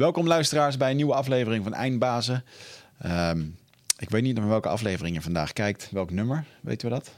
Welkom 0.00 0.26
luisteraars 0.26 0.76
bij 0.76 0.90
een 0.90 0.96
nieuwe 0.96 1.14
aflevering 1.14 1.64
van 1.64 1.74
Eindbazen. 1.74 2.44
Ehm, 2.98 3.42
ik 3.98 4.10
weet 4.10 4.22
niet 4.22 4.36
naar 4.36 4.48
welke 4.48 4.68
aflevering 4.68 5.16
je 5.16 5.22
vandaag 5.22 5.52
kijkt. 5.52 5.88
Welk 5.90 6.10
nummer? 6.10 6.44
Weten 6.60 6.88
we 6.88 6.94
dat? 6.94 7.10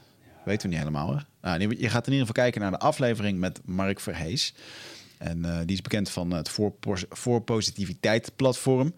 Weten 0.44 0.62
we 0.62 0.68
niet 0.68 0.84
helemaal. 0.84 1.16
Hè? 1.16 1.22
Nou, 1.40 1.76
je 1.78 1.88
gaat 1.88 2.06
in 2.06 2.12
ieder 2.12 2.26
geval 2.26 2.42
kijken 2.42 2.60
naar 2.60 2.70
de 2.70 2.78
aflevering 2.78 3.38
met 3.38 3.60
Mark 3.64 4.00
Verhees. 4.00 4.54
En 5.18 5.38
uh, 5.38 5.58
die 5.58 5.76
is 5.76 5.82
bekend 5.82 6.10
van 6.10 6.30
het 6.30 6.48
voor, 6.48 6.72
voor 7.08 7.40
Positiviteit 7.40 8.32
platform. 8.36 8.94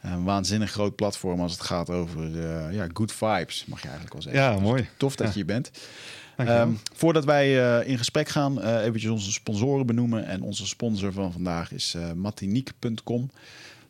Een 0.00 0.24
waanzinnig 0.24 0.70
groot 0.70 0.96
platform 0.96 1.40
als 1.40 1.52
het 1.52 1.62
gaat 1.62 1.90
over 1.90 2.30
uh, 2.30 2.74
ja, 2.74 2.86
good 2.92 3.12
vibes, 3.12 3.64
mag 3.66 3.78
je 3.78 3.88
eigenlijk 3.88 4.12
wel 4.12 4.22
zeggen. 4.22 4.42
Ja, 4.42 4.58
mooi. 4.58 4.88
Tof 4.96 5.16
dat 5.16 5.26
ja. 5.26 5.32
je 5.32 5.38
hier 5.38 5.46
bent. 5.46 5.70
Um, 6.38 6.78
voordat 6.94 7.24
wij 7.24 7.80
uh, 7.80 7.88
in 7.88 7.98
gesprek 7.98 8.28
gaan, 8.28 8.58
uh, 8.58 8.84
eventjes 8.84 9.10
onze 9.10 9.32
sponsoren 9.32 9.86
benoemen. 9.86 10.26
En 10.26 10.42
onze 10.42 10.66
sponsor 10.66 11.12
van 11.12 11.32
vandaag 11.32 11.72
is 11.72 11.94
uh, 11.96 12.12
matiniek.com. 12.12 13.30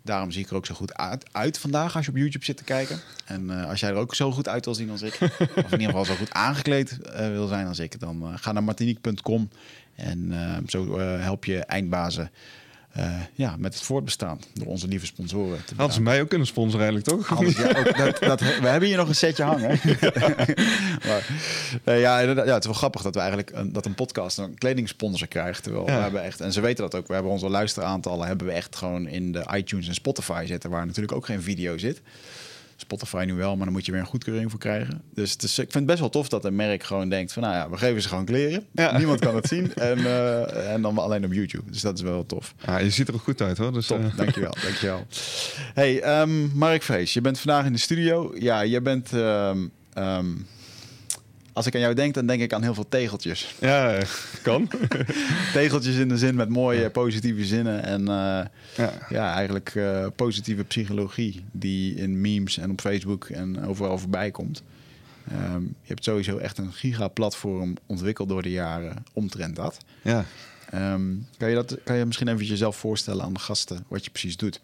Daarom 0.02 0.30
zie 0.30 0.42
ik 0.42 0.50
er 0.50 0.56
ook 0.56 0.66
zo 0.66 0.74
goed 0.74 0.94
uit, 0.94 1.24
uit, 1.32 1.58
vandaag 1.58 1.96
als 1.96 2.04
je 2.04 2.10
op 2.10 2.16
YouTube 2.16 2.44
zit 2.44 2.56
te 2.56 2.64
kijken. 2.64 3.00
En 3.24 3.50
als 3.50 3.80
jij 3.80 3.90
er 3.90 3.96
ook 3.96 4.14
zo 4.14 4.32
goed 4.32 4.48
uit 4.48 4.64
wil 4.64 4.74
zien 4.74 4.90
als 4.90 5.02
ik, 5.02 5.18
of 5.40 5.72
in 5.72 5.80
ieder 5.80 5.86
geval 5.86 6.04
zo 6.04 6.14
goed 6.14 6.32
aangekleed 6.32 6.98
wil 7.16 7.46
zijn 7.46 7.66
als 7.66 7.78
ik, 7.78 8.00
dan 8.00 8.38
ga 8.38 8.52
naar 8.52 8.64
matiniek.com. 8.64 9.48
En 9.94 10.32
zo 10.66 10.98
help 10.98 11.44
je 11.44 11.58
eindbazen 11.58 12.30
uh, 12.96 13.20
ja, 13.34 13.56
met 13.58 13.74
het 13.74 13.82
voortbestaan 13.82 14.40
door 14.54 14.66
onze 14.66 14.88
lieve 14.88 15.06
sponsoren. 15.06 15.64
Te 15.64 15.74
Hadden 15.76 15.94
ze 15.94 16.02
mij 16.02 16.20
ook 16.20 16.28
kunnen 16.28 16.46
sponsoren 16.46 16.86
eigenlijk, 16.86 17.18
toch? 17.18 17.38
Alles, 17.38 17.56
ja, 17.56 17.68
ook, 17.68 17.96
dat, 17.96 18.18
dat, 18.30 18.40
we 18.40 18.66
hebben 18.66 18.88
hier 18.88 18.96
nog 18.96 19.08
een 19.08 19.14
setje 19.14 19.42
hangen. 19.42 19.68
maar, 21.08 21.26
uh, 21.84 22.00
ja, 22.00 22.18
ja, 22.18 22.36
het 22.36 22.58
is 22.58 22.64
wel 22.64 22.74
grappig 22.74 23.02
dat 23.02 23.14
we 23.14 23.20
eigenlijk 23.20 23.50
een, 23.50 23.72
dat 23.72 23.86
een 23.86 23.94
podcast 23.94 24.38
een 24.38 24.58
kledingsponsor 24.58 25.26
krijgt. 25.26 25.62
Terwijl 25.62 25.86
ja. 25.86 25.96
we 25.96 26.02
hebben 26.02 26.22
echt, 26.22 26.40
en 26.40 26.52
ze 26.52 26.60
weten 26.60 26.82
dat 26.90 26.94
ook, 26.94 27.06
we 27.06 27.14
hebben 27.14 27.32
onze 27.32 27.48
luisteraantallen 27.48 28.26
hebben 28.26 28.46
we 28.46 28.52
echt 28.52 28.76
gewoon 28.76 29.06
in 29.08 29.32
de 29.32 29.44
iTunes 29.54 29.88
en 29.88 29.94
Spotify 29.94 30.44
zitten, 30.46 30.70
waar 30.70 30.86
natuurlijk 30.86 31.14
ook 31.14 31.26
geen 31.26 31.42
video 31.42 31.78
zit. 31.78 32.00
Spotify 32.82 33.24
nu 33.26 33.34
wel, 33.34 33.56
maar 33.56 33.64
dan 33.64 33.74
moet 33.74 33.86
je 33.86 33.92
weer 33.92 34.00
een 34.00 34.06
goedkeuring 34.06 34.50
voor 34.50 34.60
krijgen. 34.60 35.02
Dus 35.14 35.32
het 35.32 35.42
is, 35.42 35.50
ik 35.50 35.56
vind 35.56 35.74
het 35.74 35.86
best 35.86 36.00
wel 36.00 36.08
tof 36.08 36.28
dat 36.28 36.44
een 36.44 36.56
merk 36.56 36.82
gewoon 36.82 37.08
denkt 37.08 37.32
van... 37.32 37.42
nou 37.42 37.54
ja, 37.54 37.70
we 37.70 37.76
geven 37.76 38.02
ze 38.02 38.08
gewoon 38.08 38.24
kleren. 38.24 38.66
Ja. 38.72 38.98
Niemand 38.98 39.20
kan 39.20 39.34
het 39.34 39.46
zien. 39.46 39.72
En, 39.82 39.98
uh, 39.98 40.72
en 40.72 40.82
dan 40.82 40.98
alleen 40.98 41.24
op 41.24 41.32
YouTube. 41.32 41.70
Dus 41.70 41.80
dat 41.80 41.94
is 41.94 42.02
wel 42.02 42.26
tof. 42.26 42.54
Ja, 42.66 42.78
je 42.78 42.90
ziet 42.90 43.08
er 43.08 43.14
ook 43.14 43.22
goed 43.22 43.40
uit 43.40 43.58
hoor. 43.58 43.72
Dus, 43.72 43.86
Top, 43.86 43.98
uh... 43.98 44.16
dankjewel, 44.16 44.54
dankjewel. 44.66 45.06
Hey, 45.74 46.20
um, 46.20 46.50
Mark 46.54 46.82
Vrees, 46.82 47.12
je 47.12 47.20
bent 47.20 47.38
vandaag 47.38 47.64
in 47.64 47.72
de 47.72 47.78
studio. 47.78 48.34
Ja, 48.38 48.60
je 48.60 48.80
bent... 48.80 49.12
Um, 49.12 49.70
um, 49.98 50.46
als 51.52 51.66
ik 51.66 51.74
aan 51.74 51.80
jou 51.80 51.94
denk, 51.94 52.14
dan 52.14 52.26
denk 52.26 52.42
ik 52.42 52.52
aan 52.52 52.62
heel 52.62 52.74
veel 52.74 52.88
tegeltjes. 52.88 53.54
Ja, 53.60 54.02
kan. 54.42 54.68
tegeltjes 55.52 55.96
in 55.96 56.08
de 56.08 56.18
zin 56.18 56.34
met 56.34 56.48
mooie, 56.48 56.90
positieve 56.90 57.44
zinnen. 57.44 57.82
En 57.82 58.00
uh, 58.00 58.06
ja. 58.76 58.92
ja. 59.08 59.34
eigenlijk 59.34 59.74
uh, 59.74 60.06
positieve 60.16 60.64
psychologie 60.64 61.44
die 61.52 61.94
in 61.94 62.20
memes 62.20 62.58
en 62.58 62.70
op 62.70 62.80
Facebook 62.80 63.24
en 63.24 63.66
overal 63.66 63.98
voorbij 63.98 64.30
komt. 64.30 64.62
Um, 65.32 65.74
je 65.82 65.88
hebt 65.88 66.04
sowieso 66.04 66.36
echt 66.36 66.58
een 66.58 66.72
gigaplatform 66.72 67.76
ontwikkeld 67.86 68.28
door 68.28 68.42
de 68.42 68.50
jaren 68.50 69.04
omtrent 69.12 69.56
dat. 69.56 69.78
Ja. 70.02 70.24
Um, 70.74 71.26
kan, 71.36 71.48
je 71.48 71.54
dat, 71.54 71.78
kan 71.84 71.96
je 71.96 72.04
misschien 72.04 72.28
even 72.28 72.44
jezelf 72.44 72.76
voorstellen 72.76 73.24
aan 73.24 73.32
de 73.32 73.40
gasten 73.40 73.84
wat 73.88 74.04
je 74.04 74.10
precies 74.10 74.36
doet? 74.36 74.60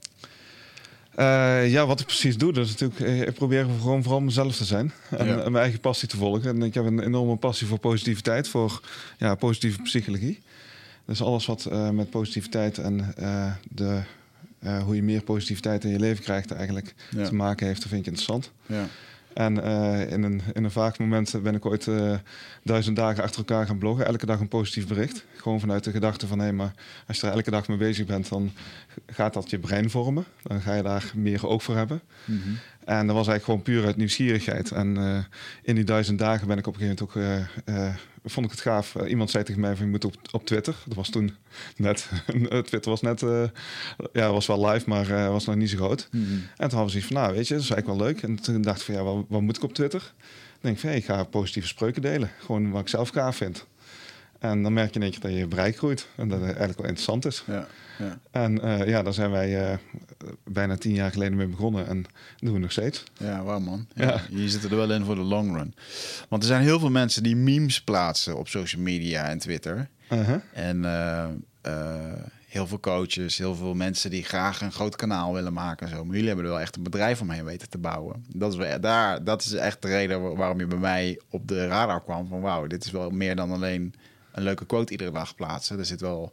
Uh, 1.19 1.70
ja, 1.70 1.86
wat 1.86 2.00
ik 2.00 2.06
precies 2.06 2.36
doe, 2.36 2.52
dat 2.52 2.66
is 2.66 2.77
natuurlijk, 2.77 3.28
ik 3.28 3.34
probeer 3.34 3.64
gewoon 3.64 4.02
vooral 4.02 4.20
mezelf 4.20 4.56
te 4.56 4.64
zijn 4.64 4.92
en, 5.11 5.27
ja. 5.27 5.33
en 5.33 5.52
mijn 5.52 5.62
eigen 5.62 5.80
passie 5.80 6.08
te 6.08 6.16
volgen. 6.16 6.50
En 6.50 6.62
ik 6.62 6.75
heb 6.75 6.84
een 6.84 7.00
enorme 7.00 7.36
passie 7.36 7.66
voor 7.66 7.78
positiviteit, 7.78 8.48
voor 8.48 8.80
ja, 9.19 9.34
positieve 9.34 9.83
psychologie. 9.83 10.38
Dus 11.05 11.22
alles 11.22 11.47
wat 11.47 11.69
uh, 11.72 11.91
met 11.91 12.10
positiviteit 12.10 12.78
en 12.78 13.14
uh, 13.20 13.52
de, 13.69 14.00
hoe 14.84 14.94
je 14.94 15.02
meer 15.02 15.22
positiviteit 15.22 15.84
in 15.84 15.91
je 15.91 15.98
leven 15.98 16.25
krijgt 16.25 16.50
eigenlijk 16.50 16.94
ja. 17.10 17.25
te 17.25 17.34
maken 17.34 17.66
heeft, 17.66 17.80
dat 17.80 17.88
vind 17.88 18.00
ik 18.00 18.06
interessant. 18.06 18.50
Ja. 18.66 18.86
En 19.39 19.56
uh, 19.56 20.11
in, 20.12 20.22
een, 20.22 20.41
in 20.53 20.64
een 20.64 20.70
vaak 20.70 20.99
moment 20.99 21.43
ben 21.43 21.54
ik 21.54 21.66
ooit 21.66 21.87
uh, 21.87 22.15
duizend 22.62 22.97
dagen 22.97 23.22
achter 23.22 23.38
elkaar 23.38 23.66
gaan 23.66 23.78
bloggen. 23.78 24.06
Elke 24.06 24.26
dag 24.26 24.41
een 24.41 24.49
positief 24.49 24.87
bericht. 24.87 25.25
Gewoon 25.37 25.60
vanuit 25.60 25.84
de 25.84 25.91
gedachte 25.91 26.26
van... 26.26 26.38
hé, 26.38 26.53
maar 26.53 26.72
als 27.06 27.21
je 27.21 27.26
er 27.26 27.32
elke 27.32 27.50
dag 27.50 27.69
mee 27.69 27.77
bezig 27.77 28.06
bent... 28.06 28.28
dan 28.28 28.53
gaat 29.06 29.34
dat 29.34 29.50
je 29.50 29.59
brein 29.59 29.91
vormen. 29.91 30.25
Dan 30.43 30.60
ga 30.60 30.75
je 30.75 30.82
daar 30.82 31.12
meer 31.15 31.47
oog 31.47 31.62
voor 31.62 31.77
hebben. 31.77 32.00
-hmm. 32.25 32.59
En 32.88 33.06
dat 33.06 33.16
was 33.16 33.28
eigenlijk 33.28 33.44
gewoon 33.44 33.62
puur 33.62 33.87
uit 33.87 33.97
nieuwsgierigheid. 33.97 34.71
En 34.71 34.99
uh, 34.99 35.19
in 35.62 35.75
die 35.75 35.84
duizend 35.84 36.19
dagen 36.19 36.47
ben 36.47 36.59
ik 36.59 36.66
op 36.66 36.75
een 36.75 36.81
gegeven 36.81 37.09
moment 37.15 37.49
ook... 37.75 38.32
vond 38.32 38.47
ik 38.47 38.53
het 38.53 38.60
gaaf. 38.60 38.94
iemand 38.94 39.31
zei 39.31 39.44
tegen 39.44 39.60
mij 39.60 39.76
van 39.76 39.84
je 39.84 39.91
moet 39.91 40.04
op, 40.04 40.15
op 40.31 40.47
Twitter. 40.47 40.75
Dat 40.87 40.97
was 40.97 41.10
toen 41.10 41.37
net... 41.77 42.09
Twitter 42.69 42.91
was 42.91 43.00
net... 43.00 43.21
ja, 44.12 44.32
was 44.32 44.47
wel 44.47 44.69
live, 44.69 44.88
maar 44.88 45.31
was 45.31 45.44
nog 45.44 45.56
niet 45.56 45.71
zo 45.71 45.77
groot. 45.77 46.09
Mm 46.10 46.25
-hmm. 46.25 46.31
En 46.32 46.69
toen 46.69 46.78
hadden 46.78 46.84
we 46.84 46.91
zoiets 46.91 47.12
van... 47.12 47.16
nou, 47.16 47.34
weet 47.34 47.48
je, 47.48 47.54
dat 47.54 47.62
is 47.62 47.71
eigenlijk 47.71 48.00
wel 48.00 48.09
leuk. 48.09 48.22
En 48.22 48.43
toen 48.43 48.62
dacht 48.62 48.78
ik 48.78 48.84
van 48.84 48.94
ja, 48.94 49.03
wat, 49.03 49.25
wat 49.28 49.41
moet 49.41 49.56
ik 49.56 49.62
op 49.62 49.75
Twitter? 49.75 50.00
Dan 50.00 50.59
denk 50.60 50.75
ik 50.75 50.81
van 50.81 50.91
hey, 50.91 50.98
ik 50.98 51.04
ga 51.04 51.25
positieve 51.25 51.69
spreuken 51.69 52.03
delen. 52.03 52.31
Gewoon 52.38 52.71
wat 52.71 52.81
ik 52.81 52.88
zelf 52.88 53.09
gaaf 53.09 53.37
vind. 53.37 53.66
En 54.38 54.62
dan 54.62 54.72
merk 54.72 54.88
je 54.88 54.94
in 54.94 55.03
één 55.03 55.10
keer 55.10 55.21
dat 55.21 55.38
je 55.38 55.47
bereik 55.47 55.76
groeit. 55.76 56.06
En 56.16 56.28
dat 56.28 56.38
het 56.38 56.49
eigenlijk 56.49 56.78
wel 56.78 56.87
interessant 56.87 57.25
is. 57.25 57.44
Ja, 57.47 57.66
ja. 57.99 58.19
En 58.31 58.65
uh, 58.65 58.88
ja, 58.88 59.03
daar 59.03 59.12
zijn 59.12 59.31
wij 59.31 59.71
uh, 59.71 59.76
bijna 60.44 60.76
tien 60.76 60.94
jaar 60.94 61.10
geleden 61.10 61.37
mee 61.37 61.47
begonnen. 61.47 61.87
En 61.87 62.04
doen 62.38 62.53
we 62.53 62.59
nog 62.59 62.72
steeds. 62.72 63.04
Ja, 63.16 63.43
wauw 63.43 63.60
man. 63.60 63.87
Ja, 63.94 64.04
ja. 64.04 64.21
Je 64.31 64.48
zit 64.48 64.65
er 64.65 64.77
wel 64.77 64.93
in 64.93 65.04
voor 65.04 65.15
de 65.15 65.21
long 65.21 65.56
run. 65.56 65.75
Want 66.28 66.43
er 66.43 66.48
zijn 66.48 66.62
heel 66.62 66.78
veel 66.78 66.91
mensen 66.91 67.22
die 67.22 67.37
memes 67.37 67.82
plaatsen 67.82 68.37
op 68.37 68.48
social 68.48 68.82
media 68.82 69.28
en 69.28 69.38
Twitter. 69.38 69.88
Uh 70.10 70.27
-huh. 70.27 70.37
En 70.53 70.82
uh, 70.82 72.12
heel 72.48 72.66
veel 72.66 72.81
coaches, 72.81 73.38
heel 73.38 73.54
veel 73.54 73.75
mensen 73.75 74.10
die 74.10 74.25
graag 74.25 74.60
een 74.60 74.72
groot 74.72 74.97
kanaal 74.97 75.32
willen 75.32 75.53
maken 75.53 75.87
en 75.87 75.93
zo. 75.93 76.04
Maar 76.04 76.15
jullie 76.15 76.28
hebben 76.28 76.44
er 76.44 76.50
wel 76.50 76.60
echt 76.60 76.77
een 76.77 76.82
bedrijf 76.82 77.21
omheen 77.21 77.44
weten 77.44 77.69
te 77.69 77.78
bouwen. 77.78 78.25
Dat 78.34 78.53
is, 78.53 78.59
wel, 78.59 78.81
daar, 78.81 79.25
dat 79.25 79.43
is 79.43 79.53
echt 79.53 79.82
de 79.82 79.88
reden 79.88 80.37
waarom 80.37 80.60
je 80.60 80.66
bij 80.66 80.78
mij 80.78 81.21
op 81.31 81.48
de 81.48 81.66
radar 81.66 82.03
kwam. 82.03 82.28
Van 82.28 82.41
wauw, 82.41 82.66
dit 82.66 82.84
is 82.84 82.91
wel 82.91 83.10
meer 83.10 83.37
dan 83.37 83.50
alleen 83.50 83.94
een 84.38 84.44
leuke 84.44 84.65
quote 84.66 84.93
iedere 84.93 85.10
dag 85.10 85.34
plaatsen. 85.34 85.78
Er 85.78 85.84
zit 85.84 86.00
wel 86.00 86.32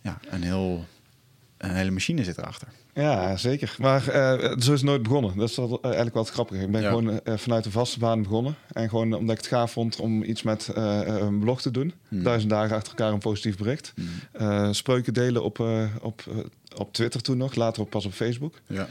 ja, 0.00 0.18
een, 0.30 0.42
heel, 0.42 0.84
een 1.58 1.74
hele 1.74 1.90
machine 1.90 2.24
zit 2.24 2.38
erachter. 2.38 2.68
Ja, 2.94 3.36
zeker. 3.36 3.74
Maar 3.78 4.02
uh, 4.08 4.38
zo 4.40 4.72
is 4.72 4.80
het 4.80 4.82
nooit 4.82 5.02
begonnen. 5.02 5.36
Dat 5.36 5.48
is 5.48 5.56
wel, 5.56 5.68
uh, 5.72 5.78
eigenlijk 5.82 6.14
wel 6.14 6.22
het 6.24 6.32
grappige. 6.32 6.62
Ik 6.62 6.70
ben 6.70 6.82
Ja. 6.82 6.88
gewoon 6.88 7.10
uh, 7.10 7.36
vanuit 7.36 7.64
de 7.64 7.70
vaste 7.70 7.98
baan 7.98 8.22
begonnen. 8.22 8.54
En 8.72 8.88
gewoon 8.88 9.12
omdat 9.12 9.30
ik 9.36 9.42
het 9.42 9.46
gaaf 9.52 9.72
vond 9.72 10.00
om 10.00 10.22
iets 10.22 10.42
met 10.42 10.70
een 10.74 11.38
blog 11.38 11.60
te 11.60 11.70
doen. 11.70 11.92
Hmm. 12.08 12.22
Duizend 12.22 12.50
dagen 12.50 12.76
achter 12.76 12.92
elkaar 12.92 13.12
een 13.12 13.18
positief 13.18 13.56
bericht. 13.56 13.92
Hmm. 14.38 14.74
Spreuken 14.74 15.12
delen 15.14 15.44
op, 15.44 15.58
op, 16.00 16.22
op 16.76 16.92
Twitter 16.92 17.20
toen 17.22 17.36
nog. 17.36 17.54
Later 17.54 17.82
ook 17.82 17.88
pas 17.88 18.04
op 18.06 18.12
Facebook. 18.12 18.54
Ja, 18.66 18.88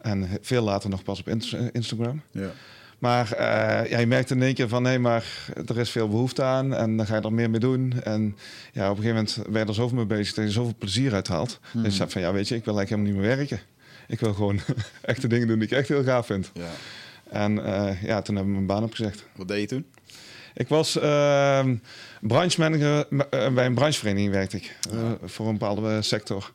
En 0.00 0.28
veel 0.40 0.62
later 0.62 0.90
nog 0.90 1.02
pas 1.02 1.20
op 1.20 1.28
Inst- 1.28 1.56
Instagram. 1.72 2.22
ja. 2.30 2.50
Maar 2.98 3.32
uh, 3.32 3.90
ja, 3.90 3.98
je 3.98 4.06
merkt 4.06 4.30
in 4.30 4.42
één 4.42 4.54
keer 4.54 4.68
van... 4.68 4.82
nee, 4.82 4.98
maar 4.98 5.24
er 5.66 5.78
is 5.78 5.90
veel 5.90 6.08
behoefte 6.08 6.42
aan 6.42 6.74
en 6.74 6.96
dan 6.96 7.06
ga 7.06 7.16
je 7.16 7.22
er 7.22 7.32
meer 7.32 7.50
mee 7.50 7.60
doen. 7.60 8.02
En 8.02 8.36
ja, 8.72 8.90
op 8.90 8.96
een 8.96 9.02
gegeven 9.02 9.14
moment 9.14 9.52
ben 9.52 9.62
je 9.62 9.68
er 9.68 9.74
zoveel 9.74 9.96
mee 9.96 10.06
bezig... 10.06 10.34
dat 10.34 10.44
je 10.44 10.50
zoveel 10.50 10.74
plezier 10.78 11.14
uithaalt. 11.14 11.60
Mhm. 11.60 11.82
Dus 11.82 11.92
je 11.92 11.98
zegt 11.98 12.12
van, 12.12 12.20
ja, 12.20 12.32
weet 12.32 12.48
je, 12.48 12.54
ik 12.54 12.64
wil 12.64 12.78
eigenlijk 12.78 13.02
helemaal 13.02 13.22
niet 13.22 13.36
meer 13.38 13.46
werken. 13.46 13.66
Ik 14.08 14.20
wil 14.20 14.34
gewoon 14.34 14.60
echte 15.02 15.28
dingen 15.28 15.46
doen 15.46 15.58
die 15.58 15.68
ik 15.68 15.74
echt 15.74 15.88
heel 15.88 16.04
gaaf 16.04 16.26
vind. 16.26 16.50
ja. 16.54 16.70
En 17.30 17.56
uh, 17.58 18.02
ja, 18.02 18.22
toen 18.22 18.36
heb 18.36 18.44
ik 18.44 18.50
mijn 18.50 18.66
baan 18.66 18.82
opgezegd. 18.82 19.24
Wat 19.36 19.48
deed 19.48 19.60
je 19.60 19.66
toen? 19.66 19.86
Ik 20.54 20.68
was 20.68 20.96
uh, 20.96 21.64
branchemanager 22.20 23.06
uh, 23.10 23.20
bij 23.54 23.66
een 23.66 23.74
branchevereniging 23.74 24.32
werkte 24.32 24.56
ik. 24.56 24.76
Voor 25.24 25.46
een 25.46 25.58
bepaalde 25.58 26.02
sector. 26.02 26.52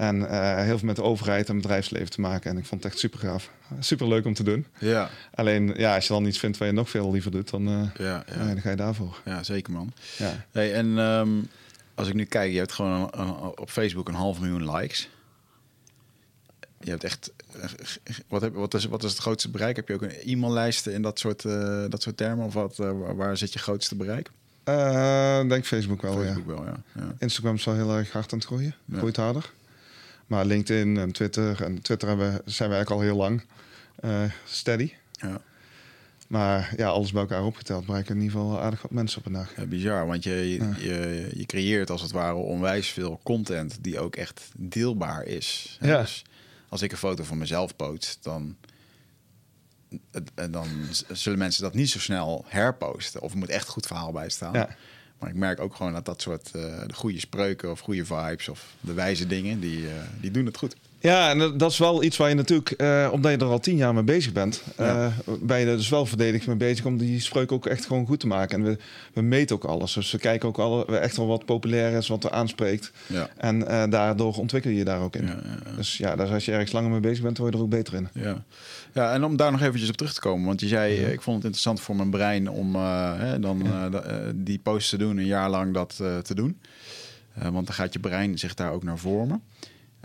En 0.00 0.16
uh, 0.16 0.56
heel 0.56 0.78
veel 0.78 0.86
met 0.86 0.96
de 0.96 1.02
overheid 1.02 1.48
en 1.48 1.56
bedrijfsleven 1.56 2.10
te 2.10 2.20
maken. 2.20 2.50
En 2.50 2.58
ik 2.58 2.64
vond 2.64 2.82
het 2.82 2.92
echt 2.92 3.00
super 3.00 3.18
gaaf. 3.18 3.50
Super 3.78 4.08
leuk 4.08 4.24
om 4.24 4.34
te 4.34 4.42
doen. 4.42 4.66
Ja, 4.78 5.10
Alleen 5.34 5.74
ja, 5.76 5.94
als 5.94 6.06
je 6.06 6.12
dan 6.12 6.26
iets 6.26 6.38
vindt 6.38 6.58
waar 6.58 6.68
je 6.68 6.74
nog 6.74 6.90
veel 6.90 7.12
liever 7.12 7.30
doet, 7.30 7.50
dan, 7.50 7.68
uh, 7.68 7.88
ja, 7.98 8.24
ja. 8.26 8.46
dan 8.46 8.60
ga 8.60 8.70
je 8.70 8.76
daarvoor. 8.76 9.20
ja 9.24 9.42
zeker 9.42 9.72
man. 9.72 9.92
Ja. 10.16 10.46
Hey, 10.50 10.74
en 10.74 10.98
um, 10.98 11.48
als 11.94 12.08
ik 12.08 12.14
nu 12.14 12.24
kijk, 12.24 12.52
je 12.52 12.58
hebt 12.58 12.72
gewoon 12.72 12.92
een, 13.00 13.20
een, 13.20 13.58
op 13.58 13.70
Facebook 13.70 14.08
een 14.08 14.14
half 14.14 14.40
miljoen 14.40 14.70
likes. 14.70 15.08
Je 16.80 16.90
hebt 16.90 17.04
echt. 17.04 17.32
Wat, 18.28 18.42
heb, 18.42 18.54
wat, 18.54 18.74
is, 18.74 18.84
wat 18.84 19.04
is 19.04 19.10
het 19.10 19.20
grootste 19.20 19.50
bereik? 19.50 19.76
Heb 19.76 19.88
je 19.88 19.94
ook 19.94 20.02
een 20.02 20.16
e-maillijst 20.24 20.86
in 20.86 21.02
dat 21.02 21.18
soort, 21.18 21.44
uh, 21.44 21.84
dat 21.88 22.02
soort 22.02 22.16
termen? 22.16 22.46
Of 22.46 22.54
wat, 22.54 22.76
waar 23.16 23.36
zit 23.36 23.52
je 23.52 23.58
grootste 23.58 23.94
bereik? 23.94 24.30
Denk 25.48 25.64
Facebook 25.64 26.02
wel, 26.02 26.12
Facebook 26.12 26.46
wel, 26.46 26.64
ja. 26.64 26.82
Instagram 27.18 27.54
is 27.54 27.64
wel 27.64 27.74
heel 27.74 27.96
erg 27.96 28.12
hard 28.12 28.32
aan 28.32 28.38
het 28.38 28.46
groeien. 28.46 28.74
Groeit 28.92 29.16
harder. 29.16 29.50
Maar 30.30 30.44
LinkedIn 30.44 30.96
en 30.96 31.12
Twitter. 31.12 31.62
En 31.62 31.82
Twitter 31.82 32.08
hebben, 32.08 32.30
zijn 32.44 32.68
we 32.68 32.74
eigenlijk 32.74 32.90
al 32.90 33.00
heel 33.00 33.16
lang 33.16 33.42
uh, 34.00 34.22
steady. 34.44 34.92
Ja. 35.12 35.40
Maar 36.28 36.74
ja, 36.76 36.88
alles 36.88 37.12
bij 37.12 37.20
elkaar 37.20 37.44
opgeteld 37.44 37.86
bereiken 37.86 38.16
in 38.16 38.22
ieder 38.22 38.38
geval 38.38 38.60
aardig 38.60 38.82
wat 38.82 38.90
mensen 38.90 39.18
op 39.18 39.26
een 39.26 39.32
dag. 39.32 39.56
Ja, 39.56 39.64
bizar, 39.66 40.06
want 40.06 40.22
je, 40.24 40.30
je, 40.30 40.58
Ja. 40.58 40.74
je, 40.78 41.28
je 41.34 41.46
creëert 41.46 41.90
als 41.90 42.02
het 42.02 42.10
ware 42.10 42.34
onwijs 42.34 42.88
veel 42.88 43.20
content 43.22 43.78
die 43.80 43.98
ook 44.00 44.16
echt 44.16 44.48
deelbaar 44.56 45.24
is. 45.24 45.78
Ja. 45.80 46.00
Dus 46.00 46.24
als 46.68 46.82
ik 46.82 46.92
een 46.92 46.98
foto 46.98 47.24
van 47.24 47.38
mezelf 47.38 47.76
post, 47.76 48.18
dan, 48.22 48.56
dan 50.50 50.66
zullen 51.12 51.38
mensen 51.38 51.62
dat 51.62 51.74
niet 51.74 51.90
zo 51.90 51.98
snel 51.98 52.44
herposten. 52.48 53.20
Of 53.20 53.32
er 53.32 53.38
moet 53.38 53.48
echt 53.48 53.68
goed 53.68 53.86
verhaal 53.86 54.12
bij 54.12 54.28
staan. 54.28 54.52
Ja. 54.52 54.76
Maar 55.20 55.28
ik 55.28 55.34
merk 55.34 55.60
ook 55.60 55.74
gewoon 55.74 55.92
dat 55.92 56.04
dat 56.04 56.22
soort 56.22 56.50
uh, 56.56 56.62
de 56.86 56.94
goede 56.94 57.20
spreuken 57.20 57.70
of 57.70 57.80
goede 57.80 58.04
vibes 58.04 58.48
of 58.48 58.74
de 58.80 58.92
wijze 58.92 59.26
dingen, 59.26 59.60
die, 59.60 59.80
uh, 59.80 59.90
die 60.20 60.30
doen 60.30 60.46
het 60.46 60.56
goed. 60.56 60.76
Ja, 61.02 61.30
en 61.30 61.58
dat 61.58 61.70
is 61.70 61.78
wel 61.78 62.02
iets 62.02 62.16
waar 62.16 62.28
je 62.28 62.34
natuurlijk, 62.34 62.74
uh, 62.76 63.08
omdat 63.12 63.30
je 63.30 63.38
er 63.38 63.44
al 63.44 63.60
tien 63.60 63.76
jaar 63.76 63.94
mee 63.94 64.02
bezig 64.02 64.32
bent, 64.32 64.62
ja. 64.78 65.06
uh, 65.06 65.34
ben 65.40 65.58
je 65.58 65.66
er 65.66 65.76
dus 65.76 65.88
wel 65.88 66.06
verdedigd 66.06 66.46
mee 66.46 66.56
bezig 66.56 66.84
om 66.84 66.98
die 66.98 67.20
spreuk 67.20 67.52
ook 67.52 67.66
echt 67.66 67.86
gewoon 67.86 68.06
goed 68.06 68.20
te 68.20 68.26
maken. 68.26 68.58
En 68.58 68.64
we, 68.64 68.78
we 69.12 69.20
meten 69.20 69.56
ook 69.56 69.64
alles. 69.64 69.92
Dus 69.92 70.10
we 70.10 70.18
kijken 70.18 70.48
ook 70.48 70.58
alle, 70.58 70.98
echt 70.98 71.16
wel 71.16 71.26
wat 71.26 71.44
populair 71.44 71.92
is, 71.92 72.08
wat 72.08 72.24
er 72.24 72.30
aanspreekt. 72.30 72.92
Ja. 73.06 73.28
En 73.36 73.60
uh, 73.60 73.84
daardoor 73.88 74.36
ontwikkel 74.36 74.70
je 74.70 74.76
je 74.76 74.84
daar 74.84 75.00
ook 75.00 75.16
in. 75.16 75.26
Ja, 75.26 75.42
dus 75.76 75.96
ja, 75.96 76.16
dus 76.16 76.30
als 76.30 76.44
je 76.44 76.52
ergens 76.52 76.72
langer 76.72 76.90
mee 76.90 77.00
bezig 77.00 77.22
bent, 77.22 77.38
word 77.38 77.52
je 77.52 77.58
er 77.58 77.64
ook 77.64 77.70
beter 77.70 77.94
in. 77.94 78.08
Ja. 78.12 78.44
ja, 78.92 79.12
en 79.12 79.24
om 79.24 79.36
daar 79.36 79.50
nog 79.50 79.60
eventjes 79.60 79.90
op 79.90 79.96
terug 79.96 80.14
te 80.14 80.20
komen. 80.20 80.46
Want 80.46 80.60
je 80.60 80.68
zei, 80.68 80.94
ik 80.94 81.20
vond 81.20 81.36
het 81.36 81.44
interessant 81.44 81.80
voor 81.80 81.96
mijn 81.96 82.10
brein 82.10 82.50
om 82.50 82.74
hè, 82.74 83.38
dan 83.38 83.62
die 84.34 84.58
post 84.58 84.90
te 84.90 84.96
doen, 84.96 85.16
een 85.16 85.26
jaar 85.26 85.50
lang 85.50 85.74
dat 85.74 85.96
te 86.22 86.34
doen. 86.34 86.60
want 87.34 87.66
dan 87.66 87.74
gaat 87.74 87.92
je 87.92 87.98
brein 87.98 88.38
zich 88.38 88.54
daar 88.54 88.72
ook 88.72 88.82
naar 88.82 88.98
vormen. 88.98 89.42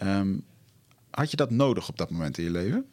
Um, 0.04 0.44
had 1.16 1.32
je 1.32 1.38
dat 1.38 1.52
nodig 1.52 1.90
op 1.90 1.98
dat 1.98 2.10
moment 2.10 2.38
in 2.38 2.44
je 2.44 2.52
leven? 2.52 2.86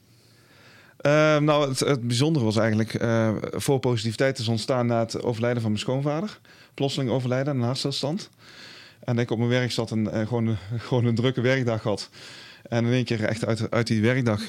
Uh, 1.07 1.39
nou, 1.39 1.69
het, 1.69 1.81
het, 1.81 2.07
bijzondere 2.07 2.45
was 2.45 2.57
eigenlijk 2.57 3.03
uh, 3.03 3.35
voor 3.41 3.79
positiviteit 3.79 4.39
is 4.39 4.49
ontstaan 4.49 4.87
na 4.87 5.01
het 5.01 5.23
overlijden 5.23 5.63
van 5.63 5.71
mijn 5.71 5.83
schoonvader. 5.83 6.41
Plotseling 6.75 7.11
overlijden, 7.11 7.57
een 7.57 7.63
hartstilstand. 7.63 8.31
En 9.01 9.19
ik 9.19 9.31
op 9.31 9.39
mijn 9.39 9.51
werk 9.51 9.73
zat 9.73 9.91
en 9.91 10.05
uh, 10.05 10.27
gewoon, 10.27 10.57
gewoon 10.87 11.05
een 11.05 11.15
drukke 11.15 11.41
werkdag 11.41 11.83
had. 11.83 12.11
En 12.63 12.85
in 12.85 12.93
één 12.93 13.05
keer 13.05 13.25
echt 13.25 13.47
uit, 13.47 13.71
uit 13.71 13.87
die 13.87 14.03
werkdag 14.03 14.47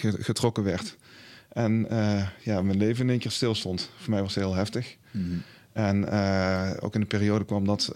getrokken 0.00 0.64
werd. 0.64 0.96
En 1.48 1.86
ja, 2.42 2.62
mijn 2.62 2.78
leven 2.78 3.04
in 3.04 3.10
één 3.10 3.18
keer 3.18 3.30
stilstond. 3.30 3.90
Voor 3.96 4.10
mij 4.10 4.22
was 4.22 4.34
het 4.34 4.44
heel 4.44 4.54
heftig. 4.54 4.96
Mm 5.10 5.22
-hmm. 5.22 5.42
En 5.72 6.08
ook 6.80 6.94
in 6.94 7.00
de 7.00 7.06
periode 7.06 7.44
kwam 7.44 7.64
dat... 7.64 7.92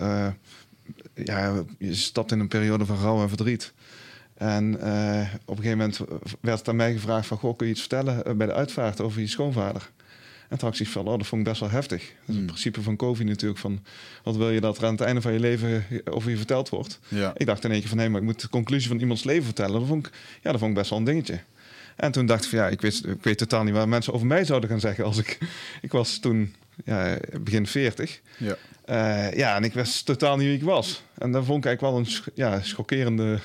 ja, 1.14 1.64
je 1.78 1.94
stapt 1.94 2.32
in 2.32 2.40
een 2.40 2.48
periode 2.48 2.86
van 2.86 2.98
rouw 2.98 3.22
en 3.22 3.28
verdriet. 3.28 3.72
En 4.38 4.64
uh, 4.64 5.20
op 5.44 5.56
een 5.56 5.62
gegeven 5.62 5.78
moment 5.78 6.00
werd 6.40 6.58
het 6.58 6.68
aan 6.68 6.76
mij 6.76 6.92
gevraagd 6.92 7.26
van... 7.26 7.38
Goh, 7.38 7.56
kun 7.56 7.66
je 7.66 7.72
iets 7.72 7.80
vertellen 7.80 8.24
eh, 8.24 8.34
bij 8.34 8.46
de 8.46 8.52
uitvaart 8.52 9.00
over 9.00 9.20
je 9.20 9.26
schoonvader? 9.26 9.90
En 10.48 10.58
toen 10.58 10.68
had 10.68 10.78
ik 10.78 10.88
van, 10.88 11.06
oh, 11.06 11.18
dat 11.18 11.26
vond 11.26 11.42
ik 11.42 11.48
best 11.48 11.60
wel 11.60 11.70
heftig. 11.70 12.00
Dat 12.00 12.10
is 12.10 12.26
het 12.26 12.36
hmm. 12.36 12.46
principe 12.46 12.82
van 12.82 12.96
COVID 12.96 13.26
natuurlijk. 13.26 13.60
Van, 13.60 13.84
wat 14.22 14.36
wil 14.36 14.50
je 14.50 14.60
dat 14.60 14.78
er 14.78 14.84
aan 14.84 14.92
het 14.92 15.00
einde 15.00 15.20
van 15.20 15.32
je 15.32 15.40
leven 15.40 15.84
over 16.04 16.30
je 16.30 16.36
verteld 16.36 16.68
wordt? 16.68 16.98
Ja. 17.08 17.32
Ik 17.36 17.46
dacht 17.46 17.64
in 17.64 17.70
één 17.70 17.80
keer 17.80 17.88
van, 17.88 17.98
nee, 17.98 18.08
maar 18.08 18.20
ik 18.20 18.26
moet 18.26 18.40
de 18.40 18.48
conclusie 18.48 18.88
van 18.88 18.98
iemands 18.98 19.24
leven 19.24 19.44
vertellen. 19.44 19.78
Dat 19.78 19.88
vond 19.88 20.06
ik, 20.06 20.12
ja, 20.42 20.50
dat 20.50 20.58
vond 20.58 20.70
ik 20.70 20.76
best 20.76 20.90
wel 20.90 20.98
een 20.98 21.04
dingetje. 21.04 21.40
En 21.98 22.12
toen 22.12 22.26
dacht 22.26 22.44
ik 22.44 22.50
van, 22.50 22.58
ja, 22.58 22.68
ik 22.68 22.80
weet, 22.80 23.02
ik 23.06 23.22
weet 23.22 23.38
totaal 23.38 23.64
niet 23.64 23.74
waar 23.74 23.88
mensen 23.88 24.12
over 24.12 24.26
mij 24.26 24.44
zouden 24.44 24.70
gaan 24.70 24.80
zeggen. 24.80 25.04
Als 25.04 25.18
ik, 25.18 25.38
ik 25.80 25.92
was 25.92 26.18
toen 26.18 26.54
ja, 26.84 27.18
begin 27.40 27.66
40. 27.66 28.20
Ja. 28.36 28.56
Uh, 28.86 29.32
ja, 29.36 29.56
en 29.56 29.64
ik 29.64 29.72
wist 29.72 30.04
totaal 30.04 30.36
niet 30.36 30.46
wie 30.46 30.56
ik 30.56 30.62
was. 30.62 31.02
En 31.18 31.32
dan 31.32 31.44
vond 31.44 31.64
ik 31.64 31.66
eigenlijk 31.66 31.94
wel 31.94 32.04
een 32.04 32.32
ja, 32.34 32.62
schokkerende 32.62 33.38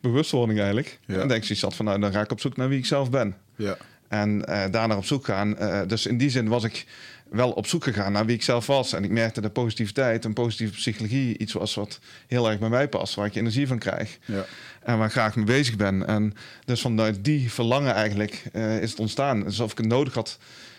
bewustwording 0.00 0.58
eigenlijk. 0.58 0.98
Ja. 1.06 1.20
En 1.20 1.28
denk 1.28 1.44
ik 1.44 1.56
zat 1.56 1.74
van, 1.74 1.84
nou, 1.84 2.00
dan 2.00 2.12
ga 2.12 2.20
ik 2.20 2.30
op 2.30 2.40
zoek 2.40 2.56
naar 2.56 2.68
wie 2.68 2.78
ik 2.78 2.86
zelf 2.86 3.10
ben. 3.10 3.36
Ja. 3.56 3.76
En 4.08 4.44
uh, 4.48 4.64
daarna 4.70 4.96
op 4.96 5.04
zoek 5.04 5.24
gaan. 5.24 5.56
Uh, 5.60 5.80
dus 5.86 6.06
in 6.06 6.18
die 6.18 6.30
zin 6.30 6.48
was 6.48 6.64
ik 6.64 6.86
wel 7.30 7.50
op 7.50 7.66
zoek 7.66 7.84
gegaan 7.84 8.12
naar 8.12 8.26
wie 8.26 8.34
ik 8.34 8.42
zelf 8.42 8.66
was. 8.66 8.92
En 8.92 9.04
ik 9.04 9.10
merkte 9.10 9.40
dat 9.40 9.52
positiviteit 9.52 10.24
en 10.24 10.32
positieve 10.32 10.74
psychologie 10.74 11.38
iets 11.38 11.52
was 11.52 11.74
wat 11.74 11.98
heel 12.26 12.50
erg 12.50 12.58
bij 12.58 12.68
mij 12.68 12.88
past, 12.88 13.14
waar 13.14 13.26
ik 13.26 13.34
energie 13.34 13.66
van 13.66 13.78
krijg. 13.78 14.18
Ja. 14.24 14.44
En 14.82 14.98
waar 14.98 15.06
ik 15.06 15.12
graag 15.12 15.36
mee 15.36 15.44
bezig 15.44 15.76
ben. 15.76 16.06
En 16.06 16.34
dus 16.64 16.80
vanuit 16.80 17.24
die 17.24 17.52
verlangen 17.52 17.94
eigenlijk 17.94 18.44
uh, 18.52 18.82
is 18.82 18.90
het 18.90 19.00
ontstaan. 19.00 19.44
Alsof 19.44 19.72
ik 19.72 19.78
het 19.78 19.86
nodig 19.86 20.14
had. 20.14 20.38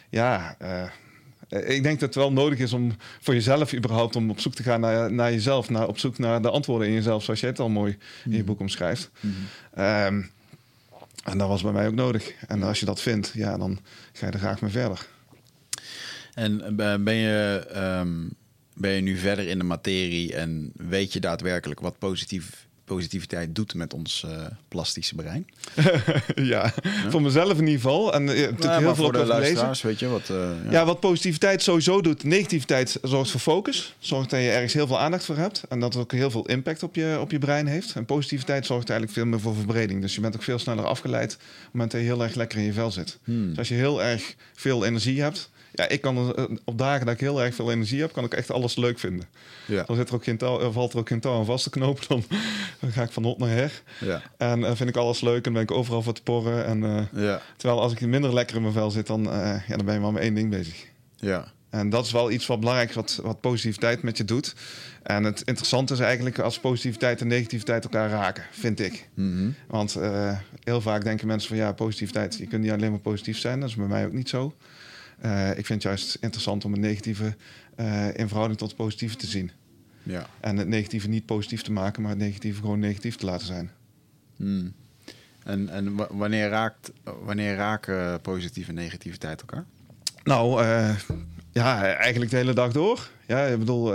Ja, 0.09 0.55
uh, 0.61 0.83
ik 1.69 1.83
denk 1.83 1.99
dat 1.99 2.09
het 2.09 2.15
wel 2.15 2.31
nodig 2.31 2.59
is 2.59 2.73
om 2.73 2.95
voor 3.21 3.33
jezelf 3.33 3.73
überhaupt 3.73 4.15
om 4.15 4.29
op 4.29 4.39
zoek 4.39 4.55
te 4.55 4.63
gaan 4.63 4.79
naar, 4.79 5.11
naar 5.11 5.31
jezelf. 5.31 5.69
Naar, 5.69 5.87
op 5.87 5.99
zoek 5.99 6.17
naar 6.17 6.41
de 6.41 6.49
antwoorden 6.49 6.87
in 6.87 6.93
jezelf, 6.93 7.23
zoals 7.23 7.39
jij 7.39 7.49
het 7.49 7.59
al 7.59 7.69
mooi 7.69 7.97
in 8.25 8.31
je 8.31 8.37
mhm. 8.37 8.45
boek 8.45 8.59
omschrijft. 8.59 9.09
Mm 9.19 9.33
-hmm. 9.73 9.83
um, 9.83 10.31
en 11.23 11.37
dat 11.37 11.47
was 11.47 11.61
bij 11.61 11.71
mij 11.71 11.87
ook 11.87 11.93
nodig. 11.93 12.33
En 12.47 12.63
als 12.63 12.79
je 12.79 12.85
dat 12.85 13.01
vindt, 13.01 13.31
ja, 13.33 13.57
dan 13.57 13.79
ga 14.13 14.25
je 14.25 14.31
er 14.31 14.39
graag 14.39 14.61
mee 14.61 14.71
verder. 14.71 15.07
En 16.39 16.75
ben 17.03 17.13
je, 17.13 17.67
um, 17.75 18.33
ben 18.73 18.91
je 18.91 19.01
nu 19.01 19.17
verder 19.17 19.47
in 19.47 19.57
de 19.57 19.63
materie 19.63 20.35
en 20.35 20.71
weet 20.75 21.13
je 21.13 21.19
daadwerkelijk 21.19 21.79
wat 21.79 21.99
positief 21.99 22.67
positiviteit 22.89 23.55
doet 23.55 23.73
met 23.73 23.93
ons 23.93 24.23
uh, 24.25 24.45
plastische 24.67 25.15
brein. 25.15 25.47
ja, 26.53 26.73
voor 27.09 27.21
mezelf 27.21 27.51
in 27.51 27.67
ieder 27.67 27.81
geval. 27.81 28.13
En 28.13 28.21
uh, 28.21 28.27
natuurlijk 28.27 28.63
ja, 28.63 28.77
heel 28.77 28.95
veel 28.95 29.03
voor 29.03 29.13
de 29.13 29.25
luisteraars, 29.25 29.81
weet 29.81 29.99
je 29.99 30.07
wat. 30.07 30.29
Uh, 30.29 30.37
ja. 30.37 30.71
ja. 30.71 30.85
wat 30.85 30.99
positiviteit 30.99 31.61
sowieso 31.61 32.01
doet. 32.01 32.23
Negativiteit 32.23 32.97
zorgt 33.01 33.31
voor 33.31 33.39
focus. 33.39 33.95
Zorgt 33.99 34.29
dat 34.29 34.39
je 34.39 34.49
ergens 34.49 34.73
heel 34.73 34.87
veel 34.87 34.99
aandacht 34.99 35.25
voor 35.25 35.37
hebt. 35.37 35.63
En 35.69 35.79
dat 35.79 35.93
het 35.93 36.03
ook 36.03 36.11
heel 36.11 36.31
veel 36.31 36.45
impact 36.45 36.83
op 36.83 36.95
je, 36.95 37.17
op 37.21 37.31
je 37.31 37.39
brein 37.39 37.67
heeft. 37.67 37.95
En 37.95 38.05
positiviteit 38.05 38.65
zorgt 38.65 38.89
eigenlijk 38.89 39.19
veel 39.19 39.29
meer 39.29 39.39
voor 39.39 39.55
verbreding. 39.55 40.01
Dus 40.01 40.15
je 40.15 40.21
bent 40.21 40.35
ook 40.35 40.43
veel 40.43 40.59
sneller 40.59 40.85
afgeleid 40.85 41.33
op 41.33 41.39
het 41.39 41.73
moment 41.73 41.91
dat 41.91 42.01
je 42.01 42.07
heel 42.07 42.23
erg 42.23 42.35
lekker 42.35 42.59
in 42.59 42.65
je 42.65 42.73
vel 42.73 42.91
zit. 42.91 43.17
Hmm. 43.23 43.49
Dus 43.49 43.57
als 43.57 43.67
je 43.67 43.75
heel 43.75 44.03
erg 44.03 44.35
veel 44.53 44.85
energie 44.85 45.21
hebt 45.21 45.49
ja, 45.71 45.87
ik 45.87 46.01
kan 46.01 46.35
eh, 46.35 46.43
op 46.63 46.77
dagen 46.77 47.05
dat 47.05 47.13
ik 47.15 47.19
heel 47.19 47.43
erg 47.43 47.55
veel 47.55 47.71
energie 47.71 48.01
heb, 48.01 48.11
kan 48.11 48.23
ik 48.23 48.33
echt 48.33 48.51
alles 48.51 48.75
leuk 48.75 48.99
vinden. 48.99 49.25
Ja. 49.65 49.83
Dan 49.83 49.95
zit 49.95 50.09
er 50.09 50.15
ook 50.15 50.23
geen 50.23 50.37
touw, 50.37 50.71
valt 50.71 50.93
er 50.93 50.99
ook 50.99 51.07
geen 51.07 51.19
touw 51.19 51.37
aan 51.37 51.45
vast 51.45 51.63
te 51.63 51.69
knopen. 51.69 52.03
Dan, 52.07 52.23
dan 52.79 52.91
ga 52.91 53.03
ik 53.03 53.11
van 53.11 53.23
hot 53.23 53.37
naar 53.37 53.49
her. 53.49 53.81
Ja. 53.99 54.21
En 54.37 54.59
uh, 54.59 54.71
vind 54.73 54.89
ik 54.89 54.97
alles 54.97 55.21
leuk 55.21 55.45
en 55.45 55.53
ben 55.53 55.61
ik 55.61 55.71
overal 55.71 56.01
voor 56.01 56.13
te 56.13 56.23
porren. 56.23 56.65
En, 56.65 56.83
uh, 56.83 57.23
ja. 57.23 57.41
Terwijl 57.57 57.81
als 57.81 57.91
ik 57.91 58.01
minder 58.01 58.33
lekker 58.33 58.55
in 58.55 58.61
mijn 58.61 58.73
vel 58.73 58.91
zit, 58.91 59.07
dan, 59.07 59.27
uh, 59.27 59.67
ja, 59.67 59.75
dan 59.75 59.85
ben 59.85 59.93
je 59.93 59.99
maar 59.99 60.11
met 60.11 60.21
één 60.21 60.33
ding 60.33 60.49
bezig. 60.49 60.85
Ja. 61.15 61.51
En 61.69 61.89
dat 61.89 62.05
is 62.05 62.11
wel 62.11 62.31
iets 62.31 62.47
wat 62.47 62.59
belangrijk 62.59 62.89
is, 62.89 62.95
wat, 62.95 63.19
wat 63.23 63.41
positiviteit 63.41 64.01
met 64.01 64.17
je 64.17 64.25
doet. 64.25 64.55
En 65.03 65.23
het 65.23 65.41
interessante 65.45 65.93
is 65.93 65.99
eigenlijk 65.99 66.39
als 66.39 66.59
positiviteit 66.59 67.21
en 67.21 67.27
negativiteit 67.27 67.83
elkaar 67.83 68.09
raken, 68.09 68.43
vind 68.51 68.79
ik. 68.79 69.09
Mm 69.13 69.37
-hmm. 69.37 69.55
Want 69.67 69.97
heel 70.63 70.81
vaak 70.81 71.03
denken 71.03 71.27
mensen 71.27 71.49
van 71.49 71.57
ja, 71.57 71.71
positiviteit, 71.71 72.37
je 72.37 72.47
kunt 72.47 72.61
niet 72.61 72.71
alleen 72.71 72.91
maar 72.91 72.99
positief 72.99 73.37
zijn. 73.37 73.59
Dat 73.59 73.69
is 73.69 73.75
bij 73.75 73.87
mij 73.87 74.05
ook 74.05 74.13
niet 74.13 74.29
zo. 74.29 74.53
Uh, 75.25 75.49
ik 75.49 75.65
vind 75.65 75.67
het 75.67 75.83
juist 75.83 76.17
interessant 76.21 76.65
om 76.65 76.71
het 76.71 76.81
negatieve 76.81 77.35
uh, 77.79 78.17
in 78.17 78.27
verhouding 78.27 78.59
tot 78.59 78.67
het 78.67 78.77
positieve 78.77 79.15
te 79.15 79.27
zien. 79.27 79.51
Ja. 80.03 80.27
En 80.39 80.57
het 80.57 80.67
negatieve 80.67 81.07
niet 81.07 81.25
positief 81.25 81.61
te 81.61 81.71
maken, 81.71 82.01
maar 82.01 82.11
het 82.11 82.19
negatieve 82.19 82.61
gewoon 82.61 82.79
negatief 82.79 83.15
te 83.15 83.25
laten 83.25 83.47
zijn. 83.47 83.71
Hmm. 84.35 84.73
En, 85.43 85.69
en 85.69 85.95
wanneer, 86.17 86.49
raakt, 86.49 86.91
wanneer 87.23 87.55
raken 87.55 88.21
positieve 88.21 88.69
en 88.69 88.75
negativiteit 88.75 89.39
elkaar? 89.39 89.65
Nou, 90.23 90.63
uh, 90.63 90.95
ja, 91.51 91.95
eigenlijk 91.95 92.31
de 92.31 92.37
hele 92.37 92.53
dag 92.53 92.71
door. 92.71 93.09
Ja, 93.27 93.45
ik 93.45 93.59
bedoel, 93.59 93.93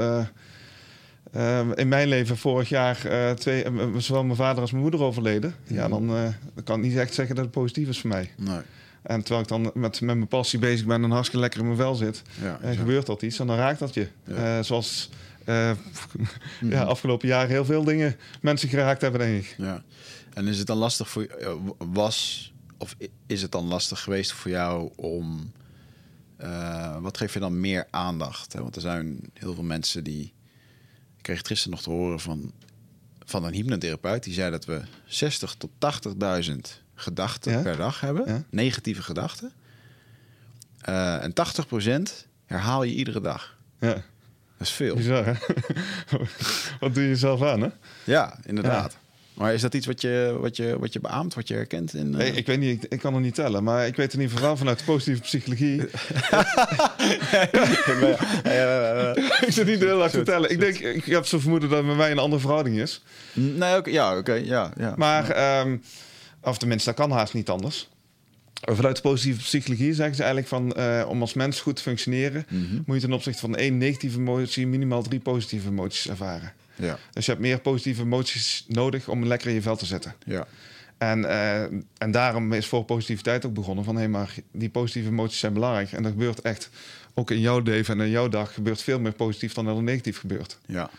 in 1.74 1.88
mijn 1.88 2.08
leven 2.08 2.36
vorig 2.36 2.68
jaar 2.68 2.96
twee, 3.36 3.64
zowel 3.98 4.24
mijn 4.24 4.36
vader 4.36 4.60
als 4.60 4.70
mijn 4.70 4.82
moeder 4.82 5.02
overleden. 5.02 5.54
Ja, 5.66 5.88
hmm. 5.88 6.06
dan, 6.06 6.34
dan 6.54 6.64
kan 6.64 6.78
ik 6.78 6.84
niet 6.84 6.96
echt 6.96 7.14
zeggen 7.14 7.34
dat 7.34 7.44
het 7.44 7.54
positief 7.54 7.88
is 7.88 8.00
voor 8.00 8.10
mij. 8.10 8.30
Nee. 8.36 8.60
En 9.04 9.20
terwijl 9.20 9.40
ik 9.40 9.48
dan 9.48 9.62
met, 9.62 10.00
met 10.00 10.16
mijn 10.16 10.28
passie 10.28 10.58
bezig 10.58 10.86
ben 10.86 11.04
en 11.04 11.10
hartstikke 11.10 11.40
lekker 11.40 11.60
in 11.60 11.66
mijn 11.66 11.78
vel 11.78 11.94
zit, 11.94 12.22
ja, 12.40 12.58
en 12.60 12.76
gebeurt 12.76 13.06
dat 13.06 13.22
iets 13.22 13.38
en 13.38 13.46
dan 13.46 13.56
raakt 13.56 13.78
dat 13.78 13.94
je. 13.94 14.08
Ja. 14.26 14.58
Uh, 14.58 14.64
zoals 14.64 15.10
uh, 15.46 15.70
ja, 16.74 16.82
afgelopen 16.82 17.28
jaar 17.28 17.48
heel 17.48 17.64
veel 17.64 17.84
dingen 17.84 18.16
mensen 18.40 18.68
geraakt 18.68 19.00
hebben, 19.00 19.20
denk 19.20 19.42
ik. 19.42 19.54
Ja. 19.58 19.82
En 20.34 20.46
is 20.46 20.58
het 20.58 20.66
dan 20.66 20.76
lastig 20.76 21.08
voor 21.08 21.26
was 21.78 22.52
of 22.78 22.96
is 23.26 23.42
het 23.42 23.52
dan 23.52 23.66
lastig 23.66 24.00
geweest 24.00 24.32
voor 24.32 24.50
jou 24.50 24.90
om 24.96 25.52
uh, 26.40 26.96
wat 27.00 27.16
geef 27.16 27.34
je 27.34 27.40
dan 27.40 27.60
meer 27.60 27.86
aandacht? 27.90 28.52
Hè? 28.52 28.62
Want 28.62 28.76
er 28.76 28.82
zijn 28.82 29.20
heel 29.32 29.54
veel 29.54 29.64
mensen 29.64 30.04
die. 30.04 30.32
Ik 31.16 31.22
kreeg 31.22 31.46
gisteren 31.46 31.72
nog 31.72 31.82
te 31.82 31.90
horen 31.90 32.20
van, 32.20 32.52
van 33.24 33.44
een 33.44 33.52
hypnotherapeut 33.52 34.24
die 34.24 34.34
zei 34.34 34.50
dat 34.50 34.64
we 34.64 34.82
60 35.06 35.54
tot 35.54 35.70
80.000 36.50 36.83
gedachten 37.04 37.62
per 37.62 37.76
dag 37.76 38.00
hebben. 38.00 38.46
Negatieve 38.50 39.02
gedachten. 39.02 39.52
Uh, 40.88 41.22
en 41.22 41.32
80% 42.10 42.12
herhaal 42.46 42.82
je 42.82 42.94
iedere 42.94 43.20
dag. 43.20 43.56
Ja. 43.80 44.02
Dat 44.58 44.66
is 44.66 44.70
veel. 44.70 44.94
Bizar, 44.94 45.26
hè? 45.26 45.32
wat 46.80 46.94
doe 46.94 47.04
je 47.04 47.16
zelf 47.16 47.42
aan, 47.42 47.60
hè? 47.60 47.68
Ja, 48.04 48.38
inderdaad. 48.44 48.96
Maar 49.34 49.54
is 49.54 49.60
dat 49.60 49.74
iets 49.74 49.86
wat 49.86 50.00
je, 50.00 50.36
wat 50.40 50.56
je, 50.56 50.78
wat 50.78 50.92
je 50.92 51.00
beaamt, 51.00 51.34
wat 51.34 51.48
je 51.48 51.54
herkent? 51.54 51.94
In, 51.94 52.06
uh... 52.06 52.16
nee, 52.16 52.32
ik 52.32 52.46
weet 52.46 52.58
niet, 52.58 52.84
ik, 52.84 52.92
ik, 52.92 53.00
kan 53.00 53.14
het 53.14 53.22
niet 53.22 53.34
tellen. 53.34 53.64
Maar 53.64 53.86
ik 53.86 53.96
weet 53.96 54.12
in 54.12 54.20
ieder 54.20 54.36
geval 54.36 54.56
vanuit 54.56 54.84
positieve 54.84 55.20
psychologie. 55.20 55.80
ik 59.46 59.52
zit 59.52 59.66
niet 59.66 59.80
heel 59.80 60.02
erg 60.02 60.12
te 60.12 60.22
tellen. 60.22 60.50
Ik 60.50 60.60
denk, 60.60 60.78
ik 60.78 61.04
heb 61.04 61.26
zo 61.26 61.38
vermoeden 61.38 61.68
dat 61.68 61.78
het 61.78 61.86
met 61.86 61.96
mij 61.96 62.10
een 62.10 62.18
andere 62.18 62.40
verhouding 62.40 62.78
is. 62.78 63.02
Nee, 63.32 63.74
ook, 63.74 63.86
ja, 63.86 64.16
oké, 64.16 64.34
ja, 64.34 64.72
ja. 64.76 64.94
Maar... 64.96 65.60
Um, 65.60 65.82
of 66.44 66.58
tenminste, 66.58 66.88
dat 66.88 66.98
kan 66.98 67.10
haast 67.10 67.34
niet 67.34 67.48
anders. 67.48 67.88
Vanuit 68.60 68.96
de 68.96 69.02
positieve 69.02 69.40
psychologie 69.40 69.94
zeggen 69.94 70.14
ze 70.14 70.22
eigenlijk 70.22 70.48
van 70.48 70.74
uh, 70.76 71.04
om 71.08 71.20
als 71.20 71.34
mens 71.34 71.60
goed 71.60 71.76
te 71.76 71.82
functioneren, 71.82 72.46
mm 72.48 72.66
-hmm. 72.66 72.82
moet 72.86 72.96
je 72.96 73.02
ten 73.02 73.12
opzichte 73.12 73.40
van 73.40 73.56
één 73.56 73.78
negatieve 73.78 74.18
emotie 74.18 74.66
minimaal 74.66 75.02
drie 75.02 75.20
positieve 75.20 75.68
emoties 75.68 76.08
ervaren. 76.08 76.52
Ja. 76.76 76.98
Dus 77.12 77.24
je 77.24 77.30
hebt 77.30 77.42
meer 77.42 77.60
positieve 77.60 78.02
emoties 78.02 78.64
nodig 78.68 79.08
om 79.08 79.24
lekker 79.24 79.48
in 79.48 79.54
je 79.54 79.62
vel 79.62 79.76
te 79.76 79.86
zetten. 79.86 80.14
Ja. 80.26 80.46
En, 80.98 81.18
uh, 81.18 81.62
en 81.98 82.10
daarom 82.10 82.52
is 82.52 82.66
voor 82.66 82.84
positiviteit 82.84 83.46
ook 83.46 83.54
begonnen 83.54 83.84
van 83.84 83.94
hé, 83.94 84.00
hey, 84.00 84.10
maar 84.10 84.34
die 84.52 84.70
positieve 84.70 85.08
emoties 85.08 85.38
zijn 85.38 85.52
belangrijk. 85.52 85.92
En 85.92 86.02
dat 86.02 86.12
gebeurt 86.12 86.40
echt 86.40 86.70
ook 87.14 87.30
in 87.30 87.40
jouw 87.40 87.60
leven 87.60 87.98
en 87.98 88.04
in 88.04 88.10
jouw 88.10 88.28
dag 88.28 88.54
gebeurt 88.54 88.82
veel 88.82 89.00
meer 89.00 89.12
positief 89.12 89.52
dan 89.52 89.64
dat 89.64 89.76
er 89.76 89.82
negatief 89.82 90.18
gebeurt. 90.18 90.58
Ja. 90.66 90.90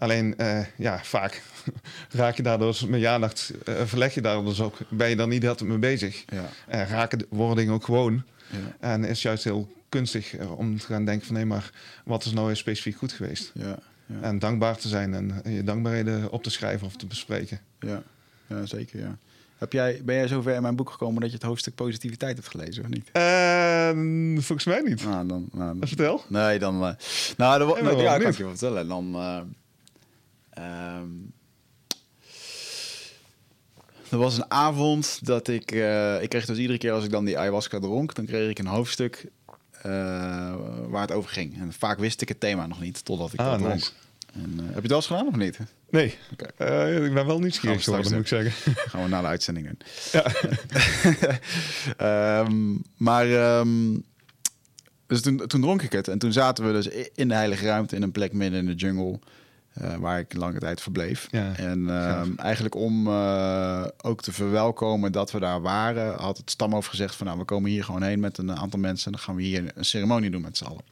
Alleen, 0.00 0.34
uh, 0.38 0.60
ja, 0.76 1.00
vaak 1.02 1.42
raak 2.10 2.36
je 2.36 2.42
daar 2.42 2.58
dus 2.58 2.86
met 2.86 3.00
je 3.00 3.08
aandacht, 3.08 3.52
uh, 3.68 3.74
verleg 3.84 4.14
je 4.14 4.20
daar 4.20 4.44
dus 4.44 4.60
ook, 4.60 4.78
ben 4.88 5.08
je 5.08 5.16
daar 5.16 5.28
niet 5.28 5.48
altijd 5.48 5.68
mee 5.68 5.78
bezig. 5.78 6.24
Ja. 6.26 6.48
En 6.66 6.86
raken 6.86 7.26
worden 7.28 7.56
dingen 7.56 7.74
ook 7.74 7.84
gewoon. 7.84 8.22
Ja. 8.50 8.88
En 8.88 9.04
is 9.04 9.22
juist 9.22 9.44
heel 9.44 9.72
kunstig 9.88 10.38
uh, 10.38 10.58
om 10.58 10.78
te 10.78 10.86
gaan 10.86 11.04
denken 11.04 11.26
van 11.26 11.34
nee, 11.34 11.44
maar 11.44 11.70
wat 12.04 12.24
is 12.24 12.32
nou 12.32 12.54
specifiek 12.56 12.96
goed 12.96 13.12
geweest? 13.12 13.50
Ja. 13.54 13.78
Ja. 14.06 14.20
En 14.20 14.38
dankbaar 14.38 14.76
te 14.76 14.88
zijn 14.88 15.14
en 15.14 15.52
je 15.52 15.64
dankbaarheden 15.64 16.30
op 16.30 16.42
te 16.42 16.50
schrijven 16.50 16.86
of 16.86 16.96
te 16.96 17.06
bespreken. 17.06 17.60
Ja, 17.80 18.02
ja 18.46 18.66
zeker 18.66 19.00
ja. 19.00 19.18
Heb 19.58 19.72
jij, 19.72 20.00
ben 20.04 20.14
jij 20.14 20.28
zover 20.28 20.54
in 20.54 20.62
mijn 20.62 20.76
boek 20.76 20.90
gekomen 20.90 21.20
dat 21.20 21.30
je 21.30 21.36
het 21.36 21.44
hoofdstuk 21.44 21.74
positiviteit 21.74 22.36
hebt 22.36 22.48
gelezen, 22.48 22.82
of 22.82 22.88
niet? 22.88 23.10
Uh, 23.12 24.42
volgens 24.42 24.64
mij 24.64 24.80
niet. 24.80 25.04
Nou, 25.04 25.26
dan, 25.26 25.48
nou, 25.52 25.78
dan, 25.78 25.88
Vertel. 25.88 26.24
Nee, 26.28 26.58
dan... 26.58 26.74
Uh, 26.74 26.90
nou, 27.36 27.58
dan, 27.58 27.68
Ja, 27.68 27.82
nou, 27.82 28.02
ja, 28.02 28.18
kan 28.18 28.30
ik 28.30 28.36
je 28.36 28.42
wel 28.42 28.56
vertellen. 28.56 28.88
Dan... 28.88 29.14
eh, 29.14 29.40
ehm, 30.50 31.08
er 34.10 34.18
was 34.18 34.36
een 34.36 34.50
avond 34.50 35.18
dat 35.26 35.48
ik... 35.48 35.72
eh, 35.72 36.22
ik 36.22 36.28
kreeg 36.28 36.46
dus 36.46 36.58
iedere 36.58 36.78
keer 36.78 36.92
als 36.92 37.04
ik 37.04 37.10
dan 37.10 37.24
die 37.24 37.38
ayahuasca 37.38 37.78
dronk... 37.78 38.14
dan 38.14 38.24
kreeg 38.26 38.50
ik 38.50 38.58
een 38.58 38.66
hoofdstuk 38.66 39.26
eh, 39.82 40.54
waar 40.88 41.00
het 41.00 41.12
over 41.12 41.30
ging. 41.30 41.58
En 41.60 41.72
vaak 41.72 41.98
wist 41.98 42.20
ik 42.20 42.28
het 42.28 42.40
thema 42.40 42.66
nog 42.66 42.80
niet, 42.80 43.04
totdat 43.04 43.32
ik 43.32 43.40
Ah, 43.40 43.50
dat 43.50 43.58
dronk. 43.58 43.74
nice. 43.74 43.90
En, 44.34 44.54
eh, 44.58 44.64
heb 44.64 44.74
je 44.74 44.80
het 44.80 44.86
wel 44.86 44.96
eens 44.96 45.06
gedaan 45.06 45.26
of 45.26 45.36
niet? 45.36 45.58
Nee, 45.90 46.06
ik 47.06 47.14
ben 47.14 47.26
wel 47.26 47.38
nieuwsgierig 47.38 47.84
Gaan 47.84 47.94
we 47.94 48.02
geworden, 48.04 48.12
moet 48.12 48.20
ik 48.20 48.26
zeggen. 48.26 48.72
Gaan 48.90 49.02
we 49.02 49.08
na 49.08 49.20
de 49.20 49.26
uitzending 49.26 49.66
doen. 49.66 49.78
Ja. 50.12 50.24
Ehm, 52.42 52.76
maar 52.96 53.30
ehm, 53.32 53.98
dus 55.06 55.20
toen, 55.20 55.36
toen 55.46 55.60
dronk 55.60 55.82
ik 55.82 55.92
het. 55.92 56.08
En 56.08 56.18
toen 56.18 56.32
zaten 56.32 56.66
we 56.66 56.72
dus 56.72 56.88
in 57.14 57.28
de 57.28 57.34
heilige 57.34 57.64
ruimte 57.66 57.96
in 57.96 58.02
een 58.02 58.12
plek 58.12 58.32
midden 58.32 58.60
in 58.60 58.66
de 58.66 58.74
jungle. 58.74 59.18
Eh, 59.72 59.94
waar 59.94 60.18
ik 60.18 60.34
lange 60.34 60.58
tijd 60.58 60.80
verbleef. 60.80 61.28
Ja, 61.30 61.56
en 61.56 61.90
ehm, 61.90 62.32
eigenlijk 62.36 62.74
om 62.74 63.06
eh, 63.06 63.84
ook 64.02 64.22
te 64.22 64.32
verwelkomen 64.32 65.12
dat 65.12 65.30
we 65.30 65.38
daar 65.38 65.60
waren, 65.60 66.14
had 66.14 66.36
het 66.36 66.50
stamhoofd 66.50 66.88
gezegd 66.88 67.14
van 67.14 67.26
nou, 67.26 67.38
we 67.38 67.44
komen 67.44 67.70
hier 67.70 67.84
gewoon 67.84 68.02
heen 68.02 68.20
met 68.20 68.38
een 68.38 68.56
aantal 68.56 68.78
mensen 68.78 69.06
en 69.06 69.12
dan 69.12 69.20
gaan 69.20 69.36
we 69.36 69.42
hier 69.42 69.72
een 69.74 69.84
ceremonie 69.84 70.30
doen 70.30 70.42
met 70.42 70.56
z'n 70.56 70.64
allen. 70.64 70.82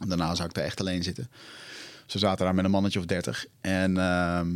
En 0.00 0.08
daarna 0.08 0.34
zou 0.34 0.48
ik 0.48 0.54
daar 0.54 0.64
echt 0.64 0.80
alleen 0.80 1.02
zitten. 1.02 1.28
Ze 2.06 2.18
zaten 2.18 2.44
daar 2.44 2.54
met 2.54 2.64
een 2.64 2.70
mannetje 2.70 2.98
of 2.98 3.04
dertig. 3.04 3.46
En 3.60 3.96
ehm, 3.96 4.48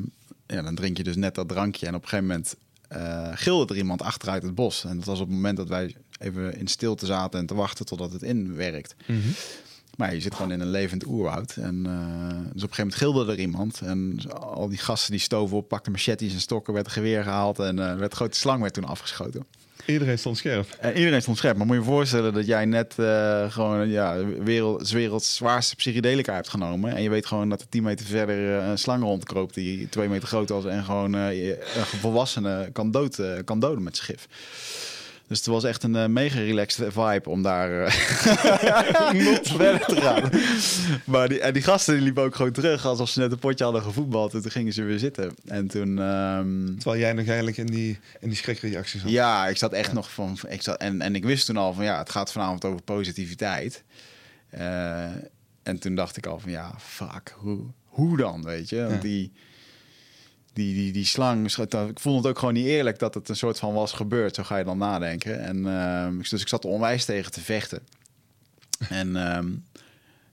ja, 0.46 0.62
dan 0.62 0.74
drink 0.74 0.96
je 0.96 1.02
dus 1.02 1.16
net 1.16 1.34
dat 1.34 1.48
drankje. 1.48 1.86
En 1.86 1.94
op 1.94 2.02
een 2.02 2.08
gegeven 2.08 2.30
moment 2.30 2.56
eh, 2.88 3.28
gilde 3.34 3.72
er 3.72 3.78
iemand 3.78 4.02
achteruit 4.02 4.42
het 4.42 4.54
bos. 4.54 4.84
En 4.84 4.96
dat 4.96 5.04
was 5.04 5.20
op 5.20 5.26
het 5.26 5.34
moment 5.34 5.56
dat 5.56 5.68
wij 5.68 5.94
even 6.18 6.58
in 6.58 6.66
stilte 6.66 7.06
zaten 7.06 7.40
en 7.40 7.46
te 7.46 7.54
wachten 7.54 7.86
totdat 7.86 8.12
het 8.12 8.22
inwerkt. 8.22 8.94
Mhm. 9.06 9.28
Maar 9.96 10.14
je 10.14 10.20
zit 10.20 10.34
gewoon 10.34 10.52
in 10.52 10.60
een 10.60 10.70
levend 10.70 11.06
oerwoud. 11.06 11.56
En 11.56 11.86
eh, 11.86 12.28
dus 12.52 12.62
op 12.62 12.68
een 12.68 12.74
gegeven 12.74 12.76
moment 12.76 12.94
gilde 12.94 13.32
er 13.32 13.38
iemand. 13.38 13.80
En 13.80 14.18
al 14.38 14.68
die 14.68 14.78
gasten 14.78 15.10
die 15.10 15.20
stoven 15.20 15.56
op, 15.56 15.68
pakten 15.68 15.92
machetes 15.92 16.34
en 16.34 16.40
stokken, 16.40 16.74
werd 16.74 16.86
een 16.86 16.92
geweer 16.92 17.22
gehaald. 17.22 17.58
En 17.58 17.78
eh, 17.78 17.96
werd 17.96 18.10
een 18.10 18.16
grote 18.16 18.38
slang 18.38 18.60
werd 18.60 18.74
toen 18.74 18.84
afgeschoten. 18.84 19.46
Iedereen 19.86 20.18
stond 20.18 20.36
scherp. 20.36 20.76
En 20.80 20.96
iedereen 20.96 21.22
stond 21.22 21.36
scherp. 21.36 21.56
Maar 21.56 21.66
moet 21.66 21.76
je 21.76 21.82
je 21.82 21.88
voorstellen 21.88 22.34
dat 22.34 22.46
jij 22.46 22.64
net 22.64 22.98
eh, 22.98 23.52
gewoon 23.52 23.88
ja, 23.88 24.24
wereld, 24.24 24.90
werelds 24.90 25.34
zwaarste 25.34 25.76
psychedelica 25.76 26.34
hebt 26.34 26.48
genomen. 26.48 26.96
En 26.96 27.02
je 27.02 27.10
weet 27.10 27.26
gewoon 27.26 27.48
dat 27.48 27.60
er 27.60 27.68
10 27.68 27.82
meter 27.82 28.06
verder 28.06 28.58
eh, 28.58 28.68
een 28.68 28.78
slang 28.78 29.02
rondkroopt 29.02 29.54
die 29.54 29.88
2 29.88 30.08
meter 30.08 30.28
groot 30.28 30.48
was. 30.48 30.64
En 30.64 30.84
gewoon 30.84 31.14
eh, 31.14 31.48
een 31.48 31.84
volwassene 32.00 32.70
kan, 32.72 32.90
dood, 32.90 33.18
eh, 33.18 33.32
kan 33.44 33.60
doden 33.60 33.82
met 33.82 33.98
gif. 33.98 34.28
Dus 35.28 35.38
het 35.38 35.46
was 35.46 35.64
echt 35.64 35.82
een 35.82 35.96
eh, 35.96 36.06
mega 36.06 36.38
relaxed 36.38 36.92
vibe 36.92 37.30
om 37.30 37.42
daar 37.42 37.82
eh, 37.84 37.92
verder 39.58 39.86
te 39.86 39.96
gaan. 40.00 40.30
Maar 41.12 41.28
die, 41.28 41.40
en 41.40 41.52
die 41.52 41.62
gasten 41.62 41.94
die 41.94 42.02
liepen 42.02 42.22
ook 42.22 42.34
gewoon 42.34 42.52
terug 42.52 42.84
alsof 42.86 43.08
ze 43.08 43.18
net 43.20 43.32
een 43.32 43.38
potje 43.38 43.64
hadden 43.64 43.82
gevoetbald. 43.82 44.34
En 44.34 44.42
toen 44.42 44.50
gingen 44.50 44.72
ze 44.72 44.82
weer 44.82 44.98
zitten. 44.98 45.34
En 45.46 45.66
toen... 45.66 45.98
ehm, 45.98 46.74
Terwijl 46.76 47.00
jij 47.00 47.12
nog 47.12 47.26
eigenlijk 47.26 47.56
in 47.56 47.66
die, 47.66 47.98
in 48.20 48.28
die 48.28 48.36
schrikreacties 48.38 49.00
zat. 49.00 49.10
ja, 49.10 49.46
ik 49.46 49.56
zat 49.56 49.72
echt 49.72 49.92
nog 49.92 50.10
van. 50.12 50.38
Ik 50.48 50.62
zat, 50.62 50.76
en, 50.80 51.00
en 51.00 51.14
ik 51.14 51.24
wist 51.24 51.46
toen 51.46 51.56
al 51.56 51.72
van 51.72 51.84
ja, 51.84 51.98
het 51.98 52.10
gaat 52.10 52.32
vanavond 52.32 52.64
over 52.64 52.82
positiviteit. 52.82 53.84
Eh, 54.50 55.04
en 55.62 55.78
toen 55.78 55.94
dacht 55.94 56.16
ik 56.16 56.26
al 56.26 56.38
van 56.38 56.50
ja, 56.50 56.74
fuck, 56.78 57.34
hoe, 57.36 57.60
hoe 57.84 58.16
dan, 58.16 58.42
weet 58.44 58.68
je? 58.68 58.80
Want 58.82 58.92
Ja. 58.94 59.00
die, 59.00 59.32
die, 60.56 60.74
die, 60.74 60.92
die 60.92 61.04
slang, 61.04 61.56
ik 61.56 62.00
vond 62.00 62.16
het 62.16 62.26
ook 62.26 62.38
gewoon 62.38 62.54
niet 62.54 62.66
eerlijk 62.66 62.98
dat 62.98 63.14
het 63.14 63.28
een 63.28 63.36
soort 63.36 63.58
van 63.58 63.74
was 63.74 63.92
gebeurd. 63.92 64.34
Zo 64.34 64.42
ga 64.42 64.56
je 64.56 64.64
dan 64.64 64.78
nadenken. 64.78 65.40
En, 65.40 65.66
ehm, 65.66 66.18
dus 66.18 66.40
ik 66.40 66.48
zat 66.48 66.64
er 66.64 66.70
onwijs 66.70 67.04
tegen 67.04 67.32
te 67.32 67.40
vechten. 67.40 67.80
En 68.88 69.16
ehm, 69.16 69.48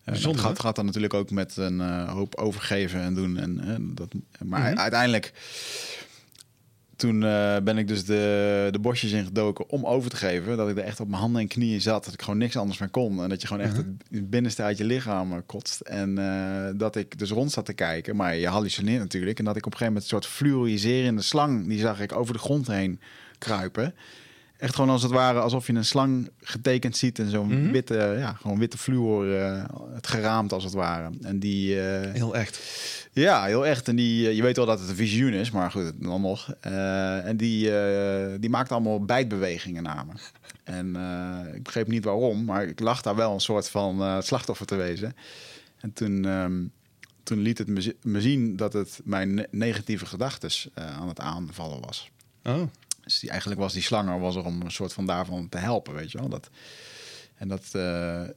eh, 0.04 0.16
het 0.24 0.40
gaat, 0.40 0.60
gaat 0.60 0.76
dan 0.76 0.86
natuurlijk 0.86 1.14
ook 1.14 1.32
met 1.32 1.58
een 1.58 1.82
eh, 1.82 2.10
hoop 2.10 2.36
overgeven 2.36 3.02
en 3.02 3.14
doen. 3.14 3.38
En, 3.38 3.60
eh, 3.60 3.76
dat, 3.80 4.14
maar 4.46 4.70
Mhm. 4.72 4.80
uiteindelijk 4.80 5.34
toen 7.04 7.24
eh, 7.24 7.58
ben 7.64 7.78
ik 7.78 7.88
dus 7.88 8.06
de, 8.06 8.68
de 8.72 8.80
bosjes 8.80 9.12
ingedoken 9.12 9.70
om 9.70 9.86
over 9.86 10.10
te 10.10 10.16
geven. 10.16 10.58
Dat 10.58 10.70
ik 10.70 10.78
er 10.78 10.84
echt 10.84 11.00
op 11.00 11.08
mijn 11.08 11.22
handen 11.22 11.42
en 11.42 11.48
knieën 11.48 11.82
zat. 11.82 12.06
Dat 12.06 12.14
ik 12.14 12.22
gewoon 12.22 12.38
niks 12.38 12.58
anders 12.58 12.80
meer 12.80 12.90
kon. 12.90 13.24
En 13.24 13.30
dat 13.30 13.42
je 13.42 13.48
gewoon 13.48 13.64
echt 13.64 13.78
Mhm. 13.78 13.88
het, 14.12 14.30
binnenste 14.30 14.62
uit 14.62 14.78
je 14.78 14.84
lichaam 14.84 15.32
eh, 15.32 15.38
kotst. 15.46 15.80
En 15.80 16.18
eh, 16.18 16.72
dat 16.76 16.96
ik 16.96 17.20
dus 17.20 17.30
rond 17.30 17.52
zat 17.52 17.66
te 17.66 17.74
kijken. 17.74 18.16
Maar 18.16 18.36
je 18.36 18.48
hallucineert 18.48 19.00
natuurlijk. 19.00 19.40
En 19.40 19.46
dat 19.46 19.56
ik 19.56 19.66
op 19.66 19.72
een 19.72 19.78
gegeven 19.78 19.94
moment 19.94 20.12
een 20.12 20.20
soort 20.20 20.34
fluoriserende 20.36 21.22
slang... 21.22 21.68
die 21.68 21.80
zag 21.80 22.02
ik 22.02 22.16
over 22.16 22.34
de 22.34 22.40
grond 22.40 22.68
heen 22.68 23.00
kruipen. 23.38 23.94
Echt 24.64 24.76
gewoon 24.76 24.90
als 24.90 25.02
het 25.04 25.12
ware 25.12 25.40
alsof 25.40 25.68
je 25.68 25.74
een 25.74 25.86
slang 25.86 26.30
getekend 26.42 26.98
ziet. 26.98 27.20
En 27.20 27.30
zo'n 27.30 27.48
Mhm. 27.62 27.72
witte, 27.72 28.16
ja, 28.20 28.34
gewoon 28.34 28.60
witte 28.60 28.78
fluor, 28.78 29.36
eh, 29.40 29.64
het 29.94 30.08
geraamd 30.08 30.54
als 30.54 30.64
het 30.64 30.74
ware. 30.74 31.10
En 31.22 31.40
die... 31.40 31.82
eh, 31.82 32.12
Heel 32.14 32.36
echt. 32.36 32.60
ja, 33.12 33.44
heel 33.46 33.66
echt. 33.66 33.88
En 33.88 33.96
die, 33.96 34.28
eh, 34.28 34.36
je 34.36 34.42
weet 34.42 34.56
wel 34.58 34.66
dat 34.66 34.80
het 34.80 34.90
een 34.90 34.96
visioen 34.96 35.34
is, 35.34 35.52
maar 35.52 35.72
goed, 35.72 35.92
dan 36.00 36.22
nog. 36.22 36.54
En 37.24 37.38
die, 37.38 37.72
die 38.40 38.50
maakt 38.50 38.72
allemaal 38.72 39.06
bijtbewegingen 39.06 39.84
naar 39.84 40.06
me. 40.06 40.14
En 40.64 40.88
ik 41.56 41.64
begreep 41.64 41.88
niet 41.88 42.04
waarom, 42.04 42.44
maar 42.46 42.64
ik 42.68 42.80
lag 42.80 43.02
daar 43.02 43.16
wel 43.16 43.34
een 43.34 43.40
soort 43.40 43.70
van 43.70 44.24
slachtoffer 44.24 44.66
te 44.66 44.76
wezen. 44.76 45.16
En 45.80 45.94
toen, 45.94 46.26
ehm, 46.26 46.54
toen 47.24 47.40
liet 47.40 47.58
het 47.58 47.68
me, 47.68 47.82
zi- 47.82 47.96
me 48.02 48.22
zien 48.22 48.56
dat 48.56 48.74
het 48.74 49.02
mijn 49.04 49.34
ne- 49.34 49.48
negatieve 49.52 50.06
gedachten 50.06 50.52
aan 50.74 51.08
het 51.08 51.20
aanvallen 51.20 51.82
was. 51.82 52.12
Oh. 52.44 52.62
Dus 53.04 53.20
die, 53.20 53.30
eigenlijk 53.30 53.62
was 53.62 53.74
die 53.74 53.82
slanger 53.82 54.20
was 54.20 54.36
er 54.36 54.46
om 54.46 54.62
een 54.62 54.72
soort 54.72 54.94
van 54.94 55.06
daarvan 55.06 55.50
te 55.50 55.58
helpen, 55.58 55.94
weet 55.94 56.12
je 56.12 56.18
wel. 56.18 56.30
Dat, 56.30 56.50
en 57.36 57.48
dat, 57.48 57.70
eh, 57.72 58.22
eh, 58.24 58.30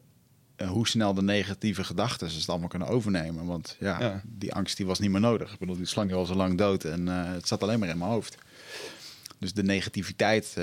hoe 0.69 0.89
snel 0.89 1.15
de 1.15 1.23
negatieve 1.23 1.85
gedachten 1.85 2.31
ze 2.31 2.39
het 2.39 2.49
allemaal 2.49 2.69
kunnen 2.69 2.89
overnemen. 2.89 3.45
Want 3.47 3.77
ja, 3.81 4.01
Ja. 4.01 4.23
die 4.25 4.53
angst 4.55 4.77
die 4.77 4.87
was 4.87 4.99
niet 4.99 5.11
meer 5.11 5.21
nodig. 5.21 5.53
Ik 5.53 5.59
bedoel, 5.59 5.77
die 5.77 5.87
slang 5.87 6.11
was 6.11 6.31
al 6.31 6.37
lang 6.37 6.59
dood 6.59 6.85
en 6.85 7.09
eh, 7.09 7.33
het 7.33 7.49
zat 7.49 7.63
alleen 7.63 7.79
maar 7.79 7.89
in 7.89 7.99
mijn 7.99 8.11
hoofd. 8.11 8.37
Dus 9.39 9.53
de 9.55 9.63
negativiteit 9.63 10.55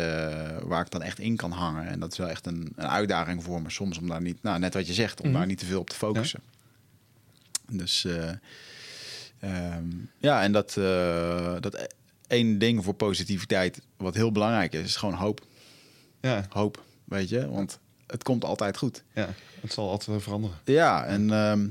waar 0.63 0.81
ik 0.86 0.91
dan 0.91 1.01
echt 1.01 1.19
in 1.19 1.36
kan 1.36 1.51
hangen. 1.51 1.88
En 1.88 2.00
dat 2.00 2.12
is 2.12 2.17
wel 2.17 2.29
echt 2.29 2.45
een, 2.45 2.74
een 2.75 2.88
uitdaging 2.88 3.43
voor 3.43 3.62
me 3.62 3.69
soms 3.69 3.98
om 3.98 4.07
daar 4.07 4.22
niet, 4.22 4.43
nou 4.43 4.60
net 4.60 4.74
wat 4.74 4.88
je 4.88 4.93
zegt, 4.93 5.22
om 5.22 5.27
Mhm. 5.29 5.38
daar 5.38 5.45
niet 5.48 5.57
te 5.60 5.65
veel 5.65 5.79
op 5.79 5.89
te 5.89 5.95
focussen. 5.95 6.39
Dus 7.72 8.05
eh, 8.05 8.29
ehm, 9.39 9.86
ja, 10.17 10.41
en 10.43 10.51
dat, 10.51 10.74
dat 11.60 11.93
één 12.34 12.58
ding 12.60 12.84
voor 12.84 12.94
positiviteit 12.94 13.82
wat 13.98 14.16
heel 14.16 14.32
belangrijk 14.32 14.74
is, 14.74 14.86
is 14.86 14.96
gewoon 14.96 15.13
hoop. 15.16 15.42
Ja, 16.22 16.46
Hoop, 16.50 16.84
weet 17.04 17.30
je, 17.30 17.50
want 17.50 17.80
het 18.08 18.24
komt 18.24 18.44
altijd 18.46 18.78
goed. 18.78 19.04
ja, 19.13 19.30
het 19.62 19.74
zal 19.74 19.90
altijd 19.90 20.24
veranderen. 20.24 20.58
Ja, 20.66 21.06
en 21.06 21.32
ehm, 21.34 21.68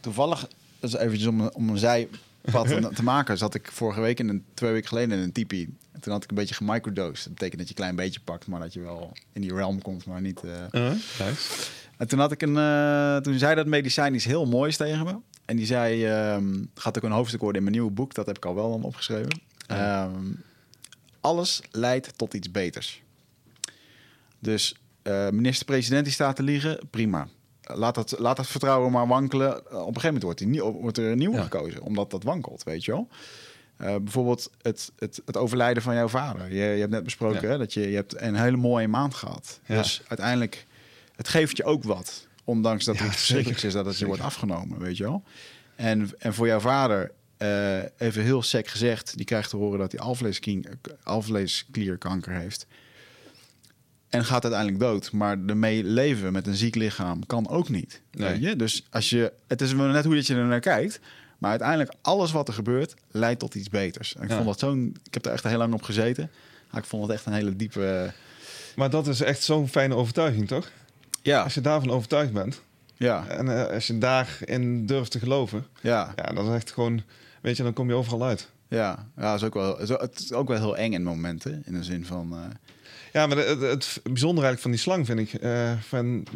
toevallig, 0.00 0.48
dus 0.80 0.96
eventjes 0.96 1.26
om, 1.28 1.40
om 1.40 1.68
een 1.68 1.78
zijpad 1.78 2.66
te- 2.66 2.90
te 2.94 3.02
maken, 3.02 3.38
zat 3.38 3.54
ik 3.54 3.70
vorige 3.72 4.00
week, 4.00 4.18
in 4.18 4.28
een, 4.28 4.44
twee 4.54 4.72
weken 4.72 4.88
geleden 4.88 5.16
in 5.18 5.22
een 5.24 5.32
tipi. 5.32 5.76
En 5.92 6.00
toen 6.00 6.12
had 6.12 6.22
ik 6.24 6.30
een 6.30 6.36
beetje 6.36 6.54
gemicrodosed. 6.54 7.24
Dat 7.24 7.32
betekent 7.34 7.58
dat 7.58 7.68
je 7.68 7.74
een 7.74 7.80
klein 7.80 7.96
beetje 7.96 8.20
pakt, 8.20 8.46
maar 8.46 8.60
dat 8.60 8.72
je 8.72 8.80
wel 8.80 9.12
in 9.32 9.40
die 9.40 9.54
realm 9.54 9.82
komt, 9.82 10.04
maar 10.06 10.20
niet... 10.20 10.40
Uh. 10.44 10.90
En 11.96 12.08
toen 12.08 12.18
had 12.18 12.32
ik 12.32 12.42
een, 12.42 12.56
eh, 12.56 13.16
toen 13.16 13.38
zei 13.38 13.54
dat 13.54 13.66
medicijn 13.66 14.14
iets 14.14 14.24
heel 14.24 14.46
moois 14.46 14.76
tegen 14.76 15.04
me. 15.04 15.16
En 15.44 15.56
die 15.56 15.66
zei, 15.66 16.04
ehm, 16.06 16.64
gaat 16.74 16.96
ook 16.96 17.02
een 17.02 17.10
hoofdstuk 17.10 17.40
worden 17.40 17.56
in 17.56 17.62
mijn 17.68 17.74
nieuwe 17.76 17.92
boek. 17.94 18.14
Dat 18.14 18.26
heb 18.26 18.36
ik 18.36 18.44
al 18.44 18.54
wel 18.54 18.70
dan 18.70 18.82
opgeschreven. 18.82 19.40
Ehm, 19.76 20.24
alles 21.20 21.60
leidt 21.70 22.18
tot 22.18 22.34
iets 22.34 22.50
beters. 22.50 23.02
Dus 24.38 24.74
eh, 25.02 25.28
minister-president 25.28 26.04
die 26.04 26.12
staat 26.12 26.36
te 26.36 26.42
liegen, 26.42 26.78
prima. 26.90 27.28
Laat 27.62 27.94
dat, 27.94 28.14
laat 28.18 28.36
dat 28.36 28.46
vertrouwen 28.46 28.92
maar 28.92 29.06
wankelen. 29.06 29.56
Op 29.58 29.72
een 29.72 30.00
gegeven 30.00 30.04
moment 30.04 30.22
wordt, 30.22 30.38
die 30.38 30.62
wordt 30.62 30.98
er 30.98 31.10
een 31.10 31.18
nieuwe 31.18 31.36
Ja. 31.36 31.42
gekozen, 31.42 31.82
omdat 31.82 32.10
dat 32.10 32.22
wankelt, 32.22 32.62
weet 32.62 32.84
je 32.84 32.90
wel. 32.92 33.08
Eh, 33.76 33.96
bijvoorbeeld 33.96 34.50
het, 34.62 34.92
het, 34.98 35.22
het 35.24 35.36
overlijden 35.36 35.82
van 35.82 35.94
jouw 35.94 36.08
vader. 36.08 36.48
Je, 36.48 36.54
je 36.54 36.62
hebt 36.80 36.90
net 36.90 37.04
besproken 37.04 37.42
Ja. 37.42 37.48
hè, 37.48 37.58
dat 37.58 37.72
je, 37.72 37.88
je 37.90 37.94
hebt 37.96 38.20
een 38.20 38.34
hele 38.36 38.56
mooie 38.56 38.88
maand 38.88 39.14
gehad. 39.14 39.60
Ja. 39.66 39.76
Dus 39.76 40.02
uiteindelijk, 40.08 40.66
het 41.16 41.28
geeft 41.28 41.56
je 41.56 41.64
ook 41.64 41.84
wat. 41.84 42.26
Ondanks 42.44 42.84
dat 42.84 42.98
het 42.98 43.10
verschrikkelijk 43.10 43.62
is 43.62 43.72
dat 43.72 43.86
het 43.86 43.98
je 43.98 44.06
wordt 44.06 44.22
afgenomen, 44.22 44.78
weet 44.78 44.96
je 44.96 45.02
wel. 45.04 45.22
En, 45.76 46.10
en 46.18 46.34
voor 46.34 46.46
jouw 46.46 46.60
vader, 46.60 47.12
eh, 47.38 47.78
even 47.98 48.22
heel 48.22 48.42
sec 48.42 48.68
gezegd... 48.68 49.16
die 49.16 49.24
krijgt 49.26 49.50
te 49.50 49.56
horen 49.56 49.78
dat 49.78 49.92
hij 49.92 50.00
alvleesklier, 50.00 50.64
alvleesklierkanker 51.02 52.32
heeft. 52.32 52.66
en 54.08 54.24
gaat 54.24 54.42
uiteindelijk 54.42 54.80
dood. 54.82 55.12
Maar 55.12 55.38
ermee 55.46 55.84
leven 55.84 56.32
met 56.32 56.46
een 56.46 56.54
ziek 56.54 56.74
lichaam 56.74 57.26
kan 57.26 57.48
ook 57.48 57.68
niet. 57.68 58.00
Nee. 58.12 58.28
Weet 58.32 58.42
je? 58.42 58.56
Dus 58.56 58.86
als 58.90 59.10
je, 59.10 59.32
het 59.46 59.60
is 59.60 59.72
wel 59.72 59.86
net 59.86 60.04
hoe 60.04 60.14
dat 60.14 60.26
je 60.26 60.34
er 60.34 60.44
naar 60.44 60.60
kijkt. 60.60 61.00
Maar 61.38 61.50
uiteindelijk, 61.50 61.92
alles 62.02 62.32
wat 62.32 62.48
er 62.48 62.54
gebeurt, 62.54 62.94
leidt 63.10 63.40
tot 63.40 63.54
iets 63.54 63.68
beters. 63.68 64.14
En 64.16 64.22
ik 64.22 64.28
Ja. 64.28 64.34
vond 64.34 64.46
dat 64.48 64.58
zo'n. 64.58 64.96
Ik 65.04 65.14
heb 65.14 65.24
er 65.26 65.32
echt 65.32 65.44
heel 65.44 65.58
lang 65.58 65.74
op 65.74 65.82
gezeten. 65.82 66.30
Maar 66.70 66.80
ik 66.80 66.86
vond 66.88 67.02
het 67.02 67.12
echt 67.12 67.26
een 67.26 67.32
hele 67.32 67.56
diepe. 67.56 68.12
Maar 68.76 68.90
dat 68.90 69.06
is 69.06 69.20
echt 69.20 69.42
zo'n 69.42 69.68
fijne 69.68 69.94
overtuiging, 69.94 70.46
toch? 70.48 70.70
Ja, 71.22 71.42
Als 71.42 71.54
je 71.54 71.60
daarvan 71.60 71.90
overtuigd 71.90 72.32
bent 72.32 72.62
ja, 72.96 73.26
en 73.26 73.48
eh, 73.48 73.74
als 73.74 73.86
je 73.86 73.98
daarin 73.98 74.86
durft 74.86 75.10
te 75.10 75.18
geloven, 75.18 75.66
ja, 75.80 76.12
ja, 76.16 76.32
dat 76.32 76.46
is 76.46 76.54
echt 76.54 76.72
gewoon, 76.72 77.02
weet 77.42 77.56
je, 77.56 77.62
dan 77.62 77.72
kom 77.72 77.88
je 77.88 77.94
overal 77.94 78.24
uit. 78.24 78.48
ja. 78.68 79.06
ja 79.16 79.34
is 79.34 79.42
ook 79.44 79.54
wel, 79.54 79.80
is 79.80 79.90
ook- 79.90 80.00
het 80.00 80.18
is 80.18 80.32
ook 80.32 80.48
wel 80.48 80.56
heel 80.58 80.76
eng 80.76 80.92
in 80.92 81.02
momenten. 81.02 81.62
In 81.66 81.72
de 81.72 81.84
zin 81.84 82.04
van. 82.06 82.32
eh, 82.32 82.38
Ja, 83.12 83.26
maar 83.26 83.36
het, 83.36 83.60
het 83.60 84.00
bijzondere 84.02 84.46
eigenlijk 84.46 84.60
van 84.60 84.70
die 84.70 84.80
slang 84.80 85.06
vind 85.06 85.18
ik, 85.20 85.40
eh, 85.40 85.72
van, 85.80 86.26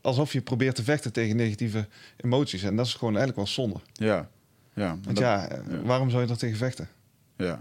alsof 0.00 0.32
je 0.32 0.40
probeert 0.40 0.74
te 0.74 0.82
vechten 0.84 1.12
tegen 1.12 1.36
negatieve 1.36 1.88
emoties. 2.16 2.62
En 2.62 2.76
dat 2.76 2.86
is 2.86 2.94
gewoon 2.94 3.16
eigenlijk 3.16 3.36
wel 3.36 3.46
zonde. 3.66 3.80
ja, 3.92 4.28
ja, 4.74 4.88
Want 4.88 5.04
dat- 5.04 5.18
ja, 5.18 5.48
eh, 5.48 5.58
waarom 5.84 6.10
zou 6.10 6.22
je 6.24 6.28
er 6.30 6.38
tegen 6.38 6.56
vechten? 6.56 6.88
ja. 7.36 7.58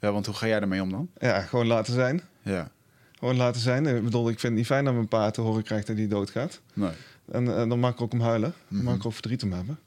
Ja, 0.00 0.12
want 0.12 0.26
hoe 0.26 0.34
ga 0.34 0.46
jij 0.46 0.60
ermee 0.60 0.82
om 0.82 0.90
dan? 0.90 1.08
Ja, 1.18 1.40
gewoon 1.40 1.66
laten 1.66 1.92
zijn. 1.94 2.20
Ja, 2.42 2.70
Gewoon 3.18 3.36
laten 3.36 3.60
zijn. 3.60 3.86
Ik 3.86 4.04
bedoel, 4.04 4.22
ik 4.28 4.38
vind 4.40 4.42
het 4.42 4.52
niet 4.52 4.66
fijn 4.66 4.84
dat 4.84 4.94
mijn 4.94 5.08
paard 5.08 5.34
te 5.34 5.40
horen 5.40 5.62
krijgt 5.62 5.86
dat 5.86 5.96
hij 5.96 6.08
doodgaat. 6.08 6.60
nee. 6.74 6.90
En 7.32 7.44
dan 7.44 7.78
mag 7.80 7.92
ik 7.92 8.00
ook 8.00 8.12
om 8.12 8.20
huilen. 8.20 8.54
Dan 8.68 8.78
mag 8.82 8.86
Mhm. 8.92 9.00
ik 9.00 9.06
ook 9.06 9.12
verdriet 9.12 9.42
om 9.42 9.52
hebben. 9.52 9.78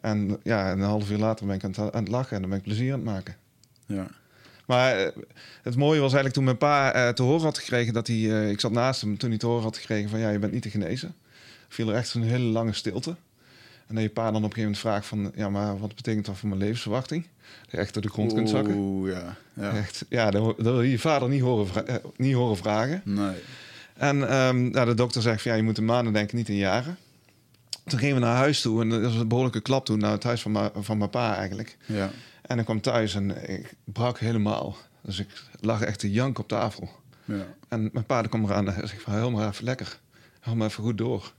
En 0.00 0.38
ja, 0.42 0.70
en 0.70 0.78
een 0.78 0.86
half 0.88 1.10
uur 1.10 1.18
later 1.18 1.46
ben 1.46 1.54
ik 1.56 1.64
aan 1.64 1.70
het, 1.70 1.78
aan 1.94 2.02
het 2.02 2.12
lachen 2.12 2.34
en 2.34 2.40
dan 2.40 2.50
ben 2.50 2.58
ik 2.58 2.64
plezier 2.64 2.92
aan 2.92 2.98
het 2.98 3.08
maken. 3.08 3.36
Ja, 3.86 4.06
Maar 4.66 4.96
eh, 4.98 5.12
het 5.62 5.76
mooie 5.76 6.00
was 6.00 6.12
eigenlijk 6.12 6.34
toen 6.34 6.44
mijn 6.44 6.56
pa 6.56 6.92
eh, 6.92 7.08
te 7.08 7.22
horen 7.22 7.42
had 7.44 7.58
gekregen 7.58 7.92
dat 7.92 8.06
hij... 8.06 8.16
eh, 8.16 8.50
ik 8.50 8.60
zat 8.60 8.72
naast 8.72 9.00
hem 9.00 9.18
toen 9.18 9.30
hij 9.30 9.38
te 9.38 9.46
horen 9.46 9.62
had 9.62 9.76
gekregen 9.76 10.10
van 10.10 10.18
ja, 10.18 10.28
je 10.30 10.38
bent 10.38 10.52
niet 10.52 10.62
te 10.62 10.70
genezen. 10.70 11.14
Viel 11.68 11.88
er 11.88 11.94
echt 11.94 12.08
zo'n 12.08 12.22
hele 12.22 12.44
lange 12.44 12.72
stilte. 12.72 13.16
En 13.86 13.94
dat 13.94 14.04
je 14.04 14.10
pa 14.10 14.24
dan 14.30 14.34
op 14.34 14.34
een 14.36 14.42
gegeven 14.42 14.62
moment 14.62 14.78
vraagt 14.78 15.06
van... 15.06 15.32
ja, 15.34 15.48
maar 15.48 15.78
wat 15.78 15.94
betekent 15.94 16.26
dat 16.26 16.36
voor 16.36 16.48
mijn 16.48 16.60
levensverwachting? 16.60 17.26
Dat 17.62 17.70
je 17.70 17.76
echt 17.76 17.92
door 17.92 18.02
de 18.02 18.08
grond 18.08 18.34
kunt 18.34 18.48
zakken. 18.48 18.74
Oeh, 18.74 19.10
ja. 19.12 19.36
ja. 19.54 19.76
Echt, 19.76 20.04
ja, 20.08 20.30
dat, 20.30 20.44
dat 20.44 20.56
wil 20.66 20.82
je 20.82 20.90
je 20.90 20.98
vader 20.98 21.28
niet 21.28 21.40
horen, 21.40 21.66
vra- 21.66 21.82
eh, 21.84 21.94
niet 22.16 22.34
horen 22.34 22.56
vragen. 22.56 23.00
Nee. 23.04 23.34
En 23.96 24.18
nou, 24.18 24.84
de 24.84 24.94
dokter 24.94 25.22
zegt 25.22 25.42
van 25.42 25.50
ja, 25.50 25.56
je 25.56 25.62
moet 25.62 25.78
in 25.78 25.84
maanden 25.84 26.12
denken, 26.12 26.36
niet 26.36 26.48
in 26.48 26.56
jaren. 26.56 26.96
Toen 27.86 27.98
gingen 27.98 28.14
we 28.14 28.20
naar 28.20 28.36
huis 28.36 28.60
toe 28.60 28.80
en 28.82 28.88
dat 28.88 29.02
was 29.02 29.14
een 29.14 29.28
behoorlijke 29.28 29.60
klap 29.60 29.84
toen 29.84 29.98
naar 29.98 30.10
het 30.12 30.22
huis 30.22 30.42
van, 30.42 30.52
mijn- 30.52 30.70
van 30.74 30.98
mijn 30.98 31.10
pa 31.10 31.36
eigenlijk. 31.36 31.76
Ja. 31.86 32.10
En 32.42 32.58
ik 32.58 32.64
kwam 32.64 32.80
thuis 32.80 33.14
en 33.14 33.50
ik 33.50 33.74
brak 33.84 34.18
helemaal. 34.18 34.76
Dus 35.02 35.18
ik 35.18 35.28
lag 35.60 35.80
echt 35.82 35.98
te 35.98 36.10
jank 36.10 36.38
op 36.38 36.48
tafel. 36.48 36.90
Ja. 37.24 37.46
En 37.68 37.90
mijn 37.92 38.04
pa 38.06 38.22
kwam 38.22 38.44
eraan 38.44 38.70
en 38.72 38.88
zegt 38.88 39.02
van 39.02 39.14
heel 39.14 39.30
maar 39.30 39.48
even 39.48 39.64
lekker. 39.64 39.98
Hou 40.40 40.56
maar 40.56 40.66
even 40.68 40.82
goed 40.82 40.98
door. 40.98 41.32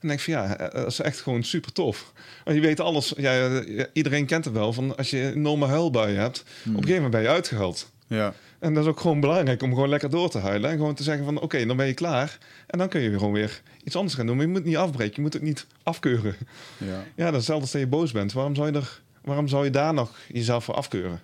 En 0.00 0.10
ik 0.10 0.20
van 0.20 0.32
ja, 0.32 0.56
eh, 0.56 0.74
dat 0.74 0.86
is 0.86 1.00
echt 1.00 1.20
gewoon 1.20 1.42
super 1.42 1.72
tof. 1.72 2.12
Want 2.44 2.56
je 2.56 2.62
weet 2.62 2.80
alles, 2.80 3.12
ja, 3.16 3.62
iedereen 3.92 4.26
kent 4.26 4.44
het 4.44 4.54
wel, 4.54 4.72
van 4.72 4.96
als 4.96 5.10
je 5.10 5.22
een 5.22 5.32
enorme 5.34 5.66
huilbui 5.66 6.16
hebt, 6.16 6.40
op 6.40 6.46
een 6.66 6.72
gegeven 6.74 6.94
moment 6.94 7.12
ben 7.12 7.22
je 7.22 7.28
uitgehuild. 7.28 7.90
Ja. 8.06 8.34
En 8.58 8.74
dat 8.74 8.84
is 8.84 8.90
ook 8.90 9.00
gewoon 9.00 9.20
belangrijk 9.20 9.62
om 9.62 9.74
gewoon 9.74 9.88
lekker 9.88 10.10
door 10.10 10.30
te 10.30 10.38
huilen. 10.38 10.70
En 10.70 10.76
gewoon 10.76 10.94
te 10.94 11.02
zeggen 11.02 11.24
van 11.24 11.40
oké, 11.40 11.66
dan 11.66 11.76
ben 11.76 11.86
je 11.86 11.94
klaar. 11.94 12.38
En 12.66 12.78
dan 12.78 12.88
kun 12.88 13.00
je 13.00 13.08
weer 13.08 13.18
gewoon 13.18 13.32
weer 13.32 13.62
iets 13.84 13.96
anders 13.96 14.14
gaan 14.14 14.26
doen. 14.26 14.36
Maar 14.36 14.46
je 14.46 14.52
moet 14.52 14.64
niet 14.64 14.76
afbreken, 14.76 15.14
je 15.14 15.20
moet 15.22 15.32
het 15.32 15.42
niet 15.42 15.66
afkeuren. 15.82 16.34
Ja. 16.78 17.04
Ja, 17.14 17.24
dat 17.24 17.26
is 17.26 17.32
hetzelfde 17.36 17.62
als 17.62 17.70
dat 17.72 17.80
je 17.80 17.86
boos 17.86 18.12
bent. 18.12 18.32
Waarom 18.32 18.54
zou 18.54 18.66
je, 18.72 18.78
er, 18.78 19.00
waarom 19.24 19.48
zou 19.48 19.64
je 19.64 19.70
daar 19.70 19.94
nog 19.94 20.10
jezelf 20.32 20.64
voor 20.64 20.74
afkeuren? 20.74 21.20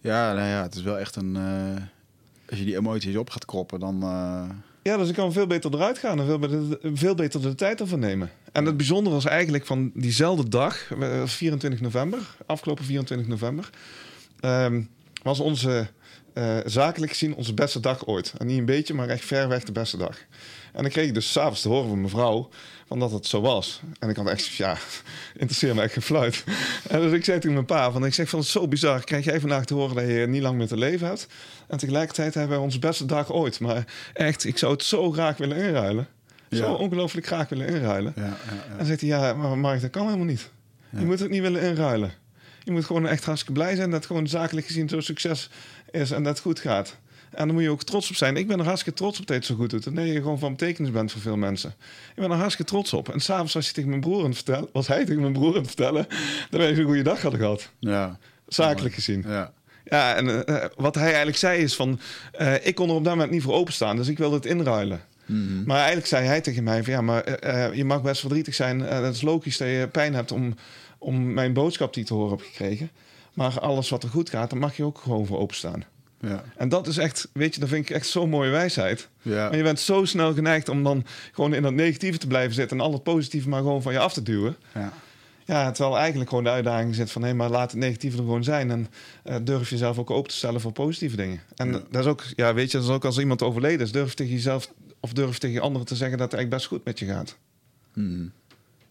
Ja, 0.00 0.32
nou 0.34 0.48
ja, 0.48 0.62
het 0.62 0.74
is 0.74 0.82
wel 0.82 0.98
echt 0.98 1.16
een... 1.16 1.36
eh, 1.36 1.82
als 2.50 2.58
je 2.58 2.64
die 2.64 2.76
emoties 2.76 3.16
op 3.16 3.30
gaat 3.30 3.44
kroppen, 3.44 3.80
dan... 3.80 4.02
eh, 4.02 4.44
Ja, 4.82 4.96
dus 4.96 5.08
ik 5.08 5.14
kan 5.14 5.32
veel 5.32 5.46
beter 5.46 5.74
eruit 5.74 5.98
gaan 5.98 6.18
en 6.20 6.26
veel 6.26 6.38
beter, 6.38 6.78
veel 6.94 7.14
beter 7.14 7.40
de 7.42 7.54
tijd 7.54 7.80
ervan 7.80 7.98
nemen. 7.98 8.30
En 8.52 8.64
het 8.64 8.76
bijzondere 8.76 9.14
was 9.14 9.24
eigenlijk 9.24 9.66
van 9.66 9.90
diezelfde 9.94 10.48
dag, 10.48 10.90
eh, 11.00 11.22
24 11.26 11.80
november, 11.80 12.18
afgelopen 12.46 12.84
24 12.84 13.26
november, 13.28 13.70
ehm, 14.40 14.82
was 15.22 15.40
onze, 15.40 15.86
eh, 16.36 16.56
zakelijk 16.64 17.12
gezien, 17.12 17.34
onze 17.34 17.54
beste 17.54 17.80
dag 17.80 18.06
ooit. 18.06 18.32
En 18.38 18.46
niet 18.46 18.58
een 18.58 18.64
beetje, 18.64 18.94
maar 18.94 19.08
echt 19.08 19.24
ver 19.24 19.48
weg 19.48 19.62
de 19.64 19.72
beste 19.72 19.96
dag. 19.96 20.18
En 20.72 20.82
dan 20.82 20.90
kreeg 20.90 21.06
ik 21.06 21.14
dus 21.14 21.32
s'avonds 21.32 21.60
te 21.62 21.68
horen 21.68 21.88
van 21.88 21.98
mijn 21.98 22.10
vrouw 22.10 22.48
van 22.86 22.98
dat 22.98 23.10
het 23.10 23.26
zo 23.26 23.40
was. 23.40 23.80
En 23.98 24.08
ik 24.08 24.16
had 24.16 24.28
echt 24.28 24.46
ja, 24.46 24.76
interesseer 25.36 25.74
me 25.74 25.82
echt 25.82 25.92
geen 25.92 26.02
fluit. 26.02 26.44
En 26.88 27.00
dus 27.00 27.12
ik 27.12 27.24
zei 27.24 27.38
tegen 27.38 27.54
mijn 27.54 27.64
pa, 27.66 27.90
van, 27.90 28.04
ik 28.06 28.14
zeg 28.14 28.28
van, 28.28 28.38
het 28.38 28.48
is 28.48 28.54
zo 28.54 28.68
bizar. 28.68 29.04
Krijg 29.04 29.24
jij 29.24 29.40
vandaag 29.40 29.64
te 29.64 29.74
horen 29.74 29.94
dat 29.94 30.06
je 30.06 30.26
niet 30.28 30.42
lang 30.42 30.56
meer 30.58 30.66
te 30.66 30.76
leven 30.76 31.06
hebt? 31.06 31.26
En 31.68 31.78
tegelijkertijd 31.78 32.34
hebben 32.34 32.52
wij 32.56 32.64
onze 32.64 32.78
beste 32.78 33.04
dag 33.06 33.32
ooit. 33.32 33.60
Maar 33.60 33.84
echt, 34.12 34.44
ik 34.44 34.58
zou 34.58 34.72
het 34.72 34.82
zo 34.82 35.12
graag 35.12 35.36
willen 35.36 35.56
inruilen. 35.56 36.08
Zo 36.50 36.56
Ja. 36.56 36.72
ongelooflijk 36.72 37.26
graag 37.26 37.48
willen 37.48 37.66
inruilen. 37.66 38.12
ja, 38.16 38.22
ja, 38.22 38.36
En 38.70 38.76
dan 38.76 38.86
zegt 38.86 39.00
hij, 39.00 39.08
ja, 39.10 39.34
maar 39.34 39.58
Mark, 39.58 39.80
dat 39.80 39.90
kan 39.90 40.04
helemaal 40.04 40.26
niet. 40.26 40.50
Je 40.90 41.04
moet 41.04 41.18
het 41.18 41.30
niet 41.30 41.40
willen 41.42 41.62
inruilen. 41.62 42.12
Je 42.64 42.72
moet 42.72 42.84
gewoon 42.84 43.06
echt 43.06 43.24
hartstikke 43.24 43.60
blij 43.60 43.76
zijn 43.76 43.90
dat 43.90 44.06
gewoon 44.06 44.28
zakelijk 44.28 44.66
gezien 44.66 44.88
zo'n 44.88 45.02
succes 45.02 45.50
is 45.90 46.10
en 46.10 46.22
dat 46.22 46.32
het 46.32 46.42
goed 46.42 46.60
gaat. 46.60 46.96
En 47.30 47.44
daar 47.46 47.54
moet 47.54 47.62
je 47.62 47.70
ook 47.70 47.82
trots 47.82 48.10
op 48.10 48.16
zijn. 48.16 48.36
Ik 48.36 48.46
ben 48.46 48.58
er 48.58 48.64
hartstikke 48.64 48.98
trots 48.98 49.20
op 49.20 49.26
dat 49.26 49.36
je 49.36 49.42
het 49.42 49.50
zo 49.50 49.54
goed 49.54 49.70
doet. 49.70 49.86
En 49.86 49.94
dat 49.94 50.06
je 50.06 50.12
gewoon 50.12 50.38
van 50.38 50.50
betekenis 50.50 50.90
bent 50.90 51.12
voor 51.12 51.20
veel 51.20 51.36
mensen. 51.36 51.74
Ik 52.14 52.22
ben 52.22 52.30
er 52.30 52.36
hartstikke 52.36 52.70
trots 52.70 52.92
op. 52.92 53.08
En 53.08 53.20
s'avonds 53.20 53.54
was 53.54 53.64
hij 53.64 53.72
tegen 53.74 53.88
mijn 53.90 54.00
broer 54.00 54.18
aan 54.18 54.26
het 54.26 54.34
vertellen, 54.34 54.68
was 54.72 54.86
hij 54.86 55.04
tegen 55.04 55.20
mijn 55.20 55.32
broer 55.32 55.52
aan 55.52 55.58
het 55.60 55.66
vertellen, 55.66 56.06
dat 56.50 56.60
wij 56.60 56.74
zo'n 56.74 56.84
goede 56.84 57.02
dag 57.02 57.22
hadden 57.22 57.40
gehad. 57.40 57.70
ja. 57.78 58.18
Zakelijk 58.48 58.94
gezien. 58.94 59.24
Ja. 59.26 59.52
Ja, 59.84 60.14
en 60.14 60.46
eh, 60.46 60.64
wat 60.76 60.94
hij 60.94 61.04
eigenlijk 61.06 61.36
zei 61.36 61.62
is 61.62 61.74
van... 61.74 62.00
eh, 62.32 62.66
ik 62.66 62.74
kon 62.74 62.88
er 62.88 62.94
op 62.94 63.04
dat 63.04 63.12
moment 63.12 63.30
niet 63.30 63.42
voor 63.42 63.54
openstaan, 63.54 63.96
dus 63.96 64.08
ik 64.08 64.18
wilde 64.18 64.36
het 64.36 64.46
inruilen. 64.46 65.00
Mhm. 65.26 65.64
Maar 65.64 65.76
eigenlijk 65.76 66.06
zei 66.06 66.26
hij 66.26 66.40
tegen 66.40 66.64
mij 66.64 66.84
van... 66.84 66.92
ja, 66.92 67.00
maar 67.00 67.22
eh, 67.24 67.64
eh, 67.64 67.74
je 67.74 67.84
mag 67.84 68.02
best 68.02 68.20
verdrietig 68.20 68.54
zijn. 68.54 68.86
Eh, 68.86 69.02
het 69.02 69.14
is 69.14 69.22
logisch 69.22 69.56
dat 69.56 69.68
je 69.68 69.88
pijn 69.92 70.14
hebt 70.14 70.32
om, 70.32 70.54
om 70.98 71.32
mijn 71.32 71.52
boodschap 71.52 71.94
die 71.94 72.02
je 72.02 72.08
te 72.08 72.14
horen 72.14 72.36
hebt 72.36 72.48
gekregen. 72.48 72.90
Maar 73.36 73.60
alles 73.60 73.88
wat 73.88 74.02
er 74.02 74.08
goed 74.08 74.30
gaat, 74.30 74.50
daar 74.50 74.58
mag 74.58 74.76
je 74.76 74.84
ook 74.84 74.98
gewoon 74.98 75.26
voor 75.26 75.38
openstaan. 75.38 75.84
Ja. 76.20 76.44
En 76.56 76.68
dat 76.68 76.86
is 76.86 76.96
echt, 76.96 77.28
weet 77.32 77.54
je, 77.54 77.60
dat 77.60 77.68
vind 77.68 77.88
ik 77.90 77.96
echt 77.96 78.06
zo'n 78.06 78.28
mooie 78.28 78.50
wijsheid. 78.50 79.08
Ja. 79.22 79.48
Maar 79.48 79.56
je 79.56 79.62
bent 79.62 79.80
zo 79.80 80.04
snel 80.04 80.34
geneigd 80.34 80.68
om 80.68 80.82
dan 80.82 81.04
gewoon 81.32 81.54
in 81.54 81.62
dat 81.62 81.72
negatieve 81.72 82.18
te 82.18 82.26
blijven 82.26 82.54
zitten... 82.54 82.78
en 82.78 82.84
al 82.84 82.92
het 82.92 83.02
positieve 83.02 83.48
maar 83.48 83.60
gewoon 83.60 83.82
van 83.82 83.92
je 83.92 83.98
af 83.98 84.12
te 84.12 84.22
duwen. 84.22 84.56
Ja. 84.74 84.92
Ja, 85.44 85.70
terwijl 85.70 85.98
eigenlijk 85.98 86.28
gewoon 86.28 86.44
de 86.44 86.50
uitdaging 86.50 86.94
zit 86.94 87.10
van... 87.10 87.22
hé, 87.22 87.34
maar 87.34 87.50
laat 87.50 87.70
het 87.70 87.80
negatieve 87.80 88.16
er 88.16 88.22
gewoon 88.22 88.44
zijn... 88.44 88.70
en 88.70 88.88
eh, 89.22 89.36
durf 89.42 89.70
jezelf 89.70 89.98
ook 89.98 90.10
open 90.10 90.30
te 90.30 90.36
stellen 90.36 90.60
voor 90.60 90.72
positieve 90.72 91.16
dingen. 91.16 91.40
En 91.56 91.72
Ja. 91.72 91.80
dat 91.90 92.02
is 92.02 92.10
ook, 92.10 92.24
ja, 92.36 92.54
weet 92.54 92.70
je, 92.70 92.76
dat 92.76 92.86
is 92.86 92.92
ook 92.92 93.04
als 93.04 93.18
iemand 93.18 93.42
overleden 93.42 93.86
is... 93.86 93.92
durf 93.92 94.14
tegen 94.14 94.32
jezelf 94.32 94.72
of 95.00 95.12
durf 95.12 95.38
tegen 95.38 95.60
anderen 95.60 95.86
te 95.86 95.96
zeggen 95.96 96.18
dat 96.18 96.30
het 96.30 96.40
eigenlijk 96.40 96.62
best 96.62 96.66
goed 96.76 96.84
met 96.84 96.98
je 96.98 97.06
gaat. 97.06 97.36
Mhm. 97.94 98.26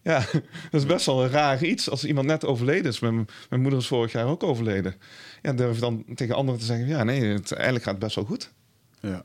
Ja, 0.06 0.18
dat 0.70 0.80
is 0.80 0.86
best 0.86 1.06
wel 1.06 1.24
een 1.24 1.30
raar 1.30 1.64
iets 1.64 1.90
als 1.90 2.04
iemand 2.04 2.26
net 2.26 2.44
overleden 2.44 2.90
is. 2.90 2.98
Mijn, 3.00 3.26
mijn 3.48 3.60
moeder 3.60 3.78
is 3.78 3.86
vorig 3.86 4.12
jaar 4.12 4.26
ook 4.26 4.42
overleden. 4.42 4.94
Ja, 5.42 5.52
durf 5.52 5.78
dan 5.78 6.04
tegen 6.14 6.34
anderen 6.34 6.60
te 6.60 6.66
zeggen... 6.66 6.86
ja, 6.86 7.04
nee, 7.04 7.22
het, 7.24 7.52
eigenlijk 7.52 7.84
gaat 7.84 7.94
het 7.94 8.02
best 8.02 8.14
wel 8.14 8.24
goed. 8.24 8.52
Ja. 9.00 9.24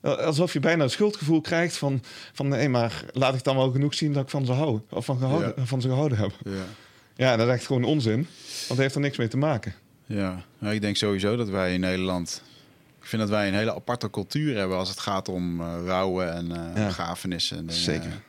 Alsof 0.00 0.52
je 0.52 0.60
bijna 0.60 0.82
het 0.82 0.92
schuldgevoel 0.92 1.40
krijgt 1.40 1.76
van... 1.76 2.02
van 2.32 2.48
nee, 2.48 2.68
maar 2.68 3.04
laat 3.12 3.34
ik 3.34 3.44
dan 3.44 3.56
wel 3.56 3.70
genoeg 3.70 3.94
zien 3.94 4.12
dat 4.12 4.22
ik 4.22 4.28
van 4.30 4.46
ze 4.46 4.52
hou. 4.52 4.80
Of 4.90 5.04
van, 5.04 5.18
gehouden, 5.18 5.66
van 5.66 5.80
ze 5.80 5.88
gehouden 5.88 6.18
heb. 6.18 6.32
Ja. 6.44 6.50
Ja, 7.16 7.36
dat 7.36 7.46
is 7.48 7.52
echt 7.54 7.66
gewoon 7.66 7.84
onzin. 7.84 8.14
Want 8.16 8.68
het 8.68 8.78
heeft 8.78 8.94
er 8.94 9.00
niks 9.00 9.16
mee 9.16 9.28
te 9.28 9.36
maken. 9.36 9.74
Ja. 10.06 10.44
Nou, 10.58 10.74
ik 10.74 10.80
denk 10.80 10.96
sowieso 10.96 11.36
dat 11.36 11.48
wij 11.48 11.74
in 11.74 11.80
Nederland... 11.80 12.42
Ik 13.00 13.08
vind 13.08 13.22
dat 13.22 13.30
wij 13.30 13.48
een 13.48 13.54
hele 13.54 13.74
aparte 13.74 14.10
cultuur 14.10 14.56
hebben 14.56 14.76
als 14.76 14.88
het 14.88 15.00
gaat 15.00 15.28
om 15.28 15.60
eh, 15.60 15.74
rouwen 15.86 16.32
en 16.34 16.46
Ja. 16.46 16.86
begrafenissen. 16.86 17.56
en 17.56 17.66
dingen. 17.66 17.80
Zeker. 17.82 18.22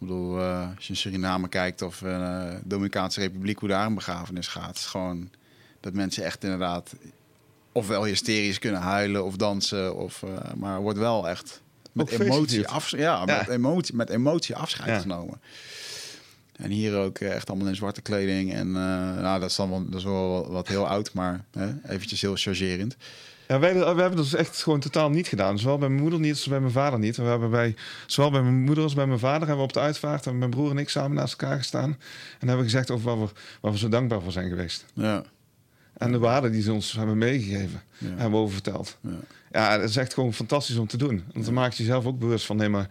Ik 0.00 0.06
bedoel, 0.06 0.40
eh, 0.40 0.68
als 0.76 0.84
je 0.86 0.92
in 0.92 0.96
Suriname 0.96 1.48
kijkt 1.48 1.82
of 1.82 2.00
uh, 2.00 2.50
Dominicaanse 2.64 3.20
Republiek, 3.20 3.58
hoe 3.58 3.68
daar 3.68 3.86
een 3.86 3.94
begrafenis 3.94 4.46
gaat. 4.46 4.66
Het 4.66 4.76
is 4.76 4.86
gewoon 4.86 5.30
dat 5.80 5.92
mensen 5.92 6.24
echt 6.24 6.44
inderdaad 6.44 6.94
ofwel 7.72 8.04
hysterisch 8.04 8.58
kunnen 8.58 8.80
huilen 8.80 9.24
of 9.24 9.36
dansen. 9.36 9.96
Of, 9.96 10.22
uh, 10.22 10.30
maar 10.56 10.80
wordt 10.80 10.98
wel 10.98 11.28
echt 11.28 11.62
met 11.92 12.12
Ook 12.12 12.20
emotie, 12.20 12.68
af, 12.68 12.90
ja, 12.90 12.98
Ja. 12.98 13.24
Met, 13.24 13.48
emotie, 13.48 13.94
met 13.94 14.10
emotie 14.10 14.56
afscheid 14.56 14.88
Ja. 14.88 14.98
genomen. 14.98 15.40
En 16.56 16.70
hier 16.70 16.96
ook 16.96 17.18
echt 17.18 17.48
allemaal 17.48 17.68
in 17.68 17.76
zwarte 17.76 18.00
kleding. 18.00 18.52
En 18.52 18.72
nou, 18.72 19.40
dat 19.40 19.50
is 19.50 19.56
dan 19.56 19.70
wel, 19.70 19.84
dat 19.84 19.98
is 19.98 20.04
wel 20.04 20.50
wat 20.50 20.68
heel 20.68 20.88
oud, 20.88 21.12
maar 21.12 21.44
hè, 21.50 21.72
eventjes 21.88 22.20
heel 22.20 22.36
chargerend. 22.36 22.96
Ja, 23.48 23.58
wij, 23.58 23.72
we 23.74 23.84
hebben 23.84 23.96
dat 24.10 24.16
dus 24.16 24.34
echt 24.34 24.62
gewoon 24.62 24.80
totaal 24.80 25.10
niet 25.10 25.28
gedaan. 25.28 25.58
Zowel 25.58 25.78
bij 25.78 25.88
mijn 25.88 26.00
moeder 26.00 26.20
niet 26.20 26.30
als 26.30 26.46
bij 26.46 26.60
mijn 26.60 26.72
vader 26.72 26.98
niet. 26.98 27.16
We 27.16 27.22
hebben 27.22 27.50
bij, 27.50 27.74
zowel 28.06 28.30
bij 28.30 28.42
mijn 28.42 28.62
moeder 28.64 28.84
als 28.84 28.94
bij 28.94 29.06
mijn 29.06 29.18
vader 29.18 29.38
hebben 29.38 29.56
we 29.56 29.62
op 29.62 29.72
de 29.72 29.80
uitvaart... 29.80 30.22
hebben 30.24 30.38
mijn 30.38 30.50
broer 30.50 30.70
en 30.70 30.78
ik 30.78 30.88
samen 30.88 31.16
naast 31.16 31.40
elkaar 31.40 31.56
gestaan. 31.56 31.96
En 32.38 32.46
hebben 32.48 32.64
gezegd 32.64 32.90
over 32.90 33.04
waar 33.06 33.20
we, 33.26 33.32
waar 33.60 33.72
we 33.72 33.78
zo 33.78 33.88
dankbaar 33.88 34.20
voor 34.20 34.32
zijn 34.32 34.48
geweest. 34.48 34.84
Ja, 34.92 35.22
En 35.96 36.12
de 36.12 36.18
waarden 36.18 36.52
die 36.52 36.62
ze 36.62 36.72
ons 36.72 36.92
hebben 36.92 37.18
meegegeven, 37.18 37.82
Ja. 37.98 38.06
hebben 38.08 38.30
we 38.30 38.36
over 38.36 38.52
verteld. 38.54 38.98
ja, 39.00 39.10
Ja, 39.52 39.78
dat 39.78 39.88
is 39.88 39.96
echt 39.96 40.14
gewoon 40.14 40.34
fantastisch 40.34 40.76
om 40.76 40.86
te 40.86 40.96
doen. 40.96 41.24
Want 41.32 41.44
dan 41.44 41.54
maak 41.54 41.72
je 41.72 41.82
jezelf 41.82 42.06
ook 42.06 42.18
bewust 42.18 42.46
van... 42.46 42.56
nee, 42.56 42.68
maar 42.68 42.88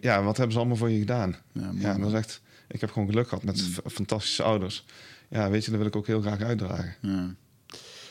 ja, 0.00 0.22
wat 0.22 0.36
hebben 0.36 0.52
ze 0.52 0.58
allemaal 0.58 0.76
voor 0.78 0.90
je 0.90 0.98
gedaan? 0.98 1.36
ja, 1.52 1.70
Ja, 1.74 1.98
dat 1.98 2.08
is 2.08 2.14
echt... 2.14 2.40
Ik 2.68 2.80
heb 2.80 2.92
gewoon 2.92 3.08
geluk 3.08 3.28
gehad 3.28 3.44
met 3.44 3.60
f- 3.62 3.92
fantastische 3.92 4.42
ouders. 4.42 4.84
Ja, 5.28 5.50
weet 5.50 5.64
je, 5.64 5.70
dat 5.70 5.78
wil 5.78 5.88
ik 5.88 5.96
ook 5.96 6.06
heel 6.06 6.20
graag 6.20 6.40
uitdragen. 6.40 6.94
Ja. 7.00 7.34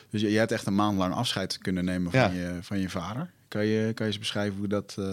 Dus 0.10 0.22
je, 0.22 0.32
je 0.32 0.38
hebt 0.38 0.52
echt 0.52 0.66
een 0.66 0.76
maand 0.76 0.98
lang 0.98 1.14
afscheid 1.14 1.58
kunnen 1.58 1.86
nemen 1.86 2.12
van, 2.12 2.20
Ja. 2.20 2.30
je, 2.30 2.58
van 2.62 2.80
je 2.80 2.90
vader. 2.90 3.30
Kan 3.48 3.66
je, 3.66 3.94
kan 3.94 4.06
je 4.06 4.12
eens 4.12 4.20
beschrijven 4.20 4.58
hoe 4.58 4.68
dat, 4.68 4.96
uh, 5.00 5.06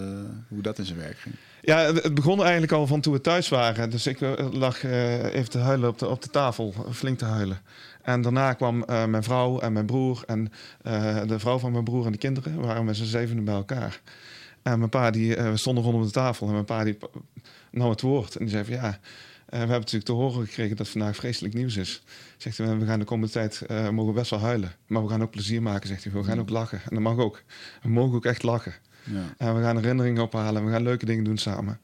hoe 0.47 0.61
dat 0.61 0.77
in 0.77 0.85
zijn 0.85 0.97
werk 0.99 1.17
ging? 1.17 1.35
Ja, 1.61 1.93
het 1.93 2.13
begon 2.13 2.41
eigenlijk 2.41 2.71
al 2.71 2.87
van 2.87 3.01
toen 3.01 3.13
we 3.13 3.21
thuis 3.21 3.49
waren. 3.49 3.89
Dus 3.89 4.07
ik 4.07 4.19
lag 4.51 4.83
even 4.83 5.49
te 5.49 5.57
huilen 5.57 5.89
op 5.89 5.99
de, 5.99 6.07
op 6.07 6.21
de 6.21 6.29
tafel, 6.29 6.73
flink 6.91 7.17
te 7.17 7.25
huilen. 7.25 7.61
En 8.01 8.21
daarna 8.21 8.53
kwam 8.53 8.83
mijn 8.87 9.23
vrouw 9.23 9.59
en 9.59 9.73
mijn 9.73 9.85
broer 9.85 10.23
en 10.25 10.51
de 11.27 11.39
vrouw 11.39 11.57
van 11.59 11.71
mijn 11.71 11.83
broer 11.83 12.05
en 12.05 12.11
de 12.11 12.17
kinderen. 12.17 12.61
Waren 12.61 12.85
met 12.85 12.95
z'n 12.95 13.03
zevenen 13.03 13.43
bij 13.43 13.53
elkaar. 13.55 14.01
En 14.61 14.77
mijn 14.77 14.89
pa, 14.89 15.11
die, 15.11 15.35
we 15.35 15.57
stonden 15.57 15.83
rondom 15.83 16.03
de 16.03 16.11
tafel 16.11 16.47
en 16.47 16.53
mijn 16.53 16.65
pa 16.65 16.83
die 16.83 16.97
nam 17.71 17.89
het 17.89 18.01
woord. 18.01 18.35
En 18.35 18.39
die 18.45 18.49
zei 18.53 18.65
van 18.65 18.73
ja, 18.73 18.99
we 19.49 19.57
hebben 19.57 19.77
natuurlijk 19.77 20.05
te 20.05 20.11
horen 20.11 20.45
gekregen 20.45 20.75
dat 20.75 20.89
vandaag 20.89 21.15
vreselijk 21.15 21.53
nieuws 21.53 21.75
is. 21.75 22.03
Zegt 22.37 22.57
hij, 22.57 22.77
we 22.77 22.85
gaan 22.85 22.99
de 22.99 23.05
komende 23.05 23.33
tijd 23.33 23.63
uh, 23.67 23.89
mogen 23.89 24.13
best 24.13 24.29
wel 24.29 24.39
huilen. 24.39 24.71
Maar 24.87 25.03
we 25.03 25.09
gaan 25.09 25.21
ook 25.21 25.31
plezier 25.31 25.61
maken, 25.61 25.87
zegt 25.87 26.03
hij. 26.03 26.13
We 26.13 26.23
gaan 26.23 26.39
ook 26.39 26.49
lachen. 26.49 26.77
En 26.77 26.89
dat 26.89 26.99
mag 26.99 27.17
ook. 27.17 27.43
We 27.81 27.89
mogen 27.89 28.15
ook 28.15 28.25
echt 28.25 28.43
lachen. 28.43 28.73
Ja. 29.03 29.23
En 29.37 29.55
we 29.55 29.61
gaan 29.61 29.77
herinneringen 29.77 30.23
ophalen. 30.23 30.65
We 30.65 30.71
gaan 30.71 30.83
leuke 30.83 31.05
dingen 31.05 31.23
doen 31.23 31.37
samen. 31.37 31.79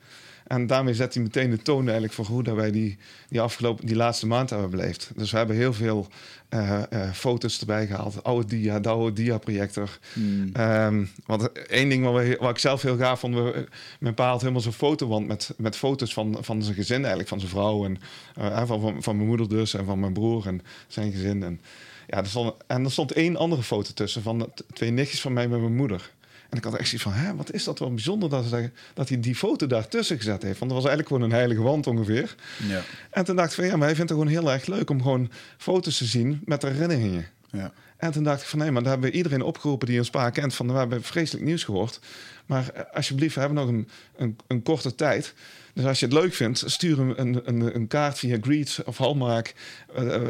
En 0.47 0.67
daarmee 0.67 0.93
zet 0.93 1.13
hij 1.13 1.23
meteen 1.23 1.49
de 1.49 1.61
toon 1.61 1.83
eigenlijk 1.83 2.13
voor 2.13 2.25
hoe 2.25 2.43
dat 2.43 2.55
wij 2.55 2.71
die, 2.71 2.97
die 3.29 3.41
afgelopen, 3.41 3.85
die 3.85 3.95
laatste 3.95 4.27
maand 4.27 4.49
hebben 4.49 4.69
beleefd. 4.69 5.11
Dus 5.15 5.31
we 5.31 5.37
hebben 5.37 5.55
heel 5.55 5.73
veel 5.73 6.07
uh, 6.53 6.81
uh, 6.93 7.11
foto's 7.11 7.59
erbij 7.59 7.87
gehaald. 7.87 8.23
Oude 8.23 8.47
dia, 8.47 8.79
de 8.79 8.89
oude 8.89 9.13
dia-projector. 9.13 9.99
Hmm. 10.13 10.51
Um, 10.59 11.09
want 11.25 11.51
één 11.51 11.89
ding 11.89 12.03
wat, 12.03 12.13
we, 12.13 12.37
wat, 12.39 12.49
ik 12.49 12.57
zelf 12.57 12.81
heel 12.81 12.97
gaaf 12.97 13.19
vond, 13.19 13.35
we, 13.35 13.67
mijn 13.99 14.13
pa 14.13 14.29
had 14.29 14.39
helemaal 14.41 14.61
zo'n 14.61 14.71
fotowand 14.71 15.27
met, 15.27 15.53
met 15.57 15.75
foto's 15.75 16.13
van, 16.13 16.37
van 16.41 16.63
zijn 16.63 16.75
gezin 16.75 16.99
eigenlijk, 16.99 17.29
van 17.29 17.39
zijn 17.39 17.51
vrouw 17.51 17.85
en 17.85 17.97
uh, 18.39 18.65
van, 18.65 18.81
van, 18.81 19.03
van, 19.03 19.15
mijn 19.15 19.27
moeder 19.27 19.49
dus 19.49 19.73
en 19.73 19.85
van 19.85 19.99
mijn 19.99 20.13
broer 20.13 20.47
en 20.47 20.61
zijn 20.87 21.11
gezin. 21.11 21.43
En, 21.43 21.61
ja, 22.07 22.17
er 22.17 22.27
stond, 22.27 22.53
en 22.67 22.83
er 22.83 22.91
stond 22.91 23.11
één 23.11 23.37
andere 23.37 23.63
foto 23.63 23.91
tussen 23.93 24.21
van 24.21 24.51
twee 24.73 24.91
nichtjes 24.91 25.21
van 25.21 25.33
mij 25.33 25.47
met 25.47 25.59
mijn 25.59 25.75
moeder. 25.75 26.11
En 26.53 26.59
ik 26.59 26.65
had 26.65 26.75
echt 26.75 26.89
zoiets 26.89 27.07
van, 27.07 27.13
hè, 27.13 27.35
wat 27.35 27.53
is 27.53 27.63
dat 27.63 27.79
wel 27.79 27.93
bijzonder 27.93 28.29
dat, 28.29 28.51
hij, 28.51 28.71
dat 28.93 29.09
hij 29.09 29.19
die 29.19 29.35
foto 29.35 29.67
daartussen 29.67 30.17
gezet 30.17 30.41
heeft. 30.43 30.59
Want 30.59 30.71
dat 30.71 30.81
was 30.81 30.89
eigenlijk 30.89 31.07
gewoon 31.07 31.23
een 31.23 31.37
heilige 31.37 31.61
wand 31.61 31.87
ongeveer. 31.87 32.35
Ja. 32.67 32.81
En 33.09 33.25
toen 33.25 33.35
dacht 33.35 33.49
ik 33.49 33.55
van, 33.55 33.65
ja, 33.65 33.75
maar 33.75 33.87
hij 33.87 33.95
vindt 33.95 34.09
het 34.09 34.19
gewoon 34.19 34.33
heel 34.33 34.51
erg 34.51 34.65
leuk 34.65 34.89
om 34.89 35.01
gewoon 35.01 35.31
foto's 35.57 35.97
te 35.97 36.05
zien 36.05 36.41
met 36.45 36.61
herinneringen. 36.61 37.27
Ja. 37.51 37.73
En 37.97 38.11
toen 38.11 38.23
dacht 38.23 38.41
ik 38.41 38.47
van, 38.47 38.59
nee, 38.59 38.71
maar 38.71 38.81
daar 38.81 38.91
hebben 38.91 39.09
we 39.09 39.15
iedereen 39.15 39.41
opgeroepen 39.41 39.87
die 39.87 39.99
ons 39.99 40.09
paar 40.09 40.31
kent. 40.31 40.53
Van, 40.53 40.71
we 40.71 40.77
hebben 40.77 41.03
vreselijk 41.03 41.45
nieuws 41.45 41.63
gehoord. 41.63 41.99
Maar 42.45 42.69
eh, 42.69 42.95
alsjeblieft, 42.95 43.33
we 43.33 43.39
hebben 43.39 43.57
nog 43.57 43.67
een, 43.67 43.87
een, 44.15 44.37
een 44.47 44.63
korte 44.63 44.95
tijd. 44.95 45.33
Dus 45.73 45.85
als 45.85 45.99
je 45.99 46.05
het 46.05 46.13
leuk 46.13 46.33
vindt, 46.33 46.63
stuur 46.65 46.99
een, 46.99 47.41
een, 47.45 47.75
een 47.75 47.87
kaart 47.87 48.19
via 48.19 48.37
Greets 48.41 48.83
of 48.83 48.97
Hallmark. 48.97 49.55
Uh, 49.99 50.15
uh, 50.15 50.23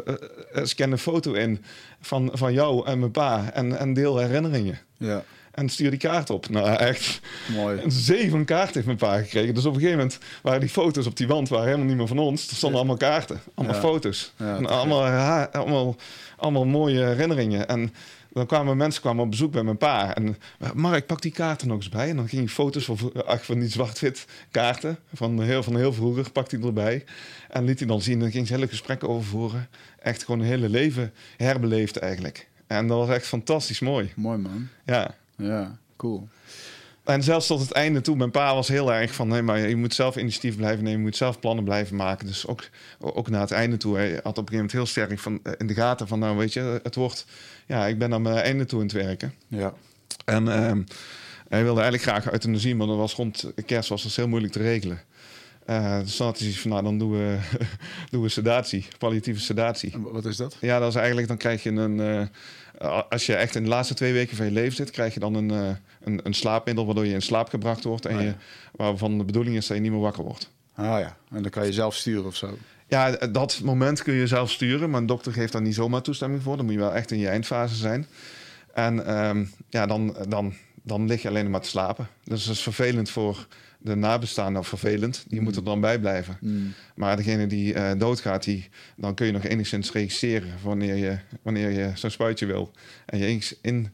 scan 0.64 0.92
een 0.92 0.98
foto 0.98 1.34
in 1.34 1.64
van, 2.02 2.30
van 2.34 2.54
jou 2.54 2.88
en 2.88 3.00
mijn 3.00 3.12
pa 3.12 3.52
en, 3.54 3.78
en 3.78 3.94
deel 3.94 4.18
herinneringen. 4.18 4.80
Ja. 4.98 5.24
En 5.54 5.70
stuur 5.70 5.89
die 5.89 6.00
kaart 6.00 6.30
op. 6.30 6.50
Nou, 6.50 6.70
echt. 6.78 7.20
Mooi. 7.56 7.80
En 7.80 7.92
zeven 7.92 8.46
kaarten 8.46 8.74
heeft 8.74 8.86
mijn 8.86 8.98
pa 8.98 9.18
gekregen. 9.18 9.54
Dus 9.54 9.66
op 9.66 9.74
een 9.74 9.80
gegeven 9.80 10.00
moment 10.00 10.20
waren 10.42 10.60
die 10.60 10.70
foto's 10.70 11.06
op 11.06 11.18
die 11.18 11.28
wand 11.28 11.50
waren 11.50 11.66
helemaal 11.66 11.88
niet 11.88 11.98
meer 11.98 12.08
van 12.08 12.20
ons. 12.20 12.50
Er 12.50 12.56
stonden 12.56 12.80
allemaal 12.80 12.98
kaarten, 12.98 13.42
allemaal 13.56 13.80
foto's. 13.80 14.34
en 14.38 14.66
allemaal, 14.66 15.46
allemaal, 15.46 15.96
allemaal 16.38 16.66
mooie 16.66 17.04
herinneringen. 17.06 17.68
En 17.68 17.94
dan 18.34 18.46
kwamen 18.46 18.78
mensen 18.78 19.02
kwamen 19.02 19.24
op 19.24 19.30
bezoek 19.30 19.52
bij 19.52 19.63
mijn 19.63 19.78
pa. 19.78 20.16
En 20.16 20.38
Mark, 20.74 21.06
pak 21.06 21.22
die 21.22 21.32
kaarten 21.32 21.68
nog 21.68 21.78
eens 21.78 21.89
bij. 21.89 22.10
En 22.10 22.16
dan 22.16 22.28
ging 22.28 22.42
hij 22.46 22.54
foto's 22.54 22.86
van, 22.86 22.98
van 23.26 23.60
die 23.60 23.70
zwart-wit 23.70 24.26
kaarten. 24.52 24.98
Van 25.13 25.42
heel, 25.42 25.63
van 25.63 25.76
heel 25.76 25.94
vroeger, 25.94 26.32
pakte 26.32 26.56
hij 26.56 26.66
erbij. 26.66 27.04
En 27.50 27.63
liet 27.63 27.80
hij 27.80 27.88
dan 27.88 28.02
zien. 28.02 28.13
En 28.13 28.20
dan 28.20 28.32
ging 28.32 28.48
ze 28.48 28.54
hele 28.54 28.68
gesprekken 28.68 29.10
over 29.10 29.26
voeren. 29.26 29.70
Echt 30.00 30.24
gewoon 30.24 30.39
een 30.39 30.46
hele 30.46 30.70
leven 30.70 31.13
herbeleefd 31.38 31.98
eigenlijk. 31.98 32.48
En 32.68 32.88
dat 32.88 32.98
was 32.98 33.16
echt 33.16 33.26
fantastisch 33.26 33.80
mooi. 33.80 34.12
Mooi 34.16 34.38
man. 34.38 34.68
Ja. 34.86 35.16
Ja, 35.36 35.78
cool. 35.98 36.28
En 37.04 37.24
zelfs 37.24 37.48
tot 37.48 37.60
het 37.60 37.72
einde 37.72 38.02
toe, 38.02 38.15
mijn 38.15 38.32
pa 38.32 38.54
was 38.54 38.67
heel 38.67 38.93
erg 38.93 39.13
van... 39.13 39.28
nee, 39.28 39.41
maar 39.41 39.69
je 39.69 39.76
moet 39.76 39.93
zelf 39.93 40.15
initiatief 40.15 40.56
blijven 40.56 40.84
nemen, 40.84 41.00
je 41.00 41.06
moet 41.06 41.15
zelf 41.15 41.39
plannen 41.39 41.63
blijven 41.63 41.96
maken. 41.96 42.28
Dus 42.28 42.48
ook, 42.48 42.63
ook 43.00 43.30
naar 43.30 43.41
het 43.41 43.52
einde 43.52 43.78
toe, 43.78 43.96
hij 43.96 44.10
had 44.10 44.17
op 44.17 44.26
een 44.26 44.34
gegeven 44.34 44.56
moment 44.56 44.72
heel 44.72 44.86
sterk 44.86 45.19
van, 45.19 45.39
eh, 45.43 45.54
in 45.58 45.67
de 45.67 45.74
gaten 45.74 46.08
van... 46.08 46.19
nou, 46.19 46.38
weet 46.38 46.54
je, 46.54 46.80
het 46.84 46.96
wordt... 46.96 47.26
ja, 47.67 47.86
ik 47.88 47.98
ben 47.98 48.10
naar 48.10 48.22
mijn 48.22 48.36
einde 48.36 48.65
toe 48.65 48.80
aan 48.80 48.86
het 48.86 48.96
werken. 48.96 49.34
Ja. 49.48 49.74
En 50.26 50.46
uh, 50.46 50.72
hij 51.50 51.63
wilde 51.63 51.82
eigenlijk 51.82 52.04
graag 52.04 52.32
euthanasie, 52.32 52.76
maar 52.76 52.88
dat 52.88 52.98
was 52.98 53.13
rond 53.13 53.52
kerst 53.65 53.89
was 53.89 54.04
dat 54.04 54.15
heel 54.15 54.28
moeilijk 54.28 54.54
te 54.54 54.60
regelen. 54.60 55.02
Uh, 55.69 56.00
dus 56.00 56.17
dan 56.17 56.28
had 56.28 56.39
hij 56.39 56.52
van, 56.52 56.69
nou, 56.69 56.84
dan 56.84 56.98
doen 56.98 57.12
we, 57.12 57.38
doen 58.12 58.22
we 58.22 58.30
sedatie, 58.30 58.88
palliatieve 58.98 59.39
sedatie. 59.39 59.93
Wat 59.98 60.26
is 60.26 60.38
dat? 60.38 60.58
Ja, 60.62 60.80
dat 60.80 60.89
is 60.89 60.96
eigenlijk, 60.96 61.28
dan 61.28 61.38
krijg 61.38 61.63
je 61.63 61.69
een... 61.69 61.98
Uh, 61.98 62.22
als 63.10 63.26
je 63.26 63.36
echt 63.36 63.56
in 63.56 63.64
de 63.64 63.70
laatste 63.70 63.94
twee 63.94 64.14
weken 64.14 64.38
van 64.38 64.46
je 64.46 64.52
leven 64.52 64.76
zit, 64.76 64.92
krijg 64.92 65.14
je 65.14 65.20
dan 65.20 65.36
een, 65.36 65.52
uh, 65.52 65.70
een, 66.04 66.20
een, 66.24 66.34
slaapmiddel 66.34 66.86
waardoor 66.86 67.06
je 67.06 67.14
in 67.14 67.22
slaap 67.22 67.50
gebracht 67.50 67.84
wordt. 67.84 68.06
En 68.06 68.18
oh, 68.18 68.24
je, 68.24 68.34
waarvan 68.72 69.18
de 69.18 69.24
bedoeling 69.24 69.56
is 69.56 69.68
dat 69.68 69.78
je 69.78 69.84
niet 69.84 69.92
meer 69.92 70.00
wakker 70.02 70.24
wordt. 70.24 70.50
Ah 70.76 71.00
ja, 71.00 71.18
en 71.32 71.42
dan 71.42 71.52
kan 71.52 71.66
je 71.66 71.74
zelf 71.74 71.96
sturen 71.96 72.26
of 72.26 72.36
zo. 72.36 72.58
Ja, 72.88 73.12
dat 73.12 73.62
moment 73.64 74.04
kun 74.04 74.14
je 74.14 74.28
zelf 74.28 74.52
sturen, 74.52 74.90
maar 74.90 75.02
een 75.02 75.06
dokter 75.06 75.34
geeft 75.34 75.52
daar 75.52 75.62
niet 75.62 75.76
zomaar 75.76 76.02
toestemming 76.02 76.42
voor. 76.42 76.56
Dan 76.58 76.66
moet 76.66 76.74
je 76.74 76.80
wel 76.80 76.94
echt 76.94 77.12
in 77.12 77.18
je 77.18 77.28
eindfase 77.28 77.76
zijn. 77.76 78.08
En 78.74 79.18
um, 79.26 79.52
ja, 79.70 79.86
dan, 79.86 80.16
dan, 80.28 80.54
dan 80.82 81.08
lig 81.08 81.22
je 81.22 81.28
alleen 81.28 81.50
maar 81.50 81.62
te 81.62 81.70
slapen. 81.70 82.08
Dus 82.24 82.46
dat 82.46 82.56
is 82.56 82.62
vervelend 82.62 83.10
voor 83.10 83.48
de 83.84 83.96
nabestaanden 83.96 84.63
vervelend. 84.63 85.24
Die 85.28 85.38
mm. 85.38 85.43
moeten 85.43 85.62
er 85.62 85.67
dan 85.67 85.82
bij 85.82 86.00
blijven. 86.00 86.38
Mm. 86.41 86.74
Maar 86.96 87.15
degene 87.15 87.48
die 87.48 87.74
uh, 87.74 87.91
doodgaat, 87.98 88.43
die, 88.43 88.69
dan 88.96 89.13
kun 89.13 89.26
je 89.26 89.32
nog 89.32 89.43
enigszins 89.43 89.91
registreren 89.91 90.50
wanneer 90.63 90.96
je, 90.96 91.17
wanneer 91.41 91.69
je 91.69 91.91
zo'n 91.96 92.10
spuitje 92.10 92.46
wil. 92.46 92.72
En 93.06 93.17
je 93.17 93.26
eens 93.26 93.56
in 93.62 93.89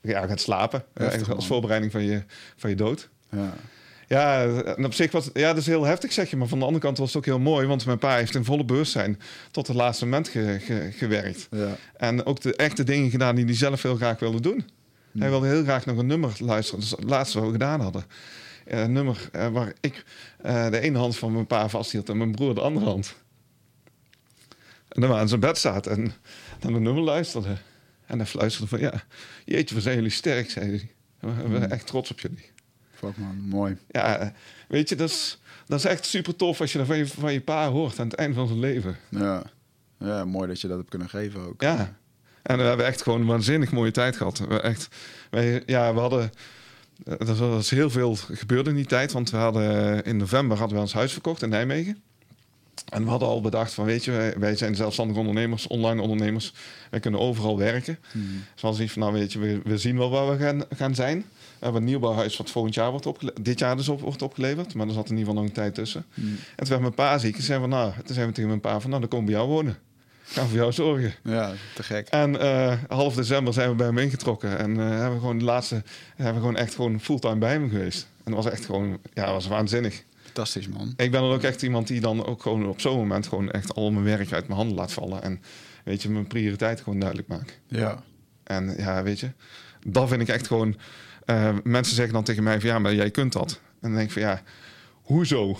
ja, 0.00 0.26
gaat 0.26 0.40
slapen. 0.40 0.84
Heftig, 0.94 1.30
als 1.30 1.46
voorbereiding 1.46 1.92
van 1.92 2.02
je, 2.02 2.22
van 2.56 2.70
je 2.70 2.76
dood. 2.76 3.08
Ja. 3.30 3.54
Ja, 4.08 4.44
en 4.44 4.84
op 4.84 4.94
zich 4.94 5.12
was 5.12 5.30
ja, 5.32 5.48
dat 5.48 5.56
is 5.56 5.66
heel 5.66 5.84
heftig, 5.84 6.12
zeg 6.12 6.30
je. 6.30 6.36
Maar 6.36 6.48
van 6.48 6.58
de 6.58 6.64
andere 6.64 6.84
kant 6.84 6.98
was 6.98 7.08
het 7.08 7.16
ook 7.16 7.24
heel 7.24 7.38
mooi. 7.38 7.66
Want 7.66 7.86
mijn 7.86 7.98
pa 7.98 8.16
heeft 8.16 8.34
in 8.34 8.44
volle 8.44 8.64
bewustzijn 8.64 9.20
tot 9.50 9.66
het 9.66 9.76
laatste 9.76 10.04
moment 10.04 10.28
gewerkt. 10.90 11.48
Ja. 11.50 11.76
En 11.96 12.24
ook 12.24 12.40
de 12.40 12.56
echte 12.56 12.84
dingen 12.84 13.10
gedaan 13.10 13.34
die 13.34 13.44
hij 13.44 13.54
zelf 13.54 13.82
heel 13.82 13.96
graag 13.96 14.18
wilde 14.18 14.40
doen. 14.40 14.64
Hij 15.18 15.28
wilde 15.28 15.46
heel 15.46 15.62
graag 15.62 15.86
nog 15.86 15.98
een 15.98 16.06
nummer 16.06 16.32
luisteren. 16.38 16.80
Dus 16.80 16.90
het 16.90 17.04
laatste 17.04 17.38
wat 17.38 17.46
we 17.46 17.52
gedaan 17.52 17.80
hadden. 17.80 18.04
Eh, 18.64 18.80
een 18.80 18.92
nummer 18.92 19.30
uh, 19.36 19.48
waar 19.48 19.72
ik 19.80 20.04
uh, 20.46 20.70
de 20.70 20.80
ene 20.80 20.98
hand 20.98 21.16
van 21.16 21.32
mijn 21.32 21.46
pa 21.46 21.68
vasthield 21.68 22.08
en 22.08 22.16
mijn 22.16 22.32
broer 22.32 22.54
de 22.54 22.60
andere 22.60 22.86
hand. 22.86 23.14
En 24.88 25.00
dan 25.00 25.12
aan 25.12 25.28
zijn 25.28 25.40
bed 25.40 25.58
staat 25.58 25.86
en 25.86 26.12
dan 26.58 26.74
een 26.74 26.82
nummer 26.82 27.02
luisterde. 27.02 27.56
En 28.06 28.18
hij 28.18 28.26
fluisterde 28.26 28.68
van, 28.68 28.78
ja, 28.78 29.04
jeetje, 29.44 29.74
we 29.74 29.80
zijn 29.80 29.94
jullie 29.94 30.10
sterk, 30.10 30.50
zei 30.50 30.66
hij. 30.66 30.90
We 31.20 31.34
zijn 31.38 31.62
hmm. 31.62 31.70
echt 31.70 31.86
trots 31.86 32.10
op 32.10 32.20
jullie. 32.20 32.50
Fuck 32.94 33.16
man, 33.16 33.36
mooi. 33.36 33.76
Ja, 33.90 34.32
weet 34.68 34.88
je, 34.88 34.96
dat 34.96 35.08
is, 35.08 35.38
dat 35.66 35.78
is 35.78 35.84
echt 35.84 36.04
super 36.04 36.36
tof 36.36 36.60
als 36.60 36.72
je 36.72 36.78
dat 36.78 36.86
van 36.86 36.96
je, 36.96 37.06
van 37.06 37.32
je 37.32 37.40
pa 37.40 37.70
hoort 37.70 37.98
aan 37.98 38.08
het 38.08 38.16
eind 38.16 38.34
van 38.34 38.46
zijn 38.46 38.60
leven. 38.60 38.96
Ja. 39.08 39.42
ja, 39.98 40.24
mooi 40.24 40.48
dat 40.48 40.60
je 40.60 40.68
dat 40.68 40.76
hebt 40.76 40.90
kunnen 40.90 41.08
geven 41.08 41.40
ook. 41.40 41.60
Ja, 41.62 41.96
en 42.42 42.56
we 42.56 42.62
hebben 42.62 42.86
echt 42.86 43.02
gewoon 43.02 43.20
een 43.20 43.26
waanzinnig 43.26 43.72
mooie 43.72 43.90
tijd 43.90 44.16
gehad. 44.16 44.38
We, 44.38 44.60
echt, 44.60 44.88
wij, 45.30 45.62
ja, 45.66 45.94
we 45.94 46.00
hadden 46.00 46.30
er 47.04 47.30
eh, 47.30 47.38
was 47.38 47.70
heel 47.70 47.90
veel 47.90 48.16
gebeurd 48.16 48.66
in 48.66 48.74
die 48.74 48.86
tijd. 48.86 49.12
Want 49.12 49.30
we 49.30 49.36
hadden 49.36 50.04
in 50.04 50.16
november 50.16 50.58
hadden 50.58 50.76
we 50.76 50.82
ons 50.82 50.92
huis 50.92 51.12
verkocht 51.12 51.42
in 51.42 51.48
Nijmegen. 51.48 52.02
En 52.88 53.04
we 53.04 53.10
hadden 53.10 53.28
al 53.28 53.40
bedacht 53.40 53.72
van, 53.72 53.84
weet 53.84 54.04
je, 54.04 54.34
wij, 54.38 54.56
zijn 54.56 54.74
zelfstandige 54.74 55.18
ondernemers, 55.18 55.66
online 55.66 56.02
ondernemers. 56.02 56.52
Wij 56.90 57.00
kunnen 57.00 57.20
overal 57.20 57.58
werken. 57.58 57.98
Hmm. 58.12 58.44
Dus 58.60 58.78
we 58.78 58.88
van, 58.88 59.02
nou 59.02 59.12
weet 59.12 59.32
je, 59.32 59.38
we, 59.38 59.60
we, 59.64 59.78
zien 59.78 59.98
wel 59.98 60.10
waar 60.10 60.30
we 60.30 60.44
gaan, 60.44 60.64
gaan 60.76 60.94
zijn. 60.94 61.18
We 61.18 61.64
hebben 61.68 61.82
een 61.82 61.88
nieuwbouwhuis 61.88 62.36
wat 62.36 62.50
volgend 62.50 62.74
jaar 62.74 62.90
wordt 62.90 63.06
opgeleverd. 63.06 63.44
Dit 63.44 63.58
jaar 63.58 63.76
dus 63.76 63.88
op, 63.88 64.00
wordt 64.00 64.22
opgeleverd. 64.22 64.74
Maar 64.74 64.86
er 64.86 64.92
zat 64.92 65.10
in 65.10 65.16
ieder 65.16 65.26
geval 65.26 65.40
nog 65.40 65.50
een 65.50 65.56
tijd 65.56 65.74
tussen. 65.74 66.04
Hmm. 66.14 66.24
En 66.26 66.56
toen 66.56 66.68
werd 66.68 66.80
mijn 66.80 66.94
pa 66.94 67.18
ziek. 67.18 67.36
En 67.36 67.42
zijn 67.42 67.60
van, 67.60 67.68
nou, 67.68 67.92
toen 68.04 68.14
zijn 68.14 68.26
we 68.26 68.32
tegen 68.32 68.48
mijn 68.48 68.60
pa 68.60 68.80
van, 68.80 68.90
nou, 68.90 69.00
dan 69.00 69.10
komen 69.10 69.26
we 69.26 69.32
bij 69.32 69.40
jou 69.40 69.52
wonen 69.52 69.76
gaan 70.34 70.48
voor 70.48 70.56
jou 70.56 70.72
zorgen. 70.72 71.14
Ja, 71.22 71.52
te 71.74 71.82
gek. 71.82 72.08
En 72.08 72.34
uh, 72.34 72.74
half 72.88 73.14
december 73.14 73.52
zijn 73.52 73.68
we 73.68 73.74
bij 73.74 73.86
hem 73.86 73.98
ingetrokken. 73.98 74.58
En 74.58 74.70
uh, 74.70 74.88
hebben 74.88 75.12
we 75.12 75.18
gewoon 75.18 75.38
de 75.38 75.44
laatste, 75.44 75.82
hebben 76.16 76.34
we 76.34 76.40
gewoon 76.40 76.56
echt 76.56 76.74
gewoon 76.74 77.00
fulltime 77.00 77.38
bij 77.38 77.52
hem 77.52 77.70
geweest. 77.70 78.06
En 78.24 78.32
dat 78.32 78.44
was 78.44 78.52
echt 78.52 78.64
gewoon, 78.64 78.98
ja, 79.14 79.24
dat 79.24 79.34
was 79.34 79.46
waanzinnig. 79.46 80.02
Fantastisch, 80.22 80.68
man. 80.68 80.94
Ik 80.96 81.10
ben 81.10 81.20
dan 81.20 81.30
ook 81.32 81.42
echt 81.42 81.62
iemand 81.62 81.86
die 81.86 82.00
dan 82.00 82.26
ook 82.26 82.42
gewoon 82.42 82.66
op 82.66 82.80
zo'n 82.80 82.96
moment 82.96 83.26
gewoon 83.26 83.50
echt 83.50 83.74
al 83.74 83.90
mijn 83.90 84.04
werk 84.04 84.32
uit 84.32 84.46
mijn 84.46 84.58
handen 84.58 84.76
laat 84.76 84.92
vallen. 84.92 85.22
En 85.22 85.42
weet 85.84 86.02
je, 86.02 86.10
mijn 86.10 86.26
prioriteit 86.26 86.80
gewoon 86.80 86.98
duidelijk 86.98 87.28
maak. 87.28 87.58
Ja. 87.66 88.02
En 88.44 88.74
ja, 88.76 89.02
weet 89.02 89.20
je, 89.20 89.30
dat 89.86 90.08
vind 90.08 90.20
ik 90.20 90.28
echt 90.28 90.46
gewoon. 90.46 90.76
Uh, 91.26 91.56
mensen 91.64 91.94
zeggen 91.94 92.14
dan 92.14 92.24
tegen 92.24 92.42
mij 92.42 92.60
van 92.60 92.68
ja, 92.68 92.78
maar 92.78 92.94
jij 92.94 93.10
kunt 93.10 93.32
dat. 93.32 93.50
En 93.52 93.88
dan 93.88 93.92
denk 93.92 94.06
ik 94.06 94.12
van 94.12 94.22
ja, 94.22 94.42
hoezo? 95.02 95.58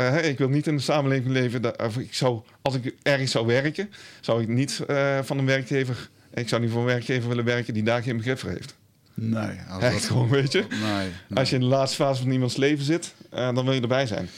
Uh, 0.00 0.28
ik 0.28 0.38
wil 0.38 0.48
niet 0.48 0.66
in 0.66 0.74
een 0.74 0.80
samenleving 0.80 1.32
leven. 1.32 1.62
Dat, 1.62 1.82
of 1.82 1.98
ik 1.98 2.14
zou, 2.14 2.40
als 2.62 2.74
ik 2.74 2.94
ergens 3.02 3.30
zou 3.30 3.46
werken, 3.46 3.90
zou 4.20 4.42
ik 4.42 4.48
niet 4.48 4.80
uh, 4.90 5.18
van 5.22 5.38
een 5.38 5.46
werkgever. 5.46 6.10
Ik 6.34 6.48
zou 6.48 6.62
niet 6.62 6.70
voor 6.70 6.80
een 6.80 6.86
werkgever 6.86 7.28
willen 7.28 7.44
werken 7.44 7.74
die 7.74 7.82
daar 7.82 8.02
geen 8.02 8.16
begrip 8.16 8.38
voor 8.38 8.50
heeft. 8.50 8.74
Nee, 9.14 9.58
als 9.68 9.82
echt 9.82 9.94
dat... 9.94 10.04
gewoon, 10.04 10.28
weet 10.28 10.52
je. 10.52 10.64
Nee, 10.82 11.08
Als 11.34 11.48
je 11.48 11.54
in 11.54 11.60
de 11.60 11.66
laatste 11.66 11.96
fase 11.96 12.22
van 12.22 12.30
iemands 12.30 12.56
leven 12.56 12.84
zit, 12.84 13.14
uh, 13.34 13.54
dan 13.54 13.64
wil 13.64 13.72
je 13.72 13.80
erbij 13.80 14.06
zijn. 14.06 14.28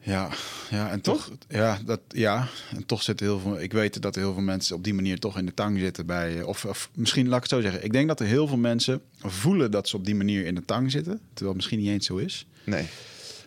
Ja, 0.00 0.28
ja, 0.70 0.90
en 0.90 1.00
toch, 1.00 1.30
ja, 1.48 1.78
dat, 1.84 2.00
ja, 2.08 2.48
en 2.76 2.86
toch 2.86 3.02
zitten 3.02 3.26
heel 3.26 3.38
veel. 3.38 3.60
Ik 3.60 3.72
weet 3.72 4.02
dat 4.02 4.16
er 4.16 4.22
heel 4.22 4.32
veel 4.32 4.42
mensen 4.42 4.76
op 4.76 4.84
die 4.84 4.94
manier 4.94 5.18
toch 5.18 5.38
in 5.38 5.46
de 5.46 5.54
tang 5.54 5.78
zitten 5.78 6.06
bij. 6.06 6.42
Of, 6.42 6.64
of 6.64 6.90
misschien 6.94 7.28
laat 7.28 7.36
ik 7.36 7.42
het 7.42 7.52
zo 7.52 7.60
zeggen. 7.60 7.84
Ik 7.84 7.92
denk 7.92 8.08
dat 8.08 8.20
er 8.20 8.26
heel 8.26 8.46
veel 8.46 8.56
mensen 8.56 9.00
voelen 9.18 9.70
dat 9.70 9.88
ze 9.88 9.96
op 9.96 10.04
die 10.04 10.14
manier 10.14 10.44
in 10.44 10.54
de 10.54 10.64
tang 10.64 10.90
zitten, 10.90 11.12
terwijl 11.12 11.46
het 11.46 11.56
misschien 11.56 11.78
niet 11.78 11.88
eens 11.88 12.06
zo 12.06 12.16
is. 12.16 12.46
Nee. 12.64 12.86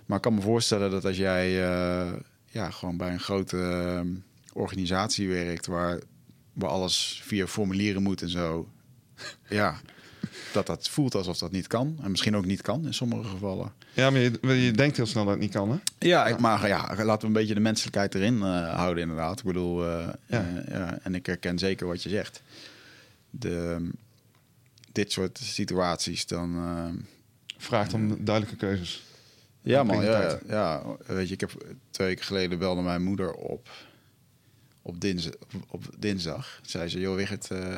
Maar 0.10 0.18
ik 0.18 0.24
kan 0.24 0.34
me 0.34 0.42
voorstellen 0.42 0.92
dat 0.92 1.06
als 1.06 1.18
jij 1.18 1.70
eh, 1.70 2.14
ja, 2.46 2.70
gewoon 2.70 2.98
bij 2.98 3.12
een 3.12 3.20
grote 3.20 3.58
eh, 3.58 4.02
organisatie 4.54 5.28
werkt 5.28 5.66
waar, 5.66 6.00
waar 6.54 6.70
alles 6.70 7.22
via 7.24 7.48
formulieren 7.48 8.04
moet 8.04 8.22
en 8.22 8.30
zo. 8.30 8.68
Ja, 9.50 9.80
dat 10.54 10.66
dat 10.66 10.90
voelt 10.90 11.16
alsof 11.16 11.38
dat 11.38 11.52
niet 11.52 11.68
kan. 11.68 11.98
En 12.02 12.12
misschien 12.12 12.36
ook 12.36 12.46
niet 12.46 12.62
kan 12.62 12.86
in 12.86 12.94
sommige 12.94 13.30
gevallen. 13.30 13.74
Ja, 13.94 14.10
maar 14.10 14.20
je, 14.20 14.64
je 14.64 14.72
denkt 14.72 14.98
heel 14.98 15.06
snel 15.06 15.24
dat 15.24 15.34
het 15.34 15.42
niet 15.42 15.52
kan, 15.52 15.72
hè? 15.72 15.78
Ja, 16.08 16.28
ik, 16.28 16.40
maar 16.40 16.68
ja, 16.68 16.96
laten 17.04 17.22
we 17.22 17.28
een 17.28 17.40
beetje 17.40 17.54
de 17.54 17.60
menselijkheid 17.60 18.16
erin 18.16 18.42
eh, 18.42 18.76
houden, 18.76 19.02
inderdaad. 19.02 19.40
Ik 19.40 19.46
bedoel, 19.46 19.86
Ja. 19.86 20.16
ja, 20.68 21.00
en 21.02 21.16
ik 21.16 21.26
herken 21.26 21.60
zeker 21.60 21.88
wat 21.88 22.04
je 22.04 22.10
zegt. 22.10 22.42
De, 23.30 23.90
dit 24.92 25.12
soort 25.12 25.38
situaties, 25.44 26.26
dan... 26.26 26.58
Vraagt 27.58 27.94
om 27.94 28.26
duidelijke 28.26 28.58
keuzes. 28.58 29.08
Ja, 29.62 29.84
man, 29.84 30.04
ja, 30.04 30.40
ja. 30.48 30.84
Weet 31.06 31.28
je, 31.28 31.34
ik 31.34 31.40
heb 31.40 31.52
twee 31.92 32.08
weken 32.08 32.26
geleden 32.26 32.60
belde 32.60 32.82
mijn 32.82 33.04
moeder 33.04 33.32
op. 33.34 33.70
Op, 34.82 35.02
dinsdag, 35.02 35.34
op 35.68 35.86
dinsdag. 35.98 36.60
Zei 36.64 36.90
ze, 36.90 37.00
joh, 37.00 37.16
Wigert, 37.16 37.52
eh, 37.52 37.78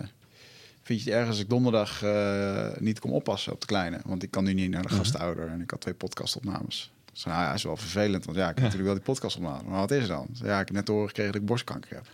vind 0.83 1.03
je 1.03 1.09
het 1.09 1.19
erg 1.19 1.27
als 1.27 1.39
ik 1.39 1.49
donderdag 1.49 2.03
eh, 2.03 2.67
niet 2.79 2.99
kom 2.99 3.11
oppassen 3.11 3.53
op 3.53 3.59
de 3.61 3.65
kleine? 3.67 3.99
Want 4.05 4.23
ik 4.23 4.31
kan 4.31 4.43
nu 4.43 4.53
niet 4.53 4.69
naar 4.69 4.81
de 4.81 4.87
Mhm. 4.87 4.97
gastouder 4.97 5.47
en 5.47 5.61
ik 5.61 5.71
had 5.71 5.81
twee 5.81 5.93
podcastopnames. 5.93 6.91
Dus 7.13 7.23
nou 7.23 7.41
ja, 7.41 7.53
is 7.53 7.63
wel 7.63 7.77
vervelend, 7.77 8.25
want 8.25 8.37
ja, 8.37 8.43
ik 8.49 8.55
heb 8.55 8.63
natuurlijk 8.63 8.85
wel 8.85 8.93
die 8.95 9.03
podcastopname. 9.03 9.69
Maar 9.69 9.79
wat 9.79 9.91
is 9.91 10.01
er 10.01 10.07
dan? 10.07 10.27
Zei, 10.33 10.49
Ja, 10.49 10.59
ik 10.59 10.67
heb 10.67 10.75
net 10.75 10.85
te 10.85 10.91
horen 10.91 11.07
gekregen 11.07 11.31
dat 11.31 11.41
ik 11.41 11.47
borstkanker 11.47 11.95
heb. 11.95 12.05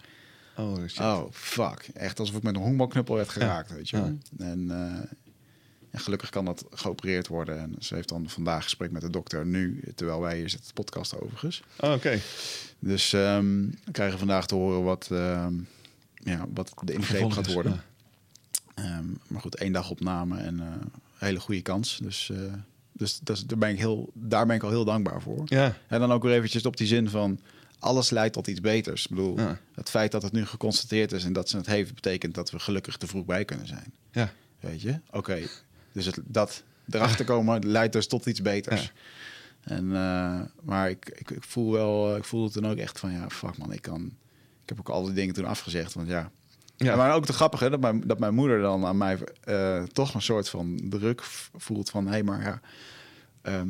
Oh, 0.58 0.78
shit. 0.88 1.00
Oh, 1.00 1.24
fuck. 1.32 1.88
Echt 1.94 2.20
alsof 2.20 2.36
ik 2.36 2.44
met 2.44 2.56
een 2.56 2.62
honkbalknuppel 2.62 3.16
werd 3.16 3.30
geraakt, 3.30 3.72
weet 3.74 3.90
je. 3.90 3.98
Ja. 3.98 4.14
En, 4.38 4.72
eh, 4.72 5.12
en 5.92 6.00
gelukkig 6.00 6.30
kan 6.30 6.46
dat 6.46 6.66
geopereerd 6.72 7.28
worden. 7.28 7.60
En 7.60 7.76
ze 7.80 7.96
heeft 7.96 8.10
dan 8.10 8.30
vandaag 8.30 8.64
gesprek 8.64 8.92
met 8.92 9.02
de 9.02 9.10
dokter 9.10 9.46
nu, 9.46 9.84
terwijl 9.96 10.20
wij 10.22 10.38
hier 10.38 10.50
zitten, 10.50 10.68
de 10.68 10.74
podcast 10.74 11.22
overigens. 11.22 11.62
Oh, 11.80 11.92
Oké. 11.92 12.20
Dus 12.80 13.14
ehm, 13.14 13.66
we 13.86 13.92
krijgen 13.92 14.18
vandaag 14.20 14.48
te 14.48 14.56
horen 14.56 14.84
wat, 14.84 15.08
ehm, 15.12 15.54
ja, 16.14 16.46
wat 16.54 16.74
de 16.84 16.94
ingreep 16.94 17.32
gaat 17.32 17.54
worden. 17.54 17.72
ja. 17.72 18.84
Ehm, 18.84 19.06
maar 19.28 19.42
goed, 19.42 19.56
één 19.56 19.72
dag 19.72 19.90
opname 19.90 20.38
en 20.38 20.60
een 20.60 20.92
hele 21.18 21.40
goede 21.40 21.62
kans. 21.62 22.00
Dus, 22.04 22.30
eh, 22.30 22.38
dus 22.92 23.20
dat 23.24 23.44
daar, 23.48 23.58
ben 23.58 23.70
ik 23.70 23.78
heel, 23.78 24.10
daar 24.14 24.46
ben 24.46 24.56
ik 24.56 24.64
al 24.64 24.70
heel 24.70 24.86
dankbaar 24.86 25.22
voor. 25.22 25.42
Ja, 25.46 25.78
En 25.88 26.00
dan 26.00 26.12
ook 26.12 26.24
weer 26.24 26.34
eventjes 26.34 26.66
op 26.66 26.78
die 26.78 26.88
zin 26.88 27.10
van... 27.10 27.40
alles 27.80 28.10
leidt 28.10 28.34
tot 28.34 28.48
iets 28.48 28.62
beters. 28.62 29.04
Ik 29.04 29.10
bedoel, 29.10 29.40
Ja. 29.40 29.60
het 29.74 29.90
feit 29.90 30.12
dat 30.12 30.22
het 30.22 30.32
nu 30.32 30.46
geconstateerd 30.46 31.12
is... 31.12 31.24
en 31.24 31.34
dat 31.34 31.50
ze 31.50 31.58
het 31.58 31.66
heeft, 31.66 31.94
betekent 31.94 32.34
dat 32.36 32.52
we 32.52 32.60
gelukkig 32.60 32.98
te 32.98 33.08
vroeg 33.08 33.26
bij 33.26 33.46
kunnen 33.46 33.68
zijn. 33.68 33.94
ja. 34.12 34.32
Weet 34.60 34.82
je? 34.82 35.00
Oké, 35.12 35.48
dus 35.98 36.06
het, 36.06 36.20
dat 36.26 36.64
erachter 36.90 37.26
komen 37.34 37.68
leidt 37.70 37.94
dus 37.94 38.08
tot 38.08 38.26
iets 38.26 38.42
beters. 38.42 38.92
En, 39.62 39.96
eh, 39.96 40.42
maar 40.62 40.90
ik, 40.90 41.10
ik, 41.10 41.32
ik 41.32 41.44
voel 41.44 41.72
wel, 41.72 42.16
ik 42.16 42.24
voelde 42.24 42.52
toen 42.52 42.68
ook 42.68 42.78
echt 42.78 43.00
van... 43.00 43.12
ja, 43.12 43.30
fuck 43.30 43.58
man, 43.58 43.74
ik 43.74 43.82
kan... 43.82 44.02
Ik 44.64 44.76
heb 44.76 44.80
ook 44.80 44.90
al 44.90 45.04
die 45.04 45.14
dingen 45.14 45.34
toen 45.34 45.46
afgezegd, 45.46 45.94
want 45.94 46.08
ja... 46.08 46.32
Ja. 46.76 46.96
Maar 46.96 47.14
ook 47.14 47.26
te 47.26 47.34
grappig 47.34 47.60
hè, 47.60 47.70
dat 47.70 47.80
mijn, 47.80 48.02
dat 48.06 48.20
mijn 48.20 48.34
moeder 48.34 48.62
dan 48.62 48.86
aan 48.86 48.98
mij 48.98 49.18
eh, 49.44 49.84
toch 49.84 50.14
een 50.14 50.22
soort 50.22 50.50
van 50.50 50.80
druk 50.84 51.24
voelt 51.56 51.90
van... 51.90 52.06
hé, 52.06 52.12
hey, 52.12 52.24
maar 52.24 52.42
ja, 52.42 52.62
ehm, 53.42 53.70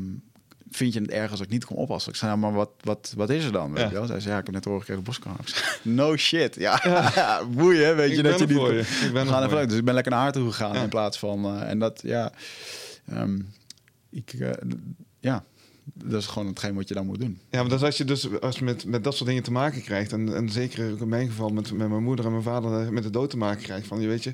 vind 0.72 0.94
je 0.94 1.00
het 1.02 1.10
erg 1.12 1.32
als 1.32 1.40
ik 1.40 1.50
niet 1.50 1.66
kom 1.66 1.78
oppassen? 1.78 2.12
Ik 2.12 2.18
zei, 2.18 2.30
nou, 2.32 2.42
maar 2.44 2.54
wat, 2.54 2.70
wat, 2.82 3.14
wat 3.16 3.30
is 3.30 3.46
er 3.46 3.52
dan? 3.52 3.70
Weet 3.74 3.82
Ja. 3.84 3.88
je 3.88 3.94
wel? 3.94 4.06
Zij 4.06 4.20
zei, 4.20 4.34
ja, 4.34 4.40
ik 4.40 4.46
heb 4.46 4.54
net 4.56 4.66
horen 4.66 4.80
gekregen 4.80 5.04
boskanker. 5.04 5.80
No 5.82 6.16
shit. 6.18 6.56
Ja, 6.56 6.80
ja. 6.84 7.46
boeien, 7.58 7.96
weet 7.96 8.16
je. 8.16 8.24
Dat 8.24 8.40
je 8.40 8.46
niet... 8.48 8.58
je. 8.58 9.06
Ik 9.06 9.14
ben 9.14 9.28
gaan 9.28 9.44
even 9.44 9.58
leuk. 9.58 9.70
Dus 9.70 9.78
ik 9.78 9.86
ben 9.86 9.94
lekker 9.94 10.12
naar 10.12 10.22
haar 10.22 10.32
toe 10.32 10.52
gegaan 10.52 10.74
Ja. 10.74 10.82
in 10.84 10.90
plaats 10.90 11.20
van... 11.20 11.46
eh, 11.46 11.70
en 11.70 11.80
dat, 11.80 12.00
ja... 12.04 12.32
ehm, 13.08 13.40
ik, 14.10 14.34
eh, 14.34 14.50
ja, 15.20 15.44
dat 15.94 16.22
is 16.22 16.28
gewoon 16.28 16.48
hetgeen 16.48 16.76
wat 16.76 16.88
je 16.88 16.94
dan 16.94 17.06
moet 17.06 17.20
doen. 17.20 17.40
Ja, 17.50 17.60
maar 17.62 17.70
dat 17.70 17.80
is 17.80 17.86
als 17.86 17.98
je 17.98 18.06
dus 18.06 18.40
als 18.42 18.58
je 18.58 18.64
met, 18.64 18.86
met 18.86 19.04
dat 19.04 19.16
soort 19.16 19.30
dingen 19.30 19.44
te 19.44 19.52
maken 19.52 19.82
krijgt, 19.82 20.12
en, 20.12 20.36
en 20.36 20.50
zeker 20.50 21.00
in 21.02 21.08
mijn 21.08 21.28
geval 21.28 21.50
met, 21.50 21.72
met 21.72 21.90
mijn 21.90 22.04
moeder 22.04 22.26
en 22.26 22.32
mijn 22.32 22.44
vader 22.44 22.82
eh, 22.82 22.90
met 22.90 23.04
de 23.04 23.10
dood 23.10 23.30
te 23.30 23.38
maken 23.38 23.64
krijgt, 23.64 23.88
van 23.88 24.02
je 24.02 24.08
weet 24.08 24.24
je, 24.24 24.34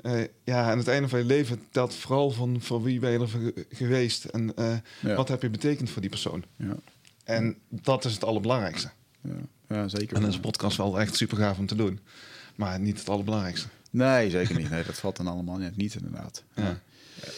eh, 0.00 0.20
ja, 0.44 0.70
aan 0.70 0.78
het 0.78 0.88
einde 0.88 1.08
van 1.08 1.18
je 1.18 1.24
leven 1.24 1.62
telt 1.70 1.94
vooral 1.94 2.30
van 2.30 2.60
voor 2.60 2.82
wie 2.82 2.98
ben 3.00 3.10
je 3.10 3.18
er 3.18 3.28
ge- 3.28 3.66
geweest 3.70 4.24
en 4.24 4.56
eh, 4.56 4.76
Ja. 5.00 5.14
wat 5.14 5.28
heb 5.28 5.42
je 5.42 5.50
betekend 5.50 5.90
voor 5.90 6.00
die 6.00 6.10
persoon. 6.10 6.44
Ja, 6.56 6.76
En 7.24 7.56
dat 7.68 8.04
is 8.04 8.12
het 8.12 8.24
allerbelangrijkste. 8.24 8.90
ja, 9.20 9.30
ja 9.68 9.88
zeker. 9.88 10.14
En 10.16 10.20
dat 10.20 10.30
is 10.30 10.36
een 10.36 10.40
podcast 10.42 10.76
wel 10.76 11.00
echt 11.00 11.16
super 11.16 11.36
gaaf 11.36 11.58
om 11.58 11.66
te 11.66 11.74
doen, 11.74 12.00
maar 12.56 12.80
niet 12.80 12.98
het 12.98 13.08
allerbelangrijkste. 13.08 13.68
Nee, 13.90 14.30
zeker 14.30 14.56
niet. 14.58 14.70
Nee, 14.70 14.84
dat 14.84 14.98
valt 14.98 15.16
dan 15.16 15.26
allemaal 15.26 15.56
net 15.56 15.76
niet 15.76 15.94
inderdaad. 15.94 16.42
Ja. 16.54 16.80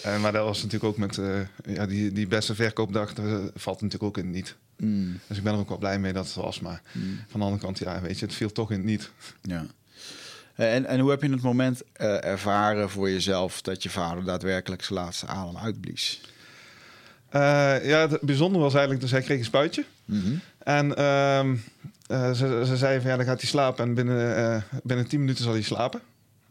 En, 0.03 0.21
maar 0.21 0.33
dat 0.33 0.45
was 0.45 0.57
natuurlijk 0.63 0.85
ook 0.85 0.97
met 0.99 1.19
eh, 1.19 1.41
ja, 1.75 1.87
die, 1.87 2.13
die 2.13 2.27
beste 2.27 2.55
verkoopdag, 2.55 3.15
dat 3.15 3.25
eh, 3.27 3.39
valt 3.55 3.81
natuurlijk 3.81 4.03
ook 4.03 4.19
in 4.19 4.25
het 4.27 4.35
niet. 4.35 4.57
Mm, 4.77 5.19
Dus 5.27 5.37
ik 5.37 5.43
ben 5.43 5.53
er 5.53 5.59
ook 5.59 5.69
wel 5.69 5.79
blij 5.79 5.99
mee 5.99 6.13
dat 6.13 6.25
het 6.27 6.35
was. 6.35 6.61
Maar 6.61 6.83
mm, 6.93 7.19
van 7.29 7.41
de 7.41 7.47
andere 7.47 7.63
kant, 7.65 7.79
ja, 7.79 8.01
weet 8.01 8.19
je, 8.19 8.25
het 8.27 8.35
viel 8.35 8.53
toch 8.53 8.71
in 8.71 8.77
het 8.77 8.87
niet. 8.87 9.11
ja. 9.43 9.67
En, 10.55 10.87
en 10.87 11.01
hoe 11.01 11.11
heb 11.11 11.23
je 11.23 11.31
het 11.31 11.43
moment 11.43 11.83
eh, 11.93 12.25
ervaren 12.25 12.91
voor 12.91 13.11
jezelf 13.11 13.63
dat 13.63 13.83
je 13.83 13.91
vader 13.91 14.25
daadwerkelijk 14.25 14.83
zijn 14.83 14.99
laatste 14.99 15.27
adem 15.27 15.57
uitblies? 15.57 16.21
Eh, 17.29 17.85
ja, 17.85 18.09
het 18.09 18.21
bijzondere 18.21 18.63
was 18.63 18.73
eigenlijk, 18.73 19.03
dus 19.03 19.11
hij 19.11 19.23
kreeg 19.23 19.39
een 19.39 19.45
spuitje. 19.45 19.85
Mhm. 20.05 20.35
En 20.59 20.97
ehm, 20.97 21.57
eh, 22.07 22.33
ze, 22.33 22.63
ze 22.67 22.77
zei 22.77 23.01
van 23.01 23.11
ja, 23.11 23.17
dan 23.17 23.27
gaat 23.27 23.41
hij 23.41 23.49
slapen 23.49 23.85
en 23.85 23.95
binnen, 23.95 24.37
eh, 24.37 24.63
binnen 24.83 25.09
10 25.09 25.21
minuten 25.21 25.45
zal 25.45 25.53
hij 25.53 25.63
slapen. 25.63 26.01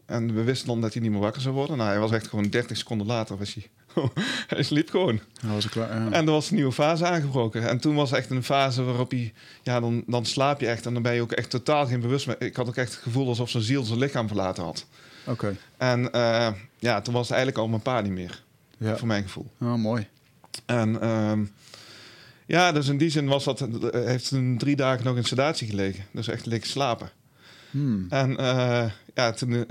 En 0.05 0.33
we 0.33 0.43
wisten 0.43 0.67
dan 0.67 0.81
dat 0.81 0.93
hij 0.93 1.01
niet 1.01 1.11
meer 1.11 1.19
wakker 1.19 1.41
zou 1.41 1.55
worden. 1.55 1.77
Nou, 1.77 1.89
hij 1.89 1.99
was 1.99 2.11
echt 2.11 2.27
gewoon 2.27 2.49
30 2.49 2.77
seconden 2.77 3.07
later. 3.07 3.37
Was 3.37 3.53
hij, 3.53 3.69
hij 4.47 4.63
sliep 4.63 4.89
gewoon. 4.89 5.19
Dat 5.41 5.51
was 5.51 5.69
klaar. 5.69 6.01
ja. 6.01 6.11
En 6.11 6.25
er 6.25 6.31
was 6.31 6.49
een 6.49 6.55
nieuwe 6.55 6.71
fase 6.71 7.05
aangebroken. 7.05 7.69
En 7.69 7.79
toen 7.79 7.95
was 7.95 8.11
echt 8.11 8.29
een 8.29 8.43
fase 8.43 8.83
waarop 8.83 9.11
hij, 9.11 9.33
ja, 9.63 9.79
dan, 9.79 10.03
dan 10.07 10.25
slaap 10.25 10.59
je 10.59 10.67
echt. 10.67 10.85
En 10.85 10.93
dan 10.93 11.01
ben 11.01 11.13
je 11.13 11.21
ook 11.21 11.31
echt 11.31 11.49
totaal 11.49 11.87
geen 11.87 11.99
bewust. 11.99 12.27
Ik 12.39 12.55
had 12.55 12.67
ook 12.67 12.75
echt 12.75 12.91
het 12.93 13.01
gevoel 13.01 13.27
alsof 13.27 13.49
zijn 13.49 13.63
ziel 13.63 13.83
zijn 13.83 13.99
lichaam 13.99 14.27
verlaten 14.27 14.63
had. 14.63 14.85
Oké. 15.25 15.55
En 15.77 16.11
eh, 16.11 16.47
ja, 16.79 17.01
toen 17.01 17.13
was 17.13 17.27
het 17.27 17.37
eigenlijk 17.37 17.61
al 17.61 17.67
mijn 17.67 17.81
pa 17.81 18.01
niet 18.01 18.11
meer, 18.11 18.43
Ja. 18.77 18.97
voor 18.97 19.07
mijn 19.07 19.23
gevoel. 19.23 19.51
Oh, 19.59 19.73
mooi. 19.73 20.07
En 20.65 21.01
ehm, 21.01 21.43
ja, 22.45 22.71
dus 22.71 22.87
in 22.87 22.97
die 22.97 23.09
zin 23.09 23.27
was 23.27 23.43
dat, 23.43 23.61
eh, 23.61 24.05
heeft 24.05 24.29
toen 24.29 24.57
drie 24.57 24.75
dagen 24.75 25.05
nog 25.05 25.15
in 25.15 25.23
sedatie 25.23 25.67
gelegen. 25.67 26.03
Dus 26.11 26.27
echt 26.27 26.45
liggen 26.45 26.69
slapen. 26.69 27.09
Hmm. 27.71 28.05
En 28.09 28.37
eh, 28.37 28.85
ja, 29.13 29.31
toen, 29.31 29.65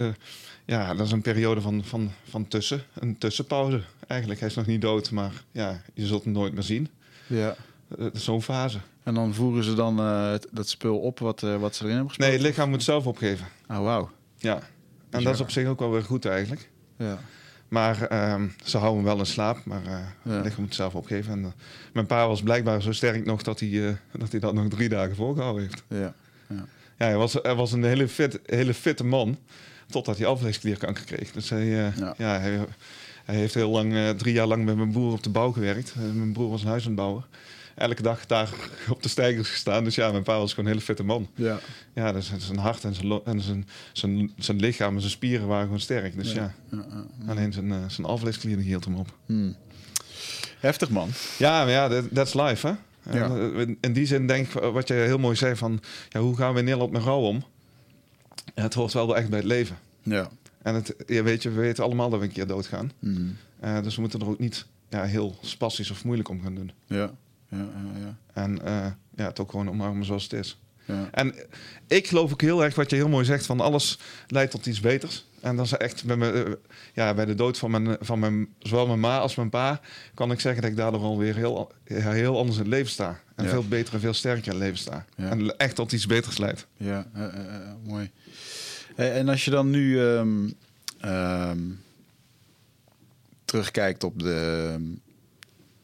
ja, 0.64 0.95
dat 0.95 1.07
is 1.07 1.12
een 1.12 1.23
periode 1.23 1.61
van, 1.61 1.85
van, 1.85 2.11
van 2.29 2.49
tussen, 2.49 2.83
een 2.95 3.19
tussenpauze 3.19 3.83
eigenlijk. 4.09 4.40
Hij 4.40 4.49
is 4.49 4.55
nog 4.55 4.66
niet 4.66 4.81
dood, 4.81 5.11
maar 5.11 5.33
ja, 5.53 5.81
je 5.94 6.07
zult 6.07 6.25
hem 6.25 6.33
nooit 6.33 6.53
meer 6.53 6.62
zien. 6.62 6.88
Ja. 7.27 7.55
Eh, 7.99 8.07
Zo'n 8.12 8.42
fase. 8.42 8.79
En 9.03 9.14
dan 9.14 9.35
voeren 9.35 9.64
ze 9.64 9.75
dan 9.75 9.99
eh, 9.99 10.35
dat 10.51 10.68
spul 10.68 10.99
op 10.99 11.18
wat, 11.18 11.42
eh, 11.42 11.57
wat 11.57 11.75
ze 11.75 11.85
erin 11.85 11.97
hebben 11.97 12.07
Nee, 12.07 12.09
gesproken? 12.16 12.33
het 12.35 12.42
lichaam 12.42 12.71
moet 12.71 12.83
zelf 12.83 13.07
opgeven. 13.07 13.47
Oh, 13.68 13.79
wauw. 13.83 14.11
Ja. 14.37 14.61
En 15.11 15.23
dat 15.25 15.35
is 15.35 15.40
op 15.40 15.51
zich 15.51 15.66
ook 15.66 15.79
wel 15.79 15.90
weer 15.90 16.03
goed 16.05 16.25
eigenlijk. 16.27 16.68
Ja. 16.97 17.18
Maar 17.68 18.03
ehm, 18.03 18.49
ze 18.64 18.79
houden 18.79 18.97
hem 18.99 19.07
wel 19.09 19.18
in 19.18 19.27
slaap, 19.27 19.64
maar 19.64 19.83
Ja. 19.85 20.33
het 20.33 20.44
lichaam 20.44 20.62
moet 20.62 20.75
zelf 20.75 20.94
opgeven. 20.94 21.33
En, 21.33 21.53
mijn 21.92 22.07
pa 22.07 22.27
was 22.27 22.42
blijkbaar 22.42 22.83
zo 22.83 22.92
sterk 22.92 23.25
nog 23.25 23.42
dat 23.42 23.61
hij, 23.61 23.97
dat 24.18 24.31
hij 24.31 24.40
dat 24.40 24.55
nog 24.55 24.68
drie 24.68 24.88
dagen 24.88 25.16
volgehouden 25.16 25.62
heeft. 25.62 25.83
Ja. 25.88 26.14
Ja, 26.99 27.05
hij 27.07 27.16
was, 27.16 27.33
hij 27.42 27.55
was 27.55 27.73
een 27.73 27.85
hele, 27.85 28.09
fit, 28.09 28.40
hele 28.47 28.75
fitte 28.75 29.05
man. 29.05 29.38
Totdat 29.87 30.18
hij 30.18 30.27
alvleesklierkanker 30.27 31.05
kreeg. 31.05 31.33
Dus 31.33 31.51
hij, 31.51 31.64
Ja. 31.66 31.92
ja. 32.18 32.38
hij, 32.38 32.59
hij 33.29 33.37
heeft 33.37 33.55
heel 33.55 33.71
lang, 33.71 33.95
eh, 33.95 34.11
drie 34.11 34.35
jaar 34.35 34.47
lang 34.47 34.64
met 34.64 34.77
mijn 34.77 34.93
broer 34.93 35.12
op 35.12 35.23
de 35.23 35.31
bouw 35.31 35.53
gewerkt. 35.53 35.93
Eh, 35.97 36.03
mijn 36.12 36.33
broer 36.33 36.51
was 36.51 36.64
een 36.64 36.95
bouwen. 36.95 37.25
Elke 37.75 38.03
dag 38.03 38.27
daar 38.27 38.49
op 38.95 39.03
de 39.03 39.09
stijgers 39.09 39.49
gestaan. 39.51 39.85
Dus 39.85 39.95
ja, 39.95 40.11
mijn 40.11 40.23
pa 40.23 40.38
was 40.38 40.51
gewoon 40.51 40.64
een 40.64 40.71
hele 40.73 40.85
fitte 40.85 41.05
man. 41.05 41.29
Ja. 41.35 41.59
Ja, 41.95 42.12
dus 42.12 42.33
zijn 42.38 42.59
hart 42.59 42.85
en 42.85 42.95
zijn, 42.95 43.21
en 43.25 43.41
zijn, 43.41 43.69
zijn, 43.93 44.33
zijn 44.38 44.57
lichaam 44.61 44.95
en 44.95 45.01
zijn 45.01 45.12
spieren 45.12 45.47
waren 45.47 45.64
gewoon 45.64 45.81
sterk. 45.81 46.17
Dus 46.17 46.33
ja, 46.33 46.55
Ja, 46.71 46.85
alleen 47.27 47.53
zijn, 47.53 47.73
eh, 47.73 47.79
zijn 47.88 48.07
hield 48.61 48.85
hem 48.85 48.95
op. 48.95 49.12
Hmm. 49.27 49.57
Heftig, 50.59 50.91
man. 50.91 51.09
Ja, 51.38 51.64
maar 51.64 51.71
ja, 51.73 51.88
that- 51.88 52.14
that's 52.14 52.35
life, 52.35 52.67
hè? 52.67 52.73
Ja. 53.19 53.27
In- 53.81 53.93
die 53.93 54.07
zin 54.07 54.27
denk 54.27 54.47
ik, 54.47 54.53
wat 54.62 54.88
je 54.88 54.95
heel 54.95 55.19
mooi 55.19 55.37
zei 55.37 55.57
van... 55.57 55.81
Ja, 56.09 56.21
hoe 56.21 56.37
gaan 56.37 56.53
we 56.53 56.59
in 56.59 56.64
Nederland 56.64 56.93
met 56.93 57.03
rouw 57.03 57.21
om? 57.21 57.45
Het 58.55 58.75
hoort 58.75 58.93
wel 58.93 59.17
echt 59.17 59.29
bij 59.29 59.38
het 59.38 59.49
leven. 59.49 59.79
Ja. 60.03 60.29
En 60.62 60.75
het, 60.75 60.94
ja, 61.07 61.23
weet 61.23 61.42
je, 61.42 61.51
we 61.51 61.61
weten 61.61 61.85
allemaal 61.85 62.11
dat 62.11 62.18
we 62.21 62.25
een 62.27 62.33
keer 62.33 62.47
doodgaan. 62.47 62.92
Eh, 63.61 63.83
dus 63.83 63.94
we 63.94 64.01
moeten 64.01 64.21
er 64.21 64.29
ook 64.29 64.38
niet 64.38 64.66
ja, 64.88 65.05
heel 65.05 65.38
spastisch 65.40 65.90
of 65.90 66.05
moeilijk 66.05 66.29
om 66.29 66.42
gaan 66.42 66.55
doen. 66.55 66.71
Ja. 66.87 67.11
Ja, 67.51 67.59
ja, 67.59 67.99
ja. 68.01 68.16
En 68.42 68.62
eh, 68.64 68.87
ja, 69.16 69.25
het 69.27 69.40
ook 69.40 69.51
gewoon 69.51 69.68
omarmen 69.68 70.05
zoals 70.07 70.23
het 70.23 70.33
is. 70.33 70.59
Ja. 70.85 71.09
En 71.12 71.35
ik 71.87 72.07
geloof 72.07 72.33
ook 72.33 72.40
heel 72.40 72.64
erg 72.64 72.75
wat 72.75 72.90
je 72.90 72.97
heel 72.97 73.09
mooi 73.09 73.25
zegt: 73.25 73.47
van 73.47 73.61
alles 73.61 73.99
leidt 74.27 74.51
tot 74.51 74.66
iets 74.66 74.81
beters. 74.81 75.27
En 75.40 75.57
dat 75.57 75.64
is 75.64 75.73
echt 75.73 76.05
bij, 76.05 76.16
me, 76.16 76.31
eh, 76.31 76.53
ja, 76.94 77.14
bij 77.14 77.25
de 77.25 77.35
dood 77.35 77.59
van, 77.59 77.71
mijn, 77.71 77.97
van 78.01 78.18
mijn, 78.18 78.49
zowel 78.59 78.87
mijn 78.87 79.01
ma 79.01 79.18
als 79.18 79.35
mijn 79.35 79.51
pa, 79.51 79.81
kan 80.14 80.31
ik 80.31 80.40
zeggen 80.40 80.62
dat 80.62 80.71
ik 80.71 80.77
daardoor 80.77 81.01
alweer 81.01 81.35
heel, 81.35 81.73
heel 81.85 82.38
anders 82.38 82.57
in 82.57 82.62
het 82.62 82.73
leven 82.73 82.90
sta. 82.90 83.21
En 83.35 83.44
Ja. 83.44 83.51
veel 83.51 83.68
beter 83.68 83.94
en 83.94 84.01
veel 84.01 84.12
sterker 84.12 84.44
in 84.44 84.51
het 84.51 84.61
leven 84.61 84.79
sta. 84.79 85.05
Ja. 85.16 85.31
En 85.31 85.57
echt 85.57 85.75
tot 85.75 85.92
iets 85.92 86.07
beters 86.07 86.38
leidt. 86.38 86.66
Ja, 86.77 87.07
mooi. 87.85 88.11
En 88.99 89.29
als 89.29 89.45
je 89.45 89.51
dan 89.51 89.71
nu 89.71 90.01
ehm, 90.07 90.49
ehm, 91.01 91.59
terugkijkt 93.45 94.05
op 94.05 94.19
de, 94.19 94.77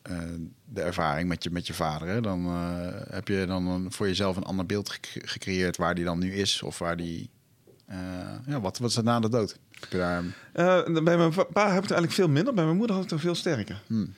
eh, 0.03 0.18
de 0.64 0.81
ervaring 0.81 1.29
met 1.29 1.42
je, 1.42 1.50
met 1.50 1.66
je 1.66 1.74
vader, 1.74 2.09
hè, 2.09 2.20
dan 2.20 2.46
eh, 2.46 3.12
heb 3.14 3.29
je 3.29 3.44
dan 3.46 3.66
een- 3.66 3.92
voor 3.92 4.07
jezelf 4.07 4.37
een 4.37 4.42
ander 4.42 4.66
beeld 4.66 4.90
gec- 4.90 5.22
gecreëerd 5.31 5.77
waar 5.77 5.94
die 5.94 6.05
dan 6.05 6.18
nu 6.18 6.33
is 6.35 6.62
of 6.62 6.79
waar 6.79 6.96
die. 6.96 7.31
eh, 7.87 7.98
ja, 8.46 8.61
wat, 8.61 8.79
wat 8.79 8.90
is 8.90 8.96
het 8.96 9.05
na 9.05 9.20
de 9.20 9.29
dood? 9.29 9.59
Daar, 9.88 10.22
bij 11.03 11.16
mijn 11.16 11.33
pa 11.33 11.66
heb 11.72 11.77
ik 11.77 11.83
het 11.83 11.90
eigenlijk 11.90 12.12
veel 12.12 12.29
minder. 12.29 12.55
Bij 12.55 12.64
mijn 12.64 12.77
moeder 12.77 12.96
had 12.96 13.05
ik 13.05 13.11
het 13.11 13.20
veel 13.20 13.35
sterker. 13.35 13.83
Hmm. 13.87 14.14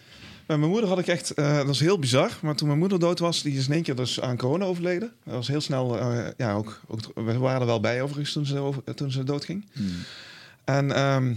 Bij 0.47 0.59
mijn 0.59 0.71
moeder 0.71 0.89
had 0.89 0.99
ik 0.99 1.07
echt, 1.07 1.31
eh, 1.31 1.57
dat 1.57 1.69
is 1.69 1.81
heel 1.81 1.99
bizar, 1.99 2.39
maar 2.43 2.55
toen 2.55 2.67
mijn 2.67 2.79
moeder 2.79 2.99
dood 2.99 3.19
was, 3.19 3.43
die 3.43 3.59
is 3.59 3.67
in 3.67 3.73
één 3.73 3.83
keer 3.83 3.95
dus 3.97 4.21
aan 4.21 4.37
corona 4.37 4.65
overleden. 4.65 5.13
Dat 5.25 5.35
was 5.35 5.49
heel 5.49 5.61
snel, 5.61 5.99
eh, 5.99 6.27
ja, 6.37 6.55
ook, 6.55 6.81
ook, 6.87 7.01
we 7.15 7.39
waren 7.39 7.61
er 7.61 7.67
wel 7.67 7.81
bij 7.81 8.03
overigens 8.03 8.33
toen 8.33 8.47
ze, 8.47 8.59
over, 8.59 8.95
toen 8.95 9.11
ze 9.11 9.25
doodging. 9.25 9.67
Hmm. 9.73 9.97
En 10.65 10.93
ehm, 10.93 11.35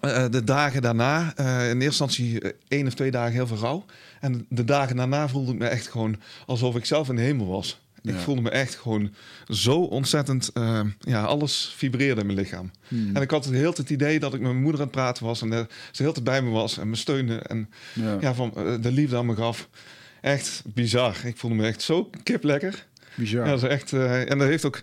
eh, 0.00 0.24
de 0.30 0.44
dagen 0.44 0.82
daarna, 0.82 1.36
in 1.36 1.44
eerste 1.44 1.84
instantie 1.84 2.54
één 2.68 2.86
of 2.86 2.94
twee 2.94 3.10
dagen 3.10 3.32
heel 3.32 3.46
veel 3.46 3.56
rouw. 3.56 3.84
En 4.20 4.46
de 4.48 4.64
dagen 4.64 4.96
daarna 4.96 5.28
voelde 5.28 5.52
ik 5.52 5.58
me 5.58 5.66
echt 5.66 5.88
gewoon 5.88 6.16
alsof 6.46 6.76
ik 6.76 6.84
zelf 6.84 7.08
in 7.08 7.16
de 7.16 7.22
hemel 7.22 7.46
was. 7.46 7.80
Ik 8.14 8.16
voelde 8.16 8.40
me 8.40 8.50
echt 8.50 8.74
gewoon 8.74 9.14
zo 9.48 9.80
ontzettend, 9.80 10.50
eh, 10.52 10.80
ja, 11.00 11.22
alles 11.24 11.72
vibreerde 11.76 12.20
in 12.20 12.26
mijn 12.26 12.38
lichaam. 12.38 12.70
Hmm. 12.88 13.16
En 13.16 13.22
ik 13.22 13.30
had 13.30 13.44
het 13.44 13.54
heel 13.54 13.72
het 13.76 13.90
idee 13.90 14.20
dat 14.20 14.34
ik 14.34 14.40
met 14.40 14.50
mijn 14.50 14.62
moeder 14.62 14.80
aan 14.80 14.86
het 14.86 14.96
praten 14.96 15.24
was 15.24 15.42
en 15.42 15.52
eh, 15.52 15.60
ze 15.90 16.02
heel 16.02 16.12
tijd 16.12 16.24
bij 16.24 16.42
me 16.42 16.50
was 16.50 16.78
en 16.78 16.90
me 16.90 16.96
steunde 16.96 17.38
en 17.38 17.70
Ja, 17.92 18.16
ja, 18.20 18.34
van 18.34 18.52
eh, 18.56 18.74
de 18.80 18.92
liefde 18.92 19.16
aan 19.16 19.26
me 19.26 19.36
gaf. 19.36 19.68
Echt 20.20 20.62
bizar. 20.74 21.16
Ik 21.24 21.36
voelde 21.36 21.56
me 21.56 21.66
echt 21.66 21.82
zo 21.82 22.10
kip 22.22 22.42
lekker. 22.42 22.86
Bizar. 23.16 23.44
Ja, 23.44 23.50
dat 23.50 23.62
is 23.62 23.68
echt. 23.68 23.92
eh, 23.92 24.30
en 24.30 24.38
dat 24.38 24.48
heeft 24.48 24.64
ook. 24.64 24.80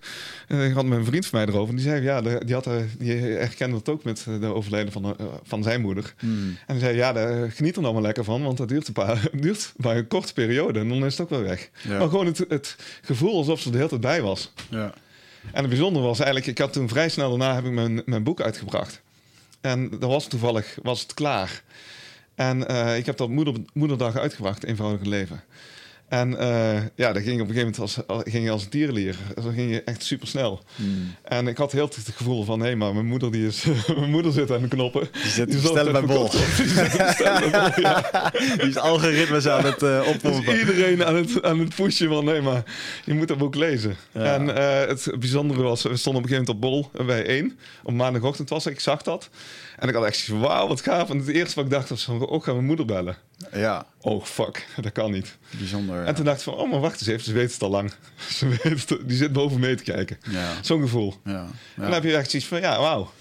eh, 0.47 0.65
ik 0.67 0.73
had 0.73 0.83
een 0.85 1.05
vriend 1.05 1.25
van 1.25 1.39
mij 1.39 1.47
erover. 1.47 1.69
En 1.69 1.75
die 1.75 1.85
zei: 1.85 2.01
Ja, 2.01 2.21
de- 2.21 2.41
die, 2.45 2.53
had, 2.53 2.67
eh, 2.67 2.75
die 2.97 3.11
herkende 3.15 3.75
het 3.75 3.89
ook 3.89 4.03
met 4.03 4.23
de 4.39 4.45
overlijden 4.53 4.91
van, 4.91 5.15
van 5.43 5.63
zijn 5.63 5.81
moeder. 5.81 6.13
Hmm. 6.19 6.57
En 6.67 6.75
die 6.75 6.83
zei: 6.83 6.95
Ja, 6.95 7.13
daar 7.13 7.51
geniet 7.51 7.75
er 7.75 7.81
nou 7.81 7.93
maar 7.93 8.03
lekker 8.03 8.23
van. 8.23 8.43
Want 8.43 8.57
dat 8.57 8.67
duurt, 8.67 8.87
een 8.87 8.93
paar, 8.93 9.27
duurt 9.41 9.73
maar 9.77 9.95
een 9.97 10.07
korte 10.07 10.33
periode. 10.33 10.79
En 10.79 10.89
dan 10.89 11.05
is 11.05 11.11
het 11.11 11.21
ook 11.21 11.29
wel 11.29 11.41
weg. 11.41 11.69
Ja. 11.81 11.97
Maar 11.97 12.09
gewoon 12.09 12.25
het, 12.25 12.45
het 12.47 12.75
gevoel 13.01 13.37
alsof 13.37 13.59
ze 13.59 13.65
er 13.65 13.71
de 13.71 13.77
hele 13.77 13.89
tijd 13.89 14.01
bij 14.01 14.21
was. 14.21 14.51
Ja. 14.69 14.93
En 15.51 15.59
het 15.61 15.69
bijzondere 15.69 16.05
was 16.05 16.17
eigenlijk, 16.17 16.47
ik 16.47 16.57
had 16.57 16.73
toen 16.73 16.89
vrij 16.89 17.09
snel 17.09 17.29
daarna 17.29 17.55
heb 17.55 17.65
ik 17.65 17.71
mijn, 17.71 18.01
mijn 18.05 18.23
boek 18.23 18.41
uitgebracht. 18.41 19.01
En 19.61 19.89
dat 19.89 20.09
was 20.09 20.27
toevallig 20.27 20.77
was 20.81 21.01
het 21.01 21.13
klaar. 21.13 21.63
En 22.35 22.61
ik 22.97 23.05
heb 23.05 23.17
dat 23.17 23.29
moeder, 23.29 23.53
moederdag 23.73 24.17
uitgebracht, 24.17 24.63
Eenvoudige 24.63 25.09
Leven. 25.09 25.43
En 26.13 26.37
eh, 26.39 26.81
ja, 26.95 27.13
dat 27.13 27.23
ging 27.23 27.41
op 27.41 27.47
een 27.49 27.53
gegeven 27.53 27.59
moment 27.59 27.79
als, 27.79 28.07
al- 28.07 28.23
ging 28.25 28.49
als 28.49 28.63
een 28.63 28.69
tierenlier. 28.69 29.15
Dat 29.35 29.43
ging 29.53 29.71
je 29.71 29.83
echt 29.83 30.03
super 30.03 30.27
snel. 30.27 30.63
Hmm. 30.75 31.15
En 31.23 31.47
ik 31.47 31.57
had 31.57 31.71
heel 31.71 31.85
het 31.95 32.15
gevoel 32.15 32.43
van, 32.43 32.59
hé, 32.59 32.75
maar 32.75 32.93
mijn 32.93 33.05
moeder, 33.05 33.31
die 33.31 33.47
is, 33.47 33.63
mijn 33.97 34.09
moeder 34.09 34.31
zit 34.31 34.51
aan 34.51 34.61
de 34.61 34.67
knoppen. 34.67 35.07
Die 35.11 35.31
zit 35.31 35.51
Die 35.51 35.59
stellen 35.67 35.91
bij 35.91 36.01
bol. 36.01 36.29
Die 36.29 36.41
ja. 37.81 38.33
Is 38.57 38.77
algoritmes 38.77 39.47
aan 39.47 39.65
het 39.65 39.83
eh 39.83 39.99
Dus 39.99 40.07
oppompen. 40.13 40.59
iedereen 40.59 41.05
aan 41.05 41.15
het, 41.15 41.43
aan 41.43 41.59
het 41.59 41.75
pushen 41.75 42.07
van 42.09 42.25
nee, 42.25 42.41
maar 42.41 42.63
je 43.05 43.13
moet 43.13 43.27
dat 43.27 43.37
boek 43.37 43.55
lezen. 43.55 43.95
Ja. 44.11 44.21
En 44.33 44.55
eh, 44.57 44.87
het 44.87 45.11
bijzondere 45.19 45.61
was, 45.61 45.81
we 45.83 45.95
stonden 45.97 46.23
op 46.23 46.29
een 46.29 46.35
gegeven 46.35 46.55
moment 46.61 46.85
op 46.93 46.93
bol 46.95 47.05
bij 47.05 47.25
één. 47.25 47.57
Op 47.83 47.93
maandagochtend 47.93 48.49
was 48.49 48.65
ik, 48.65 48.71
ik 48.73 48.79
zag 48.79 49.01
dat. 49.01 49.29
En 49.79 49.87
ik 49.89 49.93
had 49.95 50.05
echt 50.05 50.17
zoiets 50.17 50.45
van, 50.45 50.51
wauw, 50.51 50.67
wat 50.67 50.81
gaaf. 50.81 51.09
En 51.09 51.17
het 51.17 51.27
eerste 51.27 51.55
wat 51.55 51.65
ik 51.65 51.71
dacht 51.71 51.89
was, 51.89 52.03
van, 52.03 52.27
oh, 52.27 52.43
gaan 52.43 52.53
mijn 52.53 52.65
moeder 52.67 52.85
bellen. 52.85 53.17
Ja, 53.53 53.85
Oh, 54.01 54.23
fuck, 54.23 54.67
dat 54.81 54.91
kan 54.91 55.11
niet. 55.11 55.37
bijzonder. 55.57 56.05
En 56.05 56.15
toen 56.15 56.25
dacht 56.25 56.37
ik 56.37 56.43
van, 56.43 56.53
oh, 56.53 56.71
maar 56.71 56.79
wacht 56.79 56.99
eens 56.99 57.09
even, 57.09 57.23
ze 57.23 57.33
weet 57.33 57.51
het 57.53 57.61
al 57.61 57.69
lang. 57.69 57.91
Ze 58.37 58.47
weet 58.47 58.89
het, 58.89 58.99
die 59.07 59.17
zit 59.17 59.33
boven 59.33 59.59
mee 59.59 59.75
te 59.75 59.83
kijken. 59.83 60.17
Ja, 60.29 60.49
Zo'n 60.61 60.81
gevoel. 60.81 61.13
ja, 61.25 61.45
En 61.75 61.81
dan 61.81 61.91
heb 61.93 62.03
je 62.03 62.15
echt 62.17 62.29
zoiets 62.29 62.47
van, 62.49 62.59
ja, 62.61 62.79
wauw. 62.79 63.11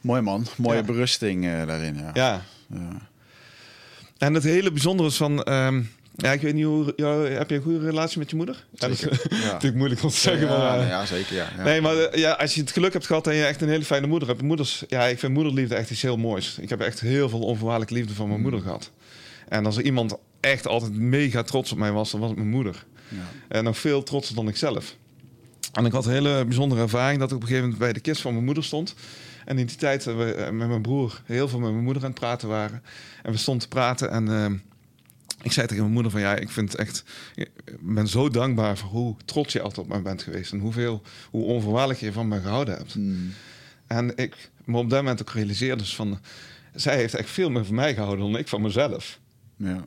Mooi 0.00 0.20
man, 0.20 0.46
mooie 0.56 0.82
berusting 0.82 1.46
eh, 1.46 1.66
daarin. 1.66 1.94
Ja. 1.96 2.10
Ja. 2.14 2.42
Ja. 2.68 2.88
En 4.18 4.34
het 4.34 4.42
hele 4.42 4.70
bijzondere 4.70 5.08
is 5.08 5.16
van... 5.16 5.42
ehm, 5.42 5.82
ja, 6.16 6.32
ik 6.32 6.40
weet 6.40 6.54
niet 6.54 6.64
hoe... 6.64 6.92
jou- 6.96 7.28
heb 7.28 7.50
je 7.50 7.56
een 7.56 7.62
goede 7.62 7.78
relatie 7.78 8.18
met 8.18 8.30
je 8.30 8.36
moeder? 8.36 8.66
Ja, 8.70 8.88
dat 8.88 8.90
is 8.90 9.00
ja. 9.00 9.08
natuurlijk 9.28 9.74
moeilijk 9.74 10.02
om 10.02 10.08
te 10.08 10.16
zeggen, 10.16 10.46
ja, 10.48 10.58
maar... 10.58 10.86
ja, 10.86 11.06
zeker. 11.06 11.34
Ja, 11.34 11.48
ja. 11.56 11.62
Nee, 11.62 11.80
maar 11.80 11.96
eh, 11.96 12.18
ja, 12.20 12.32
als 12.32 12.54
je 12.54 12.60
het 12.60 12.70
geluk 12.70 12.92
hebt 12.92 13.06
gehad 13.06 13.26
en 13.26 13.34
je 13.34 13.44
echt 13.44 13.60
een 13.60 13.68
hele 13.68 13.84
fijne 13.84 14.06
moeder 14.06 14.28
hebt. 14.28 14.42
Moeders, 14.42 14.84
ja, 14.88 15.04
ik 15.04 15.18
vind 15.18 15.32
moederliefde 15.32 15.74
echt 15.74 15.90
iets 15.90 16.02
heel 16.02 16.16
moois. 16.16 16.58
Ik 16.60 16.68
heb 16.68 16.80
echt 16.80 17.00
heel 17.00 17.28
veel 17.28 17.40
onvoorwaardelijke 17.40 17.94
liefde 17.94 18.14
van 18.14 18.26
mijn 18.26 18.36
Mm. 18.36 18.42
moeder 18.42 18.60
gehad. 18.60 18.90
En 19.48 19.66
als 19.66 19.76
er 19.76 19.82
iemand 19.84 20.16
echt 20.40 20.66
altijd 20.66 20.92
mega 20.94 21.42
trots 21.42 21.72
op 21.72 21.78
mij 21.78 21.92
was, 21.92 22.10
dan 22.10 22.20
was 22.20 22.28
het 22.28 22.38
mijn 22.38 22.50
moeder. 22.50 22.84
Ja. 23.08 23.16
En 23.48 23.64
nog 23.64 23.78
veel 23.78 24.02
trotser 24.02 24.34
dan 24.34 24.48
ik 24.48 24.56
zelf. 24.56 24.96
En 25.72 25.84
ik 25.84 25.92
had 25.92 26.06
een 26.06 26.12
hele 26.12 26.44
bijzondere 26.44 26.80
ervaring 26.80 27.18
dat 27.18 27.30
ik 27.30 27.36
op 27.36 27.42
een 27.42 27.48
gegeven 27.48 27.68
moment 27.70 27.84
bij 27.84 27.92
de 27.92 28.00
kist 28.00 28.20
van 28.20 28.32
mijn 28.32 28.44
moeder 28.44 28.64
stond. 28.64 28.94
En 29.44 29.58
in 29.58 29.66
die 29.66 29.76
tijd 29.76 30.04
we 30.04 30.34
eh, 30.34 30.50
met 30.52 30.68
mijn 30.68 30.82
broer 30.82 31.20
heel 31.24 31.48
veel 31.48 31.58
met 31.58 31.70
mijn 31.72 31.84
moeder 31.84 32.02
aan 32.02 32.10
het 32.10 32.18
praten 32.18 32.48
waren. 32.48 32.82
En 33.22 33.32
we 33.32 33.38
stonden 33.38 33.62
te 33.62 33.68
praten 33.68 34.10
en 34.10 34.28
eh, 34.28 34.46
ik 35.42 35.52
zei 35.52 35.66
tegen 35.66 35.82
mijn 35.82 35.94
moeder 35.94 36.12
van 36.12 36.20
ja, 36.20 36.36
ik 36.36 36.50
vind 36.50 36.74
echt, 36.74 37.04
ik 37.34 37.50
ben 37.80 38.08
zo 38.08 38.28
dankbaar 38.28 38.78
voor 38.78 38.88
hoe 38.88 39.16
trots 39.24 39.52
je 39.52 39.60
altijd 39.60 39.86
op 39.86 39.92
mij 39.92 40.02
bent 40.02 40.22
geweest. 40.22 40.52
En 40.52 40.58
hoeveel, 40.58 41.02
hoe 41.30 41.44
onvoorwaardelijk 41.44 42.00
je 42.00 42.12
van 42.12 42.28
me 42.28 42.40
gehouden 42.40 42.76
hebt. 42.76 42.92
Hmm. 42.92 43.32
En 43.86 44.16
ik 44.16 44.50
me 44.64 44.78
op 44.78 44.90
dat 44.90 44.98
moment 44.98 45.20
ook 45.20 45.30
realiseerde 45.30 45.82
dus 45.82 45.94
van, 45.94 46.18
zij 46.74 46.96
heeft 46.96 47.14
echt 47.14 47.30
veel 47.30 47.50
meer 47.50 47.64
van 47.64 47.74
mij 47.74 47.94
gehouden 47.94 48.32
dan 48.32 48.40
ik 48.40 48.48
van 48.48 48.62
mezelf. 48.62 49.20
Ja. 49.56 49.82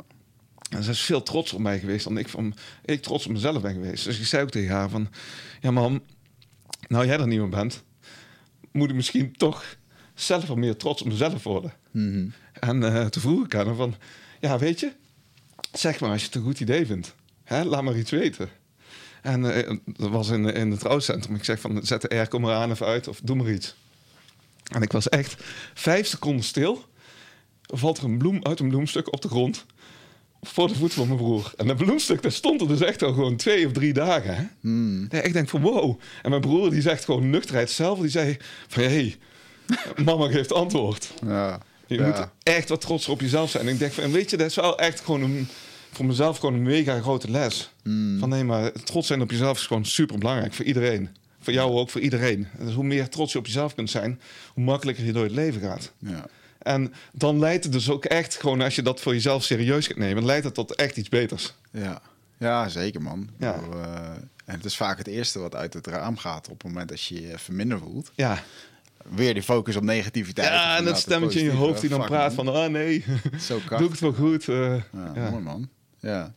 En 0.69 0.83
ze 0.83 0.91
is 0.91 1.01
veel 1.01 1.23
trots 1.23 1.53
op 1.53 1.59
mij 1.59 1.79
geweest 1.79 2.03
dan 2.03 2.17
ik, 2.17 2.29
van, 2.29 2.55
ik 2.85 3.01
trots 3.01 3.25
op 3.25 3.31
mezelf 3.31 3.61
ben 3.61 3.73
geweest. 3.73 4.03
Dus 4.03 4.19
ik 4.19 4.25
zei 4.25 4.43
ook 4.43 4.49
tegen 4.49 4.75
haar 4.75 4.89
van... 4.89 5.09
Ja, 5.61 5.71
mam, 5.71 6.03
nou 6.87 7.05
jij 7.05 7.19
er 7.19 7.27
niet 7.27 7.39
meer 7.39 7.49
bent... 7.49 7.83
moet 8.71 8.89
ik 8.89 8.95
misschien 8.95 9.35
toch 9.37 9.77
zelf 10.13 10.47
wat 10.47 10.57
meer 10.57 10.75
trots 10.75 11.01
op 11.01 11.07
mezelf 11.07 11.43
worden. 11.43 11.73
Mhm. 11.91 12.27
En 12.53 12.83
eh 12.83 13.05
toen 13.05 13.21
vroeg 13.21 13.45
ik 13.45 13.55
aan 13.55 13.65
haar 13.65 13.75
van... 13.75 13.95
Ja, 14.39 14.59
weet 14.59 14.79
je, 14.79 14.91
zeg 15.79 15.99
maar 15.99 16.09
als 16.09 16.19
je 16.19 16.25
het 16.25 16.35
een 16.35 16.43
goed 16.43 16.59
idee 16.59 16.85
vindt. 16.85 17.15
Hè, 17.43 17.63
laat 17.63 17.83
maar 17.83 17.97
iets 17.97 18.11
weten. 18.11 18.49
En 19.21 19.53
eh, 19.53 19.77
dat 19.85 20.09
was 20.09 20.29
in, 20.29 20.45
in 20.45 20.71
het 20.71 20.81
rouwcentrum. 20.81 21.35
Ik 21.35 21.43
zeg 21.43 21.59
van, 21.59 21.85
zet 21.85 22.01
de 22.01 22.09
airco 22.09 22.39
maar 22.39 22.55
aan 22.55 22.71
of 22.71 22.81
uit 22.81 23.07
of 23.07 23.19
doe 23.23 23.35
maar 23.35 23.51
iets. 23.51 23.75
En 24.71 24.81
ik 24.81 24.91
was 24.91 25.09
echt 25.09 25.43
vijf 25.73 26.07
seconden 26.07 26.45
stil. 26.45 26.85
Valt 27.61 27.97
er 27.97 28.03
een 28.03 28.17
bloem 28.17 28.43
uit 28.43 28.59
een 28.59 28.69
bloemstuk 28.69 29.13
op 29.13 29.21
de 29.21 29.27
grond 29.27 29.65
voor 30.47 30.67
de 30.67 30.75
voet 30.75 30.93
van 30.93 31.07
mijn 31.07 31.19
broer. 31.19 31.53
En 31.57 31.67
dat 31.67 31.77
bloemstuk, 31.77 32.21
daar 32.21 32.31
stond 32.31 32.61
er 32.61 32.67
dus 32.67 32.81
echt 32.81 33.01
al 33.03 33.13
gewoon 33.13 33.35
twee 33.35 33.65
of 33.65 33.71
drie 33.71 33.93
dagen. 33.93 34.35
Hè? 34.35 34.43
Hmm. 34.59 35.07
Ja, 35.09 35.21
ik 35.21 35.33
denk 35.33 35.49
van 35.49 35.61
wow. 35.61 35.99
En 36.21 36.29
mijn 36.29 36.41
broer 36.41 36.69
die 36.69 36.81
zegt 36.81 37.05
gewoon 37.05 37.29
nuchterheid 37.29 37.69
zelf. 37.69 37.99
Die 37.99 38.09
zei 38.09 38.38
van 38.67 38.83
hé, 38.83 38.89
hey, 38.89 39.15
mama 40.05 40.27
geeft 40.27 40.53
antwoord. 40.53 41.13
Ja. 41.25 41.59
Je 41.87 41.95
Ja. 41.95 42.05
moet 42.07 42.27
echt 42.43 42.69
wat 42.69 42.81
trots 42.81 43.07
op 43.07 43.21
jezelf 43.21 43.49
zijn. 43.49 43.67
En 43.67 43.73
ik 43.73 43.79
denk 43.79 43.93
van, 43.93 44.03
en 44.03 44.11
weet 44.11 44.29
je, 44.29 44.37
dat 44.37 44.47
is 44.47 44.55
wel 44.55 44.79
echt 44.79 44.99
gewoon 44.99 45.21
een, 45.21 45.47
voor 45.91 46.05
mezelf 46.05 46.37
gewoon 46.37 46.53
een 46.55 46.61
mega 46.63 46.99
grote 47.01 47.31
les. 47.31 47.71
Hmm. 47.83 48.19
Van 48.19 48.29
nee, 48.29 48.43
maar 48.43 48.71
trots 48.71 49.07
zijn 49.07 49.21
op 49.21 49.31
jezelf 49.31 49.57
is 49.57 49.65
gewoon 49.67 49.85
super 49.85 50.17
belangrijk 50.17 50.53
voor 50.53 50.65
iedereen. 50.65 51.09
Voor 51.39 51.53
jou 51.53 51.71
ook, 51.71 51.89
voor 51.89 52.01
iedereen. 52.01 52.47
Dus 52.59 52.73
hoe 52.73 52.83
meer 52.83 53.09
trots 53.09 53.31
je 53.31 53.37
op 53.39 53.45
jezelf 53.45 53.75
kunt 53.75 53.89
zijn, 53.89 54.21
hoe 54.53 54.63
makkelijker 54.63 55.05
je 55.05 55.13
door 55.13 55.23
het 55.23 55.31
leven 55.33 55.61
gaat. 55.61 55.91
Ja. 55.97 56.25
En 56.59 56.93
dan 57.13 57.39
leidt 57.39 57.63
het 57.63 57.73
dus 57.73 57.89
ook 57.89 58.05
echt 58.05 58.35
gewoon, 58.39 58.61
als 58.61 58.75
je 58.75 58.81
dat 58.81 58.99
voor 59.01 59.13
jezelf 59.13 59.43
serieus 59.43 59.87
gaat 59.87 59.97
nemen, 59.97 60.25
leidt 60.25 60.45
het 60.45 60.53
tot 60.53 60.75
echt 60.75 60.97
iets 60.97 61.09
beters. 61.09 61.53
Ja. 61.71 62.01
ja, 62.37 62.67
zeker 62.69 63.01
man. 63.01 63.29
Ja. 63.39 63.53
Eh, 63.73 64.09
en 64.45 64.55
het 64.55 64.65
is 64.65 64.75
vaak 64.75 64.97
het 64.97 65.07
eerste 65.07 65.39
wat 65.39 65.55
uit 65.55 65.73
het 65.73 65.87
raam 65.87 66.17
gaat 66.17 66.49
op 66.49 66.53
het 66.61 66.71
moment 66.71 66.89
dat 66.89 67.03
je 67.03 67.21
je 67.21 67.33
even 67.33 67.55
minder 67.55 67.79
voelt. 67.79 68.11
Ja, 68.15 68.43
Weer 69.09 69.33
die 69.33 69.43
focus 69.43 69.75
op 69.75 69.83
negativiteit. 69.83 70.47
Ja 70.47 70.77
en 70.77 70.85
dat 70.85 70.97
stemmetje 70.99 71.39
in 71.39 71.45
je 71.45 71.51
hoofd 71.51 71.81
die 71.81 71.89
dan 71.89 71.99
Fuck, 71.99 72.09
praat 72.09 72.35
man. 72.35 72.45
van, 72.45 72.55
ah 72.55 72.69
nee, 72.69 73.03
Zo 73.47 73.59
doe 73.77 73.85
ik 73.85 73.89
het 73.91 73.99
wel 73.99 74.13
goed. 74.13 74.47
eh, 74.47 74.75
Ja, 74.75 75.11
ja. 75.15 75.29
Mooi 75.29 75.43
man. 75.43 75.69
Ja. 75.99 76.33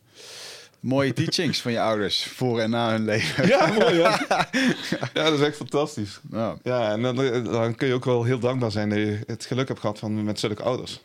Mooie 0.79 1.13
teachings 1.13 1.61
van 1.61 1.71
je 1.71 1.79
ouders 1.81 2.23
voor 2.23 2.59
en 2.61 2.69
na 2.69 2.89
hun 2.91 3.05
leven. 3.05 3.47
Ja, 3.53 3.67
mooi 3.67 3.95
ja. 3.95 4.19
Ja, 5.13 5.23
dat 5.23 5.33
is 5.33 5.45
echt 5.45 5.55
fantastisch. 5.55 6.19
Ja. 6.31 6.57
Ja, 6.63 6.91
en 6.91 7.01
dan, 7.01 7.15
dan 7.43 7.75
kun 7.75 7.87
je 7.87 7.93
ook 7.93 8.05
wel 8.05 8.23
heel 8.23 8.39
dankbaar 8.39 8.71
zijn 8.71 8.89
dat 8.89 8.97
je 8.97 9.19
het 9.25 9.45
geluk 9.45 9.67
hebt 9.67 9.79
gehad 9.79 9.99
van 9.99 10.23
met 10.23 10.39
zulke 10.39 10.63
ouders. 10.63 11.01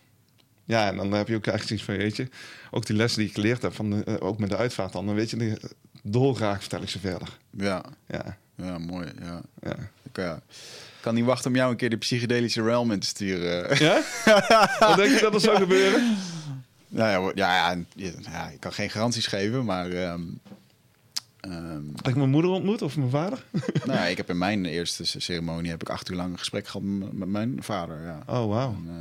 Ja, 0.65 0.89
en 0.89 0.97
dan 0.97 1.13
heb 1.13 1.29
je 1.29 1.37
ook 1.37 1.47
echt 1.47 1.71
iets 1.71 1.83
van, 1.85 1.97
weet 1.97 2.17
je, 2.17 2.29
ook 2.71 2.87
die 2.87 2.97
lessen 2.97 3.19
die 3.21 3.29
ik 3.29 3.35
geleerd 3.35 3.63
heb, 3.63 3.75
van 3.75 3.91
de- 3.91 4.05
eh, 4.05 4.15
ook 4.19 4.39
met 4.39 4.51
de 4.51 4.57
uitvaart 4.57 4.93
dan, 4.93 5.07
dan 5.07 5.15
weet 5.15 5.31
je, 5.31 5.37
die, 5.37 5.55
dolgraag 6.03 6.61
vertel 6.61 6.83
ik 6.83 6.89
ze 6.89 6.99
verder. 6.99 7.29
Ja. 7.51 7.85
Ja, 8.09 8.37
ja, 8.57 8.79
mooi. 8.79 9.09
Ja. 9.23 9.41
ja. 9.63 9.77
Ik 10.03 10.19
eh, 10.19 10.33
kan 11.05 11.15
niet 11.15 11.25
wachten 11.25 11.51
om 11.51 11.57
jou 11.57 11.71
een 11.71 11.77
keer 11.77 11.91
de 11.91 11.97
psychedelische 11.97 12.63
realm 12.63 12.91
in 12.93 12.99
te 13.01 13.07
sturen. 13.07 13.79
Ja? 13.79 14.03
Wat 14.89 14.97
denk 14.97 15.15
je 15.15 15.21
dat 15.21 15.35
er 15.35 15.41
zou 15.41 15.57
gebeuren? 15.57 16.17
Nou 16.89 17.11
ja, 17.11 17.33
ja, 17.35 17.71
ja, 17.95 18.13
ja, 18.31 18.49
ik 18.49 18.61
kan 18.61 18.73
geen 18.73 18.91
garanties 18.91 19.27
geven, 19.27 19.65
maar 19.65 19.91
ehm, 19.91 20.23
Ehm, 21.51 21.87
Heb 21.97 22.09
ik 22.09 22.17
mijn 22.17 22.31
moeder 22.31 22.51
ontmoet 22.51 22.83
of 22.83 22.97
mijn 22.97 23.11
vader? 23.11 23.45
nou, 23.87 23.99
ja, 23.99 24.05
ik 24.05 24.17
heb 24.17 24.31
in 24.31 24.39
mijn 24.39 24.65
eerste 24.65 25.05
ceremonie 25.21 25.71
heb 25.71 25.81
ik 25.83 25.89
acht 25.89 26.11
uur 26.11 26.17
lang 26.17 26.33
een 26.33 26.39
gesprek 26.39 26.67
gehad 26.67 26.83
met, 27.13 27.29
mijn 27.29 27.57
vader. 27.63 28.03
Ja. 28.03 28.19
Oh, 28.27 28.49
wauw. 28.49 28.71
Eh, 28.71 28.95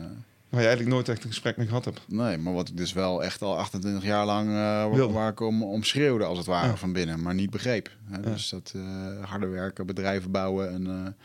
Waar 0.50 0.62
je 0.62 0.68
eigenlijk 0.68 0.96
nooit 0.96 1.10
echt 1.10 1.24
een 1.24 1.30
gesprek 1.30 1.58
mee 1.58 1.68
gehad 1.68 1.86
hebt. 1.86 2.02
nee, 2.08 2.38
maar 2.38 2.54
wat 2.54 2.70
ik 2.70 2.78
dus 2.78 2.94
wel 2.94 3.24
echt 3.24 3.42
al 3.42 3.58
28 3.58 4.04
jaar 4.04 4.26
lang 4.26 4.50
eh, 4.50 5.12
waar, 5.14 5.30
ik 5.30 5.40
om, 5.40 5.64
om 5.64 5.84
schreeuwde 5.84 6.24
als 6.26 6.38
het 6.38 6.48
ware 6.48 6.68
Ja. 6.68 6.76
van 6.76 6.94
binnen, 6.94 7.22
maar 7.22 7.34
niet 7.34 7.50
begreep. 7.50 7.90
Hè? 8.12 8.22
Dus 8.22 8.50
dat 8.50 8.74
eh, 8.76 8.82
harde 9.30 9.48
werken, 9.48 9.86
bedrijven 9.86 10.32
bouwen 10.32 10.74
en 10.74 11.16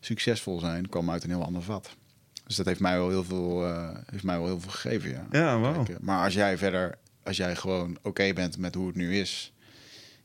succesvol 0.00 0.58
zijn 0.58 0.88
kwam 0.88 1.10
uit 1.10 1.24
een 1.24 1.30
heel 1.30 1.44
ander 1.44 1.62
vat. 1.62 1.96
Dus 2.50 2.58
dat 2.58 2.66
heeft 2.66 2.80
mij 2.80 2.96
wel 2.96 3.08
heel 3.08 3.24
veel, 3.24 3.66
eh, 3.66 3.96
heeft 4.06 4.24
mij 4.24 4.36
wel 4.38 4.46
heel 4.46 4.60
veel 4.60 4.70
gegeven. 4.70 5.10
Ja. 5.10 5.26
Ja. 5.30 5.72
Kijk, 5.72 5.88
eh, 5.88 5.96
maar 6.00 6.24
als 6.24 6.34
jij 6.34 6.58
verder, 6.58 6.98
als 7.22 7.36
jij 7.36 7.56
gewoon 7.56 7.98
oké 8.02 8.32
bent 8.32 8.58
met 8.58 8.74
hoe 8.74 8.86
het 8.86 8.96
nu 8.96 9.18
is. 9.18 9.52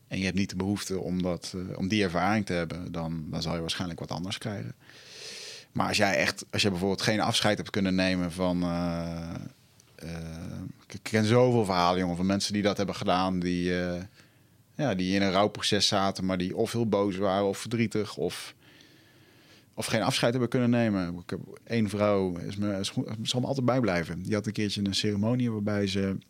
En 0.08 0.18
je 0.18 0.26
hebt 0.26 0.38
niet 0.38 0.50
de 0.50 0.56
behoefte 0.56 1.00
om, 1.00 1.22
dat, 1.22 1.54
eh, 1.56 1.78
om 1.78 1.88
die 1.88 2.04
ervaring 2.04 2.46
te 2.46 2.54
hebben, 2.54 2.92
dan, 2.92 3.26
dan 3.30 3.42
zal 3.42 3.54
je 3.54 3.62
waarschijnlijk 3.62 4.00
wat 4.00 4.12
anders 4.12 4.38
krijgen. 4.38 4.76
Maar 5.72 5.88
als 5.88 5.98
jij 5.98 6.16
echt, 6.16 6.46
als 6.52 6.62
je 6.62 6.70
bijvoorbeeld 6.70 7.02
geen 7.02 7.22
afscheid 7.22 7.58
hebt 7.58 7.70
kunnen 7.70 7.96
nemen 7.96 8.32
van. 8.32 8.64
ik 10.88 11.00
ken 11.02 11.26
zoveel 11.26 11.66
verhalen, 11.66 12.00
jongen, 12.00 12.16
van 12.16 12.26
mensen 12.26 12.54
die 12.54 12.62
dat 12.62 12.78
hebben 12.78 12.96
gedaan, 12.96 13.40
die, 13.40 13.74
ja, 14.76 14.96
die 14.96 15.16
in 15.16 15.22
een 15.22 15.32
rouwproces 15.32 15.88
zaten, 15.88 16.26
maar 16.26 16.38
die 16.38 16.56
of 16.56 16.72
heel 16.72 16.90
boos 16.90 17.18
waren 17.18 17.48
of 17.48 17.58
verdrietig 17.58 18.18
of, 18.18 18.56
of 19.76 19.86
geen 19.86 20.02
afscheid 20.02 20.32
hebben 20.32 20.50
kunnen 20.50 20.70
nemen. 20.70 21.14
Ik 21.24 21.30
heb 21.30 21.40
één 21.64 21.90
vrouw, 21.90 22.38
is 22.38 22.56
me, 22.56 22.80
is, 22.80 22.90
goed- 22.90 23.10
zal 23.24 23.40
me 23.42 23.48
altijd 23.48 23.66
bijblijven. 23.66 24.22
Die 24.24 24.34
had 24.34 24.46
een 24.46 24.54
keertje 24.54 24.82
een 24.86 24.96
ceremonie 24.96 25.52
waarbij 25.52 25.88
ze 25.88 26.02
een 26.02 26.24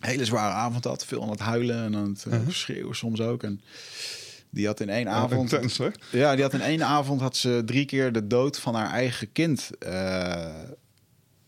hele 0.00 0.24
zware 0.24 0.52
avond 0.54 0.84
had, 0.84 1.04
veel 1.06 1.22
aan 1.22 1.30
het 1.30 1.40
huilen 1.40 1.84
en 1.84 1.96
aan 1.96 2.08
het 2.08 2.24
Uh-huh. 2.26 2.48
schreeuwen 2.48 2.96
soms 2.96 3.20
ook. 3.20 3.42
En 3.42 3.60
die 4.50 4.66
had 4.66 4.80
in 4.80 4.88
één 4.88 5.08
avond 5.08 5.52
intens, 5.52 5.80
ja, 6.12 6.34
die 6.34 6.42
had 6.42 6.52
in 6.54 6.60
één 6.60 6.84
avond 6.84 7.20
had 7.20 7.36
ze 7.36 7.62
drie 7.66 7.84
keer 7.84 8.12
de 8.12 8.26
dood 8.26 8.58
van 8.58 8.74
haar 8.74 8.90
eigen 8.90 9.32
kind 9.32 9.70
eh, 9.78 10.52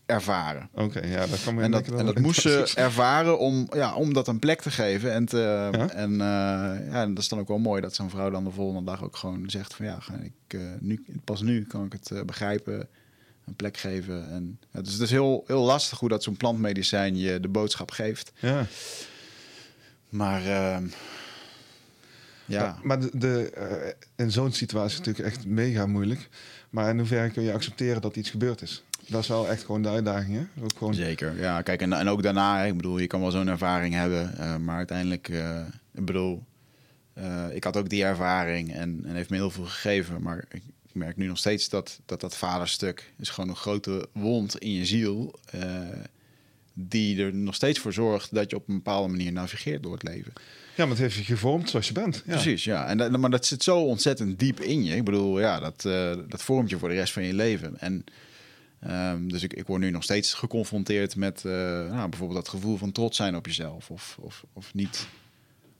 ervaren. 0.05 0.69
Oké, 0.73 1.05
ja, 1.05 1.27
dat 1.27 1.43
kan 1.43 1.55
me 1.55 1.61
En 1.61 1.71
dat, 1.71 1.87
en 1.87 2.21
moest 2.21 2.41
ze 2.41 2.71
ervaren 2.75 3.39
om, 3.39 3.67
ja, 3.73 3.95
om 3.95 4.13
dat 4.13 4.27
een 4.27 4.39
plek 4.39 4.61
te 4.61 4.71
geven. 4.71 5.13
En, 5.13 5.25
te, 5.25 5.69
Ja? 5.71 5.89
en, 5.89 6.11
eh, 6.11 6.91
ja, 6.91 7.07
dat 7.07 7.17
is 7.17 7.27
dan 7.27 7.39
ook 7.39 7.47
wel 7.47 7.57
mooi 7.57 7.81
dat 7.81 7.95
zo'n 7.95 8.09
vrouw 8.09 8.29
dan 8.29 8.43
de 8.43 8.51
volgende 8.51 8.91
dag 8.91 9.03
ook 9.03 9.15
gewoon 9.15 9.49
zegt 9.49 9.73
van 9.73 9.85
ja, 9.85 9.99
ik, 10.23 10.59
eh, 10.59 10.59
nu, 10.79 11.05
pas 11.23 11.41
nu 11.41 11.65
kan 11.65 11.85
ik 11.85 11.93
het 11.93 12.11
eh, 12.11 12.21
begrijpen, 12.21 12.87
een 13.45 13.55
plek 13.55 13.77
geven. 13.77 14.29
En, 14.29 14.59
ja, 14.71 14.81
dus 14.81 14.93
het 14.93 15.01
is 15.01 15.11
heel, 15.11 15.43
heel 15.47 15.63
lastig 15.63 15.99
hoe 15.99 16.09
dat 16.09 16.23
zo'n 16.23 16.37
plantmedicijn 16.37 17.17
je 17.17 17.39
de 17.39 17.47
boodschap 17.47 17.91
geeft. 17.91 18.31
Ja. 18.39 18.65
Maar 20.09 20.45
ehm, 20.45 20.85
ja, 22.45 22.61
Maar, 22.61 22.79
maar 22.83 22.99
de, 22.99 23.09
de, 23.13 23.49
eh, 23.49 23.91
in 24.15 24.31
zo'n 24.31 24.51
situatie 24.51 24.91
is 24.91 24.97
het 24.97 25.05
natuurlijk 25.05 25.35
echt 25.35 25.45
mega 25.45 25.85
moeilijk. 25.85 26.29
Maar 26.69 26.89
in 26.89 26.97
hoeverre 26.97 27.29
kun 27.29 27.43
je 27.43 27.53
accepteren 27.53 28.01
dat 28.01 28.15
iets 28.15 28.29
gebeurd 28.29 28.61
is? 28.61 28.83
Dat 29.07 29.21
is 29.21 29.27
wel 29.27 29.49
echt 29.49 29.63
gewoon 29.63 29.81
de 29.81 29.89
uitdaging, 29.89 30.35
hè? 30.35 30.63
Ook 30.63 30.77
gewoon... 30.77 30.93
Zeker, 30.93 31.39
ja. 31.39 31.61
Kijk, 31.61 31.81
en, 31.81 31.93
en 31.93 32.07
ook 32.07 32.23
daarna, 32.23 32.61
ik 32.61 32.75
bedoel, 32.75 32.97
je 32.97 33.07
kan 33.07 33.21
wel 33.21 33.31
zo'n 33.31 33.47
ervaring 33.47 33.93
hebben, 33.93 34.37
eh, 34.37 34.57
maar 34.57 34.77
uiteindelijk, 34.77 35.29
eh, 35.29 35.59
ik 35.93 36.05
bedoel, 36.05 36.43
eh, 37.13 37.45
ik 37.53 37.63
had 37.63 37.77
ook 37.77 37.89
die 37.89 38.03
ervaring 38.03 38.73
en, 38.73 39.01
en 39.05 39.15
heeft 39.15 39.29
me 39.29 39.35
heel 39.35 39.51
veel 39.51 39.65
gegeven, 39.65 40.21
maar 40.21 40.45
ik 40.51 40.61
merk 40.91 41.17
nu 41.17 41.27
nog 41.27 41.37
steeds 41.37 41.69
dat 41.69 41.99
dat, 42.05 42.21
dat 42.21 42.37
vaderstuk 42.37 43.13
is 43.19 43.29
gewoon 43.29 43.49
een 43.49 43.55
grote 43.55 44.07
wond 44.11 44.57
in 44.57 44.71
je 44.71 44.85
ziel, 44.85 45.39
die 46.73 47.23
er 47.23 47.33
nog 47.33 47.55
steeds 47.55 47.79
voor 47.79 47.93
zorgt 47.93 48.33
dat 48.33 48.49
je 48.49 48.55
op 48.55 48.67
een 48.67 48.75
bepaalde 48.75 49.09
manier 49.09 49.31
navigeert 49.31 49.83
door 49.83 49.93
het 49.93 50.03
leven. 50.03 50.33
Ja, 50.75 50.85
maar 50.85 50.95
het 50.95 50.97
heeft 50.97 51.15
je 51.15 51.23
gevormd 51.23 51.69
zoals 51.69 51.87
je 51.87 51.93
bent. 51.93 52.23
Ja. 52.25 52.31
Precies, 52.31 52.63
ja. 52.63 52.85
En 52.85 52.97
dat, 52.97 53.17
maar 53.17 53.29
dat 53.29 53.45
zit 53.45 53.63
zo 53.63 53.79
ontzettend 53.79 54.39
diep 54.39 54.59
in 54.59 54.83
je. 54.83 54.95
Ik 54.95 55.03
bedoel, 55.03 55.39
ja, 55.39 55.59
dat, 55.59 55.81
dat 56.29 56.43
vormt 56.43 56.69
je 56.69 56.77
voor 56.77 56.89
de 56.89 56.95
rest 56.95 57.13
van 57.13 57.23
je 57.23 57.33
leven. 57.33 57.79
En 57.79 58.05
ehm, 58.85 59.27
dus 59.27 59.43
ik, 59.43 59.53
ik 59.53 59.67
word 59.67 59.81
nu 59.81 59.89
nog 59.91 60.03
steeds 60.03 60.33
geconfronteerd 60.33 61.15
met 61.15 61.45
eh, 61.45 61.51
nou, 61.89 62.09
bijvoorbeeld 62.09 62.39
dat 62.45 62.49
gevoel 62.49 62.77
van 62.77 62.91
trots 62.91 63.17
zijn 63.17 63.35
op 63.35 63.45
jezelf. 63.45 63.89
Of, 63.91 64.17
of, 64.21 64.43
of 64.53 64.73
niet. 64.73 65.07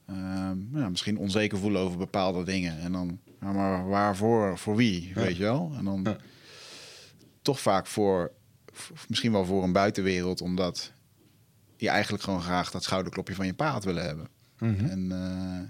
ehm, 0.05 0.77
ja, 0.77 0.89
misschien 0.89 1.17
onzeker 1.17 1.57
voelen 1.57 1.81
over 1.81 1.97
bepaalde 1.97 2.43
dingen. 2.43 2.79
En 2.79 2.91
dan, 2.91 3.19
ja, 3.41 3.51
maar 3.51 3.87
waarvoor, 3.87 4.57
voor 4.57 4.75
wie, 4.75 5.07
Ja. 5.07 5.13
weet 5.13 5.35
je 5.37 5.43
wel? 5.43 5.71
En 5.77 5.85
dan 5.85 6.01
Ja. 6.03 6.17
toch 7.41 7.59
vaak 7.59 7.87
voor, 7.87 8.31
misschien 9.07 9.31
wel 9.31 9.45
voor 9.45 9.63
een 9.63 9.71
buitenwereld, 9.71 10.41
omdat 10.41 10.91
je 11.77 11.89
eigenlijk 11.89 12.23
gewoon 12.23 12.41
graag 12.41 12.71
dat 12.71 12.83
schouderklopje 12.83 13.35
van 13.35 13.45
je 13.45 13.53
pa 13.53 13.71
had 13.71 13.83
willen 13.83 14.03
hebben. 14.05 14.27
Mhm. 14.59 14.85
En, 14.85 15.11
eh, 15.11 15.69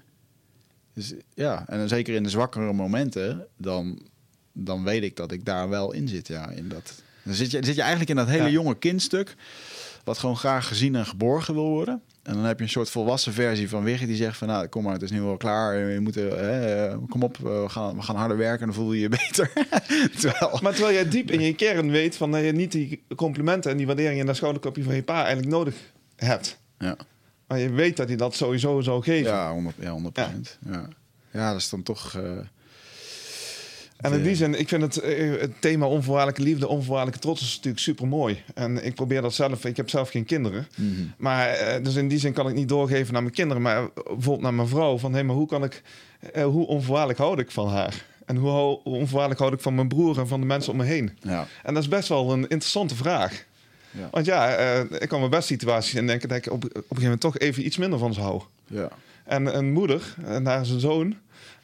dus, 0.94 1.14
ja, 1.34 1.68
en 1.68 1.90
zeker 1.90 2.16
in 2.16 2.24
de 2.24 2.30
zwakkere 2.30 2.74
momenten, 2.74 3.48
dan, 3.58 4.08
dan 4.52 4.84
weet 4.84 5.04
ik 5.04 5.16
dat 5.16 5.32
ik 5.32 5.46
daar 5.46 5.70
wel 5.70 5.92
in 5.94 6.08
zit. 6.08 6.28
Ja, 6.28 6.50
in 6.50 6.70
dat, 6.70 7.02
dan 7.24 7.34
zit 7.34 7.52
je, 7.52 7.58
zit 7.66 7.76
je 7.76 7.82
eigenlijk 7.82 8.10
in 8.10 8.16
dat 8.16 8.28
hele 8.28 8.44
Ja. 8.44 8.50
jonge 8.50 8.78
kindstuk, 8.78 9.36
wat 10.04 10.18
gewoon 10.18 10.38
graag 10.38 10.68
gezien 10.68 10.96
en 10.96 11.06
geborgen 11.06 11.54
wil 11.54 11.68
worden. 11.70 12.02
En 12.24 12.34
dan 12.34 12.44
heb 12.44 12.58
je 12.58 12.64
een 12.64 12.70
soort 12.70 12.90
volwassen 12.90 13.34
versie 13.34 13.70
van 13.70 13.84
Wiggy 13.84 14.06
die 14.06 14.16
zegt 14.16 14.38
van... 14.38 14.48
nou, 14.48 14.68
kom 14.68 14.84
maar, 14.84 14.94
het 14.94 15.02
is 15.02 15.12
nu 15.12 15.22
wel 15.22 15.38
klaar. 15.38 15.78
Je 15.78 16.00
moet, 16.00 16.18
eh, 16.18 16.84
eh, 16.92 16.98
kom 17.10 17.24
op, 17.24 17.38
eh, 17.38 17.44
we 17.44 17.70
gaan, 17.70 17.96
we 17.96 18.02
gaan 18.02 18.16
harder 18.16 18.38
werken 18.38 18.60
en 18.60 18.66
dan 18.66 18.76
voel 18.76 18.94
je 18.94 19.02
je 19.02 19.10
beter. 19.28 19.52
Terwijl, 20.20 20.60
Maar 20.62 20.74
terwijl 20.74 20.94
jij 20.94 21.10
diep 21.10 21.32
in 21.32 21.42
je 21.42 21.56
kern 21.56 21.92
weet 21.92 22.16
van 22.18 22.32
dat 22.32 22.44
je 22.44 22.52
niet 22.52 22.72
die 22.72 23.04
complimenten 23.16 23.72
en 23.72 23.78
die 23.78 23.86
waardering 23.86 24.20
en 24.20 24.26
dat 24.26 24.36
schouderklopje 24.36 24.84
van 24.84 24.96
je 24.96 25.04
pa 25.04 25.18
eigenlijk 25.18 25.48
nodig 25.48 25.76
hebt. 26.16 26.60
ja, 26.80 26.96
Maar 27.48 27.60
je 27.60 27.70
weet 27.70 27.98
dat 27.98 28.08
hij 28.08 28.18
dat 28.18 28.36
sowieso 28.36 28.82
zou 28.82 29.04
geven. 29.04 29.32
ja, 29.32 29.52
100, 29.52 29.76
ja, 29.80 29.92
100 29.92 30.18
Ja. 30.18 30.90
Ja. 31.32 31.52
dat 31.52 31.62
is 31.62 31.70
dan 31.70 31.84
toch... 31.84 32.16
eh, 32.16 32.32
En 34.04 34.14
in 34.14 34.24
die 34.24 34.36
zin, 34.36 34.60
ik 34.60 34.68
vind 34.68 34.82
het, 34.82 34.98
eh, 34.98 35.40
het 35.40 35.52
thema 35.60 35.86
onvoorwaardelijke 35.86 36.42
liefde, 36.42 36.68
onvoorwaardelijke 36.68 37.20
trots 37.20 37.42
is 37.42 37.56
natuurlijk 37.56 37.84
super 37.84 38.08
mooi. 38.08 38.44
En 38.54 38.86
ik 38.86 38.96
probeer 38.96 39.22
dat 39.22 39.34
zelf, 39.34 39.66
ik 39.66 39.78
heb 39.78 39.90
zelf 39.90 40.10
geen 40.10 40.26
kinderen. 40.26 40.68
mhm. 40.76 40.92
Maar 41.18 41.48
eh, 41.50 41.84
dus 41.84 41.96
in 41.96 42.08
die 42.08 42.20
zin 42.20 42.34
kan 42.34 42.48
ik 42.48 42.56
niet 42.56 42.70
doorgeven 42.70 43.14
naar 43.14 43.22
mijn 43.22 43.34
kinderen, 43.34 43.62
maar 43.62 43.78
eh, 43.78 43.88
bijvoorbeeld 43.94 44.42
naar 44.42 44.54
mijn 44.54 44.68
vrouw. 44.68 44.98
Van 44.98 45.14
hé, 45.14 45.24
maar 45.24 45.36
hoe 45.36 45.48
kan 45.48 45.64
ik, 45.64 45.82
eh, 46.34 46.44
hoe 46.44 46.68
onvoorwaardelijk 46.68 47.20
houd 47.20 47.40
ik 47.40 47.52
van 47.52 47.68
haar? 47.68 48.06
En 48.26 48.36
hoe, 48.36 48.84
onvoorwaardelijk 48.84 49.40
houd 49.40 49.54
ik 49.54 49.60
van 49.60 49.76
mijn 49.76 49.88
broer 49.88 50.20
en 50.20 50.28
van 50.28 50.40
de 50.40 50.46
mensen 50.46 50.72
om 50.72 50.78
me 50.78 50.84
heen? 50.84 51.18
ja, 51.22 51.48
En 51.64 51.74
dat 51.74 51.84
is 51.84 51.90
best 51.90 52.08
wel 52.10 52.32
een 52.32 52.42
interessante 52.42 52.96
vraag. 52.96 53.46
Ja. 53.92 54.08
Want 54.12 54.26
ja, 54.26 54.56
eh, 54.56 55.02
ik 55.02 55.10
kan 55.10 55.22
me 55.22 55.30
best 55.30 55.48
situaties 55.48 55.94
in 55.94 56.08
denken 56.08 56.30
dat 56.30 56.38
ik 56.38 56.52
op, 56.52 56.64
op 56.64 56.64
een 56.64 56.72
gegeven 56.74 57.02
moment 57.04 57.22
toch 57.22 57.38
even 57.38 57.66
iets 57.66 57.78
minder 57.78 58.00
van 58.00 58.14
ze 58.14 58.22
hou. 58.22 58.42
ja. 58.68 58.90
En 59.24 59.58
een 59.58 59.72
moeder 59.72 60.16
eh, 60.26 60.38
naar 60.38 60.66
zijn 60.66 60.80
zoon, 60.80 61.16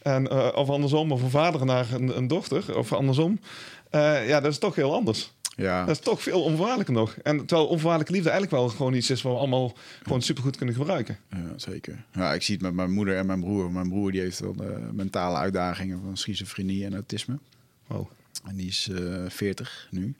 en, 0.01 0.27
eh, 0.27 0.49
of 0.55 0.69
andersom, 0.69 1.11
of 1.11 1.21
een 1.21 1.29
vader 1.29 1.65
naar 1.65 1.93
een, 1.93 2.17
een 2.17 2.27
dochter, 2.27 2.77
of 2.77 2.93
andersom. 2.93 3.39
Eh, 3.89 4.27
ja, 4.27 4.39
dat 4.39 4.51
is 4.51 4.57
toch 4.57 4.75
heel 4.75 4.93
anders. 4.93 5.31
ja. 5.55 5.85
Dat 5.85 5.95
is 5.95 6.01
toch 6.01 6.21
veel 6.21 6.43
onvoorwaardelijker 6.43 6.93
nog. 6.93 7.15
En 7.23 7.37
terwijl 7.37 7.67
onvoorwaardelijke 7.67 8.13
liefde 8.13 8.29
eigenlijk 8.29 8.61
wel 8.61 8.69
gewoon 8.69 8.93
iets 8.93 9.09
is 9.09 9.21
wat 9.21 9.33
we 9.33 9.39
allemaal 9.39 9.73
gewoon 10.03 10.21
supergoed 10.21 10.57
kunnen 10.57 10.75
gebruiken. 10.75 11.17
Ja, 11.29 11.53
zeker. 11.55 12.03
Ja, 12.13 12.33
ik 12.33 12.41
zie 12.41 12.53
het 12.53 12.63
met 12.63 12.73
mijn 12.73 12.91
moeder 12.91 13.17
en 13.17 13.25
mijn 13.25 13.39
broer. 13.39 13.71
Mijn 13.71 13.89
broer 13.89 14.11
die 14.11 14.21
heeft 14.21 14.39
wel 14.39 14.55
eh, 14.59 14.89
mentale 14.91 15.37
uitdagingen 15.37 16.01
van 16.01 16.17
schizofrenie 16.17 16.85
en 16.85 16.93
autisme. 16.93 17.39
Wow. 17.87 18.09
En 18.47 18.55
die 18.55 18.67
is 18.67 18.89
eh 18.89 19.23
40 19.27 19.87
nu. 19.91 20.15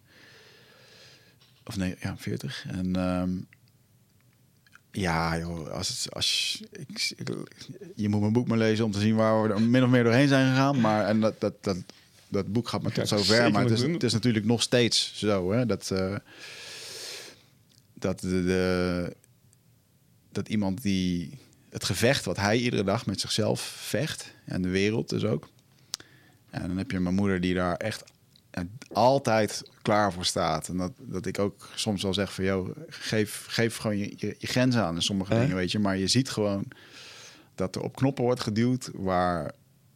Of 1.64 1.78
nee, 1.78 1.96
ja, 2.02 2.18
40. 2.18 2.66
En 2.68 2.96
ehm, 2.96 3.30
ja, 4.92 5.38
joh, 5.38 5.70
als 5.72 5.88
het, 5.88 6.14
als 6.14 6.62
ik, 6.72 7.14
ik- 7.18 7.56
je 7.96 8.10
moet 8.10 8.20
mijn 8.20 8.34
boek 8.34 8.48
maar 8.48 8.58
lezen 8.58 8.86
om 8.86 8.92
te 8.92 9.00
zien 9.00 9.16
waar 9.16 9.44
we 9.44 9.50
er 9.54 9.62
min 9.62 9.84
of 9.84 9.90
meer 9.90 10.04
doorheen 10.04 10.28
zijn 10.28 10.50
gegaan. 10.50 10.80
Maar 10.82 11.06
en 11.06 11.20
dat, 11.20 11.40
dat, 11.40 11.54
dat, 11.64 11.78
dat 12.28 12.52
boek 12.54 12.68
gaat 12.70 12.82
me 12.84 12.92
tot 12.92 13.08
zover. 13.08 13.52
Maar 13.52 13.64
het 13.64 13.72
is, 13.72 13.82
het 13.94 14.04
is 14.04 14.14
natuurlijk 14.14 14.46
nog 14.46 14.62
steeds 14.62 15.12
zo, 15.16 15.52
hè, 15.52 15.66
dat, 15.66 15.92
eh, 15.92 16.16
dat 17.94 18.20
de, 18.20 18.44
de- 18.44 19.16
dat 20.32 20.50
iemand 20.50 20.82
die 20.82 21.38
het 21.70 21.84
gevecht 21.84 22.26
wat 22.26 22.38
hij 22.38 22.58
iedere 22.58 22.84
dag 22.84 23.06
met 23.06 23.20
zichzelf 23.20 23.62
vecht 23.62 24.34
en 24.46 24.62
de 24.62 24.70
wereld 24.70 25.10
dus 25.10 25.24
ook. 25.24 25.50
En 26.50 26.68
dan 26.68 26.78
heb 26.78 26.92
je 26.92 27.00
mijn 27.00 27.16
moeder 27.16 27.42
die 27.42 27.54
daar 27.54 27.76
echt 27.76 28.04
altijd 28.92 29.64
klaar 29.82 30.14
voor 30.14 30.26
staat. 30.26 30.68
En 30.68 30.78
dat, 30.78 30.92
dat 30.98 31.26
ik 31.26 31.40
ook 31.40 31.70
soms 31.76 32.04
wel 32.04 32.14
zeg 32.14 32.34
van, 32.34 32.44
joh, 32.44 32.70
geef, 32.88 33.46
geef 33.50 33.78
gewoon 33.78 33.98
je, 33.98 34.14
je, 34.18 34.36
je 34.38 34.48
grenzen 34.48 34.84
aan 34.84 34.96
in 34.96 35.02
sommige 35.02 35.40
dingen, 35.40 35.56
weet 35.56 35.72
je. 35.72 35.80
Maar 35.80 35.98
je 35.98 36.08
ziet 36.08 36.30
gewoon 36.30 36.68
dat 37.56 37.76
er 37.76 37.82
op 37.82 37.96
knoppen 37.96 38.24
wordt 38.24 38.40
geduwd 38.40 38.90
waar, 38.94 39.52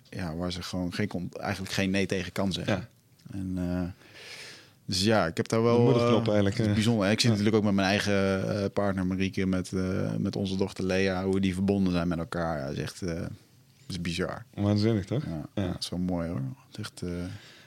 ja, 0.10 0.36
waar 0.36 0.52
ze 0.52 0.62
gewoon 0.64 0.94
geen, 0.94 1.30
eigenlijk 1.40 1.74
geen 1.74 1.90
nee 1.90 2.06
tegen 2.06 2.32
kan 2.32 2.52
zeggen. 2.54 2.76
Ja. 2.76 2.90
En, 3.38 3.54
eh, 3.58 3.82
dus 4.86 5.04
ja, 5.04 5.26
ik 5.26 5.38
heb 5.38 5.48
daar 5.48 5.64
wel... 5.64 5.82
Moederknop 5.82 6.28
eh, 6.28 6.34
eigenlijk, 6.34 6.60
eh. 6.60 6.74
bijzonder. 6.74 7.12
Ik 7.12 7.20
zie 7.20 7.30
Ja. 7.30 7.36
natuurlijk 7.36 7.56
ook 7.66 7.74
met 7.74 7.74
mijn 7.74 7.88
eigen 7.88 8.72
partner 8.72 9.06
Marieke, 9.06 9.46
met, 9.46 9.72
met 10.18 10.36
onze 10.36 10.58
dochter 10.58 10.84
Lea, 10.86 11.26
hoe 11.26 11.40
die 11.40 11.54
verbonden 11.54 11.94
zijn 11.94 12.08
met 12.08 12.18
elkaar. 12.18 12.58
Ja, 12.60 12.66
dat 12.66 12.76
is 12.76 12.82
echt 12.82 13.00
dat 13.00 13.30
is 13.88 14.02
bizar. 14.02 14.46
Waanzinnig, 14.54 15.06
toch? 15.06 15.24
Ja, 15.26 15.62
Ja. 15.64 15.68
dat 15.72 15.84
is 15.84 15.90
wel 15.90 16.00
mooi 16.00 16.30
hoor. 16.30 16.42
Het 16.72 16.78
is 16.78 16.80
echt, 16.80 17.02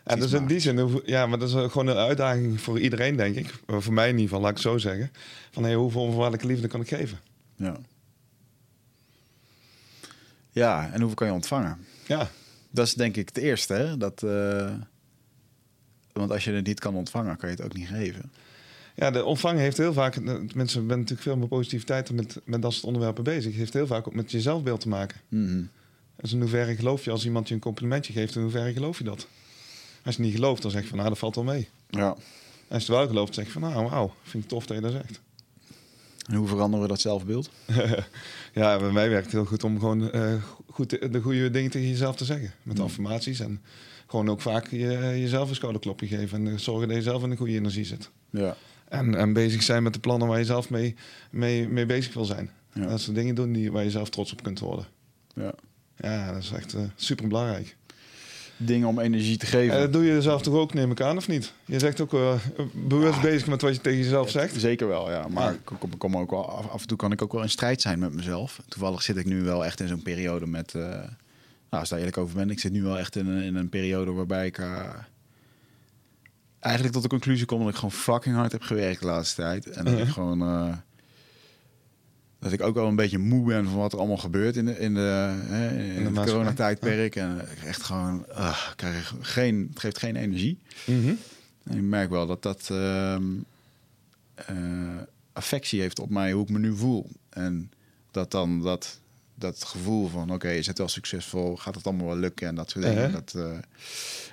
En 0.07 0.21
dus 0.21 0.33
in 0.33 0.47
die 0.47 0.59
zin, 0.59 1.03
ja, 1.05 1.27
maar 1.27 1.39
dat 1.39 1.49
is 1.49 1.55
gewoon 1.55 1.87
een 1.87 1.97
uitdaging 1.97 2.61
voor 2.61 2.81
iedereen, 2.81 3.17
denk 3.17 3.37
ik. 3.37 3.55
Voor 3.67 3.93
mij 3.93 4.09
in 4.09 4.15
ieder 4.15 4.29
geval, 4.29 4.41
laat 4.41 4.51
ik 4.51 4.57
het 4.57 4.67
zo 4.67 4.79
zeggen. 4.79 5.11
Van 5.51 5.63
hey, 5.63 5.75
hoeveel 5.75 6.01
onvoorwaardelijke 6.01 6.47
liefde 6.47 6.69
kan 6.69 6.81
ik 6.81 6.89
geven? 6.89 7.19
Ja. 7.57 7.77
Ja, 10.51 10.91
en 10.93 10.99
hoeveel 10.99 11.15
kan 11.15 11.27
je 11.27 11.33
ontvangen? 11.33 11.79
Ja, 12.07 12.31
Dat 12.71 12.87
is 12.87 12.95
denk 12.95 13.17
ik 13.17 13.29
het 13.29 13.37
eerste. 13.39 13.75
Hè? 13.75 13.97
Dat, 13.97 14.23
eh, 14.23 14.75
want 16.13 16.31
als 16.31 16.45
je 16.45 16.53
het 16.53 16.67
niet 16.67 16.81
kan 16.81 16.95
ontvangen, 16.95 17.37
kan 17.37 17.49
je 17.49 17.55
het 17.55 17.65
ook 17.65 17.75
niet 17.75 17.89
geven. 17.89 18.33
Ja, 18.95 19.11
de 19.11 19.25
ontvang 19.25 19.59
heeft 19.59 19.77
heel 19.77 19.93
vaak, 19.93 20.21
mensen 20.55 20.69
zijn 20.69 20.87
natuurlijk 20.87 21.21
veel 21.21 21.37
meer 21.37 21.49
positiviteit 21.49 22.11
met, 22.11 22.41
met 22.45 22.63
dat 22.63 22.73
soort 22.73 22.85
onderwerpen 22.85 23.25
bezig. 23.25 23.57
heeft 23.57 23.73
heel 23.73 23.87
vaak 23.87 24.07
ook 24.07 24.15
met 24.15 24.31
je 24.31 24.41
zelfbeeld 24.41 24.81
te 24.81 24.89
maken. 24.89 25.21
Mhm. 25.29 25.63
Dus 26.17 26.33
in 26.33 26.41
hoeverre 26.41 26.77
geloof 26.77 27.05
je 27.05 27.11
als 27.11 27.25
iemand 27.25 27.49
je 27.49 27.55
een 27.55 27.61
complimentje 27.61 28.13
geeft, 28.13 28.35
in 28.37 28.43
hoeverre 28.43 28.73
geloof 28.73 28.99
je 28.99 29.05
dat? 29.05 29.27
Als 30.07 30.17
je 30.17 30.23
niet 30.23 30.35
gelooft, 30.35 30.63
dan 30.63 30.71
zeg 30.71 30.83
je 30.83 30.89
van 30.89 30.97
nou, 30.99 31.09
dat 31.09 31.19
valt 31.19 31.35
wel 31.35 31.45
mee. 31.45 31.69
Ja. 31.89 32.09
Als 32.09 32.17
je 32.69 32.75
het 32.77 32.87
wel 32.87 33.07
gelooft, 33.07 33.35
zeg 33.35 33.45
je 33.47 33.51
van 33.53 33.63
nou, 33.63 33.89
wauw, 33.89 34.15
vind 34.23 34.43
ik 34.45 34.49
tof 34.49 34.67
dat 34.67 34.77
je 34.77 34.83
dat 34.83 34.93
zegt. 34.93 35.21
En 36.29 36.35
hoe 36.35 36.49
veranderen 36.49 36.83
we 36.83 36.89
dat 36.89 37.01
zelfbeeld? 37.01 37.51
ja, 38.55 38.79
bij 38.79 38.91
mij 38.91 39.09
werkt 39.09 39.25
het 39.25 39.33
heel 39.35 39.45
goed 39.45 39.65
om 39.65 39.79
gewoon 39.79 40.11
eh, 40.11 40.35
goed 40.71 40.91
de, 40.91 41.09
de 41.11 41.21
goede 41.21 41.51
dingen 41.51 41.71
tegen 41.71 41.89
jezelf 41.89 42.17
te 42.17 42.25
zeggen. 42.25 42.53
Met 42.63 42.77
Mm. 42.79 42.85
affirmaties 42.85 43.41
en 43.41 43.61
gewoon 44.07 44.29
ook 44.31 44.41
vaak 44.41 44.71
je, 44.71 44.79
jezelf 45.21 45.49
een 45.49 45.55
schouderklopje 45.55 46.07
geven. 46.07 46.47
En 46.47 46.53
eh, 46.53 46.59
zorgen 46.59 46.89
dat 46.89 46.97
je 46.97 47.03
zelf 47.03 47.23
in 47.23 47.31
de 47.31 47.37
goede 47.37 47.53
energie 47.53 47.85
zit. 47.85 48.11
Ja. 48.31 48.57
En, 48.89 49.15
en 49.15 49.33
bezig 49.33 49.63
zijn 49.63 49.83
met 49.83 49.93
de 49.93 49.99
plannen 50.01 50.29
waar 50.29 50.39
je 50.39 50.45
zelf 50.45 50.71
mee, 50.71 50.95
mee, 51.31 51.69
mee 51.69 51.87
bezig 51.87 52.15
wil 52.15 52.25
zijn. 52.25 52.51
Ja. 52.73 52.87
Dat 52.87 53.01
zijn 53.01 53.15
dingen 53.17 53.35
doen 53.35 53.53
die, 53.53 53.73
waar 53.73 53.85
je 53.85 53.91
zelf 53.91 54.11
trots 54.11 54.33
op 54.33 54.43
kunt 54.43 54.59
worden. 54.61 54.87
ja. 55.35 55.55
Ja, 56.01 56.33
dat 56.33 56.43
is 56.43 56.51
echt 56.51 56.75
super 56.97 57.29
belangrijk. 57.29 57.77
Dingen 58.57 58.89
om 58.89 58.99
energie 59.01 59.37
te 59.37 59.47
geven. 59.47 59.75
En 59.75 59.81
dat 59.81 59.93
doe 59.93 60.05
je 60.05 60.23
zelf 60.23 60.43
toch 60.43 60.55
ook, 60.55 60.75
neem 60.75 60.91
ik 60.91 61.01
aan, 61.01 61.17
of 61.17 61.29
niet? 61.29 61.53
Je 61.65 61.79
zegt 61.79 62.01
ook 62.01 62.15
eh, 62.15 62.35
bewust 62.75 63.21
bezig 63.21 63.47
met 63.49 63.61
wat 63.63 63.75
je 63.75 63.81
tegen 63.81 63.99
jezelf 63.99 64.31
zegt. 64.31 64.61
Zeker 64.61 64.89
wel, 64.89 65.11
ja. 65.11 65.29
Maar 65.29 65.45
Ja. 65.45 65.51
ik 65.51 65.79
kom, 65.79 65.99
kom 65.99 66.17
ook 66.17 66.31
wel, 66.31 66.51
af, 66.51 66.69
af 66.71 66.81
en 66.81 66.87
toe 66.87 66.97
kan 66.97 67.13
ik 67.13 67.23
ook 67.23 67.33
wel 67.33 67.43
in 67.43 67.49
strijd 67.51 67.81
zijn 67.81 67.99
met 67.99 68.15
mezelf. 68.15 68.61
Toevallig 68.69 69.03
zit 69.03 69.17
ik 69.17 69.25
nu 69.27 69.43
wel 69.43 69.65
echt 69.65 69.81
in 69.81 69.89
zo'n 69.89 70.03
periode 70.03 70.47
met... 70.47 70.75
eh, 70.75 70.81
nou, 70.83 71.09
als 71.71 71.83
ik 71.83 71.89
daar 71.91 71.99
eerlijk 71.99 72.19
over 72.19 72.37
ben, 72.37 72.51
ik 72.51 72.61
zit 72.61 72.73
nu 72.73 72.83
wel 72.83 72.99
echt 72.99 73.17
in 73.17 73.27
een, 73.27 73.43
in 73.43 73.55
een 73.55 73.69
periode 73.69 74.13
waarbij 74.13 74.47
ik... 74.47 74.59
eh, 74.59 74.81
eigenlijk 76.61 76.95
tot 76.95 77.03
de 77.05 77.09
conclusie 77.09 77.47
kom 77.47 77.59
dat 77.61 77.69
ik 77.69 77.75
gewoon 77.75 77.93
fucking 77.93 78.35
hard 78.37 78.53
heb 78.53 78.63
gewerkt 78.63 79.01
de 79.01 79.07
laatste 79.07 79.43
tijd. 79.43 79.71
En 79.71 79.85
dat 79.85 79.95
ik 79.95 80.01
Mhm. 80.05 80.11
gewoon... 80.13 80.41
dat 82.39 82.53
ik 82.53 82.63
ook 82.63 82.75
wel 82.75 82.87
een 82.87 82.97
beetje 82.97 83.19
moe 83.19 83.47
ben 83.47 83.65
van 83.65 83.77
wat 83.77 83.93
er 83.93 83.99
allemaal 83.99 84.17
gebeurt 84.17 84.57
in 84.57 84.65
de, 84.65 84.79
in 84.79 84.95
de, 84.95 85.35
hè, 85.47 85.79
in 85.79 86.13
de 86.13 86.21
het 86.21 86.31
coronatijdperk. 86.31 87.17
En 87.17 87.41
echt 87.65 87.83
gewoon... 87.83 88.21
ik 88.71 88.73
krijg 88.77 89.15
geen, 89.21 89.67
het 89.71 89.81
geeft 89.81 89.99
geen 89.99 90.17
energie. 90.17 90.59
Mhm. 90.85 91.15
En 91.65 91.77
ik 91.77 91.83
merk 91.83 92.11
wel 92.11 92.27
dat 92.27 92.43
dat 92.43 92.69
ehm, 92.71 93.25
eh, 94.35 94.57
affectie 95.33 95.81
heeft 95.81 95.99
op 95.99 96.11
mij, 96.11 96.33
hoe 96.33 96.43
ik 96.43 96.49
me 96.49 96.59
nu 96.59 96.77
voel. 96.77 97.11
En 97.29 97.71
dat 98.11 98.31
dan 98.31 98.63
dat, 98.63 99.01
dat 99.35 99.65
gevoel 99.65 100.09
van, 100.09 100.33
oké, 100.33 100.51
is 100.51 100.67
het 100.67 100.79
wel 100.79 100.89
succesvol? 100.89 101.57
Gaat 101.57 101.75
het 101.75 101.87
allemaal 101.87 102.07
wel 102.07 102.17
lukken? 102.17 102.49
En 102.49 102.55
dat 102.55 102.71
soort 102.71 102.85
dingen. 102.85 102.99
Uh-huh. 102.99 103.15
Dat 103.15 103.35
eh, 103.35 103.59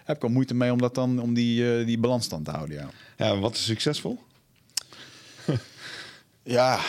heb 0.03 0.15
ik 0.15 0.23
al 0.23 0.29
moeite 0.29 0.53
mee 0.53 0.71
om, 0.71 0.81
dat 0.81 0.95
dan, 0.95 1.19
om 1.19 1.33
die, 1.33 1.79
eh, 1.79 1.85
die 1.85 1.97
balansstand 1.97 2.45
te 2.45 2.51
houden, 2.51 2.77
ja. 2.77 2.89
Ja, 3.17 3.39
wat 3.39 3.53
is 3.53 3.65
succesvol? 3.65 4.19
Ja, 6.43 6.79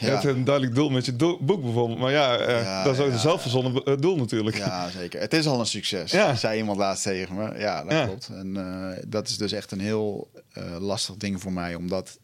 Je 0.00 0.06
hebt 0.06 0.24
een 0.24 0.44
duidelijk 0.44 0.74
doel 0.74 0.90
met 0.90 1.04
je 1.06 1.12
boek 1.40 1.62
bijvoorbeeld. 1.62 1.98
Maar 1.98 2.10
ja, 2.12 2.36
eh, 2.36 2.62
Ja, 2.62 2.84
dat 2.84 2.94
is 2.94 3.00
ook 3.00 3.06
ja. 3.06 3.12
een 3.12 3.18
zelfverzonnen 3.18 4.00
doel 4.00 4.16
natuurlijk. 4.16 4.56
Ja, 4.56 4.90
zeker. 4.90 5.20
Het 5.20 5.32
is 5.34 5.46
al 5.46 5.60
een 5.60 5.66
succes. 5.66 6.10
Ja. 6.10 6.34
Zei 6.34 6.58
iemand 6.58 6.78
laatst 6.78 7.02
tegen 7.02 7.34
me. 7.34 7.58
Ja, 7.58 7.82
dat 7.82 7.92
Ja. 7.92 8.04
klopt. 8.06 8.28
En 8.28 8.56
eh, 8.56 9.02
dat 9.08 9.28
is 9.28 9.36
dus 9.36 9.52
echt 9.52 9.70
een 9.70 9.80
heel 9.80 10.30
eh, 10.52 10.76
lastig 10.80 11.16
ding 11.16 11.40
voor 11.40 11.52
mij. 11.52 11.74
Omdat, 11.74 12.18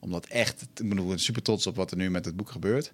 omdat 0.00 0.26
echt... 0.26 0.62
Ik 0.62 0.88
bedoel, 0.88 1.04
ik 1.04 1.10
ben 1.10 1.18
super 1.18 1.42
trots 1.42 1.66
op 1.66 1.76
wat 1.76 1.90
er 1.90 1.96
nu 1.96 2.10
met 2.10 2.24
het 2.24 2.36
boek 2.36 2.50
gebeurt. 2.50 2.92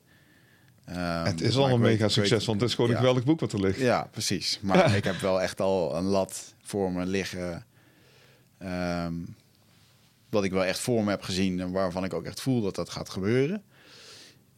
Ehm, 0.85 1.25
Het 1.25 1.41
is 1.41 1.55
maar 1.55 1.65
al 1.65 1.71
een 1.71 1.81
mega 1.81 2.03
weet- 2.03 2.13
succes, 2.13 2.45
want 2.47 2.61
het 2.61 2.69
is 2.69 2.75
gewoon 2.75 2.91
ja. 2.91 2.97
een 2.97 3.01
geweldig 3.03 3.25
boek 3.25 3.41
wat 3.41 3.53
er 3.53 3.61
ligt. 3.61 3.79
Ja, 3.79 4.09
precies. 4.11 4.59
Maar 4.63 4.95
ik 4.97 5.05
heb 5.05 5.17
wel 5.21 5.41
echt 5.43 5.61
al 5.61 5.97
een 5.97 6.05
lat 6.05 6.55
voor 6.63 6.93
me 6.93 7.07
liggen. 7.07 7.65
ehm, 8.59 9.15
wat 10.33 10.45
ik 10.45 10.53
wel 10.53 10.65
echt 10.65 10.79
voor 10.79 11.05
me 11.05 11.11
heb 11.11 11.23
gezien 11.23 11.61
en 11.61 11.71
waarvan 11.71 12.05
ik 12.05 12.15
ook 12.15 12.25
echt 12.25 12.41
voel 12.41 12.61
dat 12.63 12.75
dat 12.75 12.91
gaat 12.91 13.09
gebeuren. 13.11 13.63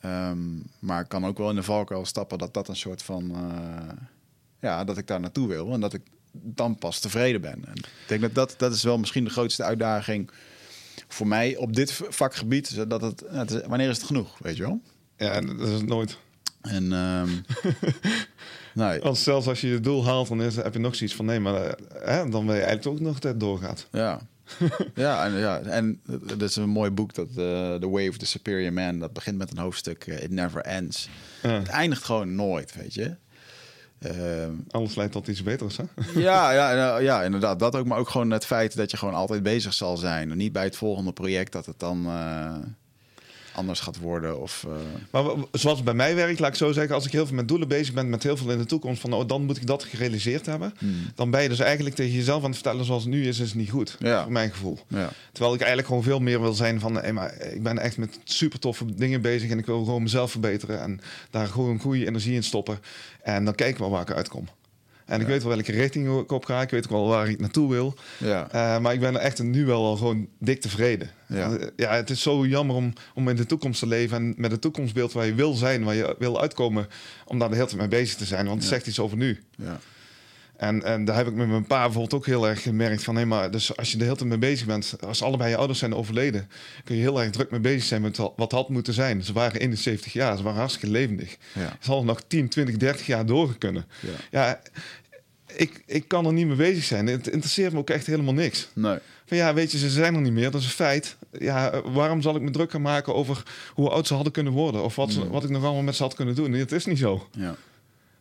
Ehm, 0.01 0.39
maar 0.79 1.01
ik 1.03 1.09
kan 1.09 1.27
ook 1.27 1.39
wel 1.39 1.51
in 1.51 1.57
de 1.57 1.63
valkuil 1.63 2.07
stappen 2.07 2.39
dat 2.39 2.55
dat 2.55 2.69
een 2.69 2.77
soort 2.77 3.03
van... 3.03 3.31
eh, 3.35 3.95
ja, 4.61 4.85
dat 4.85 4.99
ik 4.99 5.07
daar 5.07 5.21
naartoe 5.21 5.49
wil 5.49 5.73
en 5.73 5.81
dat 5.81 5.93
ik 5.95 6.03
dan 6.33 6.77
pas 6.79 7.01
tevreden 7.01 7.41
ben. 7.41 7.65
En 7.67 7.75
ik 7.77 7.89
denk 8.07 8.21
dat, 8.21 8.35
dat 8.35 8.55
dat 8.59 8.73
is 8.75 8.83
wel 8.83 8.99
misschien 8.99 9.25
de 9.25 9.31
grootste 9.31 9.63
uitdaging 9.63 10.31
voor 11.09 11.27
mij 11.27 11.57
op 11.57 11.75
dit 11.77 11.93
vakgebied. 12.09 12.89
Dat 12.91 13.01
het, 13.03 13.23
het 13.29 13.51
is- 13.51 13.63
wanneer 13.67 13.89
is 13.89 13.97
het 13.97 14.07
genoeg, 14.07 14.39
weet 14.39 14.57
je 14.57 14.63
wel? 14.63 14.81
Ja, 15.17 15.41
dat 15.41 15.61
is 15.69 15.73
het 15.73 15.87
nooit. 15.87 16.19
En 16.61 16.89
Want 19.03 19.19
zelfs 19.19 19.47
als 19.47 19.61
je 19.61 19.69
je 19.69 19.81
doel 19.81 20.05
haalt, 20.05 20.29
dan 20.29 20.43
is, 20.43 20.57
heb 20.57 20.73
je 20.73 20.79
nog 20.79 20.95
zoiets 20.95 21.17
van... 21.17 21.25
nee, 21.25 21.41
maar 21.41 21.55
eh, 21.65 21.73
hè, 22.15 22.29
dan 22.29 22.47
ben 22.47 22.55
je 22.57 22.63
eigenlijk 22.63 22.87
ook 22.87 23.01
nog 23.07 23.19
dat 23.19 23.41
doorgaat. 23.41 23.87
Ja. 23.93 24.21
ja, 24.95 25.25
en, 25.25 25.33
ja, 25.33 25.61
en 25.61 26.01
dat 26.23 26.43
is 26.43 26.57
een 26.57 26.69
mooi 26.69 26.91
boek, 26.91 27.15
dat, 27.15 27.29
eh, 27.29 27.35
The 27.75 27.89
Way 27.91 28.09
of 28.09 28.17
the 28.17 28.27
Superior 28.27 28.73
Man. 28.73 28.99
Dat 28.99 29.13
begint 29.13 29.39
met 29.39 29.51
een 29.51 29.59
hoofdstuk, 29.59 30.07
eh, 30.07 30.23
It 30.23 30.31
Never 30.31 30.61
Ends. 30.61 31.09
Ja. 31.43 31.49
Het 31.51 31.69
eindigt 31.69 32.05
gewoon 32.05 32.35
nooit, 32.35 32.75
weet 32.75 32.95
je. 32.95 33.17
Ehm, 33.99 34.53
Alles 34.71 34.95
leidt 34.95 35.13
tot 35.13 35.29
iets 35.29 35.43
beters, 35.43 35.77
hè? 35.77 35.85
ja, 36.21 36.51
ja, 36.61 36.73
ja, 36.73 36.99
ja, 36.99 37.23
inderdaad. 37.23 37.59
Dat 37.59 37.77
ook, 37.77 37.87
maar 37.87 37.99
ook 37.99 38.09
gewoon 38.09 38.31
het 38.31 38.47
feit 38.47 38.77
dat 38.77 38.91
je 38.91 38.97
gewoon 38.97 39.15
altijd 39.15 39.43
bezig 39.43 39.75
zal 39.75 39.97
zijn. 39.97 40.31
En 40.31 40.37
niet 40.37 40.53
bij 40.53 40.65
het 40.65 40.77
volgende 40.77 41.13
project 41.13 41.53
dat 41.53 41.67
het 41.67 41.79
dan 41.79 42.07
eh, 42.07 42.57
anders 43.55 43.81
gaat 43.81 43.99
worden. 43.99 44.41
Of, 44.41 44.65
eh, 44.69 44.73
Maar 45.11 45.25
zoals 45.53 45.77
het 45.77 45.85
bij 45.85 45.95
mij 45.95 46.15
werkt, 46.15 46.39
laat 46.39 46.51
ik 46.51 46.57
zo 46.57 46.73
zeggen... 46.73 46.95
als 46.95 47.07
ik 47.07 47.13
heel 47.13 47.27
veel 47.27 47.37
met 47.37 47.49
doelen 47.49 47.69
bezig 47.69 47.95
ben, 47.95 48.11
met 48.11 48.23
heel 48.23 48.37
veel 48.37 48.51
in 48.51 48.59
de 48.59 48.65
toekomst... 48.65 49.01
van 49.01 49.13
oh, 49.13 49.29
dan 49.29 49.45
moet 49.45 49.57
ik 49.57 49.67
dat 49.67 49.85
gerealiseerd 49.85 50.47
hebben... 50.47 50.75
Hmm. 50.79 50.95
dan 51.15 51.31
ben 51.31 51.43
je 51.43 51.49
dus 51.49 51.59
eigenlijk 51.59 51.95
tegen 51.95 52.13
jezelf 52.13 52.39
aan 52.39 52.51
het 52.51 52.55
vertellen... 52.55 52.85
zoals 52.85 53.03
het 53.03 53.13
nu 53.13 53.29
is, 53.29 53.39
is 53.39 53.49
het 53.49 53.59
niet 53.59 53.71
goed. 53.71 53.97
Ja. 53.99 54.23
Voor 54.23 54.33
mijn 54.33 54.51
gevoel. 54.51 54.79
ja. 54.89 55.11
Terwijl 55.33 55.55
ik 55.55 55.61
eigenlijk 55.61 55.89
gewoon 55.89 56.03
veel 56.03 56.21
meer 56.21 56.41
wil 56.41 56.53
zijn 56.53 56.81
van... 56.81 56.95
Hey, 56.95 57.13
maar 57.13 57.43
ik 57.43 57.63
ben 57.63 57.79
echt 57.79 57.97
met 57.97 58.19
super 58.25 58.59
toffe 58.59 58.95
dingen 58.95 59.21
bezig... 59.21 59.51
en 59.51 59.59
ik 59.59 59.67
wil 59.67 59.85
gewoon 59.85 60.03
mezelf 60.03 60.31
verbeteren... 60.31 60.81
en 60.81 61.01
daar 61.31 61.47
gewoon 61.47 61.79
goede 61.79 62.07
energie 62.07 62.35
in 62.35 62.43
stoppen. 62.45 62.79
En 63.23 63.45
dan 63.45 63.55
kijken 63.55 63.77
we 63.77 63.83
wel 63.83 63.91
waar 63.91 64.09
ik 64.09 64.17
uitkom. 64.17 64.49
En 65.05 65.21
ik 65.21 65.27
weet 65.27 65.43
wel 65.43 65.53
welke 65.55 65.73
richting 65.73 66.19
ik 66.21 66.33
op 66.33 66.45
ga. 66.45 66.63
Ik 66.63 66.71
weet 66.71 66.85
ook 66.85 66.91
wel 66.91 67.07
waar 67.09 67.29
ik 67.29 67.41
naartoe 67.41 67.71
wil. 67.71 67.95
Ja. 68.19 68.49
Eh, 68.51 68.79
maar 68.79 68.93
ik 68.93 69.01
ben 69.01 69.17
echt 69.21 69.43
nu 69.43 69.65
wel 69.67 69.85
al 69.85 69.97
gewoon 69.97 70.29
dik 70.39 70.61
tevreden. 70.61 71.11
Ja. 71.29 71.57
Eh, 71.57 71.67
ja, 71.77 71.95
het 71.95 72.11
is 72.11 72.23
zo 72.23 72.47
jammer 72.47 72.77
om, 72.77 72.93
om 73.15 73.29
in 73.29 73.37
de 73.37 73.47
toekomst 73.47 73.79
te 73.81 73.87
leven... 73.87 74.17
en 74.17 74.35
met 74.37 74.51
het 74.51 74.61
toekomstbeeld 74.61 75.13
waar 75.13 75.27
je 75.27 75.35
wil 75.35 75.53
zijn... 75.55 75.85
waar 75.85 75.95
je 75.95 76.17
wil 76.19 76.41
uitkomen... 76.41 76.89
om 77.25 77.39
daar 77.39 77.49
de 77.49 77.55
hele 77.55 77.67
tijd 77.67 77.81
mee 77.81 77.89
bezig 77.89 78.17
te 78.17 78.25
zijn. 78.25 78.45
Want 78.47 78.55
het 78.63 78.65
Ja. 78.65 78.69
zegt 78.77 78.87
iets 78.87 78.99
over 79.01 79.17
nu. 79.17 79.43
ja. 79.57 79.81
En, 80.57 80.83
en 80.83 81.05
daar 81.05 81.17
heb 81.17 81.27
ik 81.27 81.35
met 81.35 81.49
mijn 81.49 81.67
pa 81.67 81.83
bijvoorbeeld 81.83 82.15
ook 82.15 82.27
heel 82.27 82.49
erg 82.49 82.63
gemerkt 82.63 83.05
van... 83.05 83.17
hé, 83.17 83.25
maar 83.25 83.51
dus 83.51 83.77
als 83.77 83.93
je 83.93 83.99
er 83.99 84.05
heel 84.05 84.17
tijd 84.17 84.29
mee 84.29 84.39
bezig 84.39 84.67
bent... 84.67 84.95
als 85.07 85.23
allebei 85.23 85.51
je 85.51 85.57
ouders 85.57 85.79
zijn 85.79 85.95
overleden... 85.95 86.49
kun 86.85 86.95
je 86.97 87.01
heel 87.01 87.23
erg 87.23 87.31
druk 87.31 87.51
mee 87.51 87.61
bezig 87.61 87.83
zijn 87.85 88.03
met 88.03 88.17
wat- 88.37 88.53
had 88.53 88.69
moeten 88.69 88.93
zijn. 88.95 89.25
Ze 89.25 89.33
waren 89.33 89.61
71 89.61 90.13
jaar, 90.13 90.37
ze 90.37 90.43
waren 90.43 90.59
hartstikke 90.59 90.91
levendig. 90.91 91.37
Ja. 91.53 91.77
Ze 91.81 91.89
hadden 91.89 92.07
nog 92.07 92.23
10, 92.27 92.49
20, 92.49 92.77
30 92.77 93.07
jaar 93.07 93.27
doorgekunnen. 93.27 93.87
Ja. 94.01 94.11
Ja, 94.31 94.61
ik, 95.57 95.83
ik 95.87 96.09
kan 96.09 96.27
er 96.27 96.33
niet 96.33 96.47
mee 96.47 96.57
bezig 96.57 96.85
zijn. 96.85 97.07
Het 97.07 97.29
interesseert 97.29 97.73
me 97.73 97.79
ook 97.79 97.91
echt 97.91 98.07
helemaal 98.07 98.35
niks. 98.35 98.69
Nee. 98.73 98.99
Van 99.27 99.37
ja, 99.37 99.55
weet 99.55 99.73
je, 99.73 99.79
ze 99.79 99.91
zijn 99.91 100.15
er 100.15 100.21
niet 100.21 100.33
meer, 100.33 100.51
dat 100.51 100.61
is 100.61 100.67
een 100.67 100.73
feit. 100.73 101.17
Ja, 101.39 101.83
waarom 101.85 102.23
zal 102.23 102.37
ik 102.37 102.43
me 102.43 102.51
druk 102.51 102.71
gaan 102.71 102.83
maken 102.83 103.15
over 103.15 103.43
hoe 103.75 103.89
oud 103.91 104.07
ze 104.07 104.15
hadden 104.15 104.33
kunnen 104.33 104.53
worden? 104.53 104.85
Of 104.85 104.97
wat, 104.97 105.13
ze- 105.13 105.21
Mm. 105.25 105.29
wat 105.31 105.45
ik 105.45 105.51
nog 105.51 105.65
allemaal 105.65 105.83
met 105.83 105.97
ze 105.97 106.03
had 106.03 106.15
kunnen 106.15 106.35
doen? 106.35 106.51
Nee, 106.51 106.61
het 106.61 106.73
is 106.73 106.85
niet 106.87 106.99
zo. 106.99 107.29
Ja. 107.33 107.55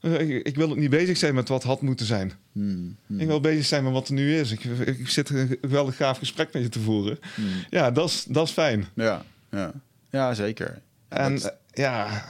Eh, 0.04 0.20
Ik, 0.30 0.48
ik 0.48 0.56
wil 0.56 0.70
ook 0.70 0.78
niet 0.78 0.90
bezig 0.90 1.18
zijn 1.18 1.36
met 1.36 1.48
wat 1.48 1.64
had 1.64 1.82
moeten 1.82 2.06
zijn. 2.06 2.32
Hmm. 2.52 2.96
Hmm. 3.08 3.20
Ik 3.20 3.28
wil 3.28 3.40
bezig 3.40 3.66
zijn 3.66 3.84
met 3.84 3.94
wat 3.94 4.08
er 4.08 4.14
nu 4.14 4.36
is. 4.38 4.52
Ik, 4.52 4.64
ik 4.86 5.10
zit 5.10 5.30
een 5.30 5.58
geweldig 5.62 5.96
gaaf 5.96 6.18
gesprek 6.18 6.54
met 6.54 6.62
je 6.62 6.70
te 6.70 6.80
voeren. 6.80 7.20
Hmm. 7.36 7.46
Ja, 7.70 7.92
dat 7.92 8.10
is, 8.10 8.24
dat 8.28 8.48
is 8.48 8.54
fijn. 8.54 8.86
Ja. 8.96 9.26
Ja. 9.52 9.72
ja, 10.10 10.34
zeker. 10.34 10.82
En 11.10 11.34
dat, 11.34 11.44
eh, 11.44 11.52
ja, 11.84 12.26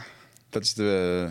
dat 0.49 0.63
is 0.63 0.74
de, 0.74 1.30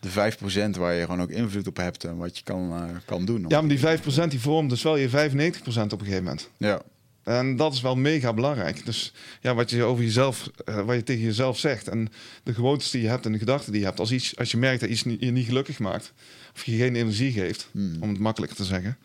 de 0.00 0.08
5% 0.08 0.78
waar 0.78 0.94
je 0.94 1.00
gewoon 1.04 1.22
ook 1.22 1.30
invloed 1.30 1.66
op 1.66 1.76
hebt 1.76 2.04
en 2.04 2.16
wat 2.16 2.36
je 2.38 2.44
kan, 2.44 2.72
eh, 2.72 2.96
kan 3.04 3.24
doen. 3.24 3.44
ja, 3.48 3.60
maar 3.60 3.68
die 3.68 3.78
5% 4.26 4.30
die 4.30 4.40
vormt 4.40 4.70
dus 4.70 4.82
wel 4.82 4.96
je 4.96 5.08
95% 5.08 5.92
op 5.92 6.00
een 6.00 6.06
gegeven 6.06 6.24
moment. 6.24 6.50
ja. 6.56 6.82
En 7.22 7.56
dat 7.56 7.72
is 7.72 7.80
wel 7.80 7.96
mega 7.96 8.32
belangrijk. 8.34 8.84
Dus 8.86 9.12
ja, 9.40 9.54
wat 9.54 9.70
je 9.70 9.82
over 9.82 10.04
jezelf, 10.04 10.50
eh, 10.64 10.84
wat 10.84 10.96
je 10.96 11.02
tegen 11.02 11.22
jezelf 11.24 11.58
zegt 11.58 11.88
en 11.88 12.08
de 12.42 12.54
gewoontes 12.54 12.90
die 12.90 13.02
je 13.02 13.08
hebt 13.08 13.26
en 13.26 13.32
de 13.32 13.38
gedachten 13.38 13.72
die 13.72 13.80
je 13.80 13.86
hebt. 13.86 13.98
Als, 14.00 14.12
iets, 14.12 14.36
als 14.36 14.50
je 14.50 14.56
merkt 14.56 14.80
dat 14.80 14.88
iets 14.90 15.04
niet- 15.04 15.20
je 15.20 15.30
niet 15.30 15.46
gelukkig 15.46 15.78
maakt 15.78 16.12
of 16.54 16.64
je 16.64 16.76
geen 16.76 16.96
energie 16.96 17.32
geeft, 17.32 17.68
Hmm. 17.72 17.96
om 18.00 18.08
het 18.08 18.18
makkelijker 18.18 18.56
te 18.58 18.64
zeggen. 18.64 18.98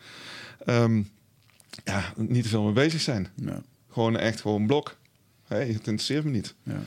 ehm, 0.64 1.02
ja, 1.84 2.12
niet 2.16 2.42
te 2.42 2.48
veel 2.48 2.62
mee 2.62 2.72
bezig 2.72 3.00
zijn. 3.00 3.28
Ja. 3.34 3.62
Gewoon 3.90 4.16
echt 4.18 4.40
gewoon 4.40 4.66
blok. 4.66 4.96
Hey, 5.46 5.60
het 5.66 5.76
interesseert 5.76 6.24
me 6.24 6.30
niet. 6.30 6.54
Ja. 6.62 6.82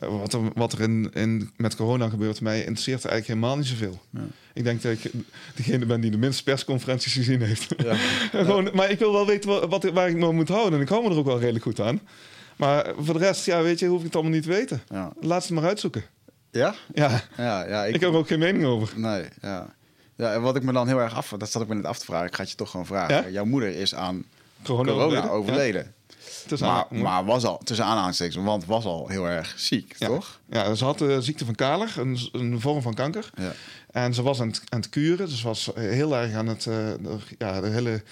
Eh, 0.00 0.08
Wat 0.08 0.32
er, 0.32 0.40
wat 0.54 0.72
er 0.72 0.80
in, 0.80 1.10
in, 1.12 1.50
met 1.56 1.76
corona 1.76 2.08
gebeurt, 2.08 2.40
mij 2.40 2.58
interesseert 2.58 3.04
er 3.04 3.10
eigenlijk 3.10 3.40
helemaal 3.40 3.56
niet 3.56 3.70
zoveel. 3.70 4.00
Ja. 4.10 4.20
Ik 4.54 4.64
denk 4.64 4.82
dat 4.82 4.92
ik 4.92 5.12
degene 5.54 5.86
ben 5.86 6.00
die 6.00 6.10
de 6.10 6.18
minste 6.18 6.42
persconferenties 6.42 7.12
gezien 7.12 7.42
heeft. 7.42 7.74
Ja. 7.82 7.94
Gewoon, 8.30 8.70
maar 8.74 8.90
ik 8.90 8.98
wil 8.98 9.12
wel 9.12 9.26
weten 9.26 9.50
wat, 9.50 9.68
wat, 9.68 9.84
waar 9.84 10.08
ik 10.08 10.16
me 10.16 10.32
moet 10.32 10.48
houden. 10.48 10.74
En 10.74 10.80
ik 10.80 10.88
hou 10.88 11.02
me 11.02 11.10
er 11.10 11.16
ook 11.16 11.24
wel 11.24 11.38
redelijk 11.38 11.64
goed 11.64 11.80
aan. 11.80 12.00
Maar 12.56 12.92
voor 12.98 13.14
de 13.14 13.20
rest, 13.20 13.46
ja, 13.46 13.62
weet 13.62 13.78
je, 13.78 13.86
hoef 13.86 13.98
ik 13.98 14.04
het 14.04 14.14
allemaal 14.14 14.32
niet 14.32 14.42
te 14.42 14.48
weten. 14.48 14.82
Ja. 14.88 15.12
Laat 15.20 15.44
ze 15.44 15.52
het 15.52 15.60
maar 15.60 15.68
uitzoeken. 15.68 16.02
Ja? 16.50 16.74
Ja, 16.94 17.22
Ja, 17.36 17.66
ja. 17.68 17.84
ik, 17.84 18.00
heb 18.00 18.10
er 18.10 18.16
ook 18.16 18.26
geen 18.26 18.38
mening 18.38 18.64
over. 18.64 18.98
Nee, 18.98 19.24
ja. 19.42 19.74
Ja, 20.16 20.32
en 20.32 20.42
wat 20.42 20.56
ik 20.56 20.62
me 20.62 20.72
dan 20.72 20.88
heel 20.88 21.00
erg 21.00 21.14
af... 21.14 21.34
Dat 21.38 21.50
zat 21.50 21.62
ik 21.62 21.68
me 21.68 21.74
net 21.74 21.84
af 21.84 21.98
te 21.98 22.04
vragen. 22.04 22.26
Ik 22.26 22.34
ga 22.34 22.40
het 22.40 22.50
je 22.50 22.56
toch 22.56 22.70
gewoon 22.70 22.86
vragen. 22.86 23.32
Jouw 23.32 23.44
moeder 23.44 23.68
is 23.76 23.94
aan 23.94 24.24
Corona, 24.62 24.90
corona 24.92 25.28
overleden. 25.28 25.94
Is 26.48 26.60
Maar, 26.60 26.70
aan- 26.90 27.00
maar 27.02 27.24
was 27.24 27.44
al, 27.44 27.58
tussen 27.58 27.84
aanhalingstekens, 27.86 28.44
want 28.44 28.64
was 28.64 28.84
al 28.84 29.08
heel 29.08 29.28
erg 29.28 29.54
ziek, 29.56 29.94
ja. 29.98 30.06
toch? 30.06 30.40
Ja, 30.50 30.74
ze 30.74 30.84
had 30.84 30.98
de 30.98 31.22
ziekte 31.22 31.44
van 31.44 31.54
Kaler, 31.54 31.92
een, 31.96 32.18
een 32.32 32.60
vorm 32.60 32.82
van 32.82 32.94
kanker. 32.94 33.30
Ja. 33.36 33.52
En 33.90 34.14
ze 34.14 34.22
was 34.22 34.40
aan 34.40 34.48
het, 34.48 34.62
aan 34.68 34.80
het 34.80 34.88
kuren, 34.88 35.28
dus 35.28 35.42
was 35.42 35.70
heel 35.74 36.16
erg 36.16 36.34
aan 36.34 36.46
het... 36.46 36.66
eh, 36.66 36.88
ja, 37.38 37.60
de 37.60 37.68
hele... 37.68 38.02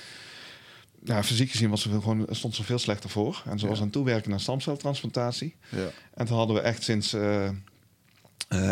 Ja, 1.05 1.23
fysiek 1.25 1.51
gezien 1.51 1.71
was 1.71 1.83
ze 1.83 1.89
gewoon, 1.91 2.27
stond 2.31 2.55
ze 2.55 2.65
veel 2.65 2.79
slechter 2.79 3.11
voor. 3.11 3.43
En 3.47 3.59
ze 3.59 3.67
was 3.69 3.77
aan 3.79 3.83
het 3.85 3.93
toewerken 3.93 4.31
naar 4.31 4.41
stamceltransplantatie. 4.41 5.57
Ja. 5.69 5.87
En 6.15 6.27
toen 6.27 6.37
hadden 6.37 6.57
we 6.57 6.63
echt 6.63 6.83
sinds 6.83 7.13
eh, 7.13 7.47
eh, 7.47 7.53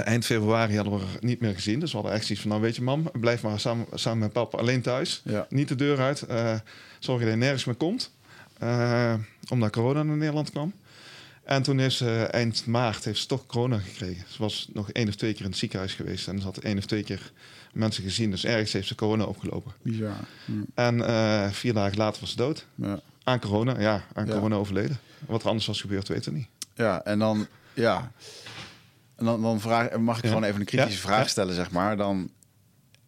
eind 0.06 0.24
februari 0.24 0.74
hadden 0.76 0.98
we 0.98 1.04
haar 1.04 1.16
niet 1.20 1.40
meer 1.40 1.54
gezien. 1.54 1.80
Dus 1.80 1.90
we 1.90 1.96
hadden 1.96 2.14
echt 2.14 2.22
zoiets 2.24 2.40
van, 2.42 2.50
nou 2.50 2.62
weet 2.62 2.76
je 2.76 2.82
mam, 2.82 3.10
blijf 3.12 3.42
maar 3.42 3.60
samen, 3.60 3.86
samen 3.94 4.18
met 4.18 4.32
papa 4.32 4.58
alleen 4.58 4.82
thuis. 4.82 5.20
Ja. 5.24 5.46
Niet 5.48 5.68
de 5.68 5.74
deur 5.74 5.98
uit. 6.00 6.22
eh, 6.22 6.54
zorg 6.98 7.20
dat 7.22 7.30
je 7.30 7.36
nergens 7.36 7.64
meer 7.64 7.74
komt. 7.74 8.10
Eh, 8.58 9.14
omdat 9.48 9.70
corona 9.70 10.02
naar 10.02 10.16
Nederland 10.16 10.50
kwam. 10.50 10.72
En 11.44 11.62
toen 11.62 11.78
heeft 11.78 11.96
ze 11.96 12.22
eind 12.30 12.66
maart 12.66 13.04
heeft 13.04 13.20
ze 13.20 13.26
toch 13.26 13.46
corona 13.46 13.78
gekregen. 13.78 14.24
Ze 14.28 14.38
was 14.42 14.68
nog 14.72 14.90
één 14.92 15.08
of 15.08 15.14
twee 15.14 15.32
keer 15.32 15.44
in 15.44 15.50
het 15.50 15.58
ziekenhuis 15.58 15.94
geweest. 15.94 16.28
En 16.28 16.38
ze 16.38 16.44
had 16.44 16.56
één 16.58 16.78
of 16.78 16.84
twee 16.86 17.02
keer 17.02 17.32
mensen 17.72 18.02
gezien. 18.02 18.30
Dus 18.30 18.44
ergens 18.44 18.72
heeft 18.72 18.88
ze 18.88 18.94
corona 18.94 19.24
opgelopen. 19.24 19.72
Bizar. 19.82 20.16
Hm. 20.44 20.52
En 20.74 21.06
eh, 21.06 21.50
vier 21.50 21.72
dagen 21.74 21.96
later 21.98 22.20
was 22.20 22.30
ze 22.30 22.36
dood. 22.36 22.66
Ja. 22.74 23.00
Aan 23.24 23.40
corona, 23.40 23.80
ja, 23.80 24.04
aan 24.14 24.26
Ja. 24.26 24.32
corona 24.32 24.56
overleden. 24.56 24.98
Wat 25.26 25.42
er 25.42 25.48
anders 25.48 25.66
was 25.66 25.80
gebeurd, 25.80 26.08
weten 26.08 26.32
we 26.32 26.38
niet. 26.38 26.48
ja, 26.74 27.04
en 27.04 27.18
dan, 27.18 27.46
ja. 27.74 28.12
En 29.16 29.24
dan, 29.24 29.42
dan 29.42 29.60
vraag, 29.60 29.96
mag 29.98 30.18
ik 30.18 30.26
gewoon 30.26 30.44
even 30.44 30.60
een 30.60 30.66
kritische 30.66 31.00
vraag 31.00 31.28
stellen, 31.28 31.54
zeg 31.54 31.70
maar. 31.70 31.96
Dan, 31.96 32.30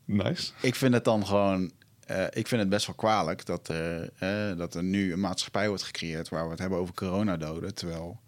Nice. 0.04 0.52
ik 0.60 0.74
vind 0.74 0.94
het 0.94 1.04
dan 1.04 1.26
gewoon, 1.26 1.70
eh, 2.08 2.24
ik 2.30 2.46
vind 2.46 2.60
het 2.60 2.70
best 2.70 2.86
wel 2.86 2.94
kwalijk 2.94 3.46
dat 3.46 3.68
er, 3.68 4.10
eh, 4.18 4.56
dat 4.56 4.74
er 4.74 4.82
nu 4.82 5.12
een 5.12 5.20
maatschappij 5.20 5.68
wordt 5.68 5.82
gecreëerd 5.82 6.28
waar 6.28 6.44
we 6.44 6.50
het 6.50 6.58
hebben 6.58 6.78
over 6.78 6.94
coronadoden, 6.94 7.74
terwijl 7.74 8.20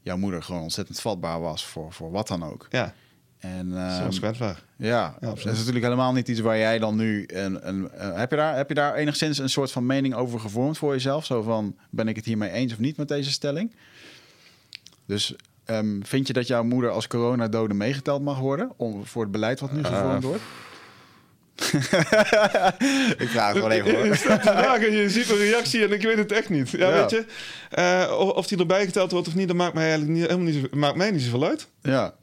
jouw 0.00 0.16
moeder 0.16 0.42
gewoon 0.42 0.62
ontzettend 0.62 1.00
vatbaar 1.00 1.40
was 1.40 1.66
voor, 1.66 1.92
voor 1.92 2.10
wat 2.10 2.28
dan 2.28 2.44
ook. 2.44 2.66
Ja, 2.70 2.94
En, 3.38 3.70
ze 3.70 3.78
ehm, 3.78 4.04
was 4.04 4.18
kwetsbaar. 4.18 4.62
Ja, 4.76 5.16
Ja, 5.20 5.28
dat 5.28 5.36
is 5.38 5.44
natuurlijk 5.44 5.84
helemaal 5.84 6.12
niet 6.12 6.28
iets 6.28 6.40
waar 6.40 6.58
jij 6.58 6.78
dan 6.78 6.96
nu 6.96 7.24
een. 7.26 7.68
een 7.68 7.90
eh, 7.90 8.16
heb, 8.16 8.30
je 8.30 8.36
daar, 8.36 8.56
heb 8.56 8.68
je 8.68 8.74
daar 8.74 8.94
enigszins 8.94 9.38
een 9.38 9.50
soort 9.50 9.72
van 9.72 9.86
mening 9.86 10.14
over 10.14 10.40
gevormd 10.40 10.78
voor 10.78 10.92
jezelf? 10.92 11.24
Zo 11.24 11.42
van: 11.42 11.76
ben 11.90 12.08
ik 12.08 12.16
het 12.16 12.24
hiermee 12.24 12.50
eens 12.50 12.72
of 12.72 12.78
niet 12.78 12.96
met 12.96 13.08
deze 13.08 13.30
stelling? 13.30 13.74
Dus 15.06 15.34
ehm, 15.64 16.02
vind 16.02 16.26
je 16.26 16.32
dat 16.32 16.46
jouw 16.46 16.64
moeder 16.64 16.90
als 16.90 17.06
coronadode 17.06 17.74
meegeteld 17.74 18.22
mag 18.22 18.38
worden 18.38 18.72
om, 18.76 19.06
voor 19.06 19.22
het 19.22 19.30
beleid 19.32 19.60
wat 19.60 19.72
nu 19.72 19.84
gevormd 19.84 20.22
wordt? 20.22 20.42
ik 23.18 23.28
vraag 23.28 23.48
het 23.48 23.56
gewoon 23.56 23.70
even 23.70 23.90
Je 23.90 23.96
hoor. 23.96 24.04
en 24.76 24.92
je 24.92 25.10
ziet 25.10 25.26
mijn 25.26 25.38
reactie 25.38 25.84
en 25.84 25.92
ik 25.92 26.02
weet 26.02 26.16
het 26.16 26.32
echt 26.32 26.48
niet. 26.48 26.70
Ja, 26.70 26.88
Ja. 26.88 27.00
weet 27.00 27.10
je, 27.10 27.24
eh, 27.70 28.18
of, 28.18 28.46
die 28.46 28.58
erbij 28.58 28.84
geteld 28.84 29.10
wordt 29.10 29.28
of 29.28 29.34
niet, 29.34 29.48
dat 29.48 29.56
maakt 29.56 29.74
mij 29.74 29.82
eigenlijk 29.88 30.12
niet, 30.12 30.26
helemaal 30.28 30.52
niet, 30.52 30.74
maakt 30.74 30.96
mij 30.96 31.10
niet 31.10 31.22
zoveel 31.22 31.44
uit. 31.44 31.66
Ja, 31.82 32.14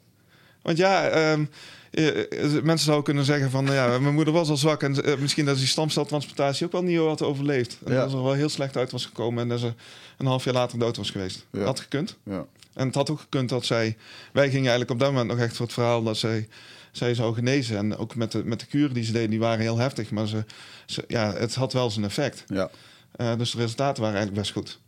Want 0.61 0.77
ja, 0.77 1.07
ehm, 1.07 1.45
eh, 1.91 2.07
eh, 2.07 2.63
mensen 2.63 2.85
zouden 2.85 3.03
kunnen 3.03 3.25
zeggen 3.25 3.51
van, 3.51 3.65
ja, 3.65 3.99
mijn 3.99 4.13
moeder 4.13 4.33
was 4.33 4.49
al 4.49 4.57
zwak 4.57 4.83
en 4.83 4.95
misschien 5.19 5.45
dat 5.45 5.53
ze 5.55 5.61
die 5.61 5.69
stamceltransplantatie 5.69 6.65
ook 6.65 6.71
wel 6.71 6.83
niet 6.83 6.97
had 6.97 7.21
overleefd. 7.21 7.77
En 7.85 7.93
Ja. 7.93 7.99
dat 8.01 8.11
ze 8.11 8.17
er 8.17 8.23
wel 8.23 8.33
heel 8.33 8.49
slecht 8.49 8.77
uit 8.77 8.91
was 8.91 9.05
gekomen 9.05 9.43
en 9.43 9.49
dat 9.49 9.59
ze 9.59 9.73
een 10.17 10.25
half 10.25 10.43
jaar 10.43 10.53
later 10.53 10.79
dood 10.79 10.97
was 10.97 11.09
geweest. 11.09 11.45
Ja. 11.51 11.63
Had 11.63 11.79
gekund. 11.79 12.17
ja, 12.23 12.45
En 12.73 12.85
het 12.85 12.95
had 12.95 13.09
ook 13.09 13.19
gekund 13.19 13.49
dat 13.49 13.65
zij... 13.65 13.97
Wij 14.33 14.45
gingen 14.45 14.59
eigenlijk 14.69 14.91
op 14.91 14.99
dat 14.99 15.09
moment 15.11 15.27
nog 15.29 15.39
echt 15.39 15.55
voor 15.55 15.65
het 15.65 15.73
verhaal 15.75 16.03
dat 16.03 16.17
zij, 16.17 16.47
zij 16.91 17.13
zou 17.13 17.33
genezen. 17.33 17.77
En 17.77 17.97
ook 17.97 18.15
met 18.15 18.31
de, 18.31 18.45
met 18.45 18.59
de 18.59 18.65
kuren 18.65 18.93
die 18.93 19.03
ze 19.03 19.11
deden, 19.11 19.29
die 19.29 19.39
waren 19.39 19.59
heel 19.59 19.77
heftig. 19.77 20.11
Maar 20.11 20.27
ze, 20.27 20.45
ze, 20.85 21.03
ja, 21.07 21.33
het 21.33 21.55
had 21.55 21.73
wel 21.73 21.89
zijn 21.91 22.05
effect. 22.05 22.43
ja. 22.47 22.69
Eh, 23.11 23.37
dus 23.37 23.51
de 23.51 23.57
resultaten 23.57 24.01
waren 24.03 24.17
eigenlijk 24.17 24.47
best 24.47 24.53
goed. 24.57 24.79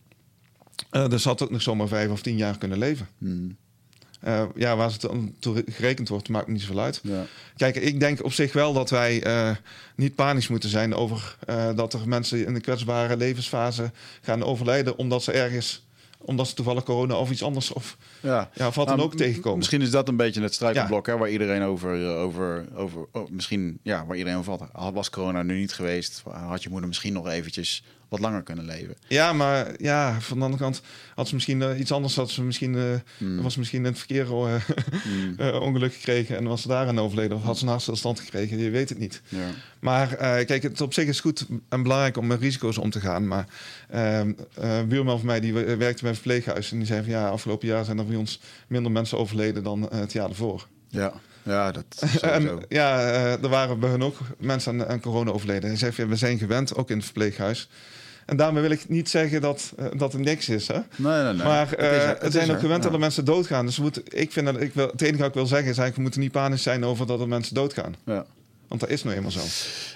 Eh, 0.89 1.09
dus 1.09 1.21
ze 1.21 1.27
had 1.27 1.41
ook 1.41 1.51
nog 1.51 1.61
zomaar 1.61 1.87
vijf 1.87 2.09
of 2.09 2.21
tien 2.21 2.37
jaar 2.37 2.57
kunnen 2.57 2.77
leven. 2.77 3.07
Hmm, 3.17 3.55
Eh, 4.19 4.43
ja, 4.55 4.75
waar 4.75 4.91
ze 4.91 4.97
dan 4.99 5.33
toe 5.39 5.63
gerekend 5.71 6.09
wordt, 6.09 6.29
maakt 6.29 6.47
niet 6.47 6.61
zoveel 6.61 6.79
uit. 6.81 6.99
ja. 7.03 7.25
Kijk, 7.57 7.75
ik 7.75 7.99
denk 7.99 8.23
op 8.23 8.33
zich 8.33 8.53
wel 8.53 8.73
dat 8.73 8.89
wij 8.89 9.23
niet 9.95 10.15
panisch 10.15 10.47
moeten 10.47 10.69
zijn 10.69 10.93
over 10.95 11.37
dat 11.75 11.93
er 11.93 12.07
mensen 12.07 12.45
in 12.45 12.53
de 12.53 12.59
kwetsbare 12.59 13.17
levensfase 13.17 13.91
gaan 14.21 14.43
overlijden 14.43 14.97
omdat 14.97 15.23
ze 15.23 15.31
ergens, 15.31 15.85
omdat 16.25 16.47
ze 16.47 16.53
toevallig 16.53 16.83
corona 16.83 17.15
of 17.15 17.31
iets 17.31 17.43
anders 17.43 17.71
of 17.71 17.97
Ja. 18.21 18.49
ja, 18.53 18.67
of 18.67 18.75
wat 18.75 18.87
dan 18.87 18.97
Nou, 18.97 19.09
ook 19.09 19.15
tegenkomen. 19.17 19.57
Misschien 19.57 19.81
is 19.81 19.91
dat 19.91 20.07
een 20.07 20.17
beetje 20.17 20.41
het 20.41 20.53
struikelblok 20.53 21.07
hè, 21.07 21.17
waar 21.17 21.29
iedereen 21.29 21.63
over, 21.63 22.05
eh, 22.05 22.21
over, 22.21 22.65
over 22.75 23.07
oh, 23.11 23.29
misschien 23.29 23.79
ja, 23.83 24.05
waar 24.05 24.17
iedereen 24.17 24.39
over 24.39 24.57
valt. 24.57 24.93
Was 24.93 25.09
corona 25.09 25.43
nu 25.43 25.59
niet 25.59 25.73
geweest, 25.73 26.23
had 26.31 26.63
je 26.63 26.69
moeder 26.69 26.87
misschien 26.87 27.13
nog 27.13 27.27
eventjes 27.27 27.83
wat 28.13 28.21
langer 28.21 28.43
kunnen 28.43 28.65
leven. 28.65 28.95
Ja, 29.07 29.33
maar 29.33 29.71
ja, 29.77 30.21
van 30.21 30.37
de 30.37 30.43
andere 30.43 30.63
kant 30.63 30.81
had 31.15 31.27
ze 31.27 31.33
misschien 31.33 31.61
eh, 31.61 31.79
iets 31.79 31.91
anders. 31.91 32.15
Had 32.15 32.29
ze 32.29 32.43
misschien, 32.43 32.75
eh, 32.75 32.83
Hmm. 33.17 33.41
was 33.41 33.55
misschien 33.55 33.79
in 33.79 33.85
het 33.85 33.97
verkeer 33.97 34.27
eh, 34.33 34.55
eh, 35.53 35.61
ongeluk 35.61 35.93
gekregen 35.93 36.37
en 36.37 36.43
was 36.47 36.61
ze 36.61 36.67
daaraan 36.67 36.99
overleden. 36.99 37.37
Of 37.37 37.43
had 37.43 37.57
ze 37.57 37.63
een 37.63 37.69
hartstilstand 37.69 38.19
gekregen, 38.19 38.57
je 38.57 38.69
weet 38.69 38.89
het 38.89 38.97
niet. 38.99 39.21
Ja. 39.27 39.47
Maar 39.79 40.07
kijk, 40.45 40.63
het 40.63 40.81
op 40.81 40.93
zich 40.93 41.07
is 41.07 41.19
goed 41.19 41.45
en 41.69 41.83
belangrijk 41.83 42.17
om 42.17 42.27
met 42.27 42.39
risico's 42.39 42.77
om 42.77 42.89
te 42.89 42.99
gaan. 42.99 43.27
Maar 43.27 43.45
ehm, 43.89 44.31
eh, 44.53 44.77
een 44.77 44.87
buurman 44.87 45.17
van 45.17 45.25
mij 45.27 45.39
die 45.39 45.53
we- 45.53 45.75
werkte 45.75 46.01
bij 46.01 46.09
een 46.09 46.15
verpleeghuis. 46.15 46.71
En 46.71 46.77
die 46.77 46.87
zei 46.87 47.01
van 47.01 47.11
ja, 47.11 47.27
afgelopen 47.29 47.67
jaar 47.67 47.85
zijn 47.85 47.97
er 47.97 48.05
bij 48.05 48.15
ons 48.15 48.39
minder 48.67 48.91
mensen 48.91 49.17
overleden 49.17 49.63
dan 49.63 49.89
het 49.95 50.11
jaar 50.11 50.29
ervoor. 50.29 50.67
Ja. 50.89 51.13
ja, 51.43 51.71
dat 51.71 51.85
En 52.21 52.59
ja, 52.69 52.99
er 53.41 53.49
waren 53.49 53.79
bij 53.79 53.89
hun 53.89 54.03
ook 54.03 54.17
mensen 54.37 54.81
aan, 54.81 54.87
aan 54.87 54.99
corona 54.99 55.31
overleden. 55.31 55.69
Hij 55.69 55.77
zegt, 55.77 55.95
ja, 55.95 56.07
we 56.07 56.15
zijn 56.15 56.37
gewend, 56.37 56.75
ook 56.75 56.89
in 56.89 56.95
het 56.95 57.05
verpleeghuis. 57.05 57.69
En 58.25 58.37
daarmee 58.37 58.61
wil 58.61 58.71
ik 58.71 58.89
niet 58.89 59.09
zeggen 59.09 59.41
dat, 59.41 59.73
eh, 59.77 59.85
dat 59.97 60.13
er 60.13 60.19
niks 60.19 60.49
is. 60.49 60.67
Hè? 60.67 60.79
Nee, 60.95 61.23
nee, 61.23 61.33
nee. 61.33 61.43
Maar 61.43 61.69
Het 61.69 61.79
eh 61.79 61.95
is 61.95 62.03
er, 62.03 62.07
het 62.07 62.21
het 62.21 62.33
zijn 62.33 62.51
ook 62.51 62.59
gewend 62.59 62.77
ja. 62.77 62.83
dat 62.83 62.93
er 62.93 62.99
mensen 62.99 63.25
doodgaan. 63.25 63.65
Dus 63.65 63.75
we 63.75 63.81
moeten, 63.81 64.03
ik 64.07 64.31
vind 64.31 64.45
dat 64.45 64.61
ik 64.61 64.73
wil, 64.73 64.87
het 64.87 65.01
enige 65.01 65.17
wat 65.17 65.27
ik 65.27 65.33
wil 65.33 65.45
zeggen 65.45 65.69
is 65.69 65.77
eigenlijk, 65.77 65.95
we 65.95 66.01
moeten 66.01 66.19
niet 66.19 66.31
panisch 66.31 66.63
zijn 66.63 66.85
over 66.85 67.07
dat 67.07 67.19
er 67.19 67.27
mensen 67.27 67.55
doodgaan. 67.55 67.95
Ja. 68.05 68.25
Want 68.67 68.85
dat 68.85 68.89
is 68.89 69.03
nou 69.03 69.15
eenmaal 69.15 69.31
zo. 69.31 69.39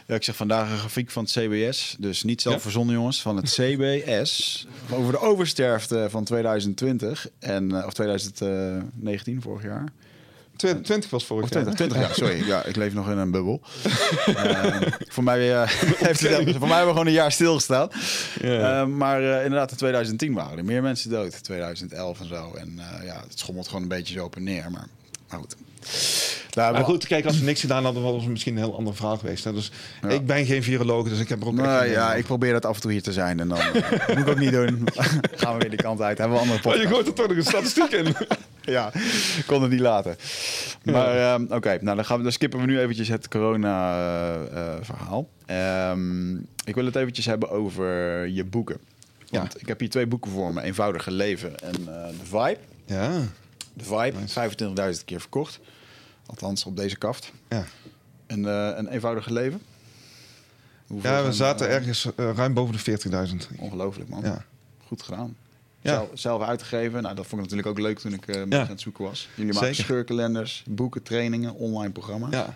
Ja, 0.07 0.15
ik 0.15 0.23
zeg 0.23 0.35
vandaag 0.35 0.71
een 0.71 0.77
grafiek 0.77 1.11
van 1.11 1.23
het 1.23 1.31
CBS, 1.31 1.95
dus 1.99 2.23
niet 2.23 2.41
zelf 2.41 2.61
verzonnen 2.61 2.95
jongens, 2.95 3.21
van 3.21 3.35
het 3.35 3.51
CBS 3.51 4.65
over 4.97 5.11
de 5.11 5.19
oversterfte 5.19 6.07
van 6.09 6.23
2020 6.23 7.29
en 7.39 7.71
eh, 7.71 7.85
of 7.85 7.93
2019 7.93 9.41
vorig 9.41 9.63
jaar. 9.63 9.91
20 10.57 11.09
was 11.09 11.25
vorig 11.25 11.49
jaar. 11.49 11.63
2020, 11.63 11.97
ja, 11.97 12.13
sorry. 12.13 12.47
Ja, 12.53 12.63
ik 12.65 12.75
leef 12.75 12.93
nog 12.93 13.09
in 13.09 13.17
een 13.17 13.31
bubbel. 13.31 13.61
Eh, 14.27 14.75
voor, 15.07 15.23
mij, 15.23 15.53
eh, 15.53 15.69
heeft 16.07 16.19
het, 16.19 16.31
voor 16.31 16.67
mij 16.67 16.77
hebben 16.77 16.85
we 16.85 16.91
gewoon 16.91 17.07
een 17.07 17.11
jaar 17.11 17.31
stilgestaan. 17.31 17.89
Ja. 18.41 18.81
Eh, 18.81 18.87
maar 18.87 19.21
inderdaad, 19.21 19.71
in 19.71 19.77
2010 19.77 20.33
waren 20.33 20.57
er 20.57 20.65
meer 20.65 20.81
mensen 20.81 21.09
dood. 21.09 21.43
2011 21.43 22.19
en 22.19 22.27
zo. 22.27 22.53
En 22.53 22.79
ja, 23.03 23.23
het 23.27 23.39
schommelt 23.39 23.67
gewoon 23.67 23.81
een 23.81 23.87
beetje 23.87 24.13
zo 24.13 24.25
op 24.25 24.35
en 24.35 24.43
neer. 24.43 24.71
Maar, 24.71 24.87
maar 25.29 25.39
goed. 25.39 25.55
Daar 26.49 26.71
Maar 26.73 26.83
goed, 26.83 27.07
kijk, 27.07 27.25
als 27.25 27.39
we 27.39 27.45
niks 27.45 27.61
gedaan 27.61 27.83
hadden, 27.83 28.03
was 28.03 28.21
het 28.21 28.29
misschien 28.31 28.53
een 28.57 28.63
heel 28.63 28.75
ander 28.77 28.95
verhaal 28.95 29.17
geweest. 29.17 29.43
Hè? 29.43 29.53
Dus 29.53 29.71
Ja. 30.01 30.09
ik 30.09 30.25
ben 30.25 30.45
geen 30.45 30.63
viroloog, 30.63 31.09
dus 31.09 31.19
ik 31.19 31.29
heb 31.29 31.41
er 31.41 31.47
ook 31.47 31.53
Nou 31.53 31.85
ja, 31.89 32.13
ik 32.15 32.25
probeer 32.25 32.51
dat 32.53 32.65
af 32.65 32.75
en 32.75 32.81
toe 32.81 32.91
hier 32.91 33.01
te 33.01 33.13
zijn. 33.13 33.39
En 33.39 33.47
dan 33.47 33.57
eh, 33.57 33.73
moet 34.07 34.17
ik 34.17 34.27
ook 34.27 34.39
niet 34.39 34.51
doen. 34.51 34.87
Gaan 35.41 35.53
we 35.53 35.59
weer 35.59 35.69
die 35.69 35.81
kant 35.81 36.01
uit. 36.01 36.17
Hebben 36.17 36.35
we 36.37 36.41
andere 36.43 36.59
over. 36.59 36.69
Maar 36.69 36.79
je 36.79 36.87
podcast. 36.87 37.03
gooit 37.05 37.07
er 37.07 37.13
toch 37.13 37.27
nog 37.27 37.37
een 37.37 37.43
statistiek 37.51 37.91
in. 37.91 38.15
Ja, 38.61 38.93
ik 39.37 39.43
kon 39.45 39.61
het 39.61 39.71
niet 39.71 39.79
laten. 39.79 40.15
Maar 40.83 41.17
ehm, 41.17 41.45
oké, 41.49 41.77
nou 41.81 41.95
dan, 41.95 42.05
gaan 42.05 42.17
we, 42.17 42.23
dan 42.23 42.31
skippen 42.31 42.59
we 42.59 42.65
nu 42.65 42.79
eventjes 42.79 43.07
het 43.07 43.27
corona-verhaal. 44.17 45.27
Ehm, 45.45 46.35
ik 46.65 46.75
wil 46.75 46.85
het 46.85 46.95
eventjes 46.95 47.25
hebben 47.25 47.49
over 47.49 47.85
je 48.27 48.43
boeken. 48.43 48.77
Want 49.29 49.53
Ja. 49.53 49.59
ik 49.59 49.67
heb 49.67 49.79
hier 49.79 49.89
twee 49.89 50.07
boeken 50.07 50.31
voor 50.31 50.53
me. 50.53 50.61
Eenvoudige 50.61 51.11
leven 51.11 51.59
en 51.59 51.73
eh 51.87 52.07
The 52.07 52.25
Vibe. 52.25 52.57
Ja, 52.85 53.11
The 53.77 53.83
Vibe, 53.83 54.19
Nice. 54.19 54.95
25.000 54.99 55.05
keer 55.05 55.19
verkocht. 55.19 55.59
Althans, 56.25 56.65
op 56.65 56.75
deze 56.77 56.97
kaft. 56.97 57.31
ja. 57.49 57.63
En 58.27 58.45
eh, 58.45 58.77
een 58.77 58.87
eenvoudige 58.87 59.33
leven. 59.33 59.61
Hoeveel 60.87 61.09
ja 61.11 61.17
we 61.17 61.23
zijn, 61.23 61.33
zaten 61.33 61.67
eh, 61.67 61.75
ergens 61.75 62.05
eh, 62.15 62.29
ruim 62.35 62.53
boven 62.53 62.75
de 62.83 62.99
40.000. 63.29 63.57
Ongelooflijk, 63.59 64.09
man. 64.09 64.21
Ja. 64.23 64.45
Goed 64.87 65.01
gedaan. 65.01 65.35
Ja. 65.81 65.91
Zelf, 65.93 66.09
zelf 66.13 66.41
uitgegeven. 66.41 67.01
Nou, 67.01 67.15
dat 67.15 67.25
vond 67.27 67.41
ik 67.43 67.49
natuurlijk 67.49 67.67
ook 67.77 67.85
leuk 67.85 67.99
toen 67.99 68.13
ik 68.13 68.25
Ja. 68.35 68.41
aan 68.61 68.67
het 68.67 68.81
zoeken 68.81 69.03
was. 69.03 69.29
Jullie 69.35 69.53
maken 69.53 69.67
Zeker. 69.67 69.83
scheurkalenders, 69.83 70.63
boeken, 70.67 71.03
trainingen, 71.03 71.53
online 71.53 71.91
programma's. 71.91 72.31
Ja. 72.33 72.55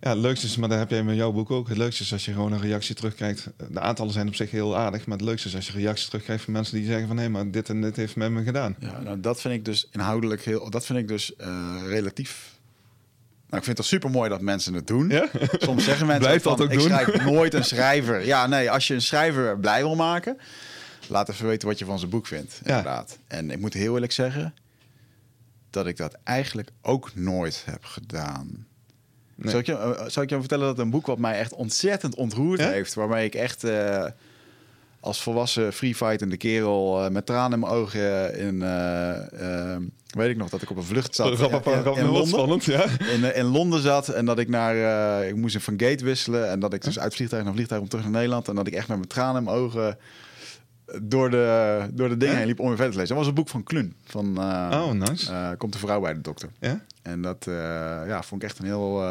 Ja, 0.00 0.10
het 0.10 0.18
leukste 0.18 0.46
is, 0.46 0.56
maar 0.56 0.68
dat 0.68 0.78
heb 0.78 0.90
jij 0.90 1.02
met 1.02 1.16
jouw 1.16 1.32
boek 1.32 1.50
ook. 1.50 1.68
Het 1.68 1.76
leukste 1.76 2.02
is 2.02 2.12
als 2.12 2.24
je 2.24 2.32
gewoon 2.32 2.52
een 2.52 2.60
reactie 2.60 2.94
terugkrijgt. 2.94 3.48
De 3.70 3.80
aantallen 3.80 4.12
zijn 4.12 4.28
op 4.28 4.34
zich 4.34 4.50
heel 4.50 4.76
aardig, 4.76 5.06
maar 5.06 5.16
het 5.16 5.26
leukste 5.26 5.48
is 5.48 5.54
als 5.54 5.66
je 5.66 5.72
reacties 5.72 6.06
terugkrijgt 6.06 6.44
van 6.44 6.52
mensen 6.52 6.76
die 6.76 6.86
zeggen 6.86 7.06
van 7.08 7.16
hé, 7.18 7.28
maar 7.28 7.50
dit 7.50 7.68
en 7.68 7.80
dit 7.80 7.96
heeft 7.96 8.16
met 8.16 8.30
me 8.30 8.42
gedaan. 8.42 8.76
Ja, 8.78 9.00
nou, 9.00 9.20
dat 9.20 9.40
vind 9.40 9.54
ik 9.54 9.64
dus 9.64 9.88
inhoudelijk 9.90 10.42
heel. 10.42 10.70
Dat 10.70 10.86
vind 10.86 10.98
ik 10.98 11.08
dus 11.08 11.36
eh, 11.36 11.74
relatief. 11.86 12.56
Nou, 13.46 13.58
ik 13.60 13.64
vind 13.64 13.78
het 13.78 13.86
super 13.86 14.10
mooi 14.10 14.28
dat 14.28 14.40
mensen 14.40 14.74
het 14.74 14.86
doen. 14.86 15.08
Ja? 15.08 15.28
Soms 15.58 15.84
zeggen 15.84 16.06
mensen 16.16 16.28
ook 16.32 16.42
dat 16.42 16.56
van, 16.56 16.66
ook 16.66 16.72
ik 16.72 16.78
doen. 16.78 16.88
schrijf 16.88 17.24
nooit 17.30 17.54
een 17.54 17.64
schrijver. 17.64 18.26
Ja, 18.26 18.46
nee, 18.46 18.70
als 18.70 18.86
je 18.86 18.94
een 18.94 19.02
schrijver 19.02 19.58
blij 19.58 19.80
wil 19.80 19.96
maken, 19.96 20.38
laat 21.06 21.28
even 21.28 21.46
weten 21.46 21.68
wat 21.68 21.78
je 21.78 21.84
van 21.84 21.98
zijn 21.98 22.10
boek 22.10 22.26
vindt. 22.26 22.60
Ja. 22.64 22.76
Inderdaad. 22.76 23.18
En 23.26 23.50
ik 23.50 23.58
moet 23.58 23.74
heel 23.74 23.94
eerlijk 23.94 24.12
zeggen, 24.12 24.54
dat 25.70 25.86
ik 25.86 25.96
dat 25.96 26.18
eigenlijk 26.24 26.70
ook 26.82 27.14
nooit 27.14 27.62
heb 27.66 27.84
gedaan. 27.84 28.66
Nee. 29.40 29.50
Zal, 29.50 29.60
ik 29.60 29.66
je, 29.66 30.04
zal 30.06 30.22
ik 30.22 30.30
je 30.30 30.38
vertellen 30.38 30.66
dat 30.66 30.78
een 30.78 30.90
boek 30.90 31.06
wat 31.06 31.18
mij 31.18 31.38
echt 31.38 31.54
ontzettend 31.54 32.14
ontroerd 32.14 32.60
Ja? 32.60 32.68
heeft, 32.68 32.94
waarmee 32.94 33.24
ik 33.24 33.34
echt 33.34 33.64
eh, 33.64 34.04
als 35.00 35.22
volwassen 35.22 35.72
free 35.72 35.94
fightende 35.94 36.36
kerel 36.36 37.04
eh, 37.04 37.10
met 37.10 37.26
tranen 37.26 37.52
in 37.52 37.58
mijn 37.60 37.72
ogen 37.72 38.36
in, 38.38 38.62
eh, 38.62 39.76
weet 40.10 40.30
ik 40.30 40.36
nog 40.36 40.48
dat 40.48 40.62
ik 40.62 40.70
op 40.70 40.76
een 40.76 40.84
vlucht 40.84 41.14
zat 41.14 41.26
in- 41.66 41.94
in, 41.96 42.04
Londen. 42.04 42.26
spannend, 42.26 42.64
ja. 42.64 42.84
In, 43.12 43.34
in 43.34 43.44
Londen 43.44 43.80
zat 43.82 44.08
en 44.08 44.24
dat 44.24 44.38
ik 44.38 44.48
naar, 44.48 45.24
ik 45.26 45.36
moest 45.36 45.56
van 45.62 45.74
gate 45.80 46.04
wisselen 46.04 46.50
en 46.50 46.60
dat 46.60 46.72
ik 46.72 46.82
dus 46.82 46.98
uit 46.98 47.14
vliegtuig 47.14 47.44
naar 47.44 47.52
vliegtuig 47.54 47.80
om 47.80 47.88
terug 47.88 48.04
naar 48.04 48.12
Nederland 48.14 48.48
en 48.48 48.54
dat 48.54 48.66
ik 48.66 48.74
echt 48.74 48.88
met 48.88 48.96
mijn 48.96 49.08
tranen 49.08 49.36
in 49.36 49.44
mijn 49.44 49.56
ogen 49.56 49.98
door 51.02 51.30
de, 51.30 51.86
door 51.92 52.08
de 52.08 52.16
dingen 52.16 52.36
heen 52.36 52.46
liep 52.46 52.60
om 52.60 52.66
weer 52.66 52.76
verder 52.76 52.92
te 52.94 52.98
lezen. 52.98 53.14
Dat 53.14 53.24
was 53.24 53.26
een 53.34 53.38
boek 53.38 53.48
van 53.48 53.62
Klun. 53.62 53.94
Van, 54.04 54.38
eh, 54.38 54.82
Oh, 54.84 54.92
nice. 54.92 55.32
eh, 55.32 55.50
Komt 55.58 55.72
de 55.72 55.78
vrouw 55.78 56.00
bij 56.00 56.14
de 56.14 56.20
dokter. 56.20 56.48
Ja? 56.60 56.80
En 57.02 57.22
dat 57.22 57.46
eh, 57.46 57.54
ja, 58.06 58.22
vond 58.22 58.42
ik 58.42 58.48
echt 58.48 58.58
een 58.58 58.64
heel 58.64 59.04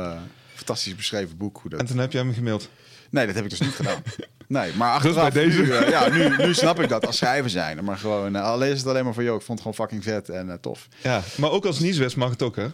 fantastisch 0.53 0.95
beschreven 0.95 1.38
boek. 1.38 1.57
Hoe 1.61 1.69
dat... 1.69 1.80
En 1.80 1.86
toen 1.86 1.97
heb 1.97 2.11
je 2.11 2.17
hem 2.17 2.34
gemaild. 2.34 2.69
Nee, 3.09 3.25
dat 3.25 3.36
heb 3.36 3.43
ik 3.43 3.49
dus 3.49 3.59
niet 3.59 3.75
gedaan. 3.75 4.01
Nee, 4.47 4.73
maar 4.75 4.91
achteraf, 4.91 5.30
deze. 5.34 5.61
Nu, 5.61 5.73
ja, 5.73 6.09
nu, 6.09 6.36
nu 6.45 6.53
snap 6.53 6.80
ik 6.80 6.89
dat 6.89 7.05
als 7.05 7.17
schrijver 7.17 7.49
zijn. 7.49 7.84
Maar 7.84 7.97
gewoon, 7.97 8.36
uh, 8.36 8.43
al 8.43 8.63
is 8.63 8.78
het 8.80 8.88
alleen 8.88 9.03
maar 9.03 9.13
van, 9.13 9.23
joh, 9.23 9.36
ik 9.36 9.41
vond 9.41 9.59
het 9.63 9.67
gewoon 9.67 9.88
fucking 9.89 10.03
vet 10.03 10.30
en 10.30 10.57
tof. 10.61 10.88
Ja, 11.03 11.21
maar 11.38 11.51
ook 11.51 11.65
als 11.65 11.80
nieuwswest 11.80 12.15
mag 12.15 12.30
het 12.30 12.41
ook, 12.41 12.55
hè? 12.55 12.67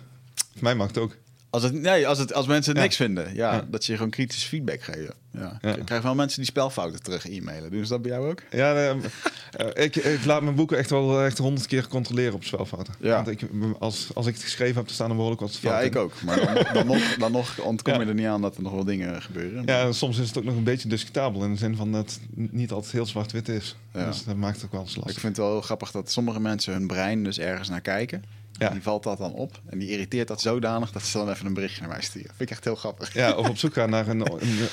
Voor 0.54 0.64
mij 0.64 0.76
mag 0.76 0.88
het 0.88 0.98
ook. 0.98 1.16
Als, 1.54 1.64
het, 1.64 1.74
nee, 1.74 2.08
als, 2.08 2.18
het, 2.18 2.34
als 2.34 2.48
mensen 2.48 2.76
Ja. 2.76 2.82
niks 2.82 2.96
vinden, 2.96 3.36
ja, 3.36 3.54
Ja. 3.54 3.66
dat 3.70 3.86
je 3.86 3.94
gewoon 3.96 4.10
kritisch 4.10 4.44
feedback 4.44 4.82
geeft. 4.82 5.12
Ja. 5.32 5.58
Ja. 5.62 5.76
Ik 5.76 5.86
krijg 5.86 6.02
wel 6.02 6.16
mensen 6.16 6.38
die 6.38 6.50
spelfouten 6.50 7.04
terug 7.04 7.28
e-mailen. 7.30 7.72
Doen 7.72 7.84
ze 7.84 7.90
dat 7.92 8.02
bij 8.02 8.12
jou 8.12 8.30
ook? 8.30 8.42
Ja, 8.52 8.74
eh, 8.76 8.90
eh, 8.90 9.84
ik, 9.84 9.96
ik 9.96 10.26
laat 10.26 10.42
mijn 10.42 10.56
boeken 10.56 10.78
echt 10.78 10.90
wel 10.90 11.22
echt 11.24 11.38
honderd 11.38 11.68
keer 11.68 11.88
controleren 11.88 12.34
op 12.34 12.44
spelfouten. 12.44 12.94
Ja. 13.00 13.16
Want 13.16 13.28
ik, 13.28 13.42
als, 13.80 14.10
als 14.14 14.26
ik 14.28 14.34
het 14.34 14.44
geschreven 14.44 14.76
heb, 14.76 14.86
dan 14.86 14.94
staan 14.94 15.10
er 15.10 15.16
behoorlijk 15.16 15.42
wat 15.42 15.54
Ja, 15.56 15.60
fouten 15.70 15.86
ik 15.88 15.94
in. 15.96 16.00
ook. 16.02 16.22
Maar 16.22 16.40
dan, 16.46 16.74
dan, 16.74 16.86
nog, 16.86 17.16
dan 17.18 17.32
nog 17.32 17.60
ontkom 17.72 17.94
Ja. 17.94 18.00
je 18.02 18.06
er 18.08 18.14
niet 18.14 18.26
aan 18.26 18.42
dat 18.42 18.56
er 18.56 18.62
nog 18.64 18.72
wel 18.74 18.84
dingen 18.84 19.22
gebeuren. 19.22 19.64
Ja, 19.66 19.92
soms 19.92 20.18
is 20.20 20.28
het 20.28 20.38
ook 20.38 20.44
nog 20.44 20.56
een 20.56 20.64
beetje 20.64 20.88
discutabel 20.90 21.44
in 21.44 21.52
de 21.52 21.58
zin 21.58 21.76
van 21.76 21.92
dat 21.92 22.20
het 22.36 22.52
niet 22.54 22.72
altijd 22.72 22.92
heel 22.94 23.06
zwart-wit 23.06 23.50
is. 23.50 23.76
Ja. 23.94 24.06
Dus 24.06 24.24
dat 24.24 24.36
maakt 24.36 24.56
het 24.56 24.66
ook 24.66 24.72
wel 24.72 24.82
eens 24.82 24.96
Ik 24.96 24.98
lastig. 25.04 25.22
vind 25.22 25.38
het 25.38 25.46
wel 25.46 25.62
grappig 25.62 25.92
dat 25.92 26.12
sommige 26.12 26.40
mensen 26.40 26.74
hun 26.74 26.88
brein 26.88 27.24
dus 27.24 27.40
ergens 27.40 27.70
naar 27.70 27.82
kijken. 27.82 28.24
Ja. 28.58 28.70
Die 28.70 28.82
valt 28.82 29.04
dat 29.04 29.18
dan 29.18 29.34
op. 29.34 29.62
En 29.66 29.80
die 29.80 29.90
irriteert 29.90 30.28
dat 30.28 30.42
zodanig 30.42 30.92
dat 30.92 31.02
ze 31.04 31.18
dan 31.18 31.30
even 31.30 31.46
een 31.46 31.54
berichtje 31.54 31.82
naar 31.82 31.90
mij 31.90 32.02
sturen. 32.02 32.28
Vind 32.28 32.42
ik 32.42 32.50
echt 32.50 32.64
heel 32.64 32.76
grappig. 32.76 33.14
Ja, 33.14 33.34
of 33.36 33.50
op 33.50 33.58
zoek 33.64 33.74
gaan 33.74 33.90
naar 33.90 34.08
een, 34.08 34.24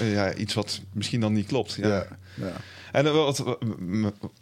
ja, 0.02 0.34
iets 0.34 0.54
wat 0.54 0.80
misschien 0.92 1.20
dan 1.20 1.32
niet 1.32 1.46
klopt. 1.46 1.74
Ja. 1.74 1.88
Ja, 1.88 2.06
ja. 2.34 2.52
En 2.92 3.06
eh, 3.06 3.12
wat, 3.12 3.44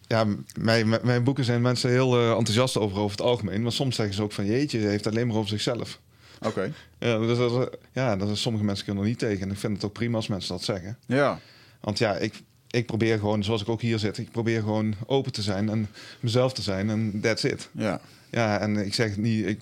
ja, 0.06 0.24
mijn, 0.60 0.88
mijn- 1.02 1.24
boeken 1.24 1.44
zijn 1.44 1.62
mensen 1.62 1.90
heel 1.90 2.16
eh, 2.18 2.28
enthousiast 2.30 2.76
over 2.76 2.98
over 2.98 3.10
het 3.16 3.26
algemeen. 3.26 3.62
Maar 3.62 3.72
soms 3.72 3.96
zeggen 3.96 4.14
ze 4.14 4.22
ook 4.22 4.32
van 4.32 4.46
jeetje, 4.46 4.78
hij 4.78 4.88
heeft 4.90 5.04
het 5.04 5.14
alleen 5.14 5.26
maar 5.26 5.36
over 5.36 5.48
zichzelf. 5.48 6.00
Oké. 6.40 6.72
Ja, 6.98 7.18
dus 7.18 7.38
dat, 7.38 7.76
ja, 7.92 8.16
dat 8.16 8.28
is 8.28 8.40
sommige 8.40 8.64
mensen 8.64 8.84
kunnen 8.84 9.02
er 9.02 9.08
niet 9.08 9.18
tegen. 9.18 9.42
En 9.42 9.50
ik 9.50 9.58
vind 9.58 9.72
het 9.76 9.84
ook 9.84 9.92
prima 9.92 10.16
als 10.16 10.28
mensen 10.28 10.50
dat 10.54 10.64
zeggen. 10.64 10.98
Ja. 11.06 11.40
Want 11.80 11.98
ja, 11.98 12.16
ik, 12.16 12.42
ik 12.70 12.86
probeer 12.86 13.18
gewoon, 13.18 13.44
zoals 13.44 13.60
ik 13.62 13.68
ook 13.68 13.80
hier 13.80 13.98
zit, 13.98 14.18
ik 14.18 14.30
probeer 14.30 14.60
gewoon 14.60 14.94
open 15.06 15.32
te 15.32 15.42
zijn 15.42 15.68
en 15.68 15.88
mezelf 16.20 16.52
te 16.52 16.62
zijn. 16.62 16.90
En 16.90 17.20
that's 17.22 17.42
it. 17.44 17.68
Ja. 17.72 18.00
Ja, 18.30 18.58
en 18.60 18.76
ik 18.76 18.94
zeg 18.94 19.08
het 19.10 19.18
niet, 19.18 19.46
ik, 19.46 19.60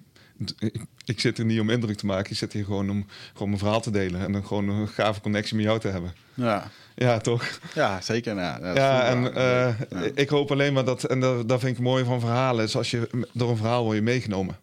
ik, 0.58 0.76
ik 1.04 1.20
zit 1.20 1.38
er 1.38 1.44
niet 1.44 1.60
om 1.60 1.70
indruk 1.70 1.96
te 1.96 2.06
maken. 2.06 2.30
Ik 2.30 2.36
zit 2.36 2.52
hier 2.52 2.64
gewoon 2.64 2.90
om 2.90 3.06
gewoon 3.32 3.48
mijn 3.48 3.60
verhaal 3.60 3.80
te 3.80 3.90
delen. 3.90 4.20
En 4.20 4.32
dan 4.32 4.46
gewoon 4.46 4.68
een 4.68 4.88
gave 4.88 5.20
connectie 5.20 5.56
met 5.56 5.64
jou 5.64 5.78
te 5.80 5.88
hebben. 5.88 6.14
Ja. 6.34 6.70
Ja, 6.94 7.18
toch? 7.18 7.58
Ja, 7.74 8.00
zeker. 8.00 8.34
Nou, 8.34 8.64
Ja, 8.74 9.12
voel 9.12 9.24
en 9.24 9.34
eh, 9.34 9.74
Ja. 9.90 10.10
ik 10.14 10.28
hoop 10.28 10.50
alleen 10.50 10.72
maar 10.72 10.84
dat, 10.84 11.04
en 11.04 11.20
dat, 11.20 11.48
dat 11.48 11.60
vind 11.60 11.76
ik 11.76 11.82
mooi 11.82 12.04
van 12.04 12.20
verhalen, 12.20 12.64
is 12.64 12.76
als 12.76 12.90
je 12.90 13.26
door 13.32 13.50
een 13.50 13.56
verhaal 13.56 13.84
word 13.84 13.96
je 13.96 14.02
meegenomen. 14.02 14.56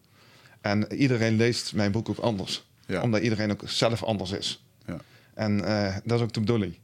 En 0.62 0.94
iedereen 0.94 1.36
leest 1.36 1.74
mijn 1.74 1.92
boek 1.92 2.10
ook 2.10 2.18
anders. 2.18 2.66
Ja. 2.86 3.02
Omdat 3.02 3.22
iedereen 3.22 3.52
ook 3.52 3.62
zelf 3.66 4.04
anders 4.04 4.32
is. 4.32 4.64
Ja. 4.88 4.98
En 5.34 5.66
eh, 5.66 5.96
dat 6.04 6.18
is 6.20 6.24
ook 6.26 6.34
de 6.34 6.40
bedoeling. 6.40 6.76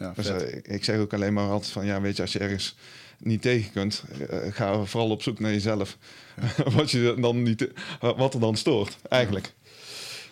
Ja, 0.00 0.12
Dus 0.16 0.26
eh, 0.28 0.58
ik- 0.62 0.84
zeg 0.84 0.98
ook 0.98 1.12
alleen 1.14 1.32
maar 1.32 1.48
altijd 1.48 1.72
van, 1.72 1.86
ja, 1.86 2.00
weet 2.00 2.16
je, 2.16 2.22
als 2.22 2.32
je 2.32 2.38
ergens 2.38 2.76
niet 3.18 3.42
tegen 3.42 3.72
kunt, 3.72 4.02
eh, 4.28 4.38
ga 4.50 4.84
vooral 4.84 5.10
op 5.10 5.22
zoek 5.22 5.38
naar 5.40 5.50
jezelf. 5.52 5.96
wat, 6.76 6.90
je 6.90 7.14
dan 7.20 7.42
niet, 7.42 7.68
wat 8.00 8.34
er 8.34 8.40
dan 8.40 8.56
stoort, 8.56 8.96
eigenlijk. 9.08 9.52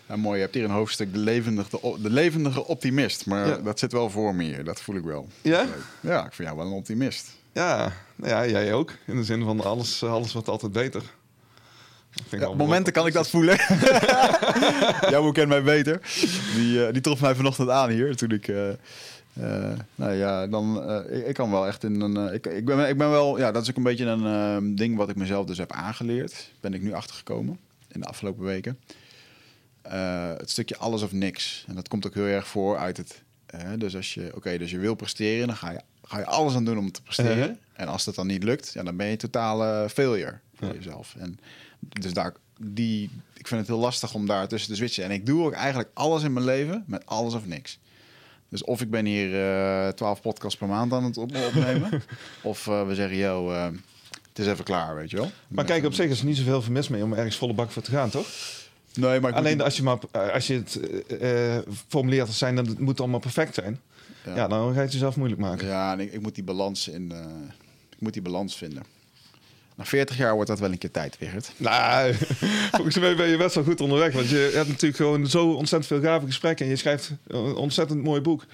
Ja, 0.07 0.15
mooi. 0.15 0.35
Je 0.35 0.41
hebt 0.43 0.55
hier 0.55 0.63
een 0.63 0.69
hoofdstuk, 0.69 1.13
de 1.13 1.19
levendige, 1.19 1.79
de 2.01 2.09
levendige 2.09 2.65
optimist. 2.65 3.25
Maar 3.25 3.63
dat 3.63 3.79
zit 3.79 3.91
wel 3.91 4.09
voor 4.09 4.35
me 4.35 4.43
hier. 4.43 4.63
Dat 4.63 4.81
voel 4.81 4.95
ik 4.95 5.03
wel. 5.03 5.27
Ja? 5.41 5.65
Ja, 5.99 6.25
ik 6.25 6.33
vind 6.33 6.47
jou 6.47 6.59
wel 6.59 6.67
een 6.67 6.77
optimist. 6.77 7.27
Ja, 7.53 7.93
ja, 8.15 8.47
jij 8.47 8.73
ook. 8.73 8.93
In 9.07 9.15
de 9.15 9.23
zin 9.23 9.43
van 9.43 9.61
alles, 9.61 10.03
alles 10.03 10.33
wordt 10.33 10.47
altijd 10.47 10.71
beter. 10.71 11.01
Ja, 12.29 12.47
op 12.47 12.57
momenten 12.57 12.93
kan 12.93 13.07
ik 13.07 13.13
dat 13.13 13.29
voelen. 13.29 13.57
Jouw 15.13 15.31
kent 15.31 15.49
mij 15.49 15.63
beter. 15.63 16.01
Die, 16.55 16.85
eh, 16.85 16.93
die 16.93 17.01
trof 17.01 17.21
mij 17.21 17.35
vanochtend 17.35 17.69
aan 17.69 17.89
hier 17.89 18.15
toen 18.15 18.31
ik. 18.31 18.47
eh, 18.47 18.69
eh, 19.33 19.71
nou 19.95 20.11
ja, 20.13 20.47
dan. 20.47 20.83
eh, 20.83 21.17
ik, 21.19 21.27
ik 21.27 21.33
kan 21.33 21.51
wel 21.51 21.67
echt 21.67 21.83
in 21.83 22.01
een. 22.01 22.17
eh, 22.27 22.33
ik, 22.33 22.45
ik, 22.45 22.65
ben, 22.65 22.89
ik 22.89 22.97
ben 22.97 23.09
wel. 23.09 23.37
Ja, 23.39 23.51
dat 23.51 23.63
is 23.63 23.69
ook 23.69 23.77
een 23.77 23.83
beetje 23.83 24.05
een 24.05 24.25
eh, 24.25 24.75
ding 24.77 24.95
wat 24.97 25.09
ik 25.09 25.15
mezelf 25.15 25.45
dus 25.45 25.57
heb 25.57 25.71
aangeleerd. 25.71 26.51
Ben 26.59 26.73
ik 26.73 26.81
nu 26.81 26.93
achtergekomen 26.93 27.59
in 27.91 27.99
de 27.99 28.05
afgelopen 28.05 28.43
weken. 28.43 28.79
Het 30.37 30.49
stukje 30.49 30.77
alles 30.77 31.01
of 31.01 31.11
niks. 31.11 31.65
En 31.67 31.75
dat 31.75 31.87
komt 31.87 32.05
ook 32.07 32.13
heel 32.13 32.23
erg 32.25 32.47
voor 32.47 32.77
uit 32.77 32.97
het. 32.97 33.23
dus 33.77 33.95
als 33.95 34.13
je. 34.13 34.31
Oké, 34.35 34.57
dus 34.57 34.71
je 34.71 34.77
wil 34.77 34.95
presteren, 34.95 35.47
dan 35.47 35.55
ga 35.55 35.71
je, 35.71 35.79
ga 36.03 36.17
je 36.17 36.25
alles 36.25 36.55
aan 36.55 36.65
doen 36.65 36.77
om 36.77 36.91
te 36.91 37.01
presteren. 37.01 37.37
Uh-huh. 37.37 37.55
En 37.73 37.87
als 37.87 38.03
dat 38.03 38.15
dan 38.15 38.27
niet 38.27 38.43
lukt, 38.43 38.71
ja, 38.73 38.83
dan 38.83 38.95
ben 38.95 39.07
je 39.07 39.15
totale 39.15 39.89
failure 39.89 40.37
voor 40.55 40.73
jezelf. 40.75 41.15
En 41.17 41.39
dus 41.79 42.13
daar, 42.13 42.33
die, 42.61 43.09
ik 43.33 43.47
vind 43.47 43.59
het 43.59 43.69
heel 43.69 43.79
lastig 43.79 44.13
om 44.13 44.25
daar 44.25 44.47
tussen 44.47 44.69
te 44.69 44.75
switchen. 44.75 45.03
En 45.03 45.11
ik 45.11 45.25
doe 45.25 45.45
ook 45.45 45.53
eigenlijk 45.53 45.89
alles 45.93 46.23
in 46.23 46.33
mijn 46.33 46.45
leven 46.45 46.83
met 46.87 47.05
alles 47.05 47.33
of 47.33 47.45
niks. 47.45 47.79
Dus 48.49 48.63
of 48.63 48.81
ik 48.81 48.89
ben 48.89 49.05
hier 49.05 49.41
eh, 49.41 49.87
twaalf 49.87 50.21
podcasts 50.21 50.57
per 50.59 50.67
maand 50.67 50.93
aan 50.93 51.03
het 51.03 51.17
op- 51.17 51.35
opnemen. 51.35 52.03
of 52.41 52.67
eh, 52.67 52.87
we 52.87 52.95
zeggen, 52.95 53.17
yo, 53.17 53.51
eh, 53.51 53.63
het 54.29 54.39
is 54.39 54.47
even 54.47 54.63
klaar, 54.65 54.95
weet 54.95 55.09
je 55.09 55.17
wel. 55.17 55.31
Maar 55.47 55.65
kijk, 55.65 55.85
op 55.85 55.93
zich 55.93 56.09
is 56.09 56.19
er 56.19 56.25
niet 56.25 56.37
zoveel 56.37 56.61
vermis 56.61 56.87
mee 56.87 57.03
om 57.03 57.13
ergens 57.13 57.35
volle 57.37 57.53
bak 57.53 57.71
voor 57.71 57.81
te 57.81 57.91
gaan, 57.91 58.09
toch? 58.09 58.27
Nee, 58.93 59.19
maar 59.19 59.33
Alleen 59.33 59.55
moet- 59.55 59.65
als 59.65 59.77
je, 59.77 59.83
maar, 59.83 59.97
als 60.33 60.47
je 60.47 60.53
het 60.53 60.79
formuleert 61.87 62.27
als 62.27 62.37
zijn 62.37 62.57
het 62.57 62.79
moet 62.79 62.99
allemaal 62.99 63.19
perfect 63.19 63.53
zijn. 63.53 63.79
Ja. 64.25 64.35
Ja, 64.35 64.47
dan 64.47 64.67
ga 64.69 64.73
je 64.75 64.79
het 64.83 64.91
jezelf 64.91 65.15
moeilijk 65.15 65.41
maken. 65.41 65.67
Ja, 65.67 65.91
en 65.93 65.99
ik, 65.99 66.13
ik 66.13 66.21
moet 66.21 66.35
die 66.35 66.43
balans 66.43 66.87
in. 66.87 67.11
ik 67.89 67.99
moet 67.99 68.13
die 68.13 68.21
balans 68.21 68.57
vinden. 68.57 68.83
Na 69.79 69.85
40 69.85 70.17
jaar 70.17 70.33
wordt 70.33 70.49
dat 70.49 70.59
wel 70.59 70.71
een 70.71 70.77
keer 70.77 70.91
tijd, 70.91 71.17
Wigert. 71.19 71.51
Nou, 71.57 72.13
volgens 72.71 72.99
mij 72.99 73.15
ben 73.15 73.27
je 73.27 73.37
best 73.37 73.55
wel 73.55 73.63
goed 73.63 73.81
onderweg. 73.81 74.13
Want 74.13 74.29
je 74.29 74.51
hebt 74.53 74.67
natuurlijk 74.67 74.95
gewoon 74.95 75.27
zo 75.27 75.51
ontzettend 75.51 75.85
veel 75.87 76.09
gave 76.09 76.25
gesprekken. 76.25 76.65
En 76.65 76.71
je 76.71 76.77
schrijft 76.77 77.11
een 77.27 77.55
ontzettend 77.55 78.03
mooi 78.03 78.21
boek. 78.21 78.45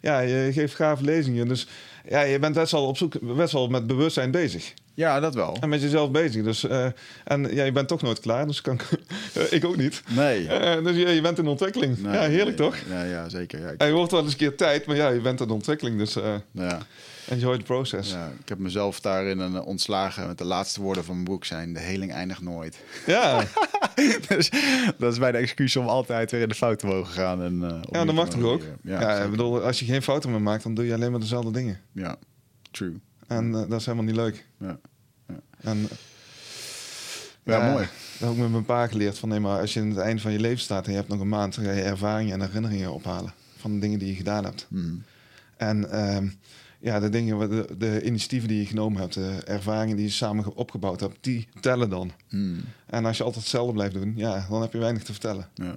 Ja, 0.00 0.20
je 0.20 0.52
geeft 0.52 0.74
gave 0.74 1.04
lezingen. 1.04 1.48
Dus 1.48 1.66
ja, 2.08 2.20
je 2.20 2.38
bent 2.38 2.54
best 2.54 2.72
wel 2.72 2.86
op 2.86 2.96
zoek, 2.96 3.36
best 3.36 3.52
wel 3.52 3.68
met 3.68 3.86
bewustzijn 3.86 4.30
bezig. 4.30 4.74
Ja, 4.94 5.20
dat 5.20 5.34
wel. 5.34 5.56
En 5.60 5.68
met 5.68 5.82
jezelf 5.82 6.10
bezig. 6.10 6.44
Dus, 6.44 6.64
eh, 6.68 6.86
en 7.24 7.54
ja, 7.54 7.64
je 7.64 7.72
bent 7.72 7.88
toch 7.88 8.02
nooit 8.02 8.20
klaar. 8.20 8.46
Dus 8.46 8.60
kan, 8.60 8.80
ik 9.50 9.64
ook 9.64 9.76
niet. 9.84 10.02
Nee. 10.16 10.48
Eh, 10.48 10.84
dus 10.84 10.96
ja, 10.96 11.08
je 11.08 11.20
bent 11.20 11.38
in 11.38 11.46
ontwikkeling. 11.46 11.98
Nee, 11.98 12.12
ja, 12.12 12.20
heerlijk 12.20 12.58
nee, 12.58 12.68
toch? 12.68 12.76
Ja, 12.88 13.02
ja 13.02 13.28
zeker. 13.28 13.60
Ja, 13.60 13.68
ik- 13.68 13.80
En 13.80 13.86
je 13.86 13.92
wordt 13.92 14.10
wel 14.10 14.22
eens 14.22 14.32
een 14.32 14.38
keer 14.38 14.56
tijd, 14.56 14.86
maar 14.86 14.96
ja, 14.96 15.08
je 15.08 15.20
bent 15.20 15.40
in 15.40 15.50
ontwikkeling. 15.50 15.98
Dus 15.98 16.16
eh, 16.16 16.34
ja. 16.50 16.78
enjoy 17.28 17.56
the 17.58 17.64
process. 17.64 18.10
Ja, 18.10 18.32
ik 18.40 18.48
heb 18.48 18.58
mezelf 18.58 19.00
daarin 19.00 19.38
een 19.38 19.54
eh, 19.56 19.66
ontslagen 19.66 20.26
met 20.26 20.38
de 20.38 20.44
laatste 20.44 20.80
woorden 20.80 21.04
van 21.04 21.14
mijn 21.14 21.26
boek 21.26 21.44
zijn: 21.44 21.72
de 21.72 21.80
heling 21.80 22.12
eindigt 22.12 22.40
nooit. 22.42 22.78
Ja, 23.06 23.42
dus 24.28 24.50
dat 24.98 25.12
is 25.12 25.18
mijn 25.18 25.34
excuus 25.34 25.76
om 25.76 25.86
altijd 25.86 26.30
weer 26.30 26.40
in 26.40 26.48
de 26.48 26.54
fout 26.54 26.78
te 26.78 26.86
mogen 26.86 27.12
gaan. 27.12 27.42
En, 27.42 27.62
eh, 27.62 27.78
ja 27.90 28.04
dat 28.04 28.14
mag 28.14 28.28
toch 28.28 28.42
ook? 28.42 28.62
Ja, 28.82 29.00
Ja, 29.00 29.22
ik 29.22 29.30
bedoel, 29.30 29.60
als 29.62 29.78
je 29.78 29.84
geen 29.84 30.02
fouten 30.02 30.30
meer 30.30 30.42
maakt, 30.42 30.62
dan 30.62 30.74
doe 30.74 30.86
je 30.86 30.94
alleen 30.94 31.10
maar 31.10 31.20
dezelfde 31.20 31.50
dingen. 31.50 31.80
ja, 31.92 32.16
true. 32.70 33.00
En 33.26 33.54
eh, 33.54 33.68
dat 33.68 33.80
is 33.80 33.84
helemaal 33.86 34.06
niet 34.06 34.16
leuk. 34.16 34.46
Ja. 34.58 34.78
En, 35.60 35.88
Ja, 37.44 37.70
mooi. 37.70 37.88
Dat 38.18 38.28
heb 38.28 38.30
ik 38.30 38.36
met 38.42 38.50
mijn 38.50 38.64
pa 38.64 38.86
geleerd. 38.86 39.18
Van, 39.18 39.28
nee, 39.28 39.40
maar 39.40 39.60
als 39.60 39.74
je 39.74 39.80
aan 39.80 39.88
het 39.88 39.98
eind 39.98 40.20
van 40.20 40.32
je 40.32 40.40
leven 40.40 40.58
staat 40.60 40.84
en 40.84 40.90
je 40.90 40.96
hebt 40.96 41.08
nog 41.10 41.20
een 41.20 41.28
maand, 41.28 41.54
dan 41.54 41.64
ga 41.64 41.70
je 41.70 41.82
ervaringen 41.82 42.32
en 42.40 42.46
herinneringen 42.46 42.92
ophalen 42.92 43.32
van 43.56 43.72
de 43.74 43.78
dingen 43.78 43.98
die 43.98 44.08
je 44.08 44.14
gedaan 44.14 44.44
hebt. 44.44 44.66
Mhm. 44.68 44.94
En 45.56 45.90
ehm, 45.90 46.28
ja, 46.80 47.00
de 47.00 47.08
dingen, 47.08 47.50
de, 47.50 47.66
de 47.78 48.02
initiatieven 48.02 48.48
die 48.48 48.58
je 48.58 48.66
genomen 48.66 49.00
hebt, 49.00 49.14
de 49.14 49.40
ervaringen 49.44 49.96
die 49.96 50.04
je 50.04 50.10
samen 50.12 50.44
ge- 50.44 50.54
opgebouwd 50.54 51.00
hebt, 51.00 51.16
die 51.20 51.48
tellen 51.60 51.90
dan. 51.90 52.10
Mhm. 52.30 52.54
En 52.86 53.04
als 53.04 53.16
je 53.16 53.22
altijd 53.24 53.42
hetzelfde 53.42 53.72
blijft 53.72 53.94
doen, 53.94 54.12
ja, 54.16 54.46
dan 54.50 54.62
heb 54.62 54.72
je 54.72 54.78
weinig 54.78 55.02
te 55.02 55.12
vertellen. 55.12 55.48
Ja. 55.54 55.76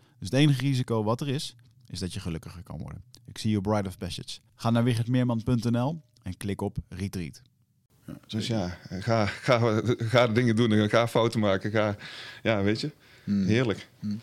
Dus 0.21 0.29
het 0.29 0.39
enige 0.39 0.61
risico 0.61 1.03
wat 1.03 1.21
er 1.21 1.27
is, 1.27 1.55
is 1.87 1.99
dat 1.99 2.13
je 2.13 2.19
gelukkiger 2.19 2.63
kan 2.63 2.77
worden. 2.77 3.03
Ik 3.25 3.37
zie 3.37 3.51
je 3.51 3.61
Bride 3.61 3.87
of 3.87 3.97
Passage. 3.97 4.39
Ga 4.55 4.69
naar 4.69 4.83
wichertmeerman.nl 4.83 6.01
en 6.23 6.37
klik 6.37 6.61
op 6.61 6.77
retreat. 6.89 7.41
Ja, 8.05 8.13
dus 8.27 8.47
ja, 8.47 8.77
ga, 8.89 9.25
ga, 9.25 9.81
ga 9.97 10.27
dingen 10.27 10.55
doen. 10.55 10.89
Ga 10.89 11.07
fouten 11.07 11.39
maken. 11.39 11.71
Ga, 11.71 11.95
ja, 12.43 12.63
weet 12.63 12.81
je. 12.81 12.91
Hmm. 13.23 13.45
Heerlijk. 13.45 13.89
Hmm. 13.99 14.21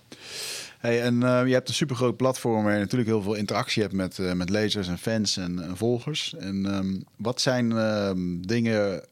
Hey, 0.78 1.03
en 1.03 1.14
uh, 1.14 1.46
je 1.46 1.53
hebt 1.53 1.68
een 1.68 1.74
supergroot 1.74 2.16
platform 2.16 2.64
waar 2.64 2.72
je 2.72 2.78
natuurlijk 2.80 3.11
heel 3.11 3.22
veel 3.22 3.34
interactie 3.34 3.82
hebt 3.82 3.94
met, 3.94 4.18
uh, 4.18 4.32
met 4.32 4.51
lezers 4.51 4.88
en 4.88 4.99
fans 4.99 5.36
en, 5.36 5.62
en 5.62 5.76
volgers. 5.76 6.34
En 6.34 6.74
um, 6.74 7.05
wat 7.16 7.40
zijn 7.40 7.70
um, 7.70 8.46
dingen 8.46 9.05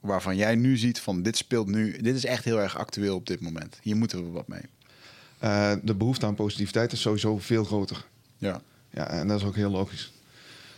waarvan 0.00 0.36
jij 0.36 0.54
nu 0.54 0.76
ziet 0.76 1.00
van 1.00 1.22
dit 1.22 1.36
speelt 1.36 1.68
nu, 1.68 1.98
dit 2.00 2.14
is 2.16 2.24
echt 2.24 2.44
heel 2.44 2.60
erg 2.60 2.78
actueel 2.78 3.16
op 3.16 3.26
dit 3.26 3.40
moment. 3.40 3.78
Hier 3.82 3.96
moeten 3.96 4.24
we 4.24 4.30
wat 4.30 4.48
mee. 4.48 4.62
Uh, 5.44 5.72
de 5.82 5.94
behoefte 5.94 6.26
aan 6.26 6.34
positiviteit 6.34 6.92
is 6.92 7.00
sowieso 7.00 7.38
veel 7.38 7.64
groter. 7.64 8.04
Ja. 8.38 8.60
Ja, 8.90 9.08
en 9.08 9.28
dat 9.28 9.40
is 9.40 9.46
ook 9.46 9.56
heel 9.56 9.70
logisch. 9.70 10.12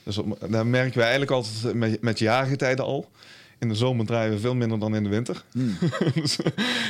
Dus 0.03 0.19
daar 0.49 0.67
merken 0.67 0.95
we 0.95 1.01
eigenlijk 1.01 1.31
altijd 1.31 1.75
met, 1.75 2.03
met 2.03 2.19
jaargetijden 2.19 2.85
al. 2.85 3.11
In 3.59 3.69
de 3.69 3.75
zomer 3.75 4.07
draaien 4.07 4.33
we 4.33 4.39
veel 4.39 4.55
minder 4.55 4.79
dan 4.79 4.95
in 4.95 5.03
de 5.03 5.09
winter. 5.09 5.45
Hmm. 5.53 5.79
dus, 6.15 6.39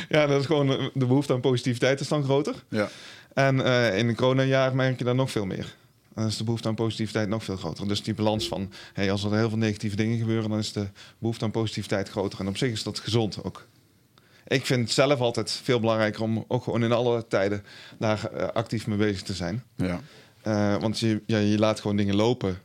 ja, 0.09 0.27
dat 0.27 0.39
is 0.39 0.45
gewoon 0.45 0.67
de 0.93 1.05
behoefte 1.05 1.33
aan 1.33 1.39
positiviteit 1.39 1.99
is 1.99 2.07
dan 2.07 2.23
groter. 2.23 2.63
Ja. 2.69 2.89
En 3.33 3.55
uh, 3.55 3.97
in 3.97 4.07
een 4.07 4.15
coronajaar 4.15 4.75
merk 4.75 4.97
je 4.97 5.03
daar 5.03 5.15
nog 5.15 5.31
veel 5.31 5.45
meer. 5.45 5.75
Dan 6.13 6.25
is 6.25 6.37
de 6.37 6.43
behoefte 6.43 6.67
aan 6.67 6.75
positiviteit 6.75 7.29
nog 7.29 7.43
veel 7.43 7.57
groter. 7.57 7.87
Dus 7.87 8.03
die 8.03 8.13
balans 8.13 8.47
van, 8.47 8.71
hey, 8.93 9.11
als 9.11 9.23
er 9.23 9.33
heel 9.33 9.49
veel 9.49 9.57
negatieve 9.57 9.95
dingen 9.95 10.17
gebeuren, 10.17 10.49
dan 10.49 10.59
is 10.59 10.71
de 10.71 10.87
behoefte 11.17 11.45
aan 11.45 11.51
positiviteit 11.51 12.09
groter. 12.09 12.39
En 12.39 12.47
op 12.47 12.57
zich 12.57 12.71
is 12.71 12.83
dat 12.83 12.99
gezond 12.99 13.43
ook. 13.43 13.67
Ik 14.47 14.65
vind 14.65 14.81
het 14.81 14.91
zelf 14.91 15.19
altijd 15.19 15.51
veel 15.51 15.79
belangrijker 15.79 16.21
om 16.21 16.45
ook 16.47 16.63
gewoon 16.63 16.83
in 16.83 16.91
alle 16.91 17.27
tijden 17.27 17.63
daar 17.99 18.29
uh, 18.33 18.47
actief 18.47 18.87
mee 18.87 18.97
bezig 18.97 19.21
te 19.21 19.33
zijn. 19.33 19.63
Ja. 19.75 19.99
Uh, 20.47 20.81
want 20.81 20.99
je, 20.99 21.21
ja, 21.25 21.37
je 21.37 21.59
laat 21.59 21.79
gewoon 21.79 21.97
dingen 21.97 22.15
lopen 22.15 22.59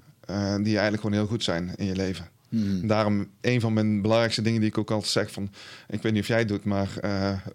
die 0.56 0.72
eigenlijk 0.72 1.00
gewoon 1.00 1.16
heel 1.16 1.26
goed 1.26 1.44
zijn 1.44 1.72
in 1.76 1.86
je 1.86 1.96
leven. 1.96 2.28
Hmm. 2.48 2.86
Daarom 2.86 3.26
een 3.40 3.60
van 3.60 3.72
mijn 3.72 4.02
belangrijkste 4.02 4.42
dingen 4.42 4.60
die 4.60 4.68
ik 4.68 4.78
ook 4.78 4.90
altijd 4.90 5.10
zeg 5.10 5.32
van... 5.32 5.50
ik 5.88 6.02
weet 6.02 6.12
niet 6.12 6.22
of 6.22 6.28
jij 6.28 6.38
het 6.38 6.48
doet, 6.48 6.64
maar 6.64 6.88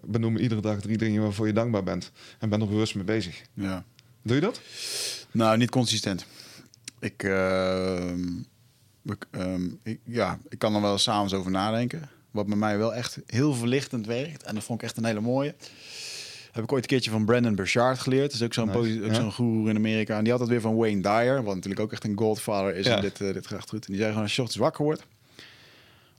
benoem 0.02 0.36
iedere 0.36 0.60
dag 0.60 0.80
drie 0.80 0.98
dingen 0.98 1.22
waarvoor 1.22 1.46
je 1.46 1.52
dankbaar 1.52 1.82
bent. 1.82 2.12
En 2.38 2.48
ben 2.48 2.60
er 2.60 2.68
bewust 2.68 2.94
mee 2.94 3.04
bezig. 3.04 3.42
Ja. 3.54 3.84
Doe 4.22 4.34
je 4.34 4.40
dat? 4.42 4.60
Nou, 5.30 5.56
niet 5.56 5.70
consistent. 5.70 6.26
Ik, 7.00 7.22
ik, 9.04 9.26
um, 9.30 9.78
ik, 9.82 10.00
ja, 10.04 10.38
ik 10.48 10.58
kan 10.58 10.74
er 10.74 10.80
wel 10.80 10.98
s'avonds 10.98 11.34
over 11.34 11.50
nadenken. 11.50 12.08
Wat 12.30 12.46
bij 12.46 12.56
mij 12.56 12.78
wel 12.78 12.94
echt 12.94 13.18
heel 13.26 13.54
verlichtend 13.54 14.06
werkt. 14.06 14.42
En 14.42 14.54
dat 14.54 14.64
vond 14.64 14.82
ik 14.82 14.86
echt 14.88 14.96
een 14.96 15.04
hele 15.04 15.20
mooie. 15.20 15.54
Heb 16.52 16.64
ik 16.64 16.72
ooit 16.72 16.82
een 16.82 16.88
keertje 16.88 17.10
van 17.10 17.24
Brandon 17.24 17.54
Burchard 17.54 17.98
geleerd. 17.98 18.30
Dat 18.30 18.40
is 18.40 18.42
ook 18.42 18.54
zo'n 18.54 18.66
nice. 18.66 19.06
ja. 19.06 19.14
zo'n 19.14 19.32
guru 19.32 19.68
in 19.68 19.76
Amerika. 19.76 20.16
En 20.16 20.22
die 20.22 20.32
had 20.32 20.40
het 20.40 20.48
weer 20.50 20.60
van 20.60 20.76
Wayne 20.76 21.02
Dyer. 21.02 21.42
Wat 21.42 21.54
natuurlijk 21.54 21.80
ook 21.80 21.92
echt 21.92 22.04
een 22.04 22.18
godfather 22.18 22.74
is 22.74 22.86
ja. 22.86 22.96
in 22.96 23.02
dit, 23.02 23.20
uh, 23.20 23.32
dit 23.32 23.46
grachtgoed. 23.46 23.86
En 23.86 23.92
die 23.92 23.96
zei 23.96 24.08
gewoon 24.08 24.22
als 24.22 24.36
je 24.36 24.42
ochtends 24.42 24.62
wakker 24.62 24.84
wordt. 24.84 25.06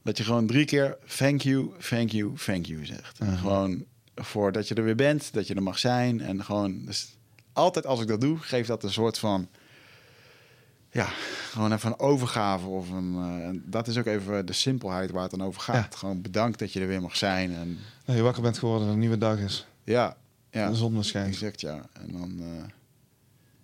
Dat 0.04 0.18
je 0.18 0.24
gewoon 0.24 0.48
drie 0.48 0.66
keer 0.66 0.98
thank 1.18 1.42
you, 1.42 1.70
thank 1.90 2.10
you, 2.10 2.36
thank 2.46 2.66
you 2.66 2.86
zegt. 2.86 3.20
En 3.20 3.38
gewoon 3.38 3.86
voor 4.16 4.52
dat 4.52 4.68
je 4.68 4.76
er 4.76 4.84
weer 4.84 4.96
bent. 4.96 5.34
Dat 5.34 5.48
je 5.48 5.54
er 5.54 5.64
mag 5.64 5.80
zijn. 5.80 6.22
En 6.22 6.44
gewoon... 6.44 6.86
Dus 6.86 7.18
altijd 7.54 7.86
als 7.86 8.02
ik 8.02 8.08
dat 8.08 8.22
doe, 8.22 8.38
geeft 8.38 8.68
dat 8.68 8.84
een 8.84 8.92
soort 8.92 9.18
van... 9.18 9.50
Ja, 11.00 11.10
gewoon 11.52 11.74
even 11.74 11.90
een 11.92 12.00
overgave 12.00 12.68
of 12.68 12.90
een... 12.90 13.14
Uh, 13.14 13.62
dat 13.66 13.88
is 13.88 13.98
ook 13.98 14.06
even 14.06 14.46
de 14.46 14.54
simpelheid 14.54 15.12
waar 15.12 15.22
het 15.22 15.32
dan 15.32 15.44
over 15.44 15.62
gaat. 15.62 15.96
Gewoon 15.96 16.22
bedankt 16.22 16.60
dat 16.60 16.74
je 16.74 16.80
er 16.80 16.88
weer 16.88 17.02
mag 17.02 17.16
zijn. 17.18 17.54
En... 17.56 17.78
Dat 18.06 18.16
je 18.16 18.22
wakker 18.22 18.42
bent 18.42 18.58
geworden 18.58 18.88
en 18.88 18.94
een 18.94 19.00
nieuwe 19.00 19.18
dag 19.18 19.38
is. 19.40 19.66
Ja, 19.84 20.18
ja. 20.52 20.70
De 20.70 20.76
zon 20.76 21.04
schijnt. 21.04 21.28
Exact, 21.34 21.62
ja. 21.62 21.82
En 21.94 22.12
dan 22.12 22.38
uh, 22.40 22.64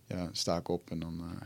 ja, 0.05 0.29
sta 0.31 0.57
ik 0.57 0.67
op 0.67 0.89
en 0.91 0.99
dan... 0.99 1.13
Uh... 1.19 1.41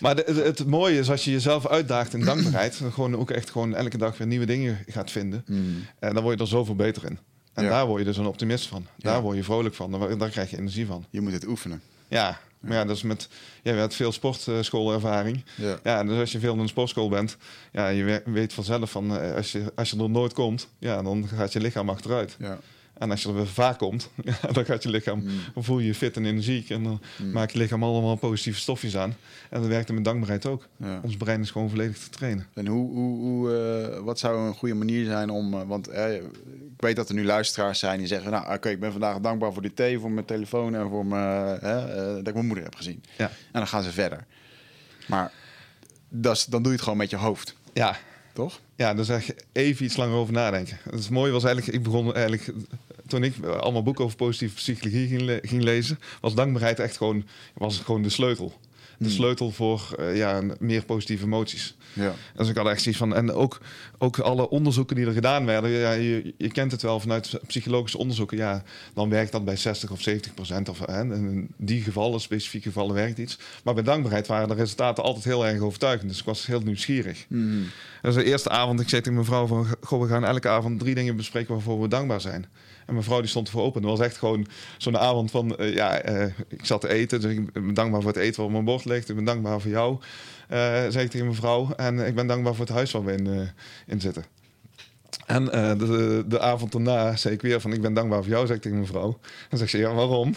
Maar 0.00 0.16
de, 0.16 0.24
de, 0.26 0.42
het 0.42 0.66
mooie 0.66 0.98
is 0.98 1.10
als 1.10 1.24
je 1.24 1.30
jezelf 1.30 1.66
uitdaagt 1.66 2.14
in 2.14 2.24
dankbaarheid... 2.24 2.80
gewoon 2.92 3.16
ook 3.16 3.30
echt 3.30 3.50
gewoon 3.50 3.74
elke 3.74 3.98
dag 3.98 4.18
weer 4.18 4.26
nieuwe 4.26 4.46
dingen 4.46 4.78
gaat 4.86 5.10
vinden... 5.10 5.44
Mm. 5.46 5.86
en 5.98 6.14
dan 6.14 6.22
word 6.22 6.36
je 6.38 6.42
er 6.42 6.50
zoveel 6.50 6.76
beter 6.76 7.04
in. 7.04 7.18
En 7.52 7.64
Ja. 7.64 7.70
daar 7.70 7.86
word 7.86 7.98
je 7.98 8.04
dus 8.04 8.16
een 8.16 8.26
optimist 8.26 8.66
van. 8.66 8.86
Daar 8.96 9.14
Ja. 9.14 9.20
word 9.20 9.36
je 9.36 9.44
vrolijk 9.44 9.74
van. 9.74 9.90
Daar, 9.90 10.18
daar 10.18 10.30
krijg 10.30 10.50
je 10.50 10.58
energie 10.58 10.86
van. 10.86 11.04
Je 11.10 11.20
moet 11.20 11.32
het 11.32 11.46
oefenen. 11.46 11.82
Ja, 12.08 12.40
maar 12.60 12.76
ja, 12.76 12.84
dat 12.84 12.96
is 12.96 13.02
met... 13.02 13.28
Jij 13.62 13.74
hebt 13.74 13.94
veel 13.94 14.12
sportschoolervaring. 14.12 15.44
Ja. 15.54 15.78
Ja, 15.82 16.04
dus 16.04 16.18
als 16.18 16.32
je 16.32 16.38
veel 16.38 16.54
in 16.54 16.58
een 16.58 16.68
sportschool 16.68 17.08
bent... 17.08 17.36
ja, 17.72 17.88
je 17.88 18.04
we- 18.04 18.22
weet 18.24 18.52
vanzelf 18.52 18.90
van... 18.90 19.18
eh, 19.18 19.34
als 19.34 19.52
je, 19.52 19.72
als 19.74 19.90
je 19.90 19.98
er 20.02 20.10
nooit 20.10 20.32
komt... 20.32 20.68
ja, 20.78 21.02
dan 21.02 21.28
gaat 21.28 21.52
je 21.52 21.60
lichaam 21.60 21.88
achteruit. 21.90 22.36
Ja. 22.38 22.58
En 22.98 23.10
als 23.10 23.22
je 23.22 23.28
er 23.28 23.34
weer 23.34 23.46
vaak 23.46 23.78
komt, 23.78 24.10
dan 24.52 24.64
gaat 24.64 24.82
je 24.82 24.88
lichaam, 24.88 25.18
Mm. 25.22 25.30
dan 25.54 25.64
voel 25.64 25.78
je 25.78 25.86
je 25.86 25.94
fit 25.94 26.16
en 26.16 26.24
energiek. 26.26 26.70
En 26.70 26.82
dan 26.82 27.00
Mm. 27.22 27.30
maakt 27.32 27.52
je 27.52 27.58
lichaam 27.58 27.82
allemaal 27.82 28.16
positieve 28.16 28.58
stofjes 28.60 28.96
aan. 28.96 29.16
En 29.50 29.60
dat 29.60 29.68
werkt 29.68 29.88
er 29.88 29.94
met 29.94 30.04
dankbaarheid 30.04 30.46
ook. 30.46 30.66
Ja. 30.76 31.00
Ons 31.02 31.16
brein 31.16 31.40
is 31.40 31.50
gewoon 31.50 31.70
volledig 31.70 31.98
te 31.98 32.10
trainen. 32.10 32.46
En 32.54 32.66
hoe, 32.66 32.92
hoe, 32.92 33.18
hoe, 33.20 33.56
eh, 33.56 33.98
wat 34.04 34.18
zou 34.18 34.46
een 34.46 34.54
goede 34.54 34.74
manier 34.74 35.04
zijn 35.04 35.30
om... 35.30 35.54
eh, 35.54 35.62
want 35.66 35.88
eh, 35.88 36.14
ik 36.14 36.22
weet 36.76 36.96
dat 36.96 37.08
er 37.08 37.14
nu 37.14 37.24
luisteraars 37.24 37.78
zijn 37.78 37.98
die 37.98 38.06
zeggen... 38.06 38.30
nou, 38.30 38.54
oké, 38.54 38.68
ik 38.68 38.80
ben 38.80 38.92
vandaag 38.92 39.18
dankbaar 39.18 39.52
voor 39.52 39.62
die 39.62 39.74
thee, 39.74 39.98
voor 39.98 40.10
mijn 40.10 40.26
telefoon... 40.26 40.74
en 40.74 40.88
voor 40.88 41.06
mijn, 41.06 41.60
dat 42.16 42.26
ik 42.28 42.34
mijn 42.34 42.46
moeder 42.46 42.64
heb 42.64 42.74
gezien. 42.74 43.02
Ja. 43.18 43.26
En 43.26 43.32
dan 43.52 43.66
gaan 43.66 43.82
ze 43.82 43.90
verder. 43.90 44.26
Maar 45.06 45.32
dat 46.08 46.36
is, 46.36 46.44
dan 46.44 46.60
doe 46.62 46.70
je 46.70 46.76
het 46.76 46.82
gewoon 46.82 46.98
met 46.98 47.10
je 47.10 47.16
hoofd, 47.16 47.56
Ja, 47.72 47.96
toch? 48.38 48.60
ja 48.76 48.94
dan 48.94 49.04
zeg 49.04 49.26
je 49.26 49.36
even 49.52 49.84
iets 49.84 49.96
langer 49.96 50.16
over 50.16 50.32
nadenken. 50.32 50.78
Het 50.90 51.10
mooie 51.10 51.32
was 51.32 51.44
eigenlijk, 51.44 51.76
ik 51.76 51.82
begon 51.82 52.14
eigenlijk... 52.14 52.52
Toen 53.06 53.24
ik 53.24 53.44
allemaal 53.44 53.82
boeken 53.82 54.04
over 54.04 54.16
positieve 54.16 54.54
psychologie 54.54 55.08
ging, 55.08 55.40
ging 55.42 55.62
lezen... 55.62 55.98
was 56.20 56.34
dankbaarheid 56.34 56.78
echt 56.78 56.96
gewoon, 56.96 57.24
was 57.54 57.78
gewoon 57.78 58.02
de 58.02 58.08
sleutel. 58.08 58.52
De 58.98 59.04
Hmm. 59.04 59.14
sleutel 59.14 59.50
voor 59.50 59.94
eh, 59.98 60.16
ja, 60.16 60.42
meer 60.58 60.84
positieve 60.84 61.24
emoties. 61.24 61.76
Ja. 61.92 62.14
Dus 62.36 62.48
ik 62.48 62.56
had 62.56 62.66
echt 62.66 62.82
zoiets 62.82 63.00
van. 63.00 63.14
En 63.14 63.32
ook, 63.32 63.60
ook 63.98 64.18
alle 64.18 64.48
onderzoeken 64.50 64.96
die 64.96 65.06
er 65.06 65.12
gedaan 65.12 65.44
werden. 65.46 65.70
Ja, 65.70 65.92
je, 65.92 66.34
je 66.38 66.50
kent 66.50 66.72
het 66.72 66.82
wel 66.82 67.00
vanuit 67.00 67.38
psychologische 67.46 67.98
onderzoeken. 67.98 68.36
Ja, 68.36 68.62
dan 68.94 69.08
werkt 69.08 69.32
dat 69.32 69.44
bij 69.44 69.56
60 69.56 69.90
of 69.90 70.00
70 70.00 70.34
procent. 70.34 70.68
Of, 70.68 70.78
hè, 70.86 71.00
in 71.14 71.48
die 71.56 71.82
gevallen, 71.82 72.20
specifieke 72.20 72.68
gevallen, 72.68 72.94
werkt 72.94 73.18
iets. 73.18 73.38
Maar 73.64 73.74
bij 73.74 73.82
dankbaarheid 73.82 74.26
waren 74.26 74.48
de 74.48 74.54
resultaten 74.54 75.04
altijd 75.04 75.24
heel 75.24 75.46
erg 75.46 75.60
overtuigend. 75.60 76.08
Dus 76.08 76.18
ik 76.18 76.24
was 76.24 76.46
heel 76.46 76.60
nieuwsgierig. 76.60 77.26
Dus 78.02 78.14
de 78.14 78.24
eerste 78.24 78.48
avond, 78.50 78.80
ik 78.80 78.88
zei 78.88 79.00
tegen 79.00 79.16
mijn 79.16 79.26
vrouw 79.26 79.46
van... 79.46 79.66
Goh, 79.80 80.00
we 80.02 80.08
gaan 80.08 80.24
elke 80.24 80.48
avond 80.48 80.80
drie 80.80 80.94
dingen 80.94 81.16
bespreken 81.16 81.54
waarvoor 81.54 81.80
we 81.80 81.88
dankbaar 81.88 82.20
zijn. 82.20 82.46
En 82.88 82.94
mijn 82.94 83.06
vrouw 83.06 83.20
die 83.20 83.28
stond 83.28 83.46
ervoor 83.46 83.62
open. 83.62 83.82
Het 83.82 83.90
was 83.90 84.00
echt 84.00 84.16
gewoon 84.16 84.46
zo'n 84.78 84.98
avond 84.98 85.30
van... 85.30 85.56
eh, 85.56 85.74
ja, 85.74 86.00
eh, 86.00 86.32
ik 86.48 86.64
zat 86.64 86.80
te 86.80 86.88
eten, 86.88 87.20
dus 87.20 87.32
ik 87.32 87.52
ben 87.52 87.74
dankbaar 87.74 88.02
voor 88.02 88.10
het 88.10 88.20
eten 88.20 88.36
wat 88.36 88.46
op 88.46 88.52
mijn 88.52 88.64
bord 88.64 88.84
ligt. 88.84 89.08
Ik 89.08 89.14
ben 89.14 89.24
dankbaar 89.24 89.60
voor 89.60 89.70
jou, 89.70 89.98
eh 90.48 90.58
zei 90.88 91.04
ik 91.04 91.10
tegen 91.10 91.26
mijn 91.26 91.38
vrouw. 91.38 91.72
En 91.76 91.98
ik 91.98 92.14
ben 92.14 92.26
dankbaar 92.26 92.54
voor 92.54 92.64
het 92.66 92.74
huis 92.74 92.92
waar 92.92 93.04
we 93.04 93.12
in, 93.12 93.50
in 93.86 94.00
zitten. 94.00 94.24
En 95.28 95.42
uh, 95.42 95.78
de, 95.78 96.24
de 96.26 96.40
avond 96.40 96.72
daarna 96.72 97.16
zei 97.16 97.34
ik 97.34 97.42
weer 97.42 97.60
van 97.60 97.72
ik 97.72 97.80
ben 97.80 97.94
dankbaar 97.94 98.22
voor 98.22 98.32
jou, 98.32 98.46
zeg 98.46 98.56
ik 98.56 98.62
tegen 98.62 98.78
mijn 98.78 98.90
vrouw. 98.90 99.18
En 99.50 99.58
zegt 99.58 99.70
ze, 99.70 99.78
ja, 99.78 99.94
waarom? 99.94 100.34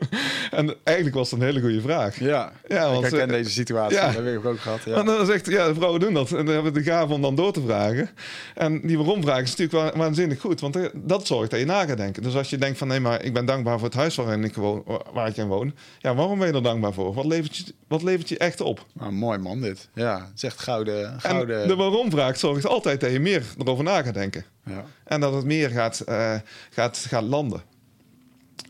en 0.50 0.74
eigenlijk 0.82 1.16
was 1.16 1.30
dat 1.30 1.38
een 1.38 1.44
hele 1.44 1.60
goede 1.60 1.80
vraag. 1.80 2.18
Ja, 2.18 2.52
ja 2.68 2.90
want, 2.90 3.04
ik 3.04 3.10
herken 3.10 3.28
uh, 3.28 3.34
deze 3.34 3.50
situatie, 3.50 3.96
ja. 3.96 4.06
dat 4.06 4.24
heb 4.24 4.34
ik 4.34 4.44
ook 4.44 4.60
gehad. 4.60 4.82
Ja. 4.84 4.96
En 4.96 5.04
dan 5.04 5.26
zegt, 5.26 5.46
ja, 5.46 5.66
de 5.66 5.74
vrouwen 5.74 6.00
doen 6.00 6.14
dat. 6.14 6.30
En 6.30 6.44
dan 6.44 6.54
hebben 6.54 6.72
we 6.72 6.78
de 6.78 6.90
gave 6.90 7.12
om 7.12 7.22
dan 7.22 7.34
door 7.34 7.52
te 7.52 7.60
vragen. 7.60 8.10
En 8.54 8.80
die 8.80 8.96
waarom-vraag 8.96 9.42
is 9.42 9.56
natuurlijk 9.56 9.96
waanzinnig 9.96 10.40
goed, 10.40 10.60
want 10.60 10.76
uh, 10.76 10.86
dat 10.94 11.26
zorgt 11.26 11.50
dat 11.50 11.60
je 11.60 11.66
na 11.66 11.84
gaat 11.84 11.96
denken. 11.96 12.22
Dus 12.22 12.34
als 12.34 12.50
je 12.50 12.58
denkt 12.58 12.78
van, 12.78 12.88
nee, 12.88 13.00
maar 13.00 13.24
ik 13.24 13.32
ben 13.32 13.46
dankbaar 13.46 13.78
voor 13.78 13.88
het 13.88 13.96
huis 13.96 14.14
waarin 14.14 14.44
ik 14.44 14.54
woon, 14.54 14.84
waar 15.12 15.28
ik 15.28 15.36
in 15.36 15.46
woon. 15.46 15.74
Ja, 15.98 16.14
waarom 16.14 16.38
ben 16.38 16.48
je 16.48 16.54
er 16.54 16.62
dankbaar 16.62 16.92
voor? 16.92 17.14
Wat 17.14 17.24
levert 17.24 17.56
je, 17.56 17.64
wat 17.88 18.02
levert 18.02 18.28
je 18.28 18.38
echt 18.38 18.60
op? 18.60 18.86
Nou, 18.92 19.12
mooi 19.12 19.38
man 19.38 19.60
dit. 19.60 19.88
Ja, 19.94 20.30
echt 20.40 20.60
gouden... 20.60 21.20
gouden... 21.20 21.62
En 21.62 21.68
de 21.68 21.76
waarom-vraag 21.76 22.38
zorgt 22.38 22.66
altijd 22.66 23.00
dat 23.00 23.12
je 23.12 23.20
meer 23.20 23.42
erover 23.58 23.84
na 23.84 24.02
gaat 24.02 24.14
denken. 24.14 24.31
Ja. 24.64 24.84
En 25.04 25.20
dat 25.20 25.34
het 25.34 25.44
meer 25.44 25.70
gaat, 25.70 26.04
uh, 26.08 26.34
gaat, 26.70 26.98
gaat 26.98 27.22
landen. 27.22 27.62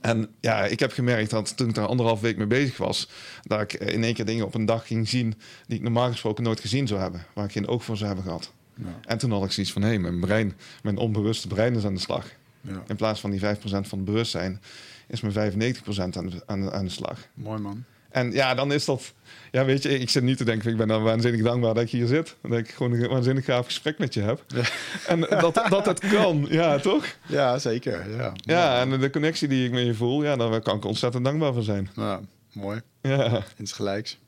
En 0.00 0.28
ja, 0.40 0.64
ik 0.64 0.80
heb 0.80 0.92
gemerkt 0.92 1.30
dat 1.30 1.56
toen 1.56 1.68
ik 1.68 1.74
daar 1.74 1.86
anderhalf 1.86 2.20
week 2.20 2.36
mee 2.36 2.46
bezig 2.46 2.76
was, 2.76 3.08
dat 3.42 3.60
ik 3.60 3.72
in 3.72 4.04
één 4.04 4.14
keer 4.14 4.24
dingen 4.24 4.46
op 4.46 4.54
een 4.54 4.66
dag 4.66 4.86
ging 4.86 5.08
zien 5.08 5.34
die 5.66 5.76
ik 5.76 5.82
normaal 5.82 6.10
gesproken 6.10 6.44
nooit 6.44 6.60
gezien 6.60 6.86
zou 6.86 7.00
hebben, 7.00 7.26
waar 7.34 7.44
ik 7.44 7.52
geen 7.52 7.68
oog 7.68 7.84
voor 7.84 7.96
zou 7.96 8.06
hebben 8.06 8.24
gehad. 8.24 8.52
Ja. 8.74 9.00
En 9.04 9.18
toen 9.18 9.30
had 9.30 9.44
ik 9.44 9.52
zoiets 9.52 9.72
van, 9.72 9.82
hé, 9.82 9.88
hey, 9.88 9.98
mijn 9.98 10.20
brein, 10.20 10.56
mijn 10.82 10.96
onbewuste 10.96 11.48
brein 11.48 11.74
is 11.74 11.84
aan 11.84 11.94
de 11.94 12.00
slag. 12.00 12.26
Ja. 12.60 12.82
In 12.86 12.96
plaats 12.96 13.20
van 13.20 13.30
die 13.30 13.40
5% 13.40 13.44
van 13.62 13.80
het 13.80 14.04
bewustzijn, 14.04 14.60
is 15.06 15.20
mijn 15.20 15.52
95% 15.52 15.74
aan 15.96 16.10
de, 16.10 16.42
aan, 16.46 16.70
aan 16.72 16.84
de 16.84 16.90
slag. 16.90 17.26
Mooi 17.34 17.60
man. 17.60 17.84
En 18.12 18.32
ja, 18.32 18.54
dan 18.54 18.72
is 18.72 18.84
dat... 18.84 19.12
Ja, 19.50 19.64
weet 19.64 19.82
je, 19.82 19.98
ik 19.98 20.10
zit 20.10 20.22
niet 20.22 20.36
te 20.36 20.44
denken... 20.44 20.70
ik 20.70 20.76
ben 20.76 20.88
dan 20.88 21.02
waanzinnig 21.02 21.42
dankbaar 21.42 21.74
dat 21.74 21.82
ik 21.82 21.90
hier 21.90 22.06
zit. 22.06 22.36
Dat 22.42 22.58
ik 22.58 22.70
gewoon 22.70 22.92
een 22.92 23.08
waanzinnig 23.08 23.44
gaaf 23.44 23.64
gesprek 23.64 23.98
met 23.98 24.14
je 24.14 24.20
heb. 24.20 24.44
Ja. 24.46 24.62
En 25.06 25.20
dat, 25.20 25.62
dat 25.68 25.86
het 25.86 25.98
kan, 25.98 26.46
ja, 26.50 26.78
toch? 26.78 27.04
Ja, 27.26 27.58
zeker. 27.58 28.16
Ja, 28.16 28.32
ja 28.36 28.80
en 28.80 29.00
de 29.00 29.10
connectie 29.10 29.48
die 29.48 29.64
ik 29.64 29.72
met 29.72 29.84
je 29.84 29.94
voel... 29.94 30.22
ja, 30.22 30.36
daar 30.36 30.60
kan 30.60 30.76
ik 30.76 30.84
ontzettend 30.84 31.24
dankbaar 31.24 31.52
voor 31.52 31.62
zijn. 31.62 31.90
Ja, 31.94 32.20
mooi. 32.52 32.80
Ja. 33.02 33.44
gelijks. 33.64 34.18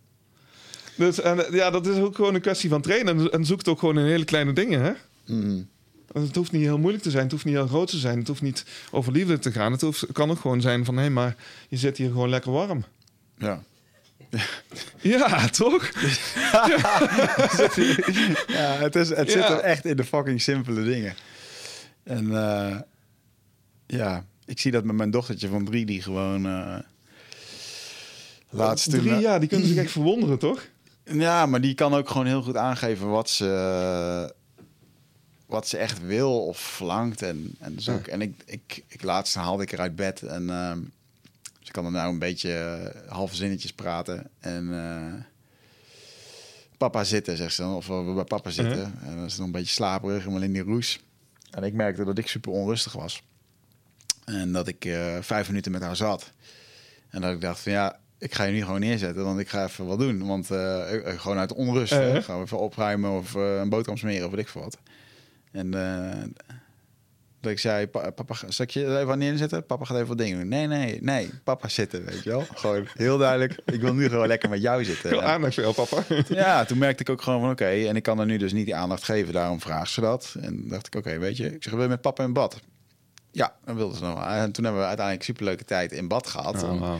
Dus 0.96 1.20
en, 1.20 1.46
ja, 1.50 1.70
dat 1.70 1.86
is 1.86 1.98
ook 1.98 2.14
gewoon 2.14 2.34
een 2.34 2.40
kwestie 2.40 2.70
van 2.70 2.82
trainen. 2.82 3.30
En, 3.30 3.44
zoekt 3.44 3.68
ook 3.68 3.78
gewoon 3.78 3.98
in 3.98 4.04
hele 4.04 4.24
kleine 4.24 4.52
dingen, 4.52 4.82
hè? 4.82 4.92
Mm. 5.26 5.68
Het 6.12 6.36
hoeft 6.36 6.52
niet 6.52 6.62
heel 6.62 6.78
moeilijk 6.78 7.02
te 7.02 7.10
zijn, 7.10 7.22
het 7.22 7.32
hoeft 7.32 7.44
niet 7.44 7.54
heel 7.54 7.66
groot 7.66 7.90
te 7.90 7.96
zijn, 7.96 8.18
het 8.18 8.28
hoeft 8.28 8.42
niet 8.42 8.64
over 8.90 9.12
liefde 9.12 9.38
te 9.38 9.52
gaan. 9.52 9.72
Het 9.72 9.80
hoeft, 9.80 10.06
kan 10.12 10.30
ook 10.30 10.40
gewoon 10.40 10.60
zijn 10.60 10.84
van 10.84 10.94
hé, 10.94 11.00
hey, 11.00 11.10
maar 11.10 11.36
je 11.68 11.76
zit 11.76 11.96
hier 11.96 12.08
gewoon 12.08 12.28
lekker 12.28 12.52
warm. 12.52 12.84
Ja. 13.38 13.62
Ja, 15.00 15.48
toch? 15.48 15.90
ja, 18.46 18.76
het, 18.76 18.96
is, 18.96 19.08
het 19.08 19.30
zit 19.30 19.48
er 19.48 19.58
echt 19.58 19.84
in 19.84 19.96
de 19.96 20.04
fucking 20.04 20.42
simpele 20.42 20.84
dingen. 20.84 21.14
En 22.02 22.24
uh, 22.24 22.76
ja, 23.86 24.24
ik 24.44 24.60
zie 24.60 24.72
dat 24.72 24.84
met 24.84 24.96
mijn 24.96 25.10
dochtertje 25.10 25.48
van 25.48 25.64
drie, 25.64 25.86
die 25.86 26.02
gewoon 26.02 26.46
uh, 26.46 26.78
laatst 28.50 28.90
Drie, 28.90 29.14
ja, 29.14 29.38
die 29.38 29.48
kunnen 29.48 29.68
zich 29.68 29.76
echt 29.76 29.90
verwonderen, 29.90 30.38
toch? 30.38 30.66
Ja, 31.04 31.46
maar 31.46 31.60
die 31.60 31.74
kan 31.74 31.94
ook 31.94 32.08
gewoon 32.08 32.26
heel 32.26 32.42
goed 32.42 32.56
aangeven 32.56 33.08
wat 33.08 33.30
ze, 33.30 34.34
wat 35.46 35.68
ze 35.68 35.76
echt 35.76 36.06
wil 36.06 36.46
of 36.46 36.58
verlangt. 36.58 37.22
En, 37.22 37.54
en, 37.58 37.74
dus 37.74 37.88
ook, 37.88 38.06
en 38.06 38.20
ik, 38.20 38.42
ik, 38.46 38.82
ik 38.88 39.02
laatst 39.02 39.34
haalde 39.34 39.62
ik 39.62 39.72
er 39.72 39.80
uit 39.80 39.96
bed 39.96 40.22
en... 40.22 40.48
Ik 40.48 41.02
kan 41.74 41.84
er 41.84 41.90
nou 41.90 42.12
een 42.12 42.18
beetje 42.18 42.82
uh, 43.04 43.12
halve 43.12 43.34
zinnetjes 43.34 43.72
praten. 43.72 44.30
En 44.40 44.68
uh, 44.68 45.14
papa 46.78 47.04
zitten, 47.04 47.36
zegt 47.36 47.54
ze 47.54 47.62
dan. 47.62 47.74
Of 47.74 47.86
we 47.86 48.12
bij 48.14 48.24
papa 48.24 48.50
zitten. 48.50 48.78
Uh-huh. 48.78 49.08
En 49.08 49.16
dan 49.16 49.24
is 49.24 49.30
het 49.30 49.38
nog 49.38 49.46
een 49.46 49.52
beetje 49.52 49.74
slaperig, 49.74 50.18
helemaal 50.18 50.42
in 50.42 50.52
die 50.52 50.62
roes. 50.62 51.00
En 51.50 51.62
ik 51.62 51.72
merkte 51.72 52.04
dat 52.04 52.18
ik 52.18 52.28
super 52.28 52.52
onrustig 52.52 52.92
was. 52.92 53.22
En 54.24 54.52
dat 54.52 54.68
ik 54.68 54.84
uh, 54.84 55.16
vijf 55.20 55.48
minuten 55.48 55.72
met 55.72 55.82
haar 55.82 55.96
zat. 55.96 56.32
En 57.08 57.20
dat 57.20 57.32
ik 57.32 57.40
dacht 57.40 57.60
van 57.60 57.72
ja, 57.72 57.98
ik 58.18 58.34
ga 58.34 58.44
je 58.44 58.52
nu 58.52 58.62
gewoon 58.62 58.80
neerzetten, 58.80 59.24
want 59.24 59.40
ik 59.40 59.48
ga 59.48 59.64
even 59.64 59.86
wat 59.86 59.98
doen. 59.98 60.26
Want 60.26 60.46
gewoon 61.20 61.38
uit 61.38 61.52
onrust 61.52 61.92
-huh. 61.92 62.22
gaan 62.22 62.38
we 62.38 62.44
even 62.44 62.58
opruimen 62.58 63.10
of 63.10 63.34
een 63.34 63.68
boterham 63.68 63.96
smeren 63.96 64.24
of 64.24 64.30
wat 64.30 64.40
ik 64.40 64.48
veel 64.48 64.60
wat. 64.60 64.78
En 65.50 65.70
dat 67.44 67.52
ik 67.52 67.58
zei, 67.58 67.86
papa, 67.86 68.34
zal 68.48 68.64
ik 68.64 68.70
je 68.70 68.98
even 68.98 69.10
aan 69.10 69.18
neerzetten? 69.18 69.66
Papa 69.66 69.84
gaat 69.84 69.96
even 69.96 70.08
wat 70.08 70.18
dingen 70.18 70.38
doen. 70.38 70.48
Nee, 70.48 70.66
nee, 70.66 70.98
nee, 71.02 71.30
papa 71.44 71.68
zitten, 71.68 72.04
weet 72.04 72.22
je 72.22 72.30
wel. 72.30 72.44
Gewoon 72.54 72.86
heel 72.94 73.18
duidelijk, 73.18 73.60
ik 73.64 73.80
wil 73.80 73.94
nu 73.94 74.08
gewoon 74.08 74.26
lekker 74.26 74.48
met 74.48 74.62
jou 74.62 74.84
zitten. 74.84 75.08
Veel 75.08 75.22
aandacht 75.22 75.54
voor 75.54 75.74
papa. 75.74 76.02
Ja, 76.28 76.64
toen 76.64 76.78
merkte 76.78 77.02
ik 77.02 77.08
ook 77.08 77.22
gewoon 77.22 77.40
van, 77.40 77.50
oké, 77.50 77.64
en 77.64 77.96
ik 77.96 78.02
kan 78.02 78.20
er 78.20 78.26
nu 78.26 78.36
dus 78.36 78.52
niet 78.52 78.64
die 78.64 78.74
aandacht 78.74 79.04
geven, 79.04 79.32
daarom 79.32 79.60
vraag 79.60 79.88
ze 79.88 80.00
dat. 80.00 80.34
En 80.40 80.68
dacht 80.68 80.86
ik, 80.86 80.94
oké, 80.94 81.18
weet 81.18 81.36
je, 81.36 81.54
ik 81.54 81.62
zeg, 81.62 81.74
met 81.74 82.00
papa 82.00 82.24
in 82.24 82.32
bad? 82.32 82.60
Ja, 83.30 83.54
dan 83.64 83.76
wilde 83.76 83.96
ze 83.96 84.04
nog. 84.04 84.26
En 84.26 84.52
toen 84.52 84.64
hebben 84.64 84.82
we 84.82 84.88
uiteindelijk 84.88 85.26
superleuke 85.26 85.64
tijd 85.64 85.92
in 85.92 86.08
bad 86.08 86.26
gehad. 86.26 86.62
Oh, 86.62 86.78
wow. 86.80 86.98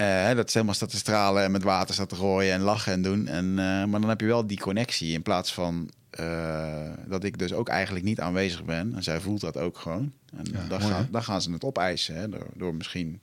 Uh, 0.00 0.34
dat 0.34 0.48
is 0.48 0.54
helemaal 0.54 0.74
staat 0.74 0.90
te 0.90 0.96
stralen 0.96 1.42
en 1.44 1.50
met 1.50 1.62
water 1.62 1.94
staat 1.94 2.08
te 2.08 2.14
gooien 2.14 2.52
en 2.52 2.60
lachen 2.60 2.92
en 2.92 3.02
doen. 3.02 3.26
En, 3.26 3.44
uh, 3.44 3.56
maar 3.84 4.00
dan 4.00 4.08
heb 4.08 4.20
je 4.20 4.26
wel 4.26 4.46
die 4.46 4.60
connectie 4.60 5.12
in 5.12 5.22
plaats 5.22 5.54
van 5.54 5.90
uh, 6.20 6.92
dat 7.06 7.24
ik 7.24 7.38
dus 7.38 7.52
ook 7.52 7.68
eigenlijk 7.68 8.04
niet 8.04 8.20
aanwezig 8.20 8.64
ben. 8.64 8.94
En 8.94 9.02
zij 9.02 9.20
voelt 9.20 9.40
dat 9.40 9.56
ook 9.56 9.78
gewoon. 9.78 10.12
En 10.36 10.44
ja, 10.52 10.66
dan, 10.68 10.80
mooi, 10.80 10.92
gaan, 10.92 11.08
dan, 11.10 11.22
gaan, 11.22 11.42
ze 11.42 11.52
het 11.52 11.64
opeisen. 11.64 12.14
Hè, 12.14 12.28
door, 12.28 12.46
door 12.54 12.74
misschien 12.74 13.20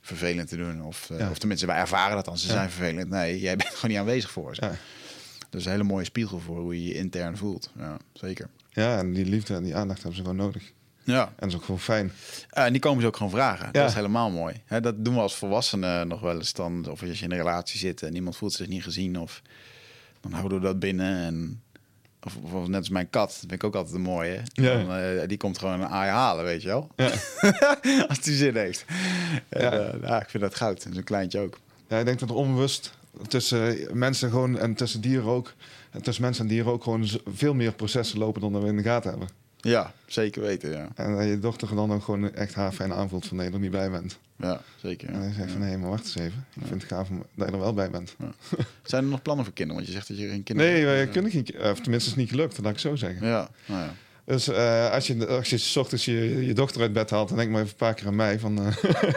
vervelend 0.00 0.48
te 0.48 0.56
doen. 0.56 0.82
Of, 0.82 1.08
uh, 1.12 1.18
ja. 1.18 1.30
of 1.30 1.38
tenminste, 1.38 1.66
wij 1.66 1.76
ervaren 1.76 2.16
dat 2.16 2.24
dan. 2.24 2.38
Ze 2.38 2.46
ja. 2.46 2.52
zijn 2.52 2.70
vervelend. 2.70 3.08
Nee, 3.08 3.40
jij 3.40 3.56
bent 3.62 3.74
gewoon 3.74 3.90
niet 3.90 4.00
aanwezig 4.00 4.30
voor 4.30 4.54
ze. 4.54 4.60
Dat 5.50 5.60
is 5.60 5.64
een 5.64 5.72
hele 5.72 5.84
mooie 5.84 6.04
spiegel 6.04 6.38
voor 6.38 6.60
hoe 6.60 6.82
je 6.82 6.88
je 6.88 6.94
intern 6.94 7.36
voelt. 7.36 7.70
Ja, 7.78 7.96
zeker. 8.12 8.48
Ja, 8.70 8.98
en 8.98 9.12
die 9.12 9.26
liefde 9.26 9.54
en 9.54 9.62
die 9.62 9.76
aandacht 9.76 9.98
hebben 9.98 10.16
ze 10.16 10.22
gewoon 10.22 10.44
nodig. 10.44 10.72
Ja. 11.04 11.24
En 11.26 11.32
dat 11.38 11.48
is 11.48 11.54
ook 11.54 11.64
gewoon 11.64 11.80
fijn. 11.80 12.12
Uh, 12.58 12.64
en 12.64 12.72
die 12.72 12.80
komen 12.80 13.00
ze 13.00 13.06
ook 13.06 13.16
gewoon 13.16 13.32
vragen. 13.32 13.66
Ja. 13.66 13.72
Dat 13.72 13.88
is 13.88 13.94
helemaal 13.94 14.30
mooi. 14.30 14.62
Hè, 14.64 14.80
dat 14.80 15.04
doen 15.04 15.14
we 15.14 15.20
als 15.20 15.36
volwassenen 15.36 16.08
nog 16.08 16.20
wel 16.20 16.36
eens 16.36 16.52
dan. 16.52 16.90
Of 16.90 17.02
als 17.02 17.18
je 17.18 17.24
in 17.24 17.30
een 17.30 17.36
relatie 17.36 17.78
zit 17.78 18.02
en 18.02 18.14
iemand 18.14 18.36
voelt 18.36 18.52
zich 18.52 18.68
niet 18.68 18.82
gezien. 18.82 19.18
Of 19.18 19.42
dan 20.20 20.32
houden 20.32 20.60
we 20.60 20.64
dat 20.64 20.78
binnen. 20.78 21.16
En 21.24 21.62
of, 22.22 22.36
of, 22.52 22.68
net 22.68 22.78
als 22.78 22.88
mijn 22.88 23.10
kat, 23.10 23.28
dat 23.28 23.38
vind 23.38 23.52
ik 23.52 23.64
ook 23.64 23.74
altijd 23.74 23.94
een 23.94 24.00
mooie. 24.00 24.42
Ja. 24.52 24.76
Dan, 24.76 24.98
uh, 24.98 25.22
die 25.26 25.36
komt 25.36 25.58
gewoon 25.58 25.80
een 25.80 25.88
aai 25.88 26.10
halen, 26.10 26.44
weet 26.44 26.62
je 26.62 26.68
wel. 26.68 26.88
Ja. 26.96 27.10
als 28.08 28.20
die 28.20 28.36
zin 28.36 28.56
heeft. 28.56 28.84
Ja. 29.50 29.72
En, 29.72 30.00
uh, 30.02 30.08
ja, 30.08 30.20
ik 30.22 30.28
vind 30.28 30.42
dat 30.42 30.54
goud. 30.54 30.84
En 30.84 30.94
zo'n 30.94 31.04
kleintje 31.04 31.38
ook. 31.38 31.58
Ja, 31.88 31.98
ik 31.98 32.04
denk 32.04 32.18
dat 32.18 32.28
er 32.28 32.34
onbewust 32.34 32.92
tussen 33.28 33.76
mensen 33.92 34.30
gewoon 34.30 34.58
en 34.58 34.74
tussen 34.74 35.00
dieren 35.00 35.28
ook, 35.28 35.54
en 35.90 36.02
tussen 36.02 36.24
mensen 36.24 36.42
en 36.42 36.50
dieren 36.50 36.72
ook 36.72 36.82
gewoon 36.82 37.08
veel 37.34 37.54
meer 37.54 37.72
processen 37.72 38.18
lopen 38.18 38.40
dan 38.40 38.60
we 38.60 38.68
in 38.68 38.76
de 38.76 38.82
gaten 38.82 39.10
hebben. 39.10 39.28
Ja, 39.60 39.92
zeker 40.06 40.42
weten, 40.42 40.70
ja. 40.70 40.88
En 40.94 41.16
dat 41.16 41.24
je 41.24 41.38
dochter 41.38 41.74
dan 41.74 41.92
ook 41.92 42.02
gewoon 42.02 42.34
echt 42.34 42.54
haar 42.54 42.72
fijn 42.72 42.92
aanvoelt 42.92 43.26
van 43.26 43.36
nee, 43.36 43.46
je 43.46 43.52
er 43.52 43.60
niet 43.60 43.70
bij 43.70 43.90
bent. 43.90 44.18
Ja, 44.36 44.60
zeker. 44.76 45.08
Ja. 45.08 45.14
En 45.14 45.22
hij 45.22 45.32
zegt 45.32 45.50
van 45.50 45.60
nee, 45.60 45.76
maar 45.76 45.90
wacht 45.90 46.04
eens 46.04 46.14
even. 46.14 46.46
Ik 46.54 46.66
vind 46.66 46.82
het 46.82 46.92
gaaf 46.92 47.08
dat 47.34 47.48
je 47.48 47.54
er 47.54 47.60
wel 47.60 47.74
bij 47.74 47.90
bent. 47.90 48.16
Zijn 48.82 49.04
er 49.04 49.10
nog 49.10 49.22
plannen 49.22 49.44
voor 49.44 49.54
kinderen? 49.54 49.82
Want 49.82 49.92
je 49.92 49.98
zegt 49.98 50.08
dat 50.08 50.18
je 50.18 50.28
geen 50.28 50.42
kinderen 50.42 50.72
Nee, 50.72 50.84
wij 50.84 51.06
kunnen 51.06 51.30
geen 51.30 51.46
Of 51.62 51.80
tenminste, 51.80 52.10
is 52.10 52.16
niet 52.16 52.30
gelukt, 52.30 52.56
dat 52.56 52.64
laat 52.64 52.72
ik 52.74 52.78
zo 52.78 52.96
zeggen. 52.96 53.26
Ja, 53.26 53.50
nou 53.66 53.80
ja. 53.80 53.94
Dus 54.30 54.48
uh, 54.48 54.90
als, 54.90 55.06
je, 55.06 55.26
als 55.26 55.50
je 55.50 55.58
s 55.58 55.76
ochtends 55.76 56.04
je, 56.04 56.46
je 56.46 56.52
dochter 56.52 56.80
uit 56.80 56.92
bed 56.92 57.10
haalt, 57.10 57.28
dan 57.28 57.38
denk 57.38 57.50
maar 57.50 57.60
even 57.60 57.72
een 57.72 57.78
paar 57.78 57.94
keer 57.94 58.06
aan 58.06 58.16
mij. 58.16 58.38
Van, 58.38 58.66
uh, 58.66 58.72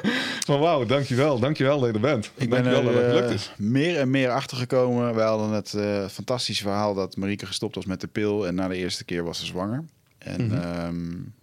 van 0.47 0.59
wauw, 0.59 0.85
dankjewel, 0.85 1.39
dankjewel 1.39 1.79
dat 1.79 1.87
je 1.87 1.93
er 1.93 1.99
bent. 1.99 2.31
Ik 2.35 2.49
ben 2.49 2.63
wel 2.63 2.83
dat 2.83 2.93
het 2.93 3.05
gelukt 3.05 3.29
is. 3.29 3.53
meer 3.57 3.99
en 3.99 4.09
meer 4.09 4.29
achtergekomen. 4.29 5.15
We 5.15 5.21
hadden 5.21 5.49
het 5.49 5.73
uh, 5.75 6.07
fantastische 6.07 6.63
verhaal 6.63 6.93
dat 6.93 7.17
Marieke 7.17 7.45
gestopt 7.45 7.75
was 7.75 7.85
met 7.85 8.01
de 8.01 8.07
pil. 8.07 8.47
En 8.47 8.55
na 8.55 8.67
de 8.67 8.75
eerste 8.75 9.03
keer 9.03 9.23
was 9.23 9.39
ze 9.39 9.45
zwanger. 9.45 9.83
En 10.23 10.45
mm 10.45 10.51
-hmm. 10.51 10.85
um, 10.85 11.33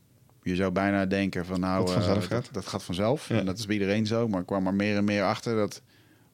je 0.43 0.57
zou 0.57 0.73
bijna 0.73 1.07
denken 1.07 1.47
van 1.47 1.61
nou, 1.61 1.85
dat, 1.85 1.95
vanzelf 1.95 2.25
uh, 2.25 2.31
dat, 2.31 2.49
dat, 2.53 2.67
gaat 2.67 2.83
vanzelf. 2.83 3.29
Ja. 3.29 3.39
En 3.39 3.47
dat 3.47 3.59
is 3.59 3.67
bij 3.67 3.75
iedereen 3.75 4.07
zo. 4.07 4.29
Maar 4.29 4.41
ik 4.41 4.47
kwam 4.47 4.67
er 4.67 4.75
meer 4.75 4.97
en 4.97 5.05
meer 5.05 5.23
achter 5.23 5.57
dat 5.57 5.83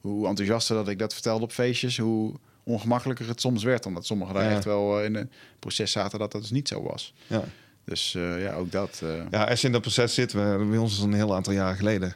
hoe 0.01 0.27
enthousiaster 0.27 0.75
dat 0.75 0.87
ik 0.87 0.99
dat 0.99 1.13
vertelde 1.13 1.43
op 1.43 1.51
feestjes, 1.51 1.97
hoe 1.97 2.33
ongemakkelijker 2.63 3.27
het 3.27 3.41
soms 3.41 3.63
werd. 3.63 3.85
Omdat 3.85 4.05
sommigen 4.05 4.33
daar 4.33 4.43
ja. 4.43 4.49
echt 4.49 4.65
wel 4.65 5.03
in 5.03 5.15
het 5.15 5.29
proces 5.59 5.91
zaten 5.91 6.19
dat 6.19 6.31
dat 6.31 6.41
dus 6.41 6.51
niet 6.51 6.67
zo 6.67 6.83
was. 6.83 7.13
Ja. 7.27 7.43
Dus 7.83 8.13
uh, 8.13 8.41
ja, 8.41 8.53
ook 8.53 8.71
dat. 8.71 9.01
Uh... 9.03 9.23
Ja, 9.31 9.43
als 9.43 9.61
je 9.61 9.67
in 9.67 9.73
dat 9.73 9.81
proces 9.81 10.13
zit, 10.13 10.31
we, 10.31 10.65
bij 10.69 10.77
ons 10.77 10.97
is 10.97 11.03
een 11.03 11.13
heel 11.13 11.35
aantal 11.35 11.53
jaren 11.53 11.77
geleden. 11.77 12.15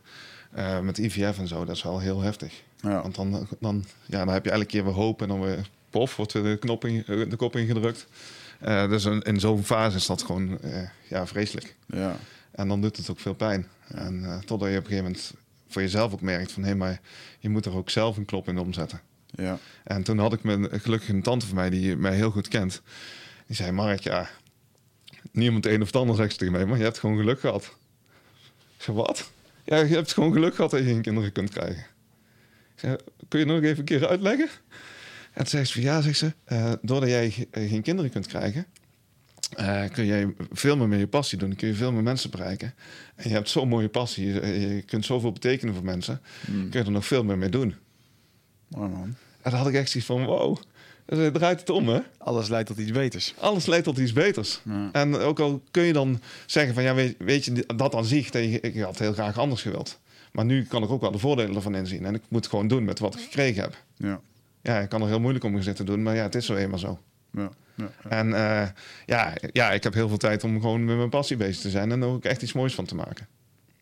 Uh, 0.58 0.80
met 0.80 0.98
IVF 0.98 1.40
en 1.40 1.48
zo, 1.48 1.66
dat 1.66 1.76
is 1.76 1.84
wel 1.84 2.00
heel 2.00 2.22
heftig. 2.22 2.62
Ja. 2.82 3.02
Want 3.02 3.16
dan, 3.16 3.48
dan, 3.60 3.86
ja, 4.06 4.26
dan 4.26 4.34
heb 4.34 4.46
je 4.46 4.52
elke 4.52 4.66
keer 4.66 4.84
weer 4.84 4.94
hoop 4.94 5.22
en 5.22 5.28
dan 5.28 5.42
weer 5.42 5.70
pof, 5.90 6.16
wordt 6.16 6.32
de, 6.32 6.58
knop 6.60 6.86
in, 6.86 7.04
de 7.06 7.36
kop 7.36 7.56
ingedrukt. 7.56 8.08
Uh, 8.66 8.89
dus 8.89 9.05
in, 9.05 9.22
in 9.22 9.39
zo'n 9.39 9.64
fase 9.64 9.97
is 9.97 10.05
dat 10.05 10.24
gewoon 10.24 10.57
uh, 10.64 10.89
ja, 11.07 11.28
vreselijk. 11.28 11.76
Ja. 11.86 12.18
En 12.51 12.68
dan 12.68 12.82
doet 12.82 12.97
het 12.97 13.09
ook 13.09 13.20
veel 13.20 13.34
pijn. 13.34 13.68
En 13.88 14.20
uh, 14.22 14.38
totdat 14.38 14.70
je 14.70 14.78
op 14.78 14.84
een 14.84 14.89
gegeven 14.89 15.03
moment 15.03 15.34
voor 15.68 15.82
jezelf 15.82 16.14
ook 16.14 16.22
merkt 16.22 16.51
van... 16.51 16.62
hé, 16.62 16.70
hey, 16.70 16.78
maar 16.78 16.99
je 17.39 17.49
moet 17.49 17.66
er 17.66 17.76
ook 17.76 17.89
zelf 17.89 18.18
een 18.18 18.26
klop 18.26 18.47
in 18.47 18.57
omzetten. 18.57 19.01
Ja. 19.26 19.57
En 19.84 20.03
toen 20.03 20.18
had 20.18 20.34
ik 20.34 20.43
me 20.43 20.70
gelukkig 20.72 21.09
een 21.09 21.22
tante 21.22 21.45
van 21.45 21.55
mij 21.55 21.70
die 21.70 21.95
mij 21.95 22.16
heel 22.16 22.32
goed 22.32 22.47
kent. 22.47 22.82
Die 23.47 23.55
zei, 23.55 23.72
Mark, 23.72 23.99
ja, 23.99 24.30
niemand 25.32 25.66
een 25.66 25.82
of 25.82 25.88
het 25.88 25.95
ander 25.95 26.16
zegt 26.16 26.38
tegen 26.38 26.53
mij... 26.53 26.66
maar 26.66 26.78
je 26.78 26.84
hebt 26.84 26.99
gewoon 26.99 27.18
geluk 27.18 27.39
gehad. 27.39 27.64
Ik 28.78 28.84
zei, 28.84 28.97
wat? 28.97 29.32
Ja, 29.64 29.78
je 29.78 29.95
hebt 29.95 30.14
gewoon 30.14 30.34
geluk 30.34 30.55
gehad 30.55 30.72
dat 30.72 30.80
je 30.80 30.86
geen 30.86 31.01
kinderen 31.01 31.32
kunt 31.32 31.49
krijgen. 31.49 31.86
Ik 32.74 32.80
zei, 32.80 32.95
kun 33.28 33.39
je 33.39 33.45
nog 33.45 33.62
even 33.62 33.80
een 33.80 33.86
keer 33.86 34.07
uitleggen? 34.07 34.49
En 35.32 35.38
toen 35.38 35.46
zei 35.48 35.66
ze 35.66 35.74
van 35.74 35.82
ja, 35.82 36.02
zegt 36.02 36.18
ze, 36.18 36.34
uh, 36.52 36.72
doordat 36.82 37.10
jij 37.10 37.48
geen 37.52 37.82
kinderen 37.82 38.12
kunt 38.12 38.28
krijgen, 38.28 38.66
eh, 39.56 39.84
kun 39.92 40.06
je 40.06 40.34
veel 40.52 40.78
meer 40.78 40.88
met 40.88 41.00
je 41.00 41.08
passie 41.08 41.38
doen. 41.38 41.48
Dan 41.50 41.58
kun 41.58 41.68
je 41.68 41.74
veel 41.74 41.92
meer 41.92 42.04
mensen 42.04 42.30
bereiken. 42.32 42.74
En 43.16 43.30
je 43.30 43.36
hebt 43.36 43.50
zo'n 43.50 43.68
mooie 43.68 43.90
passie. 43.90 44.26
Je, 44.34 44.60
je 44.60 44.82
kunt 44.82 45.06
zoveel 45.06 45.32
betekenen 45.32 45.74
voor 45.74 45.84
mensen. 45.84 46.22
Mm. 46.48 46.70
Kun 46.70 46.80
je 46.80 46.86
er 46.86 46.92
nog 46.92 47.06
veel 47.06 47.24
meer 47.24 47.38
mee 47.38 47.50
doen. 47.50 47.76
Mooi 48.68 48.90
man. 48.90 49.16
En 49.42 49.52
dan 49.52 49.60
had 49.60 49.68
ik 49.68 49.74
echt 49.74 49.90
zoiets 49.90 50.10
van, 50.10 50.26
wow, 50.26 50.58
het 51.06 51.34
draait 51.34 51.60
het 51.60 51.70
om 51.70 51.88
hè. 51.90 52.00
Alles 52.18 52.48
leidt 52.50 52.68
tot 52.68 52.78
iets 52.78 52.92
beters. 52.92 53.34
Alles 53.40 53.66
leidt 53.66 53.84
tot 53.86 53.98
iets 53.98 54.14
beters. 54.14 54.62
Ja. 54.66 54.90
En 54.92 55.16
ook 55.16 55.40
al 55.40 55.64
kun 55.72 55.84
je 55.84 55.94
dan 55.94 56.22
zeggen 56.46 56.74
van, 56.74 56.84
ja, 56.84 56.94
weet, 56.96 57.16
weet 57.18 57.46
je, 57.46 57.66
dat 57.76 57.96
aan 57.96 58.06
zich, 58.06 58.32
je- 58.34 58.60
ik 58.60 58.80
had 58.82 59.00
heel 59.00 59.14
graag 59.14 59.38
anders 59.38 59.62
gewild. 59.62 60.00
Maar 60.32 60.46
nu 60.46 60.64
kan 60.66 60.84
ik 60.84 60.90
ook 60.90 61.02
wel 61.02 61.12
de 61.12 61.18
voordelen 61.18 61.56
ervan 61.56 61.76
inzien. 61.76 62.06
En 62.06 62.16
ik 62.16 62.22
moet 62.28 62.48
gewoon 62.48 62.68
doen 62.68 62.84
met 62.84 63.00
wat 63.00 63.16
ik 63.16 63.22
gekregen 63.22 63.62
heb. 63.62 63.84
Ja. 63.96 64.22
Ja, 64.62 64.80
ik 64.80 64.89
kan 64.89 65.01
er 65.01 65.07
heel 65.07 65.20
moeilijk 65.20 65.45
om 65.45 65.62
zitten 65.62 65.86
doen, 65.86 66.03
maar 66.03 66.16
ja, 66.16 66.24
het 66.24 66.36
is 66.36 66.45
zo 66.45 66.55
eenmaal 66.55 66.80
zo. 66.80 66.99
Ja. 67.32 67.49
ja. 67.76 67.89
En 68.09 68.34
eh, 68.34 68.68
ja, 69.05 69.34
ja, 69.51 69.72
ik 69.72 69.84
heb 69.84 69.93
heel 69.93 70.07
veel 70.07 70.18
tijd 70.18 70.43
om 70.43 70.62
gewoon 70.62 70.86
met 70.86 70.97
mijn 70.97 71.09
passie 71.09 71.38
bezig 71.38 71.62
te 71.62 71.70
zijn 71.70 71.91
en 71.91 72.01
er 72.01 72.07
ook 72.07 72.24
echt 72.24 72.41
iets 72.41 72.53
moois 72.53 72.76
van 72.76 72.86
te 72.86 72.95
maken. 72.95 73.28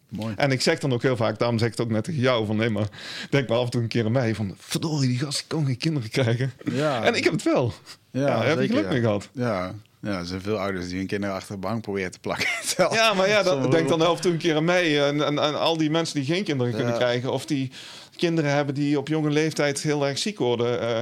Mooi. 0.09 0.34
En 0.38 0.51
ik 0.51 0.61
zeg 0.61 0.80
dan 0.80 0.93
ook 0.93 1.01
heel 1.01 1.15
vaak, 1.15 1.39
daarom 1.39 1.57
zeg 1.57 1.67
ik 1.67 1.77
het 1.77 1.86
ook 1.86 1.91
net 1.91 2.03
tegen 2.03 2.21
jou, 2.21 2.45
van 2.45 2.55
nee, 2.55 2.69
maar 2.69 2.88
denk 3.30 3.49
maar 3.49 3.57
af 3.57 3.63
en 3.63 3.69
toe 3.69 3.82
een 3.82 3.88
keer 3.88 4.05
aan 4.05 4.11
mij, 4.11 4.36
van 4.36 4.55
verdorie, 4.57 5.09
die 5.09 5.19
gast 5.19 5.43
kan 5.47 5.65
geen 5.65 5.77
kinderen 5.77 6.09
krijgen. 6.09 6.51
Ja. 6.71 7.03
En 7.03 7.15
ik 7.15 7.23
heb 7.23 7.34
het 7.34 7.43
wel. 7.43 7.73
Ja, 8.11 8.25
daar 8.25 8.47
heb 8.47 8.59
ik 8.59 8.69
geluk 8.69 8.89
mee 8.89 8.99
gehad. 8.99 9.30
Ja. 9.32 9.73
ja, 10.01 10.17
er 10.17 10.25
zijn 10.25 10.41
veel 10.41 10.59
ouders 10.59 10.88
die 10.88 10.97
hun 10.97 11.07
kinderen 11.07 11.36
achter 11.36 11.53
de 11.53 11.61
bank 11.61 11.82
proberen 11.82 12.11
te 12.11 12.19
plakken. 12.19 12.47
Ja, 12.91 13.13
maar 13.13 13.27
ja, 13.30 13.43
dat, 13.43 13.71
denk 13.71 13.89
dan 13.89 14.01
af 14.01 14.15
en 14.15 14.21
toe 14.21 14.32
een 14.32 14.38
keer 14.38 14.55
aan 14.55 14.63
mij 14.63 15.07
en, 15.07 15.25
en, 15.25 15.39
en 15.39 15.59
al 15.59 15.77
die 15.77 15.89
mensen 15.89 16.15
die 16.15 16.25
geen 16.25 16.43
kinderen 16.43 16.73
kunnen 16.73 16.93
krijgen, 16.93 17.32
of 17.32 17.45
die 17.45 17.71
kinderen 18.20 18.51
hebben 18.53 18.76
die 18.76 18.97
op 18.97 19.07
jonge 19.07 19.30
leeftijd 19.30 19.82
heel 19.82 20.07
erg 20.07 20.17
ziek 20.17 20.38
worden. 20.38 20.82
Eh, 20.82 21.01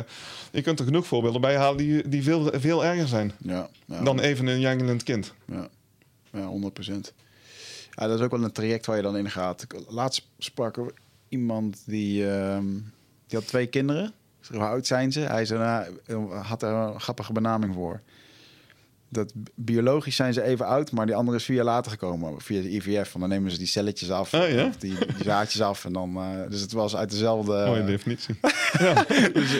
je 0.51 0.61
kunt 0.61 0.79
er 0.79 0.85
genoeg 0.85 1.07
voorbeelden 1.07 1.41
bij 1.41 1.57
halen 1.57 1.77
die, 1.77 2.09
die 2.09 2.23
veel, 2.23 2.51
veel 2.53 2.85
erger 2.85 3.07
zijn 3.07 3.31
Ja, 3.37 3.69
ja. 3.85 4.03
dan 4.03 4.19
even 4.19 4.47
een 4.47 4.59
jangelend 4.59 5.03
kind. 5.03 5.33
Ja, 5.45 5.67
ja 6.31 6.45
100 6.45 6.73
procent. 6.73 7.13
Ja, 7.91 8.07
dat 8.07 8.19
is 8.19 8.25
ook 8.25 8.31
wel 8.31 8.43
een 8.43 8.51
traject 8.51 8.85
waar 8.85 8.95
je 8.95 9.01
dan 9.01 9.17
in 9.17 9.29
gaat. 9.29 9.67
Laatst 9.87 10.27
sprak 10.37 10.77
er 10.77 10.93
iemand 11.29 11.83
die, 11.85 12.29
ehm, 12.29 12.65
die 13.27 13.37
had 13.37 13.47
twee 13.47 13.67
kinderen. 13.67 14.13
Hoe 14.51 14.59
oud 14.59 14.87
zijn 14.87 15.11
ze? 15.11 15.19
Hij 15.19 15.45
zei, 15.45 15.59
nou, 15.59 16.33
had 16.33 16.63
er 16.63 16.69
een 16.69 16.99
grappige 16.99 17.31
benaming 17.31 17.73
voor. 17.73 18.01
Dat 19.09 19.33
biologisch 19.55 20.15
zijn 20.15 20.33
ze 20.33 20.41
even 20.41 20.65
oud, 20.65 20.91
maar 20.91 21.05
die 21.05 21.15
andere 21.15 21.37
is 21.37 21.43
vier 21.43 21.55
jaar 21.55 21.65
later 21.65 21.91
gekomen. 21.91 22.41
Via 22.41 22.61
de 22.61 22.71
IVF. 22.73 23.11
Want 23.13 23.19
dan 23.19 23.29
nemen 23.29 23.51
ze 23.51 23.57
die 23.57 23.67
celletjes 23.67 24.11
af. 24.11 24.33
Oh, 24.33 24.49
ja? 24.49 24.65
Of 24.67 24.75
die, 24.77 24.93
die 25.15 25.23
zaadjes 25.23 25.61
af. 25.61 25.85
En 25.85 25.93
dan, 25.93 26.15
eh, 26.17 26.49
dus 26.49 26.61
het 26.61 26.71
was 26.71 26.95
uit 26.95 27.09
dezelfde... 27.09 27.51
Mooie 27.67 27.85
definitie. 27.85 28.35
ja, 28.79 29.05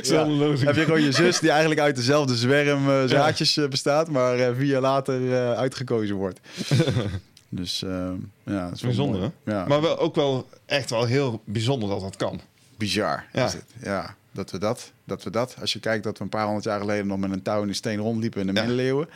zelfde 0.02 0.34
lozing. 0.34 0.68
Heb 0.68 0.76
je 0.76 0.84
gewoon 0.84 1.02
je 1.02 1.12
zus 1.12 1.39
die 1.39 1.50
eigenlijk 1.50 1.80
uit 1.80 1.95
dezelfde 1.95 2.36
zwerm 2.36 2.89
eh, 2.89 3.04
zaadjes 3.06 3.58
eh, 3.58 3.68
bestaat, 3.68 4.10
maar 4.10 4.38
vier 4.38 4.66
jaar 4.66 4.82
later 4.82 5.34
uitgekozen 5.56 6.16
wordt. 6.16 6.39
dus 7.50 7.80
ja, 8.43 8.66
dat 8.66 8.74
is 8.74 8.82
Bijzonder, 8.82 9.22
hè? 9.22 9.52
Ja, 9.52 9.66
Maar 9.68 9.82
wel, 9.82 10.00
ook 10.00 10.16
wel 10.16 10.50
echt 10.66 10.89
wel 10.89 11.06
heel 11.06 11.41
bijzonder 11.45 11.89
dat 11.89 12.02
dat 12.02 12.16
kan. 12.16 12.39
bizar 12.78 13.26
Ja. 13.34 13.45
is 13.45 13.54
het. 13.54 13.66
Ja, 13.84 14.16
dat 14.32 14.52
we 14.52 14.58
dat, 14.58 14.91
dat 15.04 15.24
we 15.24 15.30
dat. 15.30 15.56
Als 15.62 15.74
je 15.74 15.80
kijkt 15.80 16.04
dat 16.04 16.18
we 16.18 16.24
een 16.24 16.30
paar 16.30 16.43
honderd 16.43 16.66
jaar 16.66 16.80
geleden 16.80 17.08
nog 17.08 17.18
met 17.20 17.32
een 17.32 17.41
touw 17.41 17.62
en 17.62 17.68
een 17.68 17.76
steen 17.76 18.00
rondliepen 18.00 18.41
in 18.41 18.48
de 18.48 18.54
Ja. 18.54 18.60
middeleeuwen, 18.60 19.08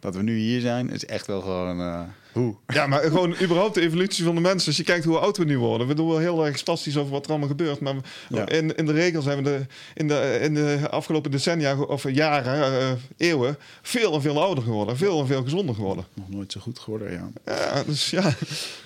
dat 0.00 0.14
we 0.16 0.22
nu 0.22 0.36
hier 0.38 0.60
zijn, 0.60 0.90
is 0.90 1.04
echt 1.06 1.26
wel 1.26 1.40
gewoon 1.40 1.80
eh, 1.80 2.00
hoe. 2.32 2.54
Ja, 2.74 2.86
maar 2.86 3.00
gewoon 3.00 3.34
überhaupt 3.42 3.74
de 3.74 3.80
evolutie 3.80 4.24
van 4.24 4.34
de 4.34 4.40
mensen. 4.40 4.66
Als 4.68 4.76
je 4.76 4.82
kijkt 4.82 5.04
hoe 5.04 5.18
oud 5.18 5.36
we 5.36 5.44
nu 5.44 5.58
worden. 5.58 5.86
We 5.86 5.94
doen 5.94 6.08
wel 6.08 6.18
heel 6.18 6.46
erg 6.46 6.58
spastisch 6.58 6.96
over 6.96 7.12
wat 7.12 7.24
er 7.24 7.30
allemaal 7.30 7.48
gebeurt. 7.48 7.80
Maar 7.80 7.94
Ja. 8.28 8.48
in, 8.48 8.74
in 8.76 8.86
de 8.86 8.92
regel 8.92 9.22
zijn 9.22 9.36
we 9.36 9.42
de, 9.42 9.60
in, 9.94 10.08
de, 10.08 10.38
in 10.42 10.54
de 10.54 10.86
afgelopen 10.90 11.30
decennia 11.30 11.80
of 11.80 12.10
jaren, 12.10 12.80
eh, 12.80 12.90
eeuwen, 13.28 13.56
veel 13.82 14.14
en 14.14 14.20
veel 14.22 14.42
ouder 14.42 14.64
geworden. 14.64 14.96
Veel 14.96 15.20
en 15.20 15.26
veel 15.26 15.42
gezonder 15.42 15.74
geworden. 15.74 16.04
Nog 16.14 16.28
nooit 16.30 16.52
zo 16.52 16.60
goed 16.60 16.78
geworden, 16.78 17.12
ja. 17.12 17.28
Ja, 17.44 17.82
dus 17.86 18.10
ja. 18.10 18.34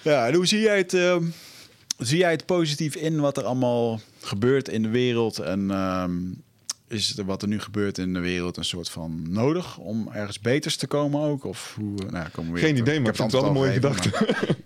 Ja, 0.02 0.26
en 0.26 0.34
hoe 0.34 0.46
zie 0.46 0.60
jij 0.60 0.76
het? 0.78 0.94
ehm, 0.94 1.24
zie 1.98 2.18
jij 2.18 2.30
het 2.30 2.46
positief 2.46 2.94
in 2.94 3.20
wat 3.20 3.36
er 3.36 3.44
allemaal 3.44 4.00
gebeurt 4.20 4.68
in 4.68 4.82
de 4.82 4.88
wereld? 4.88 5.38
En 5.38 5.70
ehm, 5.70 6.12
is 6.92 7.18
er 7.18 7.24
wat 7.24 7.42
er 7.42 7.48
nu 7.48 7.60
gebeurt 7.60 7.98
in 7.98 8.14
de 8.14 8.20
wereld 8.20 8.56
een 8.56 8.64
soort 8.64 8.88
van 8.88 9.26
nodig 9.28 9.78
om 9.78 10.08
ergens 10.12 10.40
beters 10.40 10.76
te 10.76 10.86
komen 10.86 11.20
ook? 11.20 11.44
Of 11.44 11.74
hoe? 11.78 11.94
Nou, 11.94 12.16
ja, 12.16 12.28
komen 12.32 12.52
we 12.52 12.60
Geen 12.60 12.76
idee, 12.76 13.00
maar 13.00 13.10
ik 13.10 13.16
vind 13.16 13.32
het 13.32 13.40
wel 13.40 13.50
een 13.50 13.56
mooie 13.56 13.72
gedachte. 13.72 14.10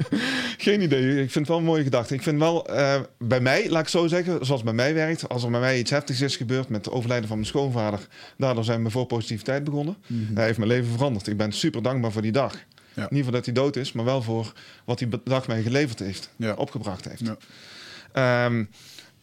Geen 0.66 0.80
idee. 0.80 1.10
Ik 1.10 1.30
vind 1.30 1.34
het 1.34 1.48
wel 1.48 1.58
een 1.58 1.64
mooie 1.64 1.82
gedachte. 1.82 2.14
Ik 2.14 2.22
vind 2.22 2.38
wel, 2.38 2.68
eh, 2.68 3.00
bij 3.18 3.40
mij, 3.40 3.70
laat 3.70 3.82
ik 3.82 3.88
zo 3.88 4.06
zeggen, 4.06 4.46
zoals 4.46 4.62
bij 4.62 4.72
mij 4.72 4.94
werkt. 4.94 5.28
Als 5.28 5.44
er 5.44 5.50
bij 5.50 5.60
mij 5.60 5.78
iets 5.78 5.90
heftigs 5.90 6.20
is 6.20 6.36
gebeurd 6.36 6.68
met 6.68 6.84
het 6.84 6.94
overlijden 6.94 7.28
van 7.28 7.36
mijn 7.36 7.48
schoonvader. 7.48 8.06
Daardoor 8.36 8.64
zijn 8.64 8.84
we 8.84 8.90
voor 8.90 9.06
positiviteit 9.06 9.64
begonnen. 9.64 9.96
Hij 10.34 10.44
heeft 10.44 10.58
mijn 10.58 10.70
leven 10.70 10.92
veranderd. 10.92 11.26
Ik 11.26 11.36
ben 11.36 11.52
super 11.52 11.82
dankbaar 11.82 12.12
voor 12.12 12.22
die 12.22 12.32
dag. 12.32 12.54
Ja. 12.94 13.06
Niet 13.10 13.22
voor 13.22 13.32
dat 13.32 13.44
hij 13.44 13.54
dood 13.54 13.76
is, 13.76 13.92
maar 13.92 14.04
wel 14.04 14.22
voor 14.22 14.52
wat 14.84 14.98
die 14.98 15.08
dag 15.24 15.46
mij 15.46 15.62
geleverd 15.62 15.98
heeft. 15.98 16.30
Ja. 16.36 16.54
Opgebracht 16.54 17.08
heeft. 17.08 17.22
Ja. 17.24 17.36
Ehm, 18.12 18.64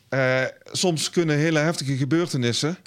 eh, 0.09 0.43
soms 0.71 1.09
kunnen 1.09 1.37
hele 1.37 1.59
heftige 1.59 1.97
gebeurtenissen 1.97 2.77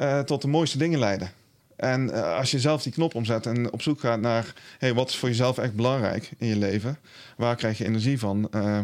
eh, 0.00 0.20
tot 0.20 0.42
de 0.42 0.48
mooiste 0.48 0.78
dingen 0.78 0.98
leiden. 0.98 1.30
En 1.76 2.10
eh, 2.10 2.36
als 2.36 2.50
je 2.50 2.60
zelf 2.60 2.82
die 2.82 2.92
knop 2.92 3.14
omzet 3.14 3.46
en 3.46 3.72
op 3.72 3.82
zoek 3.82 4.00
gaat 4.00 4.20
naar 4.20 4.54
hey, 4.78 4.94
wat 4.94 5.08
is 5.08 5.16
voor 5.16 5.28
jezelf 5.28 5.58
echt 5.58 5.74
belangrijk 5.74 6.30
in 6.38 6.46
je 6.46 6.56
leven, 6.56 6.98
waar 7.36 7.56
krijg 7.56 7.78
je 7.78 7.84
energie 7.84 8.18
van, 8.18 8.48
eh, 8.50 8.78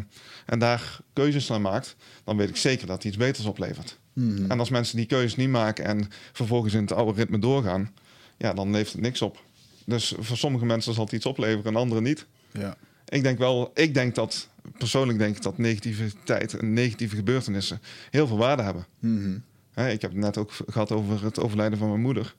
en 0.47 0.59
daar 0.59 0.99
keuzes 1.13 1.49
naar 1.49 1.61
maakt, 1.61 1.97
dan 2.25 2.37
weet 2.37 2.49
ik 2.49 2.57
zeker 2.57 2.87
dat 2.87 2.97
het 2.97 3.05
iets 3.05 3.17
beters 3.17 3.47
oplevert. 3.47 3.99
Mhm. 4.13 4.51
En 4.51 4.59
als 4.59 4.71
mensen 4.71 4.97
die 4.97 5.07
keuzes 5.07 5.37
niet 5.37 5.49
maken 5.49 5.85
en 5.85 6.09
vervolgens 6.33 6.75
in 6.75 6.81
het 6.81 6.93
oude 6.93 7.19
ritme 7.19 7.39
doorgaan, 7.39 7.93
ja, 8.37 8.53
dan 8.53 8.71
levert 8.71 8.93
het 8.93 9.03
niks 9.03 9.23
op. 9.23 9.43
Dus 9.85 10.15
voor 10.19 10.37
sommige 10.37 10.65
mensen 10.65 10.95
zal 10.95 11.05
het 11.05 11.13
iets 11.13 11.27
opleveren 11.27 11.65
en 11.65 11.81
anderen 11.81 12.03
niet. 12.03 12.27
Ja. 12.53 12.77
Ik 13.09 13.23
denk 13.23 13.39
wel, 13.39 13.71
ik 13.75 13.95
denk 13.95 14.15
dat, 14.15 14.49
persoonlijk 14.79 15.19
denk 15.19 15.37
ik 15.37 15.43
dat 15.43 15.59
negativiteit 15.59 16.55
en 16.55 16.73
negatieve 16.73 17.17
gebeurtenissen 17.17 17.81
heel 18.11 18.27
veel 18.27 18.39
waarde 18.39 18.63
hebben. 18.63 18.87
Mhm. 18.99 19.39
Hè, 19.77 19.91
ik 19.91 20.03
heb 20.03 20.11
het 20.11 20.21
net 20.21 20.37
ook 20.37 20.53
gehad 20.67 20.93
over 20.93 21.25
het 21.25 21.41
overlijden 21.41 21.79
van 21.79 21.89
mijn 21.89 22.01
moeder. 22.01 22.35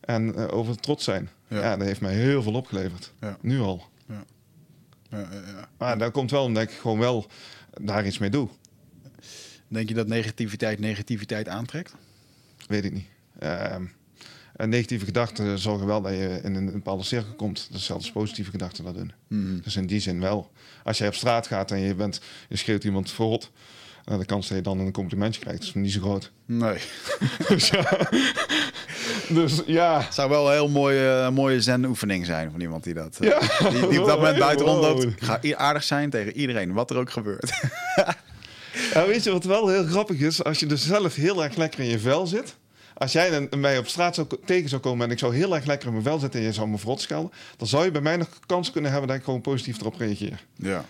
En 0.00 0.34
eh, 0.34 0.56
over 0.56 0.72
het 0.72 0.82
trots 0.82 1.04
zijn. 1.04 1.28
Ja. 1.48 1.60
Ja. 1.60 1.76
dat 1.76 1.86
heeft 1.86 2.00
mij 2.00 2.14
heel 2.14 2.42
veel 2.42 2.52
opgeleverd. 2.52 3.12
Ja. 3.20 3.38
Nu 3.40 3.60
al. 3.60 3.84
Ja. 4.08 4.24
Maar 5.78 5.98
dat 5.98 6.12
komt 6.12 6.30
wel 6.30 6.44
omdat 6.44 6.62
ik 6.62 6.70
gewoon 6.70 6.98
wel 6.98 7.26
daar 7.80 8.06
iets 8.06 8.18
mee 8.18 8.30
doe. 8.30 8.48
Denk 9.68 9.88
je 9.88 9.94
dat 9.94 10.06
negativiteit 10.06 10.78
negativiteit 10.78 11.48
aantrekt? 11.48 11.94
Weet 12.66 12.84
ik 12.84 12.92
niet. 12.92 13.06
Een 14.56 14.68
negatieve 14.68 15.04
gedachten 15.04 15.58
zorgen 15.58 15.86
wel 15.86 16.02
dat 16.02 16.12
je 16.12 16.40
in 16.42 16.54
een 16.54 16.72
bepaalde 16.72 17.02
cirkel 17.02 17.34
komt. 17.34 17.68
Hetzelfde 17.72 18.04
als 18.04 18.12
positieve 18.12 18.50
gedachten 18.50 18.84
dat 18.84 18.94
doen. 18.94 19.12
Mhm. 19.28 19.60
Dus 19.60 19.76
in 19.76 19.86
die 19.86 20.00
zin 20.00 20.20
wel. 20.20 20.52
Als 20.84 20.98
jij 20.98 21.08
op 21.08 21.14
straat 21.14 21.46
gaat 21.46 21.70
en 21.70 21.78
je, 21.78 21.94
bent, 21.94 22.20
je 22.48 22.56
schreeuwt 22.56 22.84
iemand 22.84 23.10
verrot... 23.10 23.50
Uh, 24.10 24.18
de 24.18 24.24
kans 24.24 24.48
dat 24.48 24.56
je 24.56 24.62
dan 24.62 24.78
een 24.78 24.92
complimentje 24.92 25.40
krijgt 25.40 25.62
is 25.62 25.74
niet 25.74 25.92
zo 25.92 26.00
groot. 26.00 26.30
Nee. 26.46 26.78
dus 27.48 27.68
ja. 27.68 27.98
dus 29.28 29.62
ja. 29.66 30.00
Het 30.00 30.14
zou 30.14 30.28
wel 30.28 30.46
een 30.46 30.52
heel 30.52 30.68
mooie, 30.68 31.30
mooie 31.30 31.60
zen-oefening 31.60 32.26
zijn 32.26 32.50
van 32.50 32.60
iemand 32.60 32.84
die 32.84 32.94
dat, 32.94 33.18
eh, 33.20 33.28
Ja. 33.28 33.70
die, 33.70 33.88
die 33.88 34.00
op 34.00 34.06
dat 34.06 34.16
moment 34.18 34.38
buiten 34.38 34.66
rondloopt. 34.66 35.02
Ik 35.04 35.22
ga 35.22 35.40
aardig 35.56 35.82
zijn 35.82 36.10
tegen 36.10 36.36
iedereen, 36.36 36.72
wat 36.72 36.90
er 36.90 36.96
ook 36.96 37.10
gebeurt. 37.10 37.52
Ja, 38.92 39.06
weet 39.06 39.24
je 39.24 39.30
wat 39.30 39.44
wel 39.44 39.68
heel 39.68 39.86
grappig 39.86 40.18
is? 40.18 40.44
Als 40.44 40.58
je 40.58 40.66
dus 40.66 40.86
zelf 40.86 41.14
heel 41.14 41.44
erg 41.44 41.56
lekker 41.56 41.80
in 41.80 41.88
je 41.88 41.98
vel 41.98 42.26
zit. 42.26 42.56
Als 42.94 43.12
jij 43.12 43.48
mij 43.56 43.78
op 43.78 43.88
straat 43.88 44.14
zou, 44.14 44.26
tegen 44.44 44.68
zou 44.68 44.80
komen 44.80 45.06
en 45.06 45.12
ik 45.12 45.18
zou 45.18 45.34
heel 45.34 45.54
erg 45.54 45.64
lekker 45.64 45.86
in 45.86 45.92
mijn 45.92 46.04
vel 46.04 46.18
zitten 46.18 46.40
en 46.40 46.46
je 46.46 46.52
zou 46.52 46.68
me 46.68 46.78
verrot 46.78 47.00
schelden, 47.00 47.32
dan 47.56 47.68
zou 47.68 47.84
je 47.84 47.90
bij 47.90 48.00
mij 48.00 48.16
nog 48.16 48.28
kans 48.46 48.70
kunnen 48.70 48.90
hebben 48.90 49.08
dat 49.08 49.18
ik 49.18 49.24
gewoon 49.24 49.40
positief 49.40 49.80
erop 49.80 49.96
reageer. 49.98 50.44
Ja. 50.56 50.84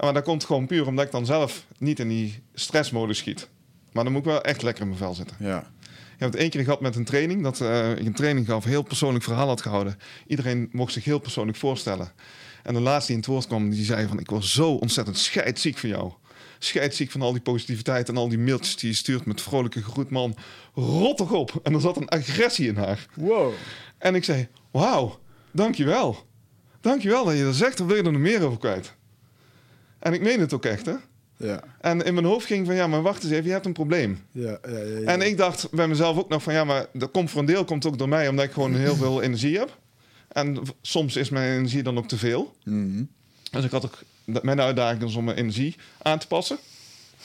Maar 0.00 0.14
dat 0.14 0.24
komt 0.24 0.44
gewoon 0.44 0.66
puur 0.66 0.86
omdat 0.86 1.04
ik 1.04 1.10
dan 1.10 1.26
zelf 1.26 1.66
niet 1.78 1.98
in 1.98 2.08
die 2.08 2.42
stressmodus 2.54 3.18
schiet. 3.18 3.48
Maar 3.92 4.04
dan 4.04 4.12
moet 4.12 4.22
ik 4.22 4.30
wel 4.30 4.42
echt 4.42 4.62
lekker 4.62 4.82
in 4.82 4.88
mijn 4.88 5.00
vel 5.00 5.14
zitten. 5.14 5.36
Ja. 5.40 5.58
Ik 6.14 6.20
heb 6.20 6.32
het 6.32 6.40
één 6.40 6.50
keer 6.50 6.64
gehad 6.64 6.80
met 6.80 6.96
een 6.96 7.04
training. 7.04 7.42
Dat 7.42 7.60
eh, 7.60 7.90
ik 7.90 8.06
een 8.06 8.14
training 8.14 8.46
gaf, 8.46 8.64
heel 8.64 8.82
persoonlijk 8.82 9.24
verhaal 9.24 9.46
had 9.46 9.62
gehouden. 9.62 9.98
Iedereen 10.26 10.68
mocht 10.72 10.92
zich 10.92 11.04
heel 11.04 11.18
persoonlijk 11.18 11.58
voorstellen. 11.58 12.12
En 12.62 12.74
de 12.74 12.80
laatste 12.80 13.06
die 13.06 13.14
in 13.14 13.20
het 13.20 13.30
woord 13.30 13.46
kwam, 13.46 13.70
die 13.70 13.84
zei 13.84 14.06
van... 14.06 14.18
ik 14.18 14.30
was 14.30 14.52
zo 14.52 14.70
ontzettend 14.74 15.18
scheidziek 15.18 15.78
van 15.78 15.88
jou. 15.88 16.12
Scheidziek 16.58 17.10
van 17.10 17.22
al 17.22 17.32
die 17.32 17.40
positiviteit 17.40 18.08
en 18.08 18.16
al 18.16 18.28
die 18.28 18.38
mailtjes 18.38 18.76
die 18.76 18.88
je 18.88 18.96
stuurt... 18.96 19.24
met 19.24 19.42
vrolijke 19.42 19.82
groet, 19.82 20.10
man. 20.10 20.36
Rot 20.74 21.16
toch 21.16 21.32
op. 21.32 21.60
En 21.62 21.74
er 21.74 21.80
zat 21.80 21.96
een 21.96 22.08
agressie 22.08 22.68
in 22.68 22.76
haar. 22.76 23.06
Wow. 23.14 23.52
En 23.98 24.14
ik 24.14 24.24
zei, 24.24 24.48
wauw, 24.70 25.18
dankjewel. 25.50 26.26
Dankjewel 26.80 27.24
dat 27.24 27.36
je 27.36 27.44
dat 27.44 27.54
zegt, 27.54 27.78
daar 27.78 27.86
wil 27.86 27.96
je 27.96 28.02
er 28.02 28.12
nog 28.12 28.20
meer 28.20 28.46
over 28.46 28.58
kwijt. 28.58 28.94
En 30.04 30.12
ik 30.12 30.20
meen 30.20 30.40
het 30.40 30.52
ook 30.52 30.64
echt, 30.64 30.86
hè. 30.86 30.94
Ja. 31.36 31.62
En 31.80 32.04
in 32.04 32.14
mijn 32.14 32.26
hoofd 32.26 32.46
ging 32.46 32.66
van, 32.66 32.74
ja, 32.74 32.86
maar 32.86 33.02
wacht 33.02 33.22
eens 33.22 33.32
even, 33.32 33.44
je 33.44 33.52
hebt 33.52 33.66
een 33.66 33.72
probleem. 33.72 34.22
Ja, 34.30 34.58
ja, 34.68 34.78
ja. 34.78 35.00
En 35.00 35.20
ik 35.20 35.36
dacht 35.36 35.70
bij 35.70 35.88
mezelf 35.88 36.18
ook 36.18 36.28
nog 36.28 36.42
van 36.42 36.52
ja, 36.52 36.64
maar 36.64 36.86
dat 36.92 37.10
komt 37.10 37.30
voor 37.30 37.40
een 37.40 37.46
deel 37.46 37.64
komt 37.64 37.86
ook 37.86 37.98
door 37.98 38.08
mij, 38.08 38.28
omdat 38.28 38.44
ik 38.44 38.52
gewoon 38.52 38.74
heel 38.86 38.96
veel 38.96 39.22
energie 39.22 39.58
heb. 39.58 39.78
En 40.28 40.62
soms 40.80 41.16
is 41.16 41.28
mijn 41.28 41.56
energie 41.56 41.82
dan 41.82 41.98
ook 41.98 42.08
te 42.08 42.16
veel. 42.16 42.54
Mhm. 42.64 43.02
Dus 43.50 43.64
ik 43.64 43.70
had 43.70 43.84
ook 43.84 43.98
mijn 44.24 44.60
uitdaging 44.60 45.16
om 45.16 45.24
mijn 45.24 45.36
energie 45.36 45.76
aan 46.02 46.18
te 46.18 46.26
passen. 46.26 46.58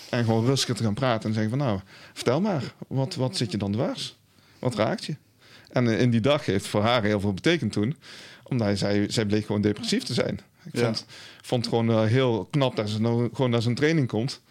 En 0.09 0.23
gewoon 0.23 0.45
rustig 0.45 0.75
te 0.75 0.83
gaan 0.83 0.93
praten 0.93 1.29
en 1.29 1.33
zeggen 1.35 1.57
van 1.57 1.67
nou, 1.67 1.79
vertel 2.13 2.41
maar, 2.41 2.73
wat, 2.87 3.15
wat 3.15 3.37
zit 3.37 3.51
je 3.51 3.57
dan 3.57 3.71
dwars? 3.71 4.17
Wat 4.59 4.75
raakt 4.75 5.05
je? 5.05 5.15
En 5.71 5.87
eh, 5.87 6.01
in 6.01 6.09
die 6.09 6.21
dag 6.21 6.45
heeft 6.45 6.67
voor 6.67 6.81
haar 6.81 7.03
heel 7.03 7.19
veel 7.19 7.33
betekend 7.33 7.71
toen. 7.71 7.95
Omdat 8.43 8.77
zei, 8.77 9.11
zij 9.11 9.25
bleek 9.25 9.45
gewoon 9.45 9.61
depressief 9.61 10.03
te 10.03 10.13
zijn. 10.13 10.39
Ik 10.71 10.79
Ja. 10.79 10.85
vond, 10.85 11.05
vond 11.41 11.65
het 11.65 11.73
gewoon 11.73 11.89
eh, 11.91 12.03
heel 12.03 12.47
knap 12.51 12.75
dat 12.75 12.89
ze 12.89 13.01
nou 13.01 13.29
gewoon 13.33 13.51
naar 13.51 13.61
zijn 13.61 13.75
training 13.75 14.07
komt. 14.07 14.41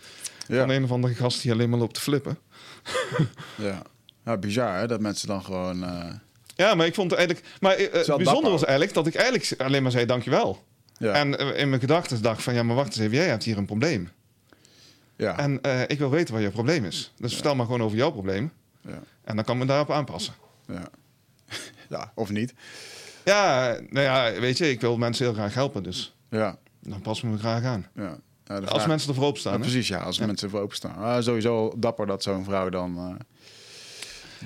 Ja. 0.48 0.58
Van 0.60 0.68
een 0.70 0.84
of 0.84 0.90
andere 0.92 1.14
gast 1.14 1.42
die 1.42 1.52
alleen 1.52 1.70
maar 1.70 1.78
loopt 1.78 1.94
te 1.94 2.00
flippen. 2.00 2.38
Ja. 3.56 3.82
ja, 4.24 4.36
bizar 4.36 4.78
hè, 4.78 4.86
dat 4.86 5.00
mensen 5.00 5.28
dan 5.28 5.44
gewoon... 5.44 5.84
eh, 5.84 6.10
Ja, 6.56 6.74
maar 6.74 6.86
ik 6.86 6.94
vond 6.94 7.10
het 7.10 7.18
eigenlijk... 7.18 7.48
Maar 7.60 7.72
eh, 7.74 7.82
het 7.82 7.92
bijzondere 7.92 8.30
dapper. 8.32 8.50
was 8.50 8.64
eigenlijk 8.64 8.94
dat 8.94 9.06
ik 9.06 9.14
eigenlijk 9.14 9.54
alleen 9.62 9.82
maar 9.82 9.90
zei 9.92 10.06
dankjewel. 10.06 10.64
ja. 10.98 11.12
En 11.12 11.34
in 11.56 11.68
mijn 11.68 11.80
gedachten 11.80 12.22
dacht 12.22 12.42
van... 12.42 12.54
Ja, 12.54 12.62
maar 12.62 12.76
wacht 12.76 12.88
eens 12.88 12.98
even, 12.98 13.16
jij 13.16 13.26
hebt 13.28 13.44
hier 13.44 13.58
een 13.58 13.66
probleem. 13.66 14.10
ja. 15.16 15.38
En 15.38 15.60
ik 15.86 15.98
wil 15.98 16.10
weten 16.10 16.34
wat 16.34 16.42
je 16.42 16.50
probleem 16.50 16.84
is. 16.84 17.12
Dus 17.16 17.32
vertel 17.34 17.54
maar 17.54 17.66
gewoon 17.66 17.82
over 17.82 17.96
jouw 17.96 18.10
probleem. 18.10 18.52
ja. 18.80 19.00
En 19.24 19.36
dan 19.36 19.44
kan 19.44 19.54
ik 19.54 19.60
me 19.60 19.66
daarop 19.66 19.90
aanpassen. 19.90 20.34
Ja. 20.66 20.88
ja, 21.96 22.12
of 22.14 22.30
niet. 22.30 22.54
Ja, 23.28 23.78
nou 23.90 24.04
ja, 24.04 24.40
weet 24.40 24.58
je, 24.58 24.70
ik 24.70 24.80
wil 24.80 24.96
mensen 24.96 25.24
heel 25.24 25.34
graag 25.34 25.54
helpen. 25.54 25.82
Dus 25.82 26.14
Ja, 26.30 26.58
dan 26.80 27.00
pas 27.00 27.18
ik 27.18 27.24
me 27.24 27.38
graag 27.38 27.64
aan. 27.64 27.86
ja. 27.94 28.18
Als 28.66 28.86
mensen 28.86 29.08
ervoor 29.08 29.24
opstaan. 29.26 29.52
hè? 29.52 29.58
precies, 29.58 29.88
ja. 29.88 29.98
Als 29.98 30.18
mensen 30.18 30.46
ervoor 30.48 30.60
openstaan. 30.62 30.96
Ah, 30.96 31.22
sowieso 31.22 31.72
dapper 31.76 32.06
dat 32.06 32.22
zo'n 32.22 32.44
vrouw 32.44 32.68
dan 32.68 32.96
eh, 32.98 33.14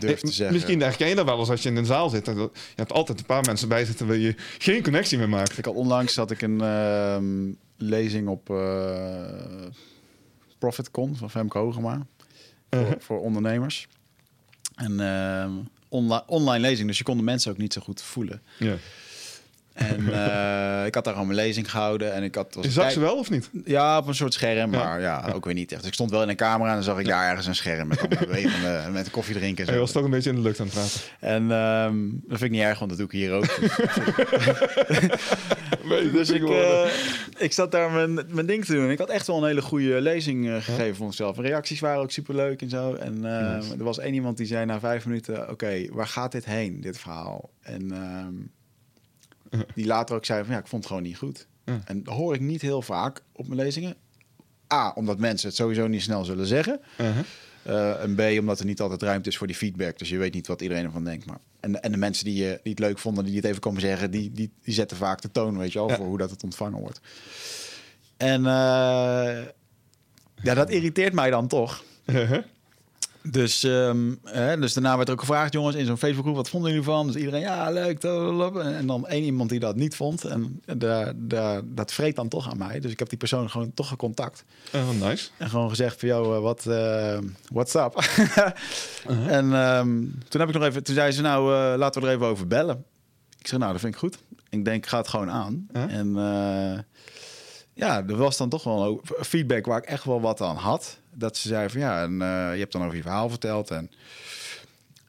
durft 0.00 0.24
te 0.24 0.32
zeggen. 0.32 0.54
Misschien 0.56 0.80
herken 0.80 1.08
je 1.08 1.14
dat 1.14 1.24
wel 1.24 1.38
eens 1.38 1.50
als 1.50 1.62
je 1.62 1.68
in 1.68 1.76
een 1.76 1.84
zaal 1.86 2.08
zit. 2.08 2.28
en 2.28 2.36
Je 2.36 2.50
hebt 2.76 2.92
altijd 2.92 3.18
een 3.18 3.26
paar 3.26 3.44
mensen 3.44 3.68
bij 3.68 3.84
zitten 3.84 4.06
waar 4.06 4.16
je 4.16 4.34
geen 4.58 4.82
connectie 4.82 5.18
mee 5.18 5.26
maakt. 5.26 5.58
Ik 5.58 5.64
had 5.64 5.74
onlangs 5.74 6.16
had 6.16 6.30
ik 6.30 6.42
een 6.42 6.60
ehm, 6.60 7.52
lezing 7.76 8.28
op 8.28 8.50
eh 8.50 9.66
ProfitCon 10.58 11.16
van 11.16 11.30
Femke 11.30 11.58
Hogema. 11.58 12.06
Voor, 12.70 12.80
Uh-huh. 12.80 12.94
voor 13.00 13.20
ondernemers. 13.20 13.88
En 14.74 15.00
ehm, 15.92 16.02
onli- 16.02 16.22
online 16.26 16.60
lezing, 16.68 16.88
dus 16.88 16.98
je 16.98 17.04
kon 17.04 17.16
de 17.16 17.22
mensen 17.22 17.50
ook 17.50 17.58
niet 17.58 17.72
zo 17.72 17.80
goed 17.80 18.02
voelen. 18.02 18.42
Ja. 18.58 18.76
En 19.72 20.12
eh, 20.24 20.86
ik 20.86 20.94
had 20.94 21.04
daar 21.04 21.12
gewoon 21.12 21.28
mijn 21.28 21.38
lezing 21.38 21.70
gehouden. 21.70 22.12
En 22.12 22.22
ik 22.22 22.34
had, 22.34 22.54
was 22.54 22.64
Je 22.64 22.70
zag 22.70 22.82
kijk- 22.82 22.94
ze 22.94 23.00
wel 23.00 23.16
of 23.18 23.30
niet? 23.30 23.50
Ja, 23.64 23.98
op 23.98 24.06
een 24.06 24.14
soort 24.14 24.34
scherm, 24.34 24.70
maar 24.70 25.00
ja, 25.00 25.30
ook 25.34 25.44
weer 25.44 25.54
niet 25.54 25.70
echt. 25.72 25.80
Dus 25.80 25.88
ik 25.88 25.94
stond 25.94 26.10
wel 26.10 26.22
in 26.22 26.28
een 26.28 26.36
camera 26.36 26.68
en 26.68 26.74
dan 26.74 26.84
zag 26.84 26.98
ik 26.98 27.06
daar 27.06 27.28
ergens 27.28 27.46
een 27.46 27.54
scherm 27.54 27.88
met 27.88 28.08
bewegende, 28.18 28.82
met 28.92 29.10
koffie 29.10 29.34
drinken. 29.34 29.66
En 29.66 29.72
Je 29.72 29.78
was 29.78 29.92
toch 29.92 30.04
een 30.04 30.10
beetje 30.10 30.30
in 30.30 30.36
de 30.36 30.42
lucht 30.42 30.60
aan 30.60 30.66
het 30.66 30.74
praten. 30.74 31.00
En 31.20 31.50
ehm, 31.50 31.96
dat 32.10 32.38
vind 32.38 32.42
ik 32.42 32.50
niet 32.50 32.60
erg, 32.60 32.78
want 32.78 32.90
dat 32.90 32.98
doe 32.98 33.06
ik 33.08 33.12
hier 33.12 33.32
ook. 33.32 33.44
dus 36.12 36.30
ik, 36.30 36.48
eh, 36.48 36.84
ik 37.38 37.52
zat 37.52 37.72
daar 37.72 37.90
mijn, 37.90 38.14
mijn 38.28 38.46
ding 38.46 38.64
te 38.64 38.72
doen. 38.72 38.84
En 38.84 38.90
ik 38.90 38.98
had 38.98 39.08
echt 39.10 39.26
wel 39.26 39.36
een 39.38 39.46
hele 39.48 39.62
goede 39.62 40.00
lezing 40.00 40.48
eh, 40.48 40.54
gegeven 40.54 40.96
voor 40.96 41.06
mezelf. 41.06 41.36
De 41.36 41.42
reacties 41.42 41.80
waren 41.80 42.02
ook 42.02 42.10
superleuk 42.10 42.62
en 42.62 42.68
zo. 42.68 42.94
En 42.94 43.24
eh, 43.24 43.54
Nice. 43.56 43.74
er 43.78 43.84
was 43.84 43.98
één 43.98 44.14
iemand 44.14 44.36
die 44.36 44.46
zei 44.46 44.64
na 44.64 44.80
vijf 44.80 45.06
minuten... 45.06 45.50
Oké, 45.50 45.86
waar 45.90 46.06
gaat 46.06 46.32
dit 46.32 46.44
heen, 46.44 46.80
dit 46.80 46.98
verhaal? 46.98 47.50
En 47.60 47.92
ehm, 47.92 48.34
die 49.74 49.86
later 49.86 50.16
ook 50.16 50.24
zei 50.24 50.44
van... 50.44 50.54
Ja, 50.54 50.60
ik 50.60 50.66
vond 50.66 50.82
het 50.82 50.92
gewoon 50.92 51.06
niet 51.06 51.16
goed. 51.18 51.46
En 51.84 52.02
dat 52.02 52.14
hoor 52.14 52.34
ik 52.34 52.40
niet 52.40 52.62
heel 52.62 52.82
vaak 52.82 53.22
op 53.32 53.48
mijn 53.48 53.60
lezingen. 53.60 53.94
A, 54.72 54.92
omdat 54.94 55.18
mensen 55.18 55.48
het 55.48 55.56
sowieso 55.56 55.86
niet 55.86 56.02
snel 56.02 56.24
zullen 56.24 56.46
zeggen. 56.46 56.80
Uh-huh. 57.00 57.18
Eh, 57.62 58.02
en 58.02 58.14
B, 58.14 58.20
omdat 58.40 58.58
er 58.58 58.64
niet 58.64 58.80
altijd 58.80 59.02
ruimte 59.02 59.28
is 59.28 59.36
voor 59.36 59.46
die 59.46 59.56
feedback. 59.56 59.98
Dus 59.98 60.08
je 60.08 60.18
weet 60.18 60.34
niet 60.34 60.46
wat 60.46 60.60
iedereen 60.62 60.84
ervan 60.84 61.04
denkt. 61.04 61.26
Maar, 61.26 61.38
en, 61.60 61.82
en 61.82 61.92
de 61.92 61.98
mensen 61.98 62.24
die, 62.24 62.34
je 62.44 62.60
die 62.62 62.72
het 62.72 62.78
leuk 62.80 62.98
vonden, 62.98 63.24
die 63.24 63.36
het 63.36 63.44
even 63.44 63.60
komen 63.60 63.80
zeggen, 63.80 64.10
die, 64.10 64.32
die, 64.32 64.52
die 64.62 64.74
zetten 64.74 64.96
vaak 64.96 65.20
de 65.20 65.30
toon, 65.30 65.58
weet 65.58 65.72
je 65.72 65.80
Ja. 65.80 65.96
voor 65.96 66.06
hoe 66.06 66.18
dat 66.18 66.30
het 66.30 66.42
ontvangen 66.44 66.80
wordt. 66.80 67.00
En 68.16 68.46
eh, 68.46 69.42
ja, 70.42 70.54
dat 70.54 70.70
irriteert 70.70 71.12
mij 71.12 71.30
dan 71.30 71.46
toch. 71.46 71.84
Uh-huh. 72.06 72.42
Dus, 73.22 73.64
ehm, 73.64 74.14
hè, 74.24 74.58
dus 74.58 74.72
daarna 74.72 74.96
werd 74.96 75.08
er 75.08 75.14
ook 75.14 75.20
gevraagd, 75.20 75.52
jongens, 75.52 75.76
in 75.76 75.86
zo'n 75.86 75.96
Facebookgroep, 75.96 76.36
wat 76.36 76.48
vonden 76.48 76.70
jullie 76.70 76.84
van? 76.84 77.06
Dus 77.06 77.16
iedereen, 77.16 77.40
ja, 77.40 77.70
leuk. 77.70 78.02
En 78.02 78.86
dan 78.86 79.06
één 79.06 79.22
iemand 79.22 79.50
die 79.50 79.60
dat 79.60 79.76
niet 79.76 79.96
vond. 79.96 80.24
En 80.24 80.62
daar, 80.76 81.12
daar, 81.16 81.60
dat 81.64 81.92
vreet 81.92 82.16
dan 82.16 82.28
toch 82.28 82.50
aan 82.50 82.58
mij. 82.58 82.80
Dus 82.80 82.90
ik 82.90 82.98
heb 82.98 83.08
die 83.08 83.18
persoon 83.18 83.50
gewoon 83.50 83.74
toch 83.74 83.88
gecontact. 83.88 84.44
Oh, 84.74 85.08
nice. 85.08 85.28
En 85.36 85.48
gewoon 85.48 85.68
gezegd 85.68 86.00
van, 86.00 86.08
joh, 86.08 86.36
eh, 86.36 86.42
wat, 86.42 86.66
eh, 86.66 87.18
what's 87.50 87.74
up? 87.74 87.94
En 89.26 89.54
ehm, 89.54 89.88
toen 90.28 90.40
heb 90.40 90.48
ik 90.48 90.54
nog 90.54 90.64
even, 90.64 90.82
toen 90.82 90.94
zei 90.94 91.12
ze, 91.12 91.20
nou, 91.20 91.54
eh, 91.54 91.78
laten 91.78 92.02
we 92.02 92.08
er 92.08 92.14
even 92.14 92.26
over 92.26 92.46
bellen. 92.46 92.84
Ik 93.38 93.46
zeg, 93.46 93.58
nou, 93.58 93.72
dat 93.72 93.80
vind 93.80 93.94
ik 93.94 94.00
goed. 94.00 94.18
Ik 94.48 94.64
denk, 94.64 94.84
ik 94.84 94.90
ga 94.90 94.96
het 94.96 95.08
gewoon 95.08 95.30
aan. 95.30 95.66
En 95.72 96.14
ja, 97.74 98.04
er 98.06 98.16
was 98.16 98.36
dan 98.36 98.48
toch 98.48 98.64
wel 98.64 99.00
feedback 99.20 99.66
waar 99.66 99.78
ik 99.78 99.84
echt 99.84 100.04
wel 100.04 100.20
wat 100.20 100.40
aan 100.40 100.56
had. 100.56 101.00
Dat 101.14 101.36
ze 101.36 101.48
zei 101.48 101.68
van, 101.68 101.80
ja, 101.80 102.02
en, 102.02 102.22
eh, 102.22 102.52
je 102.52 102.58
hebt 102.60 102.72
dan 102.72 102.82
over 102.84 102.96
je 102.96 103.02
verhaal 103.02 103.28
verteld. 103.28 103.70
En 103.70 103.90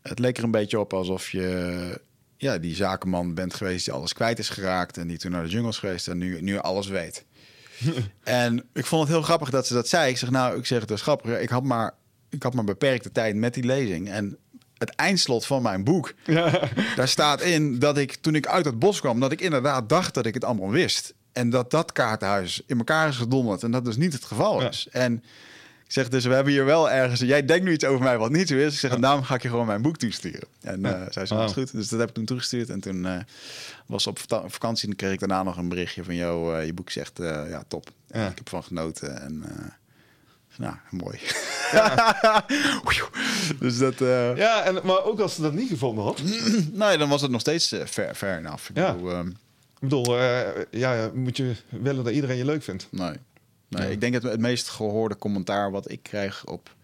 het 0.01 0.19
leek 0.19 0.37
er 0.37 0.43
een 0.43 0.51
beetje 0.51 0.79
op 0.79 0.93
alsof 0.93 1.29
je 1.29 1.99
ja, 2.37 2.57
die 2.57 2.75
zakenman 2.75 3.33
bent 3.33 3.53
geweest 3.53 3.85
die 3.85 3.93
alles 3.93 4.13
kwijt 4.13 4.39
is 4.39 4.49
geraakt. 4.49 4.97
En 4.97 5.07
die 5.07 5.17
toen 5.17 5.31
naar 5.31 5.43
de 5.43 5.49
jungle 5.49 5.69
is 5.69 5.77
geweest 5.77 6.07
en 6.07 6.17
nu, 6.17 6.41
nu 6.41 6.57
alles 6.57 6.87
weet. 6.87 7.23
En 8.23 8.63
ik 8.73 8.85
vond 8.85 9.01
het 9.01 9.11
heel 9.11 9.21
grappig 9.21 9.49
dat 9.49 9.67
ze 9.67 9.73
dat 9.73 9.87
zei. 9.87 10.09
Ik 10.09 10.17
zeg, 10.17 10.29
nou, 10.29 10.57
ik 10.57 10.65
zeg 10.65 10.81
het 10.81 10.91
is 10.91 11.01
grappig. 11.01 11.39
Ik 11.39 11.49
had 11.49 11.63
maar, 11.63 11.93
ik 12.29 12.43
had 12.43 12.53
maar 12.53 12.63
beperkte 12.63 13.11
tijd 13.11 13.35
met 13.35 13.53
die 13.53 13.63
lezing. 13.63 14.09
En 14.09 14.37
het 14.77 14.89
eindslot 14.95 15.45
van 15.45 15.61
mijn 15.61 15.83
boek, 15.83 16.13
Ja. 16.25 16.69
daar 16.95 17.07
staat 17.07 17.41
in 17.41 17.79
dat 17.79 17.97
ik 17.97 18.15
toen 18.15 18.35
ik 18.35 18.47
uit 18.47 18.65
het 18.65 18.79
bos 18.79 18.99
kwam, 18.99 19.19
dat 19.19 19.31
ik 19.31 19.41
inderdaad 19.41 19.89
dacht 19.89 20.13
dat 20.13 20.25
ik 20.25 20.33
het 20.33 20.43
allemaal 20.43 20.69
wist. 20.69 21.13
En 21.31 21.49
dat 21.49 21.71
dat 21.71 21.91
kaartenhuis 21.91 22.61
in 22.65 22.77
elkaar 22.77 23.07
is 23.07 23.15
gedonderd 23.17 23.63
en 23.63 23.71
dat 23.71 23.85
dus 23.85 23.95
niet 23.97 24.13
het 24.13 24.23
geval 24.25 24.61
Ja. 24.61 24.69
is. 24.69 24.87
En 24.91 25.23
zeg 25.93 26.09
dus, 26.09 26.25
we 26.25 26.33
hebben 26.33 26.53
hier 26.53 26.65
wel 26.65 26.89
ergens... 26.91 27.19
Jij 27.19 27.45
denkt 27.45 27.63
nu 27.65 27.71
iets 27.71 27.85
over 27.85 28.03
mij 28.03 28.17
wat 28.17 28.31
niet 28.31 28.47
zo 28.47 28.55
is. 28.55 28.73
Ik 28.73 28.79
zeg, 28.79 28.91
en 28.91 29.01
daarom 29.01 29.23
ga 29.23 29.35
ik 29.35 29.41
je 29.41 29.49
gewoon 29.49 29.65
mijn 29.65 29.81
boek 29.81 29.97
toesturen. 29.97 30.47
En 30.61 30.85
eh 30.85 30.91
zij 31.09 31.25
zei, 31.25 31.27
Wauw. 31.27 31.39
dat 31.39 31.49
is 31.57 31.63
goed. 31.63 31.71
Dus 31.71 31.89
dat 31.89 31.99
heb 31.99 32.07
ik 32.09 32.15
toen 32.15 32.25
toegestuurd. 32.25 32.69
En 32.69 32.79
toen 32.79 33.05
eh, 33.05 33.17
was 33.85 34.07
op 34.07 34.19
vakantie. 34.47 34.89
En 34.89 34.95
kreeg 34.95 35.11
ik 35.13 35.19
daarna 35.19 35.43
nog 35.43 35.57
een 35.57 35.69
berichtje 35.69 36.03
van... 36.03 36.15
jou. 36.15 36.61
je 36.61 36.73
boek 36.73 36.89
zegt, 36.89 37.19
eh, 37.19 37.49
ja, 37.49 37.63
top. 37.67 37.89
Ja. 38.07 38.27
Ik 38.27 38.37
heb 38.37 38.49
van 38.49 38.63
genoten. 38.63 39.21
En 39.21 39.43
eh, 39.47 39.65
nou, 40.57 40.75
mooi. 40.89 41.19
dus 43.59 43.77
dat... 43.77 44.01
eh, 44.01 44.37
ja, 44.37 44.63
en, 44.63 44.79
maar 44.83 45.03
ook 45.03 45.19
als 45.19 45.35
ze 45.35 45.41
dat 45.41 45.53
niet 45.53 45.69
gevonden 45.69 46.03
had. 46.03 46.21
Nee, 46.83 46.97
dan 46.97 47.09
was 47.09 47.21
het 47.21 47.31
nog 47.31 47.41
steeds 47.41 47.71
eh, 47.71 47.85
fair, 47.85 48.15
fair 48.15 48.37
enough. 48.37 48.69
Ik 48.69 48.75
Ja. 48.77 48.93
bedoel, 48.93 49.11
ehm, 49.11 49.27
Ik 49.27 49.35
bedoel, 49.79 50.17
eh, 50.19 50.41
ja, 50.71 51.11
moet 51.13 51.37
je 51.37 51.55
willen 51.69 52.03
dat 52.03 52.13
iedereen 52.13 52.37
je 52.37 52.45
leuk 52.45 52.63
vindt. 52.63 52.87
nee. 52.91 53.13
Nee 53.73 53.87
Ja. 53.87 53.93
Ik 53.93 54.01
denk 54.01 54.13
dat 54.13 54.23
het 54.23 54.39
meest 54.39 54.69
gehoorde 54.69 55.17
commentaar 55.17 55.71
wat 55.71 55.91
ik 55.91 56.03
krijg 56.03 56.45
op 56.45 56.75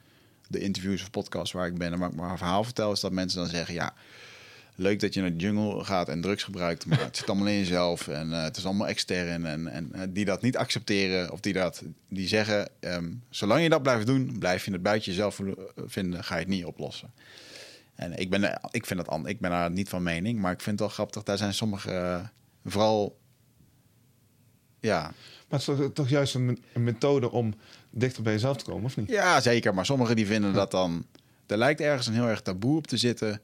de 0.48 0.60
interviews 0.60 1.02
of 1.02 1.10
podcasts 1.10 1.52
waar 1.52 1.68
ik 1.68 1.78
ben 1.78 1.94
en 1.94 2.00
waar 2.00 2.10
ik 2.10 2.16
mijn 2.16 2.38
verhaal 2.38 2.64
vertel, 2.64 2.92
is 2.92 3.00
dat 3.00 3.12
mensen 3.12 3.40
dan 3.40 3.50
zeggen: 3.50 3.74
Ja, 3.74 3.94
leuk 4.76 5.00
dat 5.00 5.14
je 5.14 5.22
naar 5.22 5.30
de 5.30 5.38
jungle 5.38 5.84
gaat 5.84 6.10
en 6.10 6.22
drugs 6.22 6.44
gebruikt, 6.44 6.86
maar 6.86 7.00
het 7.00 7.18
zit 7.18 7.30
allemaal 7.30 7.48
in 7.48 7.58
jezelf 7.58 8.08
en 8.08 8.34
eh, 8.34 8.44
het 8.44 8.58
is 8.58 8.66
allemaal 8.66 8.88
extern. 8.88 9.46
En, 9.46 9.68
en 9.68 9.94
eh, 9.94 10.02
die 10.10 10.26
dat 10.26 10.42
niet 10.42 10.58
accepteren 10.58 11.32
of 11.32 11.40
die, 11.40 11.54
dat, 11.54 11.84
die 12.08 12.28
zeggen: 12.28 12.70
ehm, 12.80 13.12
Zolang 13.30 13.62
je 13.62 13.70
dat 13.70 13.82
blijft 13.82 14.06
doen, 14.06 14.36
blijf 14.40 14.66
je 14.66 14.72
het 14.72 14.84
buiten 14.84 15.12
jezelf 15.12 15.40
vinden, 15.86 16.24
ga 16.24 16.36
je 16.36 16.42
het 16.42 16.50
niet 16.50 16.66
oplossen. 16.66 17.12
En 17.96 18.18
ik 18.18 18.30
ben, 18.30 18.60
ik 18.72 18.86
vind 18.86 19.06
dat 19.06 19.28
ik 19.28 19.40
ben 19.40 19.50
daar 19.52 19.72
niet 19.72 19.90
van 19.90 20.04
mening, 20.04 20.40
maar 20.40 20.52
ik 20.52 20.62
vind 20.62 20.80
het 20.80 20.80
wel 20.80 20.96
grappig. 20.96 21.24
Daar 21.24 21.38
zijn 21.38 21.54
sommige, 21.54 21.92
eh, 21.92 22.20
vooral, 22.66 23.20
ja, 24.80 25.12
Maar 25.50 25.60
het 25.66 25.80
is 25.80 25.88
toch, 25.94 26.10
juist 26.10 26.36
een, 26.36 26.46
me- 26.46 26.58
een 26.74 26.84
methode 26.84 27.32
om 27.32 27.54
dichter 27.90 28.24
bij 28.24 28.34
jezelf 28.34 28.58
te 28.58 28.66
komen, 28.66 28.86
of 28.86 28.98
niet? 28.98 29.10
Ja, 29.10 29.42
zeker. 29.42 29.74
Maar 29.74 29.86
sommigen 29.86 30.16
die 30.16 30.26
vinden 30.26 30.54
dat 30.54 30.72
dan... 30.72 31.06
Er 31.48 31.58
lijkt 31.58 31.82
ergens 31.82 32.08
een 32.08 32.14
heel 32.14 32.28
erg 32.28 32.42
taboe 32.42 32.78
op 32.78 32.88
te 32.88 32.98
zitten. 32.98 33.42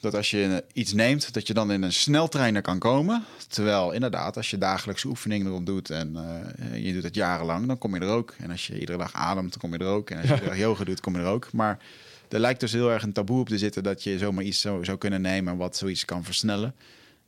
Dat 0.00 0.14
als 0.14 0.30
je 0.30 0.64
iets 0.72 0.92
neemt, 0.92 1.32
dat 1.32 1.46
je 1.46 1.54
dan 1.54 1.72
in 1.72 1.82
een 1.82 1.92
sneltreiner 1.92 2.62
kan 2.62 2.78
komen. 2.78 3.24
Terwijl 3.48 3.92
inderdaad, 3.92 4.36
als 4.36 4.50
je 4.50 4.58
dagelijkse 4.58 5.08
oefeningen 5.08 5.46
erop 5.46 5.66
doet... 5.66 5.90
en 5.90 6.16
eh, 6.16 6.84
je 6.84 6.92
doet 6.92 7.02
het 7.02 7.14
jarenlang, 7.14 7.66
dan 7.66 7.78
kom 7.78 7.94
je 7.94 8.00
er 8.00 8.08
ook. 8.08 8.34
En 8.38 8.50
als 8.50 8.66
je 8.66 8.80
iedere 8.80 8.98
dag 8.98 9.12
ademt, 9.14 9.50
dan 9.50 9.60
kom 9.60 9.72
je 9.72 9.78
er 9.78 9.92
ook. 9.92 10.10
En 10.10 10.16
als 10.16 10.26
je 10.26 10.32
iedere 10.32 10.50
dag 10.50 10.58
yoga 10.58 10.84
doet, 10.84 11.00
kom 11.00 11.14
je 11.14 11.20
er 11.20 11.26
ook. 11.26 11.52
Maar 11.52 11.78
er 12.28 12.38
lijkt 12.40 12.60
dus 12.60 12.72
heel 12.72 12.90
erg 12.90 13.02
een 13.02 13.12
taboe 13.12 13.40
op 13.40 13.48
te 13.48 13.58
zitten... 13.58 13.82
dat 13.82 14.02
je 14.02 14.18
zomaar 14.18 14.44
iets 14.44 14.60
zou, 14.60 14.84
zou 14.84 14.98
kunnen 14.98 15.20
nemen 15.20 15.56
wat 15.56 15.76
zoiets 15.76 16.04
kan 16.04 16.24
versnellen. 16.24 16.74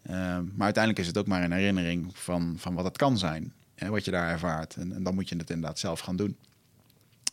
Eh, 0.02 0.14
maar 0.54 0.64
uiteindelijk 0.64 0.98
is 0.98 1.06
het 1.06 1.18
ook 1.18 1.26
maar 1.26 1.42
een 1.42 1.52
herinnering 1.52 2.10
van, 2.12 2.54
van 2.58 2.74
wat 2.74 2.84
het 2.84 2.96
kan 2.96 3.18
zijn. 3.18 3.52
Hè, 3.74 3.88
wat 3.88 4.04
je 4.04 4.10
daar 4.10 4.30
ervaart. 4.30 4.76
En, 4.76 4.92
en 4.94 5.02
dan 5.02 5.14
moet 5.14 5.28
je 5.28 5.36
het 5.36 5.50
inderdaad 5.50 5.78
zelf 5.78 6.00
gaan 6.00 6.16
doen. 6.16 6.36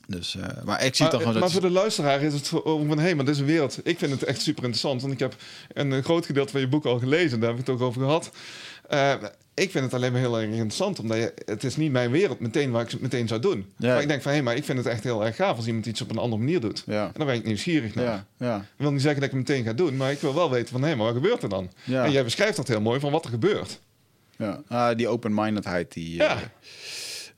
Dus, 0.10 0.36
eh, 0.36 0.64
maar 0.64 0.84
ik 0.84 0.96
zie 0.96 1.04
Maar, 1.04 1.14
toch 1.14 1.22
gewoon 1.22 1.34
maar 1.34 1.44
dat... 1.44 1.52
voor 1.52 1.62
de 1.62 1.70
luisteraar 1.70 2.22
is 2.22 2.34
het 2.34 2.48
van... 2.48 2.90
hé, 2.90 2.96
hey, 2.96 3.16
maar 3.16 3.26
dit 3.26 3.34
is 3.34 3.40
een 3.40 3.48
wereld. 3.48 3.80
Ik 3.84 3.98
vind 3.98 4.12
het 4.12 4.24
echt 4.24 4.41
super 4.41 4.64
interessant. 4.64 5.02
Want 5.02 5.14
ik 5.14 5.20
heb 5.20 5.36
een 5.74 5.94
eh, 5.94 6.04
groot 6.04 6.26
gedeelte 6.26 6.52
van 6.52 6.62
je 6.62 6.68
boek 6.68 6.86
al 6.86 7.00
gelezen. 7.00 7.40
Daar 7.40 7.50
heb 7.50 7.60
ik 7.60 7.66
het 7.66 7.76
ook 7.76 7.82
over 7.82 8.02
gehad. 8.02 8.32
Eh, 8.88 9.14
ik 9.60 9.72
vind 9.72 9.84
het 9.84 9.94
alleen 9.94 10.11
maar 10.11 10.22
heel 10.22 10.40
erg 10.40 10.49
interessant. 10.49 10.99
Omdat 10.99 11.18
je, 11.18 11.34
het 11.45 11.64
is 11.64 11.76
niet 11.76 11.91
mijn 11.91 12.11
wereld 12.11 12.40
meteen 12.40 12.72
waar 12.72 12.84
ik 12.84 12.91
het 12.91 13.02
meteen 13.02 13.27
zou 13.27 13.41
doen. 13.41 13.73
Ja. 13.77 13.88
Maar 13.94 14.02
ik 14.02 14.07
denk 14.07 14.22
van... 14.22 14.31
hé, 14.31 14.38
hey, 14.38 14.45
maar 14.45 14.56
ik 14.56 14.64
vind 14.64 14.77
het 14.77 14.88
echt 14.88 15.03
heel 15.03 15.26
erg 15.26 15.36
gaaf... 15.36 15.56
als 15.57 15.68
iemand 15.68 15.86
iets 15.86 16.02
op 16.02 16.10
een 16.10 16.18
andere 16.18 16.41
manier 16.41 16.60
doet. 16.60 16.84
Ja, 16.86 17.06
En 17.06 17.11
dan 17.14 17.26
ben 17.26 17.36
ik 17.36 17.45
nieuwsgierig 17.45 17.95
naar. 17.95 18.06
ja, 18.06 18.26
ja, 18.38 18.57
Ik 18.57 18.64
wil 18.77 18.91
niet 18.91 19.02
zeggen 19.02 19.22
dat 19.22 19.30
ik 19.30 19.38
het 19.38 19.48
meteen 19.48 19.65
ga 19.65 19.73
doen... 19.73 19.98
maar 19.98 20.11
ik 20.11 20.19
wil 20.19 20.34
wel 20.36 20.49
weten 20.49 20.69
van... 20.72 20.84
hé, 20.84 20.95
maar 20.95 21.06
wat 21.06 21.15
gebeurt 21.15 21.44
er 21.44 21.49
dan? 21.49 21.72
ja. 21.84 22.03
En 22.06 22.11
jij 22.11 22.23
beschrijft 22.23 22.56
dat 22.57 22.68
heel 22.68 22.81
mooi 22.81 22.99
van 22.99 23.11
wat 23.11 23.23
er 23.26 23.31
gebeurt. 23.31 23.80
ja. 24.38 24.61
Ah, 24.68 24.98
die 24.98 25.07
open-mindedheid, 25.07 25.94
die... 25.94 26.15
Ja. 26.15 26.36
eh, 26.36 26.41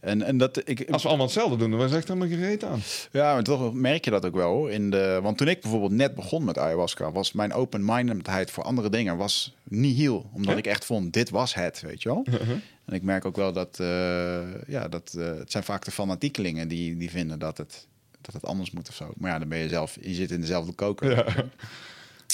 En, 0.02 0.22
en 0.22 0.38
dat 0.38 0.69
ik, 0.69 0.90
Als 0.91 1.02
we 1.02 1.07
allemaal 1.07 1.26
hetzelfde 1.26 1.57
doen, 1.57 1.69
dan 1.69 1.80
was 1.80 1.91
echt 1.94 2.07
helemaal 2.07 2.28
gereed 2.30 2.64
aan. 2.64 2.80
Ja, 3.11 3.34
maar 3.34 3.44
toch 3.44 3.73
merk 3.73 4.06
je 4.06 4.11
dat 4.11 4.26
ook 4.26 4.36
wel. 4.36 4.52
hoor. 4.53 4.72
In 4.72 4.90
de, 4.90 5.19
want 5.22 5.38
toen 5.38 5.48
ik 5.48 5.61
bijvoorbeeld 5.61 5.91
net 5.91 6.15
begon 6.15 6.44
met 6.44 6.57
ayahuasca, 6.57 7.11
was 7.11 7.32
mijn 7.32 7.53
open-mindedheid 7.53 8.52
voor 8.52 8.64
andere 8.64 8.90
dingen 8.90 9.18
was 9.18 9.56
nihil. 9.64 10.30
Omdat 10.34 10.52
Ja? 10.52 10.57
ik 10.57 10.68
echt 10.68 10.86
vond, 10.86 11.14
dit 11.14 11.30
was 11.30 11.53
het, 11.53 11.82
weet 11.82 12.02
je 12.02 12.10
wel. 12.10 12.26
En 12.86 12.94
ik 12.94 13.02
merk 13.03 13.26
ook 13.26 13.36
wel 13.36 13.53
dat, 13.53 13.80
eh, 13.80 13.88
ja, 14.68 14.88
dat 14.88 15.14
eh, 15.18 15.26
het 15.26 15.52
zijn 15.52 15.64
vaak 15.64 15.86
de 15.86 15.91
fanatiekelingen 15.91 16.68
die, 16.68 16.98
die 16.98 17.10
vinden 17.10 17.40
dat 17.40 17.57
het, 17.57 17.88
dat 18.22 18.34
het 18.34 18.45
anders 18.45 18.72
moet 18.72 18.90
of 18.90 18.95
zo. 18.95 19.11
Maar 19.18 19.32
ja, 19.32 19.40
dan 19.40 19.48
ben 19.49 19.57
je 19.57 19.69
zelf, 19.69 19.98
je 20.02 20.14
zit 20.14 20.32
in 20.32 20.41
dezelfde 20.41 20.72
koker. 20.73 21.10
Ja. 21.15 21.26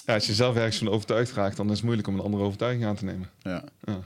Ja, 0.06 0.14
als 0.14 0.26
je 0.28 0.34
zelf 0.34 0.56
ergens 0.56 0.78
van 0.78 0.90
overtuigd 0.90 1.32
raakt, 1.32 1.58
dan 1.58 1.66
is 1.70 1.76
het 1.76 1.84
moeilijk 1.84 2.08
om 2.08 2.14
een 2.14 2.22
andere 2.22 2.44
overtuiging 2.44 2.86
aan 2.86 2.96
te 2.96 3.06
nemen. 3.06 3.30
Ja, 3.42 3.64
Ja. 3.84 4.00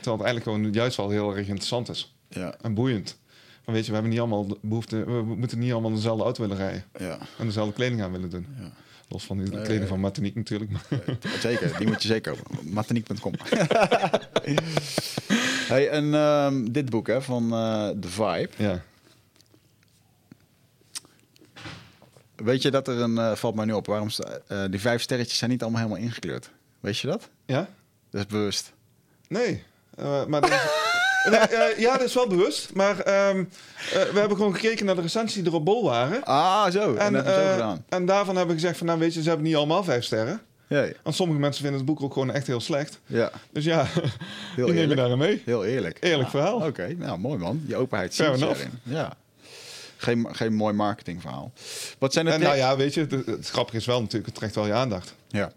Terwijl 0.00 0.16
het 0.16 0.26
eigenlijk 0.26 0.42
gewoon 0.44 0.72
juist 0.72 0.96
wel 0.96 1.10
heel 1.10 1.36
erg 1.36 1.46
interessant 1.46 1.88
is. 1.88 2.14
Ja, 2.34 2.54
En 2.62 2.74
boeiend. 2.74 3.18
Van 3.64 3.74
weet 3.74 3.82
je, 3.82 3.88
we 3.88 3.94
hebben 3.94 4.10
niet 4.10 4.20
allemaal 4.20 4.46
de 4.46 4.58
behoefte, 4.62 5.04
we 5.04 5.22
moeten 5.22 5.58
niet 5.58 5.72
allemaal 5.72 5.90
dezelfde 5.94 6.24
auto 6.24 6.40
willen 6.42 6.56
rijden. 6.56 6.84
ja. 6.98 7.18
En 7.38 7.46
dezelfde 7.46 7.72
kleding 7.74 8.02
aan 8.02 8.12
willen 8.12 8.30
doen. 8.30 8.46
Ja. 8.58 8.72
Los 9.08 9.24
van 9.24 9.36
die 9.38 9.46
Nee, 9.46 9.56
kleding 9.56 9.78
nee. 9.78 9.88
van 9.88 10.00
Martinique 10.00 10.38
natuurlijk. 10.38 10.70
Maar 10.70 10.80
Zeker, 11.40 11.78
die 11.78 11.86
moet 11.86 12.02
je 12.02 12.08
zeker. 12.08 12.36
Mataniek.com. 12.62 13.32
hey, 15.68 15.88
en 15.88 16.14
ehm, 16.14 16.64
dit 16.72 16.90
boek 16.90 17.06
hè, 17.06 17.22
van 17.22 17.52
eh 17.52 17.88
The 18.00 18.08
Vibe. 18.08 18.48
ja. 18.56 18.82
Weet 22.36 22.62
je 22.62 22.70
dat 22.70 22.88
er 22.88 23.00
een, 23.00 23.18
eh, 23.18 23.32
valt 23.32 23.54
mij 23.54 23.64
nu 23.64 23.72
op, 23.72 23.86
waarom 23.86 24.08
eh, 24.46 24.64
die 24.70 24.80
vijf 24.80 25.02
sterretjes 25.02 25.38
zijn 25.38 25.50
niet 25.50 25.62
allemaal 25.62 25.80
helemaal 25.82 26.02
ingekleurd? 26.04 26.50
Weet 26.80 26.98
je 26.98 27.06
dat? 27.06 27.28
Ja? 27.46 27.68
Dat 28.10 28.20
is 28.20 28.26
bewust. 28.26 28.72
Nee. 29.28 29.62
Maar 30.28 30.40
Nee, 31.30 31.38
eh, 31.40 31.78
ja, 31.78 31.96
dat 31.96 32.06
is 32.06 32.14
wel 32.14 32.26
bewust. 32.26 32.74
Maar 32.74 32.98
ehm, 32.98 33.38
eh, 33.38 34.02
we 34.12 34.18
hebben 34.18 34.36
gewoon 34.36 34.54
gekeken 34.54 34.86
naar 34.86 34.94
de 34.94 35.00
recensies 35.00 35.34
die 35.34 35.44
er 35.46 35.54
op 35.54 35.64
bol 35.64 35.84
waren. 35.84 36.24
Ah, 36.24 36.70
zo. 36.70 36.94
En, 36.94 37.14
En, 37.16 37.24
zo 37.24 37.30
eh, 37.30 37.72
en 37.88 38.06
daarvan 38.06 38.36
hebben 38.36 38.54
we 38.54 38.60
gezegd 38.60 38.78
van, 38.78 38.86
nou 38.86 38.98
weet 38.98 39.14
je, 39.14 39.22
ze 39.22 39.28
hebben 39.28 39.46
niet 39.46 39.56
allemaal 39.56 39.84
vijf 39.84 40.04
sterren. 40.04 40.40
Ja, 40.68 40.86
Want 41.02 41.16
sommige 41.16 41.40
mensen 41.40 41.62
vinden 41.62 41.80
het 41.80 41.88
boek 41.88 42.02
ook 42.02 42.12
gewoon 42.12 42.30
echt 42.32 42.46
heel 42.46 42.60
slecht. 42.60 43.00
ja, 43.06 43.30
Dus 43.50 43.64
ja, 43.64 43.84
heel 43.86 44.00
die 44.54 44.64
neem 44.64 44.74
je 44.74 44.80
eerlijk. 44.80 44.96
daarin 45.00 45.18
mee. 45.18 45.42
Heel 45.44 45.64
eerlijk. 45.64 45.96
Eerlijk 46.00 46.30
verhaal. 46.30 46.66
Oké, 46.66 46.94
nou 46.98 47.18
mooi 47.18 47.38
man. 47.38 47.62
Je 47.66 47.76
openheid 47.76 48.18
enough. 48.20 48.42
erin. 48.58 48.70
Ja. 48.82 49.12
Geen, 49.96 50.28
geen 50.32 50.54
mooi 50.54 50.74
marketingverhaal. 50.74 51.52
Wat 51.98 52.12
zijn 52.12 52.24
de 52.24 52.30
En 52.32 52.40
nou 52.40 52.56
ja, 52.56 52.76
weet 52.76 52.94
je, 52.94 53.00
het, 53.00 53.26
het 53.26 53.48
grappige 53.48 53.76
is 53.76 53.86
wel 53.86 53.98
natuurlijk, 54.00 54.26
het 54.26 54.34
trekt 54.34 54.54
wel 54.54 54.66
je 54.66 54.72
aandacht. 54.72 55.14
ja. 55.28 55.52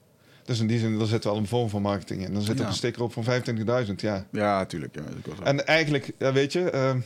Dus 0.45 0.59
in 0.59 0.67
die 0.67 0.80
zin, 0.80 0.99
er 0.99 1.07
zit 1.07 1.23
wel 1.23 1.38
een 1.38 1.47
vorm 1.47 1.69
van 1.69 1.81
marketing 1.81 2.26
in. 2.26 2.34
Dan 2.34 2.41
zit 2.41 2.55
Ja. 2.57 2.61
er 2.63 2.67
een 2.69 2.73
sticker 2.76 3.01
op 3.03 3.13
van 3.13 3.23
25.000, 3.23 4.01
ja. 4.01 4.26
Ja, 4.31 4.65
tuurlijk. 4.65 4.95
Ja. 4.95 5.01
En 5.43 5.65
eigenlijk, 5.67 6.11
ja, 6.17 6.34
weet 6.34 6.53
je, 6.53 6.69
ehm, 6.69 6.99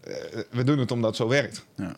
eh, 0.00 0.14
we 0.50 0.64
doen 0.64 0.78
het 0.78 0.90
omdat 0.90 1.08
het 1.08 1.16
zo 1.18 1.28
werkt. 1.28 1.64
Ja. 1.76 1.96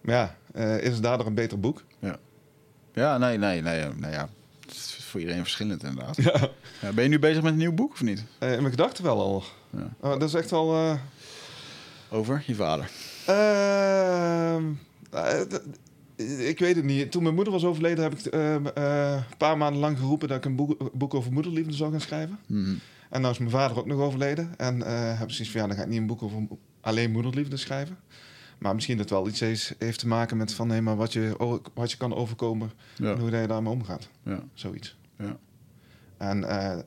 Maar 0.00 0.14
ja, 0.14 0.36
eh, 0.52 0.78
is 0.82 1.00
daardoor 1.00 1.26
een 1.26 1.34
beter 1.34 1.60
boek? 1.60 1.82
Ja. 1.98 2.16
ja, 2.94 3.18
nee, 3.18 3.38
nee, 3.38 3.62
nee. 3.62 3.84
Nou 3.96 4.12
ja, 4.12 4.28
het 4.60 4.70
is 4.74 4.96
voor 5.00 5.20
iedereen 5.20 5.42
verschillend 5.42 5.82
inderdaad. 5.82 6.16
Ja. 6.22 6.48
Ja, 6.80 6.92
ben 6.92 7.04
je 7.04 7.10
nu 7.10 7.18
bezig 7.18 7.42
met 7.42 7.52
een 7.52 7.58
nieuw 7.58 7.72
boek 7.72 7.92
of 7.92 8.02
niet? 8.02 8.24
Eh, 8.38 8.52
in 8.52 8.58
mijn 8.58 8.70
gedachten 8.70 9.04
wel 9.04 9.20
al. 9.20 9.44
Ja. 9.70 9.88
Oh, 10.00 10.10
dat 10.10 10.22
is 10.22 10.34
echt 10.34 10.50
wel... 10.50 10.98
Over 12.10 12.42
je 12.46 12.54
vader. 12.54 12.90
Ik 16.38 16.58
weet 16.58 16.76
het 16.76 16.84
niet. 16.84 17.10
Toen 17.10 17.22
mijn 17.22 17.34
moeder 17.34 17.52
was 17.52 17.64
overleden, 17.64 18.04
heb 18.04 18.12
ik 18.12 18.26
ehm, 18.26 18.66
eh, 18.66 19.12
een 19.30 19.36
paar 19.36 19.56
maanden 19.56 19.80
lang 19.80 19.98
geroepen 19.98 20.28
dat 20.28 20.36
ik 20.36 20.44
een 20.44 20.56
boek, 20.56 20.90
boek 20.92 21.14
over 21.14 21.32
moederliefde 21.32 21.72
zou 21.72 21.90
gaan 21.90 22.00
schrijven. 22.00 22.38
Mhm. 22.46 22.74
En 23.10 23.20
nou 23.20 23.32
is 23.32 23.38
mijn 23.38 23.50
vader 23.50 23.78
ook 23.78 23.86
nog 23.86 24.00
overleden. 24.00 24.54
En 24.56 24.82
eh 24.82 25.18
heb 25.18 25.28
ik 25.28 25.34
zoiets 25.34 25.50
van, 25.50 25.60
ja, 25.60 25.66
dan 25.66 25.76
ga 25.76 25.82
ik 25.82 25.88
niet 25.88 25.98
een 25.98 26.06
boek 26.06 26.22
over 26.22 26.38
alleen 26.80 27.10
moederliefde 27.10 27.56
schrijven. 27.56 27.98
Maar 28.58 28.74
misschien 28.74 28.96
dat 28.96 29.10
wel 29.10 29.28
iets 29.28 29.42
is, 29.42 29.72
heeft 29.78 29.98
te 29.98 30.06
maken 30.06 30.36
met 30.36 30.52
van, 30.52 30.66
nee, 30.66 30.80
maar 30.80 30.96
wat 30.96 31.12
je, 31.12 31.58
wat 31.74 31.90
je 31.90 31.96
kan 31.96 32.14
overkomen 32.14 32.70
Ja. 32.96 33.12
en 33.12 33.18
hoe 33.18 33.30
je 33.30 33.46
daarmee 33.46 33.72
omgaat. 33.72 34.08
Ja. 34.22 34.42
Zoiets. 34.54 34.96
Ja. 35.18 35.36
En 36.16 36.44
eh, 36.44 36.78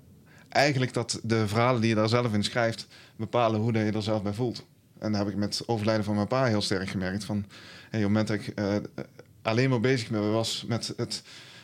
eigenlijk 0.50 0.94
dat 0.94 1.20
de 1.24 1.48
verhalen 1.48 1.82
die 1.82 1.90
je 1.90 1.96
daar 1.96 2.10
zelf 2.10 2.34
in 2.34 2.44
schrijft, 2.44 2.88
bepalen 3.16 3.60
hoe 3.60 3.74
je 3.74 3.92
er 3.92 4.04
zelf 4.04 4.24
bij 4.24 4.34
voelt. 4.34 4.66
En 5.00 5.12
dat 5.12 5.22
heb 5.22 5.30
ik 5.30 5.36
met 5.36 5.58
het 5.58 5.68
overlijden 5.68 6.04
van 6.06 6.16
mijn 6.16 6.28
pa 6.28 6.46
heel 6.46 6.62
sterk 6.62 6.90
gemerkt. 6.90 7.24
Van, 7.24 7.46
hey, 7.90 8.06
op 8.06 8.14
het 8.14 8.28
moment 8.28 8.28
dat 8.28 8.38
ik 8.38 8.54
alleen 9.42 9.70
maar 9.70 9.80
bezig 9.80 10.10
ben- 10.10 10.32
was 10.32 10.64
met 10.68 10.94
het, 10.98 11.22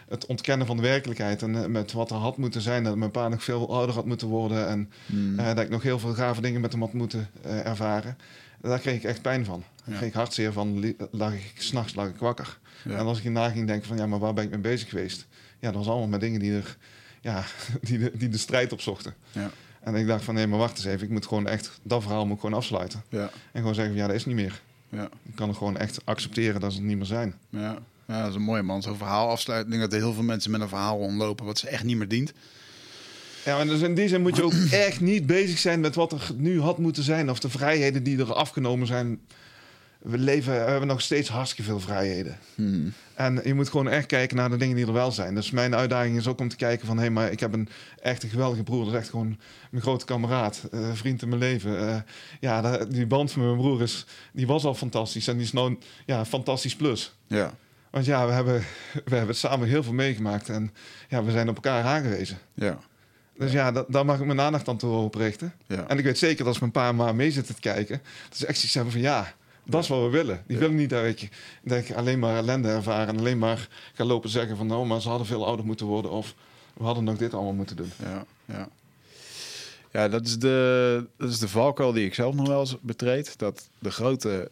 het 0.07 0.25
ontkennen 0.25 0.67
van 0.67 0.75
de 0.75 0.81
werkelijkheid... 0.81 1.41
en 1.41 1.55
eh, 1.63 1.65
met 1.65 1.91
wat 1.91 2.09
er 2.09 2.15
had 2.17 2.37
moeten 2.37 2.61
zijn, 2.61 2.83
dat 2.83 2.95
mijn 2.95 3.11
pa 3.11 3.27
nog 3.27 3.43
veel 3.43 3.73
ouder 3.73 3.95
had 3.95 4.05
moeten 4.05 4.27
worden... 4.27 4.67
en 4.67 4.89
Mhm. 5.05 5.39
eh, 5.39 5.45
dat 5.45 5.59
ik 5.59 5.69
nog 5.69 5.81
heel 5.83 5.99
veel 5.99 6.13
gave 6.13 6.41
dingen 6.41 6.61
met 6.61 6.71
hem 6.71 6.81
had 6.81 6.93
moeten 6.93 7.29
eh, 7.43 7.65
ervaren... 7.65 8.17
daar 8.61 8.79
kreeg 8.79 8.95
ik 8.95 9.03
echt 9.03 9.21
pijn 9.21 9.45
van. 9.45 9.63
Daar 9.75 9.93
Ja. 9.93 9.95
kreeg 9.97 10.09
ik 10.09 10.15
hartzeer 10.15 10.53
van, 10.53 10.95
lag 11.11 11.33
ik, 11.33 11.53
s'nachts 11.57 11.95
lag 11.95 12.07
ik 12.07 12.17
wakker. 12.17 12.59
Ja. 12.83 12.91
En 12.97 13.05
als 13.05 13.17
ik 13.17 13.23
hierna 13.23 13.49
ging 13.49 13.67
denken 13.67 13.87
van, 13.87 13.97
ja, 13.97 14.05
maar 14.07 14.19
waar 14.19 14.33
ben 14.33 14.43
ik 14.43 14.49
mee 14.49 14.59
bezig 14.59 14.89
geweest? 14.89 15.27
Ja, 15.59 15.67
dat 15.67 15.75
was 15.75 15.87
allemaal 15.87 16.07
met 16.07 16.19
dingen 16.19 16.39
die, 16.39 16.53
er, 16.53 16.77
ja, 17.21 17.43
die, 17.81 17.97
de, 17.97 18.11
die 18.17 18.29
de 18.29 18.37
strijd 18.37 18.73
opzochten. 18.73 19.13
Ja. 19.31 19.51
En 19.81 19.95
ik 19.95 20.07
dacht 20.07 20.23
van, 20.23 20.33
nee, 20.33 20.47
maar 20.47 20.59
wacht 20.59 20.77
eens 20.77 20.85
even. 20.85 21.03
Ik 21.05 21.09
moet 21.09 21.25
gewoon 21.25 21.47
echt, 21.47 21.79
dat 21.83 22.01
verhaal 22.01 22.25
moet 22.25 22.35
ik 22.35 22.41
gewoon 22.41 22.57
afsluiten. 22.57 23.03
Ja. 23.09 23.21
En 23.51 23.59
gewoon 23.59 23.75
zeggen 23.75 23.93
van, 23.93 24.01
ja, 24.01 24.07
dat 24.07 24.15
is 24.15 24.25
niet 24.25 24.35
meer. 24.35 24.61
Ja. 24.89 25.09
Ik 25.23 25.35
kan 25.35 25.55
gewoon 25.55 25.77
echt 25.77 25.99
accepteren 26.05 26.61
dat 26.61 26.71
ze 26.71 26.77
het 26.77 26.87
niet 26.87 26.97
meer 26.97 27.05
zijn. 27.05 27.35
Ja. 27.49 27.77
ja, 28.07 28.19
dat 28.19 28.29
is 28.29 28.35
een 28.35 28.41
mooie 28.41 28.61
man. 28.61 28.81
Zo'n 28.81 28.97
verhaal 28.97 29.29
afsluiten. 29.29 29.71
Ik 29.71 29.77
denk 29.77 29.89
dat 29.89 29.99
er 29.99 30.05
heel 30.05 30.15
veel 30.15 30.23
mensen 30.23 30.51
met 30.51 30.61
een 30.61 30.67
verhaal 30.67 30.97
rondlopen 30.97 31.45
wat 31.45 31.57
ze 31.57 31.67
echt 31.67 31.83
niet 31.83 31.97
meer 31.97 32.07
dient. 32.07 32.33
Ja, 33.45 33.59
en 33.59 33.67
dus 33.67 33.81
in 33.81 33.95
die 33.95 34.07
zin 34.07 34.21
moet 34.21 34.35
je 34.35 34.43
ook 34.43 34.53
echt 34.87 35.01
niet 35.01 35.25
bezig 35.25 35.57
zijn 35.57 35.79
met 35.79 35.95
wat 35.95 36.11
er 36.11 36.31
nu 36.35 36.61
had 36.61 36.77
moeten 36.77 37.03
zijn. 37.03 37.29
Of 37.29 37.39
de 37.39 37.49
vrijheden 37.49 38.03
die 38.03 38.17
er 38.17 38.33
afgenomen 38.33 38.87
zijn. 38.87 39.19
We 40.05 40.17
leven, 40.17 40.53
we 40.53 40.59
hebben 40.71 40.87
nog 40.87 41.01
steeds 41.01 41.29
hartstikke 41.29 41.63
veel 41.63 41.79
vrijheden. 41.79 42.37
Hmm. 42.55 42.93
En 43.13 43.41
je 43.43 43.53
moet 43.53 43.69
gewoon 43.69 43.89
echt 43.89 44.05
kijken 44.05 44.37
naar 44.37 44.49
de 44.49 44.57
dingen 44.57 44.75
die 44.75 44.85
er 44.85 44.93
wel 44.93 45.11
zijn. 45.11 45.35
Dus 45.35 45.51
mijn 45.51 45.75
uitdaging 45.75 46.17
is 46.17 46.27
ook 46.27 46.39
om 46.39 46.49
te 46.49 46.55
kijken 46.55 46.87
van... 46.87 46.97
hé, 46.97 47.09
maar 47.09 47.31
ik 47.31 47.39
heb 47.39 47.53
een 47.53 47.69
echt 48.01 48.23
een 48.23 48.29
geweldige 48.29 48.63
broer. 48.63 48.85
Dat 48.85 48.93
is 48.93 48.99
echt 48.99 49.09
gewoon 49.09 49.39
mijn 49.71 49.83
grote 49.83 50.05
kameraad. 50.05 50.61
eh, 50.71 50.79
vriend 50.93 51.21
in 51.21 51.27
mijn 51.29 51.41
leven. 51.41 51.79
Eh, 51.89 51.95
ja, 52.39 52.77
die 52.85 53.05
band 53.07 53.35
met 53.35 53.45
mijn 53.45 53.57
broer 53.57 53.81
is, 53.81 54.05
die 54.33 54.47
was 54.47 54.65
al 54.65 54.75
fantastisch. 54.75 55.27
En 55.27 55.35
die 55.35 55.45
is 55.45 55.51
nou 55.51 55.77
ja, 56.05 56.25
fantastisch 56.25 56.75
plus. 56.75 57.15
Ja. 57.27 57.53
Want 57.89 58.05
ja, 58.05 58.25
we 58.27 58.31
hebben, 58.31 58.63
we 59.05 59.15
hebben 59.15 59.35
samen 59.35 59.67
heel 59.67 59.83
veel 59.83 59.93
meegemaakt. 59.93 60.49
En 60.49 60.73
ja, 61.09 61.23
we 61.23 61.31
zijn 61.31 61.49
op 61.49 61.55
elkaar 61.55 61.83
aangewezen. 61.83 62.37
Ja. 62.53 62.77
Dus 63.37 63.51
ja, 63.51 63.71
da- 63.71 63.85
daar 63.87 64.05
mag 64.05 64.19
ik 64.19 64.25
mijn 64.25 64.41
aandacht 64.41 64.67
aan 64.67 64.77
toe 64.77 64.95
op 64.95 65.15
richten. 65.15 65.53
Ja. 65.67 65.87
En 65.87 65.97
ik 65.97 66.03
weet 66.03 66.17
zeker 66.17 66.37
dat 66.37 66.47
als 66.47 66.59
mijn 66.59 66.71
pa 66.71 66.87
en 66.87 66.95
ma 66.95 67.11
mee 67.11 67.31
zitten 67.31 67.55
te 67.55 67.61
kijken... 67.61 68.01
dat 68.29 68.37
ze 68.37 68.45
echt 68.45 68.55
zoiets 68.57 68.73
hebben 68.73 68.93
van 68.93 69.01
ja, 69.01 69.33
dat 69.65 69.83
is 69.83 69.89
wat 69.89 70.01
we 70.01 70.09
willen. 70.09 70.43
Die 70.47 70.57
willen 70.57 70.75
niet 70.75 70.89
dat 70.89 71.05
ik, 71.05 71.29
dat 71.63 71.77
ik 71.77 71.91
alleen 71.91 72.19
maar 72.19 72.35
ellende 72.35 72.69
ervaren... 72.69 73.07
en 73.07 73.17
alleen 73.19 73.37
maar 73.37 73.67
ga 73.93 74.05
lopen 74.05 74.29
zeggen 74.29 74.57
van... 74.57 74.67
nou, 74.67 74.85
maar 74.85 75.01
ze 75.01 75.09
hadden 75.09 75.27
veel 75.27 75.45
ouder 75.45 75.65
moeten 75.65 75.85
worden... 75.85 76.11
of 76.11 76.35
we 76.73 76.83
hadden 76.83 77.03
nog 77.03 77.17
dit 77.17 77.33
allemaal 77.33 77.53
moeten 77.53 77.75
doen. 77.75 77.91
Ja, 78.03 78.25
ja. 78.45 78.69
Ja, 79.91 80.09
dat 80.09 80.25
is, 80.25 80.39
de, 80.39 81.07
dat 81.17 81.29
is 81.29 81.39
de 81.39 81.47
valkuil 81.47 81.91
die 81.91 82.05
ik 82.05 82.13
zelf 82.13 82.35
nog 82.35 82.47
wel 82.47 82.59
eens 82.59 82.77
betreed. 82.81 83.37
Dat 83.37 83.69
de 83.79 83.91
grote, 83.91 84.51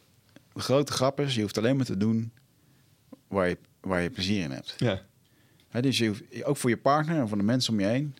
de 0.53 0.61
grote 0.61 0.91
grap 0.91 1.19
is, 1.19 1.35
je 1.35 1.41
hoeft 1.41 1.57
alleen 1.57 1.75
maar 1.75 1.85
te 1.85 1.97
doen 1.97 2.31
waar 3.27 3.47
je, 3.47 3.57
waar 3.81 4.01
je 4.01 4.09
plezier 4.09 4.43
in 4.43 4.51
hebt. 4.51 4.73
Ja, 4.77 5.01
Hè, 5.73 5.81
dus 5.81 5.97
je 5.97 6.07
hoeft, 6.07 6.43
ook 6.43 6.57
voor 6.57 6.69
je 6.69 6.77
partner 6.77 7.19
en 7.19 7.27
voor 7.27 7.37
de 7.37 7.43
mensen 7.43 7.73
om 7.73 7.79
je 7.79 7.85
heen, 7.85 8.15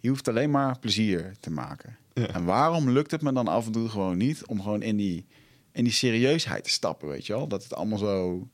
je 0.00 0.08
hoeft 0.08 0.28
alleen 0.28 0.50
maar 0.50 0.78
plezier 0.78 1.32
te 1.40 1.50
maken. 1.50 1.96
Ja. 2.12 2.26
En 2.26 2.44
waarom 2.44 2.90
lukt 2.90 3.10
het 3.10 3.22
me 3.22 3.32
dan 3.32 3.48
af 3.48 3.66
en 3.66 3.72
toe 3.72 3.88
gewoon 3.88 4.16
niet 4.16 4.46
om 4.46 4.62
gewoon 4.62 4.82
in 4.82 4.96
die, 4.96 5.26
in 5.74 5.84
die 5.84 5.92
serieusheid 5.92 6.64
te 6.64 6.70
stappen, 6.70 7.08
weet 7.08 7.26
je 7.26 7.32
wel? 7.32 7.48
Dat 7.48 7.62
het 7.62 7.74
allemaal 7.74 7.98
zo, 7.98 8.48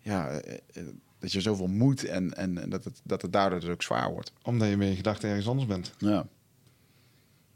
ja, 0.00 0.28
eh, 0.28 0.58
eh, 0.72 0.86
dat 1.18 1.32
je 1.32 1.40
zoveel 1.40 1.66
moet 1.66 2.04
en, 2.04 2.34
en, 2.34 2.58
en 2.58 2.70
dat, 2.70 2.84
het, 2.84 3.00
dat 3.04 3.22
het 3.22 3.32
daardoor 3.32 3.60
dus 3.60 3.68
ook 3.68 3.82
zwaar 3.82 4.10
wordt. 4.12 4.32
omdat 4.42 4.68
je 4.68 4.76
met 4.76 4.88
je 4.88 4.94
gedachten 4.96 5.28
ergens 5.28 5.48
anders 5.48 5.66
bent. 5.68 5.92
Ja, 5.98 6.26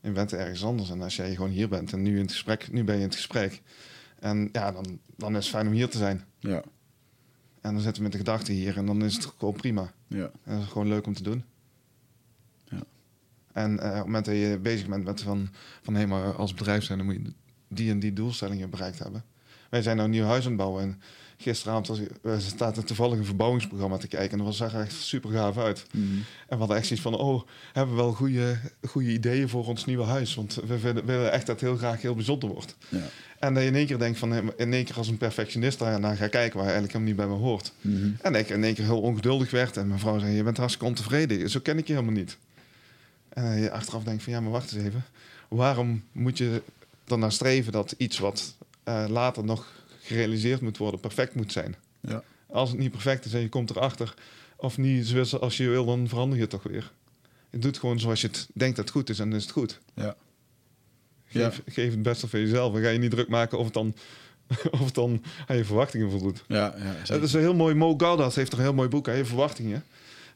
Je 0.00 0.10
bent 0.10 0.32
ergens 0.32 0.64
anders. 0.64 0.90
En 0.90 1.02
als 1.02 1.16
jij 1.16 1.34
gewoon 1.34 1.50
hier 1.50 1.68
bent 1.68 1.92
en 1.92 2.02
nu, 2.02 2.14
in 2.16 2.22
het 2.22 2.30
gesprek, 2.32 2.72
nu 2.72 2.84
ben 2.84 2.94
je 2.94 3.00
in 3.00 3.06
het 3.06 3.16
gesprek... 3.16 3.62
en 4.18 4.48
ja, 4.52 4.72
dan, 4.72 4.98
dan 5.16 5.36
is 5.36 5.44
het 5.44 5.54
fijn 5.54 5.66
om 5.66 5.72
hier 5.72 5.88
te 5.88 5.98
zijn. 5.98 6.24
ja, 6.38 6.62
En 7.60 7.72
dan 7.72 7.80
zitten 7.80 7.96
we 7.96 8.02
met 8.02 8.12
de 8.12 8.18
gedachten 8.18 8.54
hier 8.54 8.76
en 8.76 8.86
dan 8.86 9.04
is 9.04 9.14
het 9.14 9.24
gewoon 9.38 9.54
prima. 9.54 9.92
ja. 10.06 10.30
En 10.44 10.54
dat 10.54 10.62
is 10.62 10.68
gewoon 10.72 10.88
leuk 10.88 11.06
om 11.06 11.14
te 11.14 11.22
doen. 11.22 11.44
Ja. 12.64 12.82
En 13.52 13.78
eh, 13.78 13.88
op 13.88 13.94
het 13.94 14.04
moment 14.04 14.24
dat 14.24 14.34
je 14.34 14.58
bezig 14.62 14.88
bent 14.88 15.04
met 15.04 15.20
van, 15.22 15.48
van 15.82 15.94
hé, 15.94 16.06
maar 16.06 16.34
als 16.34 16.54
bedrijf 16.54 16.84
zijn, 16.84 16.98
dan 16.98 17.06
moet 17.06 17.16
je 17.16 17.32
die 17.70 17.90
en 17.90 17.98
die 17.98 18.12
doelstellingen 18.12 18.70
bereikt 18.70 18.98
hebben. 18.98 19.24
Wij 19.70 19.82
zijn 19.82 19.96
nou 19.96 20.08
een 20.08 20.14
nieuw 20.14 20.24
huis 20.24 20.44
aan 20.44 20.50
het 20.50 20.60
bouwen. 20.60 20.82
En 20.82 21.00
gisteravond 21.36 21.86
was, 21.86 22.00
uh, 22.22 22.38
staat 22.38 22.76
er 22.76 22.84
toevallig 22.84 23.18
een 23.18 23.24
verbouwingsprogramma 23.24 23.96
te 23.96 24.08
kijken. 24.08 24.38
En 24.38 24.44
dat 24.44 24.54
zag 24.54 24.74
er 24.74 24.80
echt 24.80 24.92
super 24.92 25.30
gaaf 25.30 25.58
uit. 25.58 25.86
Mhm. 25.92 26.04
En 26.04 26.24
we 26.48 26.56
hadden 26.56 26.76
echt 26.76 26.86
zoiets 26.86 27.04
van, 27.04 27.14
oh, 27.14 27.42
hebben 27.72 27.94
we 27.94 28.02
wel 28.02 28.12
goede, 28.12 28.58
goede 28.88 29.12
ideeën 29.12 29.48
voor 29.48 29.66
ons 29.66 29.84
nieuwe 29.84 30.04
huis? 30.04 30.34
Want 30.34 30.54
we 30.54 30.78
willen 30.80 31.32
echt 31.32 31.46
dat 31.46 31.60
het 31.60 31.68
heel 31.68 31.78
graag 31.78 32.02
heel 32.02 32.14
bijzonder 32.14 32.48
wordt. 32.48 32.76
Ja. 32.88 33.08
En 33.38 33.54
dat 33.54 33.62
je 33.62 33.68
in 33.68 33.74
één 33.74 33.86
keer 33.86 33.98
denkt 33.98 34.18
van, 34.18 34.52
in 34.56 34.72
één 34.72 34.84
keer 34.84 34.96
als 34.96 35.08
een 35.08 35.16
perfectionist 35.16 35.78
daar 35.78 36.00
naar 36.00 36.16
gaat 36.16 36.30
kijken, 36.30 36.58
waar 36.58 36.68
eigenlijk 36.68 36.92
helemaal 36.92 37.14
niet 37.14 37.26
bij 37.26 37.36
me 37.36 37.42
hoort. 37.42 37.72
Mhm. 37.80 38.10
En 38.22 38.34
ik 38.34 38.48
in 38.48 38.64
één 38.64 38.74
keer 38.74 38.84
heel 38.84 39.00
ongeduldig 39.00 39.50
werd. 39.50 39.76
En 39.76 39.88
mijn 39.88 40.00
vrouw 40.00 40.18
zei, 40.18 40.32
je 40.32 40.42
bent 40.42 40.56
hartstikke 40.56 40.88
ontevreden. 40.88 41.50
Zo 41.50 41.60
ken 41.60 41.78
ik 41.78 41.86
je 41.86 41.92
helemaal 41.92 42.14
niet. 42.14 42.36
En 43.28 43.60
je 43.60 43.70
achteraf 43.70 44.02
denkt 44.02 44.22
van, 44.22 44.32
ja, 44.32 44.40
maar 44.40 44.50
wacht 44.50 44.72
eens 44.72 44.84
even. 44.84 45.04
Waarom 45.48 46.04
moet 46.12 46.38
je 46.38 46.62
ernaar 47.10 47.32
streven 47.32 47.72
dat 47.72 47.94
iets 47.96 48.18
wat 48.18 48.56
eh, 48.82 49.04
later 49.08 49.44
nog 49.44 49.66
gerealiseerd 50.00 50.60
moet 50.60 50.76
worden, 50.76 51.00
perfect 51.00 51.34
moet 51.34 51.52
zijn. 51.52 51.76
Ja. 52.00 52.22
Als 52.46 52.70
het 52.70 52.78
niet 52.78 52.90
perfect 52.90 53.24
is 53.24 53.34
en 53.34 53.40
je 53.40 53.48
komt 53.48 53.70
erachter, 53.70 54.14
of 54.56 54.78
niet 54.78 55.06
zoals 55.06 55.56
je 55.56 55.68
wil, 55.68 55.84
dan 55.84 56.08
verander 56.08 56.36
je 56.36 56.42
het 56.42 56.50
toch 56.50 56.62
weer. 56.62 56.92
Je 57.50 57.58
doet 57.58 57.78
gewoon 57.78 58.00
zoals 58.00 58.20
je 58.20 58.26
het 58.26 58.48
denkt 58.52 58.76
dat 58.76 58.84
het 58.84 58.94
goed 58.94 59.10
is 59.10 59.18
en 59.18 59.28
dan 59.28 59.38
is 59.38 59.44
het 59.44 59.52
goed. 59.52 59.80
Ja. 59.94 60.16
Geef, 61.26 61.62
geef 61.66 61.90
het 61.90 62.02
beste 62.02 62.28
van 62.28 62.40
jezelf 62.40 62.74
en 62.74 62.82
ga 62.82 62.88
je 62.88 62.98
niet 62.98 63.10
druk 63.10 63.28
maken 63.28 63.58
of 63.58 63.64
het 63.64 63.74
dan, 63.74 63.94
of 64.80 64.84
het 64.84 64.94
dan 64.94 65.22
aan 65.46 65.56
je 65.56 65.64
verwachtingen 65.64 66.10
voldoet. 66.10 66.44
Ja, 66.48 66.74
ja 66.78 67.14
Dat 67.14 67.22
is 67.22 67.32
een 67.32 67.40
heel 67.40 67.54
mooi, 67.54 67.74
Mo 67.74 67.94
Gaudas 67.96 68.34
heeft 68.34 68.52
er 68.52 68.58
een 68.58 68.64
heel 68.64 68.74
mooi 68.74 68.88
boek, 68.88 69.06
hè, 69.06 69.12
je 69.12 69.24
verwachtingen. 69.24 69.84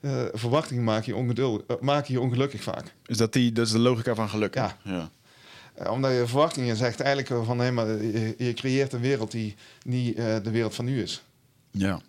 Eh, 0.00 0.24
verwachtingen 0.32 0.84
maken 0.84 1.12
je, 1.12 1.16
ongeduld, 1.18 1.66
eh, 1.66 1.76
maken 1.80 2.12
je 2.12 2.20
ongelukkig 2.20 2.62
vaak. 2.62 2.94
Is 3.06 3.16
dat, 3.16 3.32
die, 3.32 3.52
dat 3.52 3.66
is 3.66 3.72
de 3.72 3.78
logica 3.78 4.14
van 4.14 4.28
geluk? 4.28 4.54
Ja. 4.54 4.78
ja. 4.82 5.10
Eh, 5.74 5.90
omdat 5.90 6.12
je 6.12 6.26
verwachtingen 6.26 6.76
zegt 6.76 7.00
eigenlijk 7.00 7.44
van 7.44 7.58
hé, 7.58 7.70
maar 7.70 7.86
je, 7.86 8.34
je 8.38 8.52
creëert 8.52 8.92
een 8.92 9.00
wereld 9.00 9.30
die 9.30 9.54
niet 9.84 10.16
eh, 10.16 10.36
de 10.42 10.50
wereld 10.50 10.74
van 10.74 10.84
nu 10.84 11.02
is. 11.02 11.22
Ja. 11.70 12.00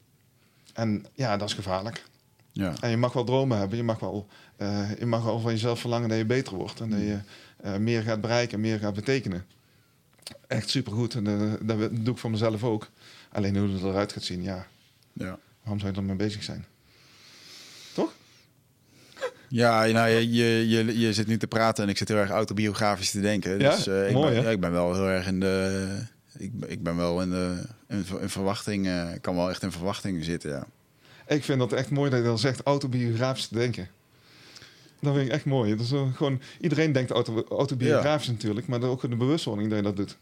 En 0.73 1.05
ja, 1.13 1.37
dat 1.37 1.47
is 1.47 1.55
gevaarlijk. 1.55 2.05
Ja. 2.51 2.73
En 2.79 2.89
je 2.89 2.97
mag 2.97 3.13
wel 3.13 3.23
dromen 3.23 3.57
hebben, 3.57 3.77
je 3.77 3.83
mag 3.83 3.99
wel, 3.99 4.27
eh, 4.57 4.97
je 4.99 5.05
mag 5.05 5.23
wel 5.23 5.39
van 5.39 5.51
jezelf 5.51 5.79
verlangen 5.79 6.09
dat 6.09 6.17
je 6.17 6.25
beter 6.25 6.55
wordt 6.55 6.79
en 6.79 6.89
dat 6.89 6.99
je 6.99 7.19
meer 7.79 8.01
gaat 8.01 8.21
bereiken, 8.21 8.59
meer 8.59 8.79
gaat 8.79 8.93
betekenen. 8.93 9.45
Echt 10.47 10.69
supergoed. 10.69 11.13
En 11.13 11.57
dat 11.61 11.77
doe 11.91 12.13
ik 12.13 12.17
voor 12.17 12.31
mezelf 12.31 12.63
ook. 12.63 12.89
Alleen 13.31 13.57
hoe 13.57 13.69
het 13.69 13.81
eruit 13.81 14.13
gaat 14.13 14.23
zien, 14.23 14.43
ja, 14.43 14.67
ja. 15.13 15.39
waarom 15.61 15.79
zou 15.79 15.91
je 15.91 15.97
er 15.97 16.03
mee 16.03 16.15
bezig 16.15 16.43
zijn? 16.43 16.65
Toch? 17.93 18.13
Ja, 19.55 19.85
nou, 19.85 20.09
je, 20.09 20.31
je, 20.33 20.69
je, 20.69 20.99
je 20.99 21.13
zit 21.13 21.27
nu 21.27 21.37
te 21.37 21.47
praten 21.47 21.83
en 21.83 21.89
ik 21.89 21.97
zit 21.97 22.07
heel 22.07 22.17
erg 22.17 22.29
autobiografisch 22.29 23.11
te 23.11 23.21
denken. 23.21 23.59
Ja, 23.59 23.75
Dus 23.75 23.87
eh, 23.87 24.07
ik, 24.07 24.13
mooi, 24.13 24.33
ben, 24.33 24.43
ja, 24.43 24.49
ik 24.49 24.59
ben 24.59 24.71
wel 24.71 24.93
heel 24.93 25.07
erg 25.09 25.27
in 25.27 25.39
de... 25.39 25.99
Ik, 26.37 26.59
ben- 26.59 26.71
ik 26.71 26.83
ben 26.83 26.95
wel 26.95 27.21
in 27.21 27.29
de 27.29 27.63
in, 27.87 28.03
ver- 28.03 28.21
in 28.21 28.29
verwachting... 28.29 28.87
Ik 29.13 29.21
kan 29.21 29.35
wel 29.35 29.49
echt 29.49 29.63
in 29.63 29.71
verwachting 29.71 30.23
zitten, 30.23 30.49
ja. 30.49 30.67
Ik 31.27 31.43
vind 31.43 31.59
dat 31.59 31.73
echt 31.73 31.89
mooi 31.89 32.09
dat 32.09 32.19
je 32.19 32.25
dan 32.25 32.39
zegt 32.39 32.61
autobiografisch 32.63 33.47
te 33.47 33.53
denken. 33.55 33.87
Dat 35.01 35.13
vind 35.13 35.25
ik 35.27 35.31
echt 35.33 35.45
mooi. 35.45 35.75
Dat 35.75 35.85
is 35.85 35.93
gewoon, 36.15 36.41
iedereen 36.61 36.91
denkt 36.91 37.11
auto, 37.11 37.43
autobiografisch 37.49 38.27
natuurlijk, 38.27 38.67
maar 38.67 38.81
ook 38.83 39.03
in 39.03 39.09
de 39.09 39.15
bewustwording 39.15 39.69
dat 39.69 39.77
je 39.77 39.83
dat 39.83 39.95
doet. 39.95 40.17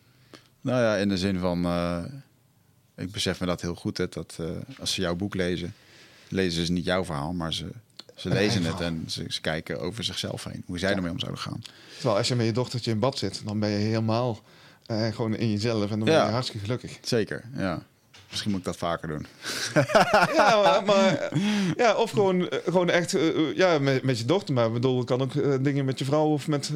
Nou 0.61 0.81
ja, 0.81 0.95
in 0.95 1.09
de 1.09 1.17
zin 1.17 1.39
van... 1.39 1.65
eh, 1.65 2.03
ik 2.95 3.11
besef 3.11 3.39
me 3.39 3.45
dat 3.45 3.61
heel 3.61 3.75
goed, 3.75 3.97
hè, 3.97 4.07
dat 4.09 4.39
als 4.79 4.93
ze 4.93 5.01
jouw 5.01 5.15
boek 5.15 5.35
lezen... 5.35 5.73
lezen 6.27 6.65
ze 6.65 6.71
niet 6.71 6.85
jouw 6.85 7.05
verhaal, 7.05 7.33
maar 7.33 7.53
ze, 7.53 7.65
ze 8.23 8.29
lezen 8.29 8.63
het... 8.63 8.79
en 8.79 9.03
ze, 9.07 9.25
ze 9.27 9.41
kijken 9.41 9.79
over 9.79 10.03
zichzelf 10.03 10.43
heen. 10.43 10.63
Hoe 10.65 10.79
zij 10.79 10.89
Ja. 10.89 10.95
ermee 10.95 11.11
om 11.11 11.19
zouden 11.19 11.41
gaan. 11.41 11.61
Terwijl 11.95 12.17
als 12.17 12.27
je 12.27 12.35
met 12.35 12.45
je 12.45 12.51
dochtertje 12.51 12.91
in 12.91 12.99
bad 12.99 13.17
zit, 13.17 13.41
dan 13.45 13.59
ben 13.59 13.69
je 13.69 13.75
helemaal 13.77 14.39
eh, 14.85 15.07
gewoon 15.07 15.35
in 15.35 15.51
jezelf 15.51 15.81
en 15.83 15.89
dan 15.89 15.99
ben 16.03 16.13
Ja. 16.13 16.25
je 16.25 16.31
hartstikke 16.31 16.65
gelukkig. 16.65 16.97
Zeker, 17.01 17.43
ja. 17.55 17.83
Misschien 18.29 18.51
moet 18.51 18.59
ik 18.59 18.65
dat 18.65 18.77
vaker 18.77 19.07
doen. 19.07 19.25
ja, 20.35 20.61
maar, 20.63 20.83
maar, 20.85 21.31
ja, 21.77 21.95
of 21.95 22.11
gewoon, 22.11 22.49
eh, 22.49 22.59
gewoon 22.65 22.89
echt 22.89 23.13
eh, 23.13 23.55
ja, 23.55 23.79
met, 23.79 24.03
met 24.03 24.17
je 24.17 24.25
dochter. 24.25 24.53
Maar 24.53 24.67
ik 24.67 24.73
bedoel, 24.73 24.97
het 24.97 25.07
kan 25.07 25.21
ook 25.21 25.63
dingen 25.63 25.85
met 25.85 25.99
je 25.99 26.05
vrouw 26.05 26.25
of 26.27 26.47
met 26.47 26.71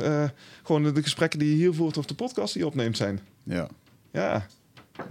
gewoon 0.64 0.94
de 0.94 1.02
gesprekken 1.03 1.40
die 1.40 1.49
je 1.49 1.56
hier 1.56 1.74
voert 1.74 1.98
of 1.98 2.06
de 2.06 2.14
podcast 2.15 2.53
die 2.53 2.61
je 2.61 2.68
opneemt 2.68 2.98
zijn. 2.98 3.19
Ja. 3.44 3.68
Ja, 4.11 4.48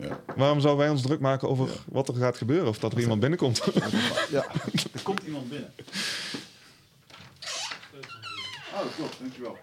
ja. 0.00 0.20
waarom 0.36 0.60
zouden 0.60 0.84
wij 0.84 0.92
ons 0.94 1.02
druk 1.02 1.20
maken 1.20 1.48
over 1.48 1.68
wat 1.88 2.08
er 2.08 2.14
gaat 2.14 2.36
gebeuren 2.36 2.68
of 2.68 2.78
dat 2.78 2.92
er 2.92 3.00
iemand 3.00 3.20
binnenkomt? 3.20 3.62
ja. 4.30 4.46
Er 4.94 5.02
komt 5.02 5.22
iemand 5.26 5.48
binnen. 5.48 5.72
Oh, 8.74 8.80
klopt, 8.96 9.16
dankjewel. 9.20 9.56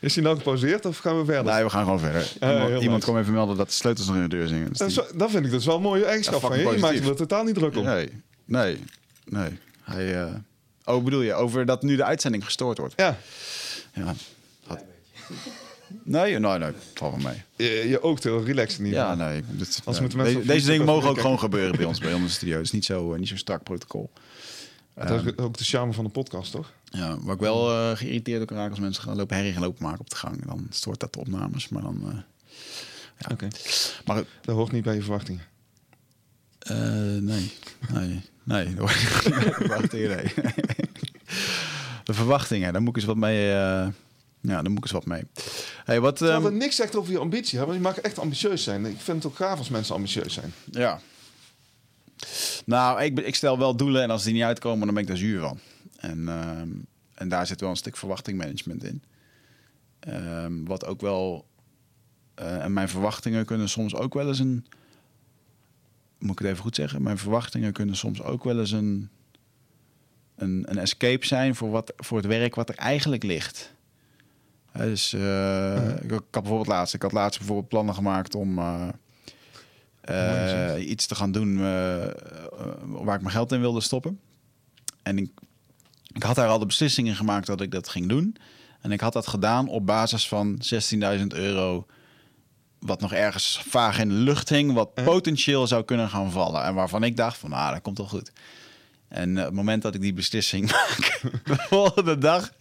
Is 0.00 0.14
hij 0.14 0.24
nou 0.24 0.36
gepauzeerd 0.36 0.84
of 0.86 0.98
gaan 0.98 1.18
we 1.18 1.24
verder? 1.24 1.52
Nee, 1.54 1.62
we 1.64 1.70
gaan 1.70 1.82
gewoon 1.84 1.98
verder. 1.98 2.32
heel 2.40 2.60
iemand 2.64 2.82
iemand 2.82 3.02
kwam 3.02 3.18
even 3.18 3.32
melden 3.32 3.56
dat 3.56 3.66
de 3.66 3.72
sleutels 3.72 4.06
nog 4.06 4.16
in 4.16 4.22
de 4.22 4.28
deur 4.28 4.46
zingen. 4.48 4.72
Dus 4.72 4.94
Dat, 4.94 5.12
die- 5.18 5.28
vind 5.28 5.44
ik 5.44 5.50
dus 5.50 5.66
wel 5.66 5.76
een 5.76 5.82
mooie 5.82 6.04
eigenschap 6.04 6.40
Ja, 6.42 6.48
van 6.48 6.58
je. 6.58 6.78
Maakt 6.78 6.94
je 6.98 7.08
er 7.08 7.16
totaal 7.16 7.44
niet 7.44 7.54
druk 7.54 7.76
om. 7.76 7.84
Nee, 7.84 8.22
nee, 8.44 8.82
nee. 9.24 9.58
Hij, 9.82 10.22
eh, 10.22 10.34
Oh, 10.84 11.04
bedoel 11.04 11.20
je, 11.22 11.34
over 11.34 11.66
dat 11.66 11.82
nu 11.82 11.96
de 11.96 12.04
uitzending 12.04 12.44
gestoord 12.44 12.78
wordt? 12.78 12.94
Ja, 12.96 13.16
Ja. 13.94 14.14
Had- 14.66 14.84
Nee, 16.02 16.38
nee, 16.38 16.58
nee, 16.58 16.72
valt 16.94 17.22
wel 17.22 17.32
mee. 17.32 17.42
je, 17.56 17.88
je 17.88 18.02
oogt 18.02 18.24
heel 18.24 18.44
relaxed 18.44 18.78
in 18.78 18.84
ieder 18.84 19.00
Ja, 19.00 19.14
nee. 19.14 19.42
moeten 20.00 20.18
mensen 20.18 20.46
Deze, 20.46 20.66
dingen 20.66 20.86
mogen 20.86 21.08
ook 21.08 21.20
gewoon 21.20 21.38
gebeuren 21.38 21.76
bij 21.76 21.86
ons, 21.86 21.98
bij 21.98 22.18
de 22.18 22.28
studio. 22.28 22.56
Het 22.56 22.64
is 22.64 22.70
niet 22.72 22.84
zo, 22.84 23.12
eh, 23.12 23.18
niet 23.18 23.28
zo 23.28 23.36
strak 23.36 23.62
protocol. 23.62 24.10
dat 24.94 25.24
is 25.24 25.36
ook 25.36 25.56
de 25.56 25.64
charme 25.64 25.92
van 25.92 26.04
de 26.04 26.10
podcast, 26.10 26.50
toch? 26.52 26.72
Ja, 26.84 27.18
waar 27.20 27.34
ik 27.34 27.40
wel 27.40 27.70
eh, 27.70 27.96
geïrriteerd 27.96 28.42
ook 28.42 28.50
raak 28.50 28.70
als 28.70 28.78
mensen 28.78 29.02
gaan 29.02 29.16
lopen 29.16 29.36
herrie 29.36 29.52
gaan 29.52 29.62
lopen 29.62 29.82
maken 29.82 30.00
op 30.00 30.10
de 30.10 30.16
gang. 30.16 30.46
Dan 30.46 30.66
stoort 30.70 31.00
dat 31.00 31.12
de 31.12 31.18
opnames, 31.18 31.68
maar 31.68 31.82
dan... 31.82 32.00
eh, 32.10 32.16
ja. 33.18 33.28
Oké. 33.32 33.48
Maar 34.04 34.22
Dat 34.40 34.54
hoort 34.54 34.72
niet 34.72 34.82
bij 34.84 34.94
je 34.94 35.00
verwachtingen. 35.02 35.42
eh, 36.58 36.76
nee, 37.20 37.52
nee, 37.92 38.20
nee. 38.44 38.74
dat 38.74 38.78
hoort 38.78 39.24
niet 39.24 39.34
bij 39.34 39.44
de 39.44 39.52
verwachtingen, 39.52 40.08
nee. 40.16 40.32
De 42.04 42.14
verwachtingen, 42.14 42.72
daar 42.72 42.80
moet 42.82 42.90
ik 42.90 42.96
eens 42.96 43.04
wat 43.04 43.16
mee... 43.16 43.50
ja, 44.46 44.62
daar 44.62 44.70
moet 44.70 44.78
ik 44.78 44.82
eens 44.82 44.92
wat 44.92 45.06
mee. 45.06 45.22
Hey, 45.84 46.00
wat... 46.00 46.22
Ehm, 46.22 46.56
niks 46.56 46.76
zegt 46.76 46.96
over 46.96 47.12
je 47.12 47.18
ambitie. 47.18 47.58
Want 47.58 47.72
je 47.72 47.80
mag 47.80 47.98
echt 47.98 48.18
ambitieus 48.18 48.62
zijn. 48.62 48.86
Ik 48.86 49.00
vind 49.00 49.22
het 49.22 49.32
ook 49.32 49.36
gaaf 49.38 49.58
als 49.58 49.68
mensen 49.68 49.94
ambitieus 49.94 50.34
zijn. 50.34 50.52
Ja. 50.70 51.00
Nou, 52.64 53.02
ik, 53.02 53.20
ik 53.20 53.34
stel 53.34 53.58
wel 53.58 53.76
doelen 53.76 54.02
en 54.02 54.10
als 54.10 54.22
die 54.24 54.32
niet 54.32 54.42
uitkomen, 54.42 54.84
dan 54.84 54.94
ben 54.94 55.02
ik 55.02 55.08
daar 55.08 55.18
zuur 55.18 55.40
van. 55.40 55.58
En, 55.96 56.28
ehm, 56.28 56.68
en 57.14 57.28
daar 57.28 57.46
zit 57.46 57.60
wel 57.60 57.70
een 57.70 57.76
stuk 57.76 57.96
verwachtingmanagement 57.96 58.84
in. 58.84 59.02
Ehm, 60.00 60.64
wat 60.64 60.86
ook 60.86 61.00
wel... 61.00 61.46
eh, 62.34 62.64
en 62.64 62.72
mijn 62.72 62.88
verwachtingen 62.88 63.44
kunnen 63.44 63.68
soms 63.68 63.94
ook 63.94 64.14
wel 64.14 64.28
eens 64.28 64.38
een... 64.38 64.66
Moet 66.18 66.32
ik 66.32 66.38
het 66.38 66.48
even 66.48 66.62
goed 66.62 66.74
zeggen? 66.76 67.02
Mijn 67.02 67.18
verwachtingen 67.18 67.72
kunnen 67.72 67.96
soms 67.96 68.22
ook 68.22 68.44
wel 68.44 68.58
eens 68.58 68.72
een... 68.72 69.08
Een, 70.34 70.64
een 70.66 70.78
escape 70.78 71.26
zijn 71.26 71.54
voor, 71.54 71.70
wat, 71.70 71.92
voor 71.96 72.16
het 72.16 72.26
werk 72.26 72.54
wat 72.54 72.68
er 72.68 72.74
eigenlijk 72.74 73.22
ligt. 73.22 73.73
Dus 74.78 75.14
ik, 75.14 76.02
ik 76.02 76.10
had 76.10 76.30
bijvoorbeeld 76.30 76.66
laatst... 76.66 76.94
Ik 76.94 77.02
had 77.02 77.12
laatst 77.12 77.38
bijvoorbeeld 77.38 77.68
plannen 77.68 77.94
gemaakt 77.94 78.34
om... 78.34 78.58
eh, 78.58 78.88
eh, 80.00 80.88
iets 80.88 81.06
te 81.06 81.14
gaan 81.14 81.32
doen 81.32 81.58
waar 82.86 83.14
ik 83.16 83.22
mijn 83.22 83.30
geld 83.30 83.52
in 83.52 83.60
wilde 83.60 83.80
stoppen. 83.80 84.20
En 85.02 85.18
ik, 85.18 85.30
ik 86.12 86.22
had 86.22 86.36
daar 86.36 86.48
al 86.48 86.58
de 86.58 86.66
beslissingen 86.66 87.14
gemaakt 87.14 87.46
dat 87.46 87.60
ik 87.60 87.70
dat 87.70 87.88
ging 87.88 88.08
doen. 88.08 88.36
En 88.80 88.92
ik 88.92 89.00
had 89.00 89.12
dat 89.12 89.26
gedaan 89.26 89.68
op 89.68 89.86
basis 89.86 90.28
van 90.28 90.62
16.000 91.18 91.26
euro. 91.26 91.86
Wat 92.78 93.00
nog 93.00 93.12
ergens 93.12 93.62
vaag 93.66 93.98
in 93.98 94.08
de 94.08 94.14
lucht 94.14 94.48
hing. 94.48 94.72
Wat 94.72 94.94
potentieel 94.94 95.66
zou 95.66 95.84
kunnen 95.84 96.08
gaan 96.08 96.30
vallen. 96.30 96.64
En 96.64 96.74
waarvan 96.74 97.02
ik 97.02 97.16
dacht 97.16 97.38
van, 97.38 97.50
nou, 97.50 97.72
dat 97.72 97.82
komt 97.82 97.98
wel 97.98 98.06
goed. 98.06 98.32
En 99.14 99.36
eh, 99.36 99.40
op 99.40 99.46
het 99.48 99.54
moment 99.56 99.82
dat 99.82 99.94
ik 99.94 100.00
die 100.00 100.12
beslissing 100.12 100.70
maak, 100.72 101.20
de 101.44 101.56
volgende 101.56 102.18
dag 102.18 102.52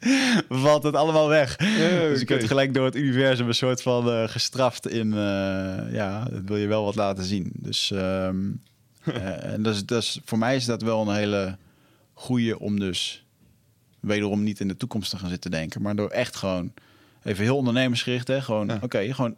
valt 0.50 0.84
het 0.84 0.96
allemaal 0.96 1.28
weg. 1.28 1.56
dus 1.56 2.22
ik 2.22 2.30
werd 2.30 2.44
gelijk 2.44 2.74
door 2.74 2.86
het 2.86 2.96
universum 2.96 3.48
een 3.48 3.54
soort 3.54 3.82
van 3.82 4.10
eh, 4.12 4.28
gestraft 4.28 4.88
in, 4.88 5.14
eh, 5.14 5.94
ja, 5.94 6.24
dat 6.24 6.42
wil 6.46 6.58
je 6.58 6.68
wel 6.68 6.84
wat 6.84 6.96
laten 6.96 7.24
zien. 7.24 7.52
Dus 7.56 7.92
ehm, 7.92 8.38
eh, 9.04 9.44
en 9.54 9.64
dat 9.64 9.76
is, 9.76 9.86
dat 9.86 10.02
is, 10.04 10.20
voor 10.26 10.38
mij 10.38 10.56
is 10.56 10.66
dat 10.66 10.82
wel 10.82 11.08
een 11.08 11.16
hele 11.16 11.58
goede 12.14 12.60
om 12.60 12.80
dus 12.80 13.26
wederom 14.00 14.44
niet 14.44 14.60
in 14.60 14.68
de 14.68 14.78
toekomst 14.78 15.10
te 15.10 15.18
gaan 15.18 15.30
zitten 15.30 15.52
denken, 15.52 15.82
maar 15.82 15.96
door 15.96 16.10
echt 16.10 16.36
gewoon 16.36 16.74
even 17.24 17.44
heel 17.44 17.58
ondernemersgericht, 17.58 18.28
hè, 18.28 18.42
gewoon 18.42 18.68
Ja. 18.68 18.78
oké, 18.82 19.14
gewoon 19.14 19.36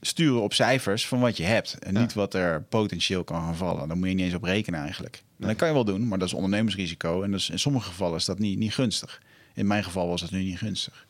sturen 0.00 0.42
op 0.42 0.54
cijfers 0.54 1.06
van 1.06 1.20
wat 1.20 1.36
je 1.36 1.44
hebt 1.44 1.78
en 1.78 1.94
Ja. 1.94 2.00
niet 2.00 2.14
wat 2.14 2.34
er 2.34 2.62
potentieel 2.62 3.24
kan 3.24 3.40
gaan 3.42 3.56
vallen. 3.56 3.88
Daar 3.88 3.96
moet 3.96 4.08
je 4.08 4.14
niet 4.14 4.24
eens 4.24 4.34
op 4.34 4.42
rekenen 4.42 4.80
eigenlijk. 4.80 5.22
En 5.38 5.46
dat 5.46 5.56
kan 5.56 5.68
je 5.68 5.74
wel 5.74 5.84
doen, 5.84 6.08
maar 6.08 6.18
dat 6.18 6.28
is 6.28 6.34
ondernemersrisico. 6.34 7.22
En 7.22 7.30
dus 7.30 7.50
in 7.50 7.58
sommige 7.58 7.88
gevallen 7.88 8.16
is 8.16 8.24
dat 8.24 8.38
niet, 8.38 8.58
niet 8.58 8.74
gunstig. 8.74 9.22
In 9.54 9.66
mijn 9.66 9.84
geval 9.84 10.08
was 10.08 10.20
dat 10.20 10.30
nu 10.30 10.42
niet 10.42 10.58
gunstig. 10.58 11.06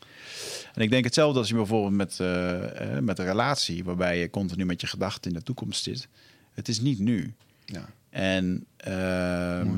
En 0.74 0.82
ik 0.82 0.90
denk 0.90 1.05
hetzelfde 1.05 1.38
als 1.38 1.48
je 1.48 1.55
bijvoorbeeld 1.55 1.94
met, 1.94 2.20
eh, 2.20 2.96
eh, 2.96 3.02
met 3.02 3.18
een 3.18 3.24
relatie, 3.24 3.84
waarbij 3.84 4.18
je 4.18 4.30
continu 4.30 4.64
met 4.64 4.80
je 4.80 4.86
gedachten 4.86 5.30
in 5.30 5.36
de 5.36 5.42
toekomst 5.42 5.82
zit. 5.82 6.09
Het 6.52 6.68
is 6.68 6.80
niet 6.80 6.98
nu. 6.98 7.34
Ja. 7.64 7.88
En 8.10 8.64
ehm, 8.76 9.68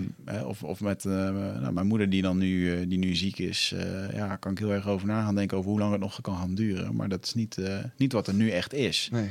of, 0.45 0.63
of 0.63 0.81
met 0.81 1.05
eh, 1.05 1.13
nou, 1.13 1.73
mijn 1.73 1.87
moeder 1.87 2.11
die 2.11 2.23
dan 2.23 2.39
nu, 2.39 2.87
die 2.87 2.99
nu 2.99 3.15
ziek 3.15 3.39
is, 3.39 3.75
ja, 4.13 4.37
kan 4.37 4.53
ik 4.53 4.59
heel 4.59 4.73
erg 4.73 4.89
over 4.89 5.07
na 5.07 5.25
gaan 5.25 5.35
denken 5.35 5.57
over 5.57 5.71
hoe 5.71 5.79
lang 5.79 5.93
het 5.93 6.01
nog 6.01 6.21
kan 6.21 6.37
gaan 6.37 6.55
duren. 6.55 6.97
Maar 6.97 7.09
dat 7.09 7.25
is 7.25 7.35
niet, 7.35 7.57
niet 7.97 8.13
wat 8.13 8.27
er 8.27 8.35
nu 8.35 8.51
echt 8.51 8.75
is. 8.75 9.09
Nee. 9.13 9.31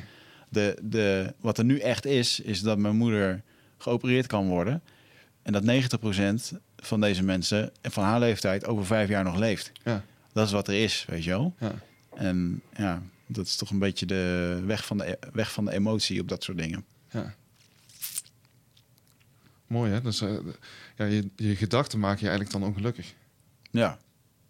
De, 0.50 0.78
de, 0.84 1.34
wat 1.40 1.58
er 1.58 1.66
nu 1.66 1.80
echt 1.80 2.06
is, 2.06 2.40
is 2.40 2.62
dat 2.62 2.78
mijn 2.78 2.96
moeder 2.96 3.42
geopereerd 3.78 4.28
kan 4.28 4.48
worden. 4.48 4.82
En 5.50 5.66
dat 5.66 6.54
90% 6.54 6.58
van 6.78 7.02
deze 7.02 7.24
mensen 7.24 7.72
van 7.82 8.04
haar 8.04 8.20
leeftijd 8.20 8.66
over 8.66 8.86
vijf 8.86 9.10
jaar 9.10 9.24
nog 9.24 9.38
leeft. 9.38 9.72
Ja. 9.84 10.04
Dat 10.34 10.46
is 10.46 10.52
wat 10.52 10.68
er 10.68 10.84
is, 10.84 11.06
weet 11.08 11.24
je 11.24 11.30
wel. 11.30 11.56
Ja. 11.60 11.72
En 12.16 12.62
ja, 12.76 13.02
dat 13.28 13.46
is 13.46 13.56
toch 13.56 13.70
een 13.70 13.80
beetje 13.80 14.06
de 14.06 14.62
weg 14.66 14.86
van 14.86 14.98
de, 14.98 15.20
weg 15.34 15.52
van 15.52 15.66
de 15.66 15.72
emotie 15.72 16.22
op 16.22 16.28
dat 16.28 16.44
soort 16.44 16.58
dingen. 16.58 16.86
Ja. 17.12 17.34
Mooi 19.68 19.92
hè? 19.92 20.02
Dus, 20.02 20.20
ja, 20.96 21.06
je, 21.06 21.30
je 21.36 21.56
gedachten 21.56 22.00
maken 22.00 22.20
je 22.20 22.28
eigenlijk 22.28 22.60
dan 22.60 22.70
ongelukkig. 22.70 23.14
Ja, 23.72 23.98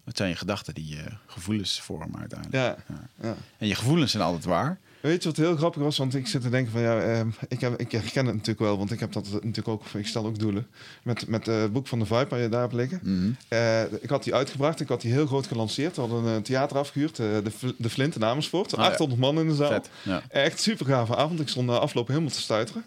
Het 0.03 0.17
zijn 0.17 0.29
je 0.29 0.35
gedachten 0.35 0.73
die 0.73 0.87
je 0.87 1.03
gevoelens 1.25 1.81
vormen 1.81 2.19
uiteindelijk. 2.19 2.63
Ja. 2.87 2.95
ja. 3.21 3.35
En 3.57 3.67
je 3.67 3.75
gevoelens 3.75 4.11
zijn 4.11 4.23
altijd 4.23 4.45
waar. 4.45 4.79
Weet 5.01 5.23
je 5.23 5.29
wat 5.29 5.37
heel 5.37 5.55
grappig 5.55 5.81
was? 5.81 5.97
Want 5.97 6.15
ik 6.15 6.27
zit 6.27 6.41
te 6.41 6.49
denken 6.49 6.71
van 6.71 6.81
ja, 6.81 6.99
eh, 7.01 7.25
ik, 7.47 7.61
heb, 7.61 7.79
ik 7.79 7.91
herken 7.91 8.25
het 8.25 8.33
natuurlijk 8.35 8.59
wel, 8.59 8.77
want 8.77 8.91
ik 8.91 8.99
heb 8.99 9.11
dat 9.11 9.31
natuurlijk 9.31 9.67
ook, 9.67 9.83
ik 9.93 10.07
stel 10.07 10.25
ook 10.25 10.39
doelen. 10.39 10.67
Met, 11.03 11.27
met 11.27 11.45
het 11.45 11.73
boek 11.73 11.87
van 11.87 11.99
de 11.99 12.05
Vibe 12.05 12.27
waar 12.29 12.39
je 12.39 12.49
daar 12.49 12.61
hebt 12.61 12.73
liggen. 12.73 13.37
Eh, 13.47 13.81
ik 13.83 14.09
had 14.09 14.23
die 14.23 14.35
uitgebracht, 14.35 14.79
ik 14.79 14.87
had 14.87 15.01
die 15.01 15.11
heel 15.11 15.25
groot 15.25 15.47
gelanceerd. 15.47 15.95
We 15.95 16.01
hadden 16.01 16.23
een 16.23 16.41
theater 16.41 16.77
afgehuurd, 16.77 17.19
eh, 17.19 17.25
de, 17.25 17.73
de 17.77 17.89
Flint 17.89 18.15
in 18.15 18.25
Amersfoort. 18.25 18.75
Ah, 18.75 18.83
ja. 18.83 18.89
800 18.89 19.19
man 19.19 19.39
in 19.39 19.47
de 19.47 19.55
zaal. 19.55 19.83
Ja. 20.01 20.21
Echt 20.29 20.61
super 20.61 20.85
gave 20.85 21.15
avond. 21.15 21.39
Ik 21.39 21.49
stond 21.49 21.67
na 21.67 21.77
afloop 21.77 22.07
helemaal 22.07 22.29
te 22.29 22.41
stuiteren. 22.41 22.83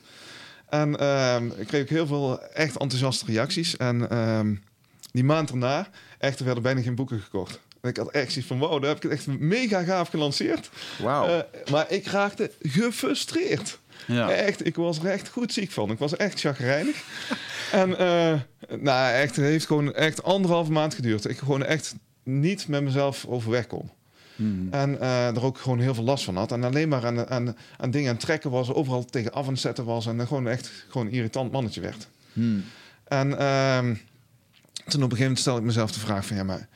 En 0.68 0.98
ehm, 0.98 1.47
ik 1.56 1.66
kreeg 1.66 1.82
ook 1.82 1.89
heel 1.89 2.06
veel 2.06 2.43
echt 2.43 2.76
enthousiaste 2.76 3.24
reacties. 3.26 3.76
En 3.76 4.10
ehm, 4.10 4.55
die 5.12 5.24
maand 5.24 5.51
erna, 5.51 5.89
echt, 6.18 6.39
er 6.39 6.44
werden 6.44 6.62
bijna 6.62 6.80
geen 6.80 6.94
boeken 6.94 7.20
gekocht. 7.20 7.60
En 7.82 7.88
ik 7.88 7.96
had 7.96 8.10
echt 8.10 8.32
zoiets 8.32 8.46
van, 8.46 8.59
wow, 8.59 8.80
daar 8.80 8.88
heb 8.88 8.96
ik 8.96 9.02
het 9.02 9.12
echt 9.12 9.26
mega 9.26 9.82
gaaf 9.82 10.09
gelanceerd. 10.09 10.70
Wauw. 11.02 11.26
Eh, 11.26 11.70
maar 11.70 11.90
ik 11.90 12.06
raakte 12.06 12.50
gefrustreerd. 12.60 13.78
ja. 14.06 14.30
Echt, 14.30 14.66
ik 14.66 14.76
was 14.76 14.98
er 14.98 15.06
echt 15.06 15.28
goed 15.28 15.52
ziek 15.52 15.70
van. 15.70 15.90
Ik 15.90 15.98
was 15.98 16.16
echt 16.16 16.40
chagrijnig. 16.40 17.02
en 17.72 17.98
eh, 17.98 18.40
nou, 18.80 19.12
echt, 19.12 19.36
het 19.36 19.44
heeft 19.44 19.66
gewoon 19.66 19.94
echt 19.94 20.22
anderhalve 20.22 20.72
maand 20.72 20.94
geduurd. 20.94 21.28
Ik 21.28 21.38
gewoon 21.38 21.64
echt 21.64 21.94
niet 22.22 22.68
met 22.68 22.82
mezelf 22.82 23.26
overweg 23.26 23.66
kon. 23.66 23.90
Mhm. 24.36 24.74
En 24.74 25.00
eh 25.00 25.26
er 25.36 25.44
ook 25.44 25.59
gewoon 25.59 25.80
heel 25.80 25.94
veel 25.94 26.04
last 26.04 26.24
van 26.24 26.36
had. 26.36 26.52
En 26.52 26.64
alleen 26.64 26.88
maar 26.88 27.06
aan, 27.06 27.28
aan, 27.28 27.56
aan 27.76 27.90
dingen 27.90 28.10
aan 28.10 28.16
trekken 28.16 28.50
was. 28.50 28.72
Overal 28.72 29.04
tegen 29.04 29.32
af 29.32 29.46
het 29.46 29.59
zetten 29.59 29.84
was. 29.84 30.06
En 30.06 30.26
gewoon 30.26 30.48
echt 30.48 30.70
gewoon 30.88 31.06
een 31.06 31.12
irritant 31.12 31.52
mannetje 31.52 31.80
werd. 31.80 32.09
Mhm. 32.32 32.59
En 33.04 33.38
ehm, 33.38 33.94
toen 34.86 35.02
op 35.02 35.10
een 35.10 35.16
gegeven 35.16 35.18
moment 35.18 35.38
stelde 35.38 35.60
ik 35.60 35.66
mezelf 35.66 35.92
de 35.92 36.00
vraag 36.00 36.26
van... 36.26 36.36
Ja, 36.36 36.44
maar 36.44 36.68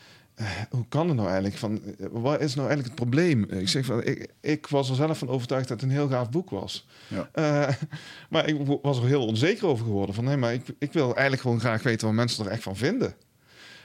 hoe 0.71 0.85
kan 0.89 1.07
het 1.07 1.17
nou 1.17 1.29
eigenlijk? 1.29 1.57
Van, 1.57 1.83
eh, 1.85 2.07
wat 2.11 2.41
is 2.41 2.55
nou 2.55 2.69
eigenlijk 2.69 2.99
het 2.99 3.09
probleem? 3.09 3.45
Ik, 3.45 3.69
zeg 3.69 3.85
van, 3.85 4.05
ik, 4.05 4.33
ik 4.41 4.67
was 4.67 4.89
er 4.89 4.95
zelf 4.95 5.19
van 5.19 5.29
overtuigd 5.29 5.69
dat 5.69 5.81
het 5.81 5.91
een 5.91 5.97
heel 5.97 6.09
gaaf 6.09 6.31
boek 6.31 6.51
was. 6.51 6.87
Ja. 7.09 7.29
Eh, 7.33 7.75
maar 8.31 8.49
ik 8.49 8.57
was 8.83 8.99
er 8.99 9.07
heel 9.07 9.27
onzeker 9.27 9.67
over 9.67 9.85
geworden. 9.85 10.15
Van, 10.15 10.25
nee, 10.25 10.37
maar 10.37 10.53
ik, 10.53 10.63
ik 10.79 10.93
wil 10.93 11.05
eigenlijk 11.05 11.43
gewoon 11.43 11.61
graag 11.61 11.83
weten 11.83 12.07
wat 12.07 12.17
mensen 12.17 12.45
er 12.45 12.51
echt 12.51 12.63
van 12.63 12.77
vinden. 12.77 13.15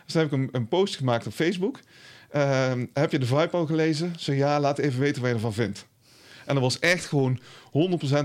Dus 0.03 0.14
toen 0.14 0.22
heb 0.22 0.32
ik 0.32 0.38
een, 0.38 0.49
een 0.52 0.68
post 0.68 0.95
gemaakt 0.95 1.28
op 1.28 1.34
Facebook. 1.34 1.80
Ehm, 2.30 2.86
heb 2.94 3.11
je 3.11 3.19
de 3.19 3.26
Vibe 3.26 3.49
al 3.52 3.65
gelezen? 3.65 4.14
Zo 4.18 4.34
ja, 4.34 4.60
laat 4.60 4.78
even 4.78 4.99
weten 4.99 5.22
wat 5.22 5.30
je 5.30 5.36
ervan 5.36 5.53
vindt. 5.53 5.86
En 6.45 6.53
dat 6.53 6.64
was 6.64 6.80
echt 6.80 7.06
gewoon 7.06 7.40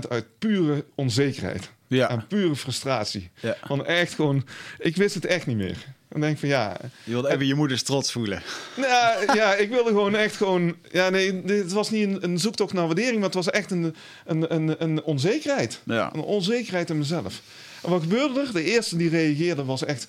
100% 0.05 0.07
uit 0.09 0.25
pure 0.39 0.85
onzekerheid. 0.95 1.71
Ja. 1.87 2.09
En 2.09 2.27
pure 2.27 2.55
frustratie. 2.55 3.29
Ja. 3.39 3.57
Van 3.63 3.85
echt 3.85 4.13
gewoon, 4.13 4.47
ik 4.77 4.95
wist 4.95 5.15
het 5.15 5.25
echt 5.25 5.45
niet 5.45 5.57
meer. 5.57 5.95
Dan 6.09 6.21
denk 6.21 6.33
ik 6.33 6.39
van 6.39 6.49
ja, 6.49 6.77
Je 7.03 7.11
wilde 7.11 7.29
even 7.29 7.47
je 7.47 7.55
moeders 7.55 7.83
trots 7.83 8.11
voelen. 8.11 8.41
nou, 8.75 9.35
ja, 9.35 9.55
ik 9.55 9.69
wilde 9.69 9.89
gewoon 9.89 10.15
echt 10.15 10.35
gewoon, 10.35 10.75
ja 10.91 11.09
nee, 11.09 11.41
dit 11.41 11.71
was 11.71 11.89
niet 11.89 12.03
een, 12.07 12.23
een 12.23 12.39
zoektocht 12.39 12.73
naar 12.73 12.85
waardering, 12.85 13.15
maar 13.15 13.23
het 13.25 13.33
was 13.33 13.49
echt 13.49 13.71
een, 13.71 13.95
een, 14.25 14.53
een, 14.55 14.83
een 14.83 15.03
onzekerheid. 15.03 15.81
Ja. 15.85 16.13
Een 16.13 16.21
onzekerheid 16.21 16.89
in 16.89 16.97
mezelf. 16.97 17.41
En 17.83 17.89
wat 17.89 18.01
gebeurde 18.01 18.39
er? 18.39 18.53
De 18.53 18.63
eerste 18.63 18.97
die 18.97 19.09
reageerde 19.09 19.65
was 19.65 19.85
echt, 19.85 20.07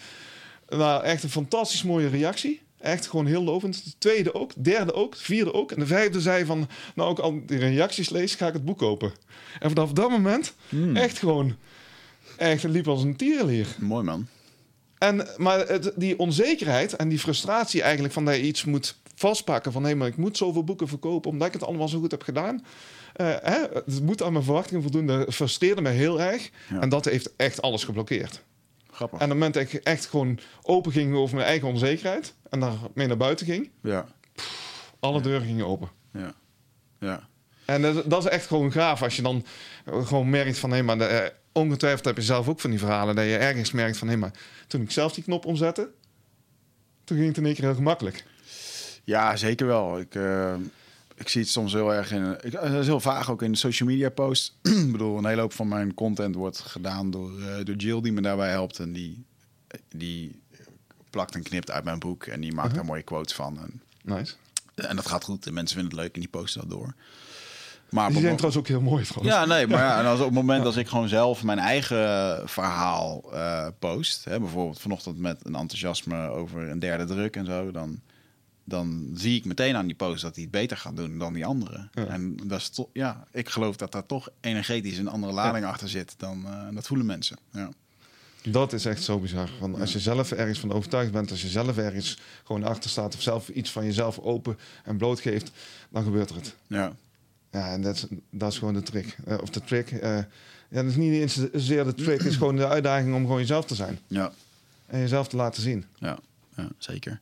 nou, 0.68 1.04
echt 1.04 1.22
een 1.22 1.30
fantastisch 1.30 1.82
mooie 1.82 2.08
reactie. 2.08 2.60
Echt 2.80 3.06
gewoon 3.06 3.26
heel 3.26 3.42
lovend. 3.44 3.84
De 3.84 3.92
tweede 3.98 4.34
ook, 4.34 4.54
de 4.54 4.60
derde 4.62 4.94
ook, 4.94 5.12
de 5.16 5.22
vierde 5.22 5.52
ook. 5.54 5.72
En 5.72 5.78
de 5.80 5.86
vijfde 5.86 6.20
zei 6.20 6.44
van, 6.44 6.68
nou 6.94 7.10
ook 7.10 7.18
al 7.18 7.40
die 7.46 7.58
reacties 7.58 8.08
lees, 8.10 8.34
ga 8.34 8.46
ik 8.46 8.52
het 8.52 8.64
boek 8.64 8.78
kopen. 8.78 9.12
En 9.60 9.68
vanaf 9.68 9.92
dat 9.92 10.10
moment, 10.10 10.54
Hmm. 10.68 10.96
echt 10.96 11.18
gewoon, 11.18 11.56
echt, 12.36 12.62
het 12.62 12.72
liep 12.72 12.88
als 12.88 13.02
een 13.02 13.16
tierenlier. 13.16 13.66
Mooi 13.78 14.04
man. 14.04 14.26
En, 14.98 15.28
maar 15.36 15.58
het, 15.58 15.92
die 15.96 16.18
onzekerheid 16.18 16.92
en 16.96 17.08
die 17.08 17.18
frustratie 17.18 17.82
eigenlijk 17.82 18.14
van 18.14 18.24
dat 18.24 18.34
je 18.34 18.42
iets 18.42 18.64
moet 18.64 18.96
vastpakken 19.14 19.72
van 19.72 19.84
hé, 19.84 19.94
maar 19.94 20.08
ik 20.08 20.16
moet 20.16 20.36
zoveel 20.36 20.64
boeken 20.64 20.88
verkopen 20.88 21.30
omdat 21.30 21.46
ik 21.46 21.52
het 21.52 21.64
allemaal 21.64 21.88
zo 21.88 21.98
goed 21.98 22.10
heb 22.10 22.22
gedaan. 22.22 22.64
Eh, 23.14 23.26
hè, 23.42 23.58
het 23.74 24.02
moet 24.02 24.22
aan 24.22 24.32
mijn 24.32 24.44
verwachtingen 24.44 24.82
voldoen. 24.82 25.06
Dat 25.06 25.34
frustreerde 25.34 25.80
me 25.80 25.88
heel 25.88 26.20
erg. 26.20 26.50
Ja. 26.70 26.80
En 26.80 26.88
dat 26.88 27.04
heeft 27.04 27.36
echt 27.36 27.62
alles 27.62 27.84
geblokkeerd. 27.84 28.42
Grappig. 28.90 29.18
En 29.18 29.24
op 29.24 29.30
het 29.30 29.38
moment 29.38 29.54
dat 29.54 29.62
ik 29.62 29.72
echt 29.84 30.06
gewoon 30.06 30.38
open 30.62 30.92
ging 30.92 31.14
over 31.14 31.34
mijn 31.36 31.46
eigen 31.48 31.68
onzekerheid 31.68 32.34
en 32.50 32.60
daarmee 32.60 33.06
naar 33.06 33.16
buiten 33.16 33.46
ging, 33.46 33.70
Ja. 33.82 34.06
alle 35.00 35.20
deuren 35.20 35.46
gingen 35.46 35.66
open. 35.66 35.88
Ja. 36.12 36.34
Ja. 37.00 37.28
En 37.64 37.82
dat, 37.82 38.10
dat 38.10 38.24
is 38.24 38.30
echt 38.30 38.46
gewoon 38.46 38.72
gaaf 38.72 39.02
als 39.02 39.16
je 39.16 39.22
dan 39.22 39.44
gewoon 39.86 40.30
merkt 40.30 40.58
van 40.58 40.70
hé, 40.70 40.82
maar 40.82 40.98
de, 40.98 41.04
eh, 41.04 41.30
ongetwijfeld 41.58 42.04
heb 42.04 42.16
je 42.16 42.22
zelf 42.22 42.48
ook 42.48 42.60
van 42.60 42.70
die 42.70 42.78
verhalen 42.78 43.16
dat 43.16 43.24
je 43.24 43.36
ergens 43.36 43.72
merkt 43.72 43.96
van 43.96 44.08
hé, 44.08 44.16
maar 44.16 44.32
toen 44.66 44.80
ik 44.80 44.90
zelf 44.90 45.12
die 45.12 45.24
knop 45.24 45.44
omzette, 45.44 45.90
toen 47.04 47.16
ging 47.16 47.28
het 47.28 47.36
in 47.36 47.44
één 47.44 47.54
keer 47.54 47.64
heel 47.64 47.74
gemakkelijk. 47.74 48.24
Ja, 49.04 49.36
zeker 49.36 49.66
wel. 49.66 49.98
Ik, 49.98 50.14
eh, 50.14 50.54
ik 51.14 51.28
zie 51.28 51.40
het 51.40 51.50
soms 51.50 51.72
heel 51.72 51.94
erg 51.94 52.12
in. 52.12 52.36
Ik, 52.42 52.52
het 52.52 52.72
is 52.72 52.86
heel 52.86 53.00
vaag 53.00 53.30
ook 53.30 53.42
in 53.42 53.52
de 53.52 53.58
social 53.58 53.88
media 53.88 54.08
posts. 54.08 54.56
ik 54.86 54.92
bedoel, 54.92 55.18
een 55.18 55.26
hele 55.26 55.40
hoop 55.40 55.52
van 55.52 55.68
mijn 55.68 55.94
content 55.94 56.34
wordt 56.34 56.58
gedaan 56.58 57.10
door, 57.10 57.40
eh, 57.40 57.64
door 57.64 57.74
Jill, 57.74 58.00
die 58.00 58.12
me 58.12 58.20
daarbij 58.20 58.50
helpt. 58.50 58.78
En 58.78 58.92
die, 58.92 59.24
die 59.88 60.40
plakt 61.10 61.34
en 61.34 61.42
knipt 61.42 61.70
uit 61.70 61.84
mijn 61.84 61.98
boek. 61.98 62.24
En 62.24 62.40
die 62.40 62.52
maakt 62.52 62.74
daar 62.74 62.84
mooie 62.84 63.02
quotes 63.02 63.34
van. 63.34 63.58
En, 63.58 63.82
Nice. 64.02 64.34
en 64.74 64.96
dat 64.96 65.06
gaat 65.06 65.24
goed. 65.24 65.44
De 65.44 65.52
mensen 65.52 65.76
vinden 65.76 65.94
het 65.94 66.02
leuk 66.04 66.14
en 66.14 66.20
die 66.20 66.30
posten 66.30 66.60
dat 66.60 66.70
door. 66.70 66.94
Maar 67.90 68.10
Die 68.10 68.20
zijn 68.20 68.36
trouwens 68.36 68.56
ook 68.60 68.68
heel 68.68 68.80
mooi 68.80 69.04
trouwens. 69.04 69.36
Ja, 69.36 69.44
nee, 69.44 69.66
maar 69.66 69.78
ja, 69.78 69.98
en 70.00 70.06
als 70.06 70.18
op 70.18 70.24
het 70.24 70.34
moment 70.34 70.64
als 70.64 70.76
ik 70.76 70.88
gewoon 70.88 71.08
zelf 71.08 71.42
mijn 71.42 71.58
eigen 71.58 72.42
verhaal 72.48 73.32
eh, 73.32 73.66
post, 73.78 74.24
hè, 74.24 74.40
bijvoorbeeld 74.40 74.80
vanochtend 74.80 75.18
met 75.18 75.40
een 75.42 75.54
enthousiasme 75.54 76.28
over 76.28 76.68
een 76.68 76.78
derde 76.78 77.04
druk 77.04 77.36
en 77.36 77.46
zo, 77.46 77.70
dan, 77.70 78.00
dan 78.64 79.10
zie 79.14 79.36
ik 79.36 79.44
meteen 79.44 79.76
aan 79.76 79.86
die 79.86 79.96
post 79.96 80.22
dat 80.22 80.34
hij 80.34 80.42
het 80.42 80.52
beter 80.52 80.76
gaat 80.76 80.96
doen 80.96 81.18
dan 81.18 81.32
die 81.32 81.46
andere. 81.46 81.88
Ja. 81.92 82.06
En 82.06 82.36
dat 82.44 82.60
is 82.60 82.68
toch, 82.68 82.86
ja, 82.92 83.26
ik 83.32 83.48
geloof 83.48 83.76
dat 83.76 83.92
daar 83.92 84.06
toch 84.06 84.28
energetisch 84.40 84.98
een 84.98 85.08
andere 85.08 85.32
lading 85.32 85.64
achter 85.64 85.88
zit 85.88 86.14
dan 86.16 86.44
eh, 86.46 86.74
dat 86.74 86.86
voelen 86.86 87.06
mensen. 87.06 87.36
Ja. 87.52 87.68
Dat 88.42 88.72
is 88.72 88.84
echt 88.84 89.02
zo 89.02 89.18
bizar. 89.18 89.50
Want 89.60 89.80
als 89.80 89.92
je 89.92 89.98
zelf 89.98 90.32
ergens 90.32 90.60
van 90.60 90.72
overtuigd 90.72 91.12
bent, 91.12 91.30
als 91.30 91.42
je 91.42 91.48
zelf 91.48 91.76
ergens 91.76 92.18
gewoon 92.44 92.64
achter 92.64 92.90
staat 92.90 93.14
of 93.14 93.22
zelf 93.22 93.48
iets 93.48 93.70
van 93.70 93.84
jezelf 93.84 94.18
open 94.18 94.58
en 94.84 94.96
blootgeeft, 94.96 95.50
dan 95.90 96.04
gebeurt 96.04 96.30
er 96.30 96.36
het. 96.36 96.54
Ja. 96.66 96.92
Ja, 97.52 97.70
en 97.72 97.82
dat 97.82 97.94
is, 97.94 98.06
dat 98.30 98.52
is 98.52 98.58
gewoon 98.58 98.74
de 98.74 98.82
trick. 98.82 99.16
Eh, 99.26 99.38
of 99.42 99.48
de 99.50 99.60
trick. 99.64 99.90
eh, 99.90 100.16
ja, 100.70 100.82
dat 100.82 100.84
is 100.84 100.96
niet 100.96 101.12
eens 101.12 101.38
zeer 101.52 101.84
de 101.84 101.94
trick, 101.94 102.18
het 102.18 102.26
is 102.26 102.36
gewoon 102.36 102.56
de 102.56 102.66
uitdaging 102.68 103.14
om 103.14 103.22
gewoon 103.22 103.38
jezelf 103.40 103.64
te 103.64 103.74
zijn. 103.74 103.98
Ja. 104.06 104.32
En 104.86 104.98
jezelf 105.00 105.28
te 105.28 105.36
laten 105.36 105.62
zien. 105.62 105.84
Ja. 105.98 106.18
ja, 106.56 106.68
zeker. 106.78 107.20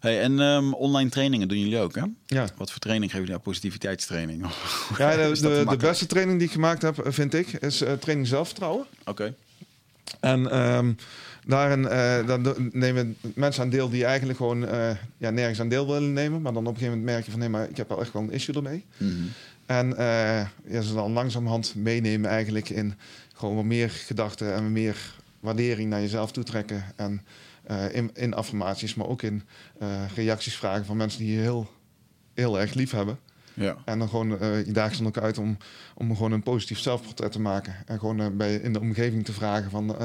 Hey, 0.00 0.20
en 0.20 0.40
ehm, 0.40 0.72
online 0.72 1.10
trainingen 1.10 1.48
doen 1.48 1.58
jullie 1.58 1.78
ook, 1.78 1.94
hè? 1.94 2.02
Ja, 2.26 2.48
Wat 2.56 2.70
voor 2.70 2.80
training 2.80 3.10
geven 3.10 3.26
jullie? 3.26 3.40
Ja, 3.44 3.50
positiviteitstraining. 3.50 4.46
ja 4.98 5.16
de, 5.16 5.40
de, 5.40 5.64
de 5.68 5.76
beste 5.76 6.06
training 6.06 6.38
die 6.38 6.46
ik 6.46 6.52
gemaakt 6.54 6.82
heb, 6.82 6.98
eh, 6.98 7.12
vind 7.12 7.34
ik, 7.34 7.48
is 7.52 7.76
training 7.76 8.26
zelfvertrouwen. 8.26 8.86
Oké. 9.04 9.34
En 10.20 10.50
ehm, 10.50 10.92
daarin 11.46 11.88
eh, 11.88 12.26
dan 12.26 12.70
nemen 12.72 13.16
mensen 13.34 13.62
aan 13.62 13.70
deel 13.70 13.88
die 13.88 14.04
eigenlijk 14.04 14.38
gewoon 14.38 14.66
eh, 14.66 14.90
ja, 15.16 15.30
nergens 15.30 15.60
aan 15.60 15.68
deel 15.68 15.86
willen 15.86 16.12
nemen. 16.12 16.42
Maar 16.42 16.52
dan 16.52 16.66
op 16.66 16.72
een 16.72 16.78
gegeven 16.78 16.98
moment 16.98 17.14
merk 17.14 17.24
je 17.24 17.30
van 17.30 17.40
nee, 17.40 17.48
maar 17.48 17.68
ik 17.68 17.76
heb 17.76 17.88
wel 17.88 18.00
echt 18.00 18.12
wel 18.12 18.22
een 18.22 18.32
issue 18.32 18.54
ermee. 18.54 18.84
Mhm. 18.96 19.12
En 19.66 19.96
eh, 19.96 20.46
ja, 20.66 20.80
ze 20.80 20.94
dan 20.94 21.12
langzamerhand 21.12 21.74
meenemen 21.74 22.30
eigenlijk 22.30 22.68
in 22.68 22.94
gewoon 23.34 23.54
wat 23.54 23.64
meer 23.64 23.90
gedachten 23.90 24.54
en 24.54 24.62
wat 24.62 24.72
meer 24.72 25.14
waardering 25.40 25.90
naar 25.90 26.00
jezelf 26.00 26.32
toetrekken. 26.32 26.84
En 26.96 27.22
in, 27.92 28.10
in 28.14 28.34
affirmaties, 28.34 28.94
maar 28.94 29.06
ook 29.06 29.22
in 29.22 29.42
reacties 30.14 30.56
vragen 30.56 30.84
van 30.84 30.96
mensen 30.96 31.20
die 31.20 31.34
je 31.34 31.40
heel, 31.40 31.70
heel 32.34 32.60
erg 32.60 32.74
lief 32.74 32.90
hebben. 32.90 33.18
Ja. 33.54 33.76
En 33.84 33.98
dan 33.98 34.08
gewoon, 34.08 34.28
je 34.66 34.72
daagt 34.72 34.96
ze 34.96 35.04
ook 35.04 35.18
uit 35.18 35.38
om, 35.38 35.56
om 35.94 36.14
gewoon 36.14 36.32
een 36.32 36.42
positief 36.42 36.78
zelfportret 36.78 37.32
te 37.32 37.40
maken. 37.40 37.74
En 37.86 37.98
gewoon 37.98 38.36
bij, 38.36 38.54
in 38.54 38.72
de 38.72 38.80
omgeving 38.80 39.24
te 39.24 39.32
vragen 39.32 39.70
van, 39.70 39.96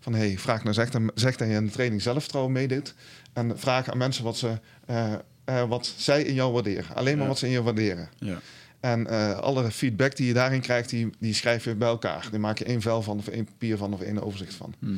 van 0.00 0.14
hey, 0.14 0.38
vraag 0.38 0.62
nou 0.62 0.74
zeg, 0.74 0.90
dan- 0.90 1.10
zeg 1.14 1.36
dat 1.36 1.48
je 1.48 1.54
in 1.54 1.64
de 1.66 1.72
training 1.72 2.02
zelfvertrouwen 2.02 2.52
meedoet. 2.52 2.94
En 3.32 3.58
vraag 3.58 3.90
aan 3.90 3.98
mensen 3.98 4.24
wat, 4.24 4.36
ze, 4.36 4.58
eh, 4.86 5.12
eh, 5.44 5.68
wat 5.68 5.92
zij 5.96 6.22
in 6.22 6.34
jou 6.34 6.52
waarderen. 6.52 6.94
Alleen 6.94 7.14
maar 7.14 7.22
Ja. 7.22 7.28
wat 7.28 7.38
ze 7.38 7.46
in 7.46 7.52
jou 7.52 7.64
waarderen. 7.64 8.08
Ja. 8.18 8.38
En 8.80 9.06
eh, 9.06 9.38
alle 9.38 9.70
feedback 9.70 10.16
die 10.16 10.26
je 10.26 10.32
daarin 10.32 10.60
krijgt, 10.60 10.88
die, 10.90 11.10
die 11.18 11.34
schrijf 11.34 11.64
je 11.64 11.74
bij 11.74 11.88
elkaar. 11.88 12.28
Die 12.30 12.38
maak 12.38 12.58
je 12.58 12.64
één 12.64 12.80
vel 12.80 13.02
van, 13.02 13.18
of 13.18 13.28
één 13.28 13.44
papier 13.44 13.76
van, 13.76 13.92
of 13.92 14.00
één 14.00 14.22
overzicht 14.22 14.54
van. 14.54 14.74
Mhm. 14.78 14.94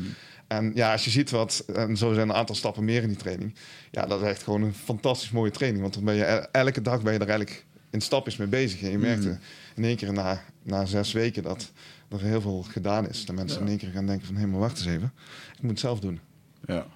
En 0.47 0.73
ja, 0.75 0.93
als 0.93 1.05
je 1.05 1.11
ziet 1.11 1.31
wat, 1.31 1.65
en 1.75 1.97
zo 1.97 2.13
zijn 2.13 2.29
een 2.29 2.35
aantal 2.35 2.55
stappen 2.55 2.85
meer 2.85 3.03
in 3.03 3.09
die 3.09 3.17
training. 3.17 3.55
Ja, 3.91 4.07
dat 4.07 4.21
is 4.23 4.27
echt 4.29 4.43
gewoon 4.43 4.63
een 4.63 4.75
fantastisch 4.75 5.31
mooie 5.31 5.51
training. 5.51 5.83
Want 5.83 5.95
dan 5.95 6.05
ben 6.05 6.15
je 6.15 6.25
el- 6.25 6.47
elke 6.53 6.83
dag 6.83 7.03
ben 7.03 7.13
je 7.13 7.19
er 7.19 7.29
eigenlijk 7.29 7.65
in 7.91 8.01
stapjes 8.01 8.37
mee 8.37 8.49
bezig. 8.49 8.83
En 8.83 8.91
je 8.91 8.99
merkt 8.99 9.21
Mhm. 9.25 9.31
eh, 9.33 9.37
in 9.75 9.85
één 9.85 9.97
keer 9.97 10.13
na, 10.13 10.43
na 10.63 10.85
zes 10.87 11.13
weken 11.13 11.43
dat 11.43 11.71
er 12.11 12.21
heel 12.21 12.41
veel 12.41 12.63
gedaan 12.63 13.09
is. 13.09 13.25
Dat 13.25 13.37
mensen 13.37 13.57
Ja. 13.59 13.63
in 13.65 13.69
één 13.71 13.79
keer 13.79 13.91
gaan 13.91 14.07
denken 14.07 14.27
van, 14.27 14.37
hé, 14.37 14.47
maar 14.47 14.61
wacht 14.61 14.79
eens 14.79 14.87
even. 14.87 15.13
Ik 15.57 15.61
moet 15.63 15.71
het 15.71 15.81
zelf 15.81 16.01
doen. 16.01 16.21
Ja. 16.67 16.87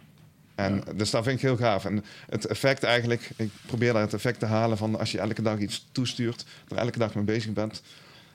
En 0.55 0.82
dus 0.97 1.11
dat 1.11 1.24
vind 1.24 1.36
ik 1.36 1.43
heel 1.43 1.57
gaaf. 1.57 1.85
En 1.85 2.05
het 2.31 2.47
effect 2.47 2.82
eigenlijk, 2.82 3.31
ik 3.36 3.51
probeer 3.66 3.93
daar 3.93 4.03
het 4.03 4.15
effect 4.15 4.39
te 4.39 4.47
halen 4.47 4.77
van 4.78 4.99
als 4.99 5.12
je 5.12 5.19
elke 5.19 5.43
dag 5.43 5.59
iets 5.59 5.86
toestuurt, 5.93 6.45
er 6.69 6.77
elke 6.77 6.99
dag 6.99 7.15
mee 7.15 7.24
bezig 7.24 7.53
bent, 7.53 7.82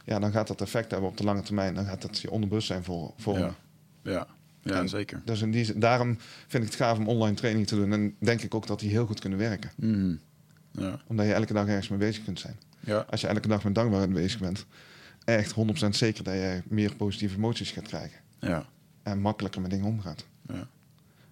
ja, 0.06 0.20
dan 0.20 0.32
gaat 0.32 0.48
dat 0.48 0.62
effect 0.62 0.92
hebben 0.92 1.10
op 1.10 1.18
de 1.18 1.24
lange 1.24 1.42
termijn. 1.42 1.74
Dan 1.74 1.86
gaat 1.86 2.02
dat 2.02 2.20
je 2.20 2.32
onderbewustzijn 2.32 2.84
voor, 2.84 3.14
vormen. 3.18 3.56
Ja. 4.04 4.12
Ja. 4.12 4.28
Ja, 4.64 4.74
En 4.80 4.90
zeker. 4.90 5.22
Dus 5.26 5.42
in 5.42 5.52
die, 5.52 5.66
zin- 5.66 5.80
daarom 5.80 6.18
vind 6.48 6.64
ik 6.64 6.70
het 6.70 6.80
gaaf 6.80 6.98
om 6.98 7.08
online 7.08 7.36
training 7.36 7.68
te 7.68 7.76
doen. 7.76 7.94
En 7.94 8.16
denk 8.20 8.42
ik 8.42 8.54
ook 8.56 8.68
dat 8.68 8.80
die 8.80 8.90
heel 8.90 9.06
goed 9.06 9.20
kunnen 9.20 9.40
werken. 9.40 9.72
Mhm. 9.76 10.16
Ja. 10.72 11.00
Omdat 11.08 11.26
je 11.26 11.34
elke 11.34 11.54
dag 11.54 11.68
ergens 11.68 11.88
mee 11.88 12.00
bezig 12.00 12.24
kunt 12.24 12.40
zijn. 12.40 12.58
Ja. 12.80 13.06
Als 13.10 13.22
je 13.22 13.28
elke 13.28 13.48
dag 13.48 13.64
met 13.64 13.76
dankbaarheid 13.76 14.14
bezig 14.14 14.40
bent, 14.40 14.66
echt 15.38 15.54
100% 15.86 15.90
zeker 15.90 16.24
dat 16.24 16.34
je 16.34 16.62
meer 16.68 16.96
positieve 16.96 17.36
emoties 17.36 17.72
gaat 17.72 17.88
krijgen. 17.88 18.20
Ja. 18.40 18.66
En 19.04 19.20
makkelijker 19.20 19.62
met 19.62 19.72
dingen 19.72 19.86
omgaat. 19.86 20.26
Ja. 20.48 20.68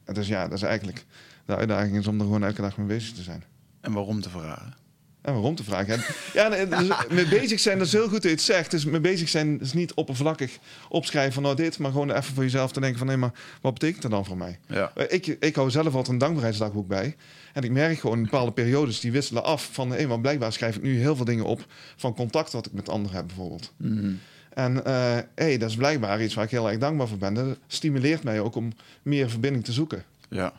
En 0.04 0.14
dus 0.14 0.28
ja, 0.28 0.48
dat 0.48 0.58
is 0.58 0.64
eigenlijk 0.64 1.06
de 1.46 1.56
uitdaging 1.56 1.98
is 1.98 2.08
om 2.08 2.20
er 2.20 2.26
gewoon 2.26 2.44
elke 2.44 2.62
dag 2.62 2.78
mee 2.78 2.88
bezig 2.88 3.14
te 3.16 3.22
zijn. 3.24 3.44
En 3.82 3.94
waarom 3.94 4.22
te 4.22 4.30
vragen? 4.30 4.76
En 5.22 5.34
waarom 5.34 5.56
te 5.56 5.64
vragen? 5.64 5.94
En, 5.94 6.04
ja, 6.34 6.50
dus 6.66 6.90
mee 7.10 7.28
bezig 7.28 7.60
zijn, 7.60 7.78
dat 7.78 7.88
is 7.88 7.94
heel 7.94 8.04
goed 8.04 8.12
dat 8.12 8.24
je 8.24 8.30
het 8.30 8.42
zegt. 8.42 8.72
Dus 8.72 8.86
mee 8.86 9.00
bezig 9.00 9.30
zijn 9.30 9.62
is 9.62 9.74
niet 9.74 9.94
oppervlakkig 9.94 10.58
opschrijven 10.90 11.34
van 11.34 11.44
nou 11.44 11.56
dit, 11.56 11.80
maar 11.80 11.92
gewoon 11.92 12.12
even 12.12 12.34
voor 12.34 12.44
jezelf 12.44 12.72
te 12.72 12.80
denken 12.80 12.98
van 12.98 13.08
nee, 13.08 13.18
maar 13.18 13.32
wat 13.62 13.74
betekent 13.74 14.02
dat 14.02 14.12
dan 14.12 14.26
voor 14.26 14.38
mij? 14.38 14.60
Ja. 14.68 14.92
Eh, 14.96 15.06
Ik, 15.10 15.28
ik 15.28 15.56
hou 15.56 15.70
zelf 15.70 15.86
altijd 15.86 16.08
een 16.08 16.18
dankbaarheidsdagboek 16.18 16.88
bij. 16.88 17.16
En 17.58 17.64
ik 17.64 17.72
merk 17.72 18.00
gewoon 18.00 18.24
bepaalde 18.24 18.52
periodes 18.52 19.00
die 19.00 19.12
wisselen 19.12 19.44
af 19.44 19.70
van 19.72 19.92
hé, 19.92 20.08
maar 20.08 20.20
blijkbaar 20.20 20.54
schrijf 20.54 20.76
ik 20.76 20.82
nu 20.82 21.00
heel 21.00 21.16
veel 21.16 21.26
dingen 21.26 21.46
op 21.46 21.66
van 21.96 22.16
contact 22.16 22.52
wat 22.52 22.66
ik 22.66 22.74
met 22.74 22.90
anderen 22.90 23.16
heb 23.16 23.28
bijvoorbeeld. 23.28 23.74
Mhm. 23.78 24.12
En 24.54 24.86
eh 24.86 25.18
hey, 25.36 25.58
dat 25.58 25.70
is 25.70 25.76
blijkbaar 25.76 26.24
iets 26.24 26.34
waar 26.34 26.44
ik 26.44 26.52
heel 26.52 26.70
erg 26.70 26.78
dankbaar 26.78 27.08
voor 27.08 27.18
ben. 27.18 27.34
Dat 27.34 27.58
stimuleert 27.68 28.24
mij 28.24 28.40
ook 28.40 28.56
om 28.56 28.72
meer 29.02 29.30
verbinding 29.30 29.66
te 29.66 29.72
zoeken. 29.72 30.04
Ja. 30.30 30.54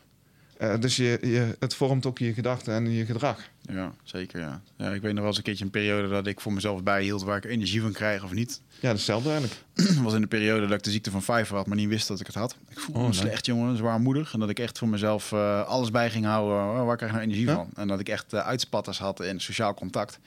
Eh, 0.57 0.81
dus 0.81 0.97
je, 0.97 1.19
je, 1.21 1.57
het 1.59 1.75
vormt 1.75 2.07
ook 2.07 2.19
je 2.19 2.35
gedachten 2.35 2.75
en 2.75 2.91
je 2.91 3.05
gedrag. 3.05 3.51
Ja, 3.61 3.93
zeker 4.03 4.41
ja. 4.41 4.63
ja. 4.77 4.91
Ik 4.93 5.03
weet 5.03 5.13
nog 5.13 5.19
wel 5.19 5.27
eens 5.27 5.37
een 5.37 5.43
keertje 5.43 5.65
een 5.65 5.71
periode 5.71 6.09
dat 6.09 6.27
ik 6.27 6.41
voor 6.41 6.53
mezelf 6.53 6.83
bijhield 6.83 7.23
waar 7.23 7.37
ik 7.37 7.45
energie 7.45 7.81
van 7.81 7.93
krijg 7.93 8.25
of 8.25 8.33
niet. 8.33 8.61
Ja, 8.81 8.89
dat 8.89 8.99
is 8.99 9.07
hetzelfde 9.07 9.31
eigenlijk. 9.31 9.61
was 10.05 10.15
in 10.15 10.21
de 10.21 10.27
periode 10.27 10.67
dat 10.67 10.77
ik 10.77 10.83
de 10.83 10.91
ziekte 10.91 11.11
van 11.11 11.21
Pfeiffer 11.21 11.57
had, 11.57 11.67
maar 11.67 11.77
niet 11.77 11.89
wist 11.89 12.09
dat 12.09 12.21
ik 12.21 12.27
het 12.27 12.35
had. 12.35 12.57
Ik 12.69 12.79
voelde 12.81 13.01
Oh, 13.01 13.07
me 13.07 13.11
nee. 13.13 13.19
slecht, 13.21 13.47
jongen, 13.47 13.77
zwaarmoedig. 13.77 14.33
En 14.33 14.41
dat 14.41 14.49
ik 14.51 14.59
echt 14.59 14.79
voor 14.79 14.89
mezelf 14.89 15.33
eh, 15.33 15.67
alles 15.67 15.91
bij 15.91 16.11
ging 16.11 16.25
houden. 16.25 16.85
Waar 16.87 16.97
krijg 16.97 17.13
ik 17.13 17.19
nou 17.19 17.29
energie 17.31 17.47
Ja? 17.49 17.55
van? 17.55 17.69
En 17.75 17.89
dat 17.89 18.01
ik 18.01 18.09
echt 18.09 18.33
eh, 18.33 18.47
uitspatters 18.47 18.99
had 18.99 19.21
in 19.21 19.41
sociaal 19.41 19.75
contact. 19.75 20.19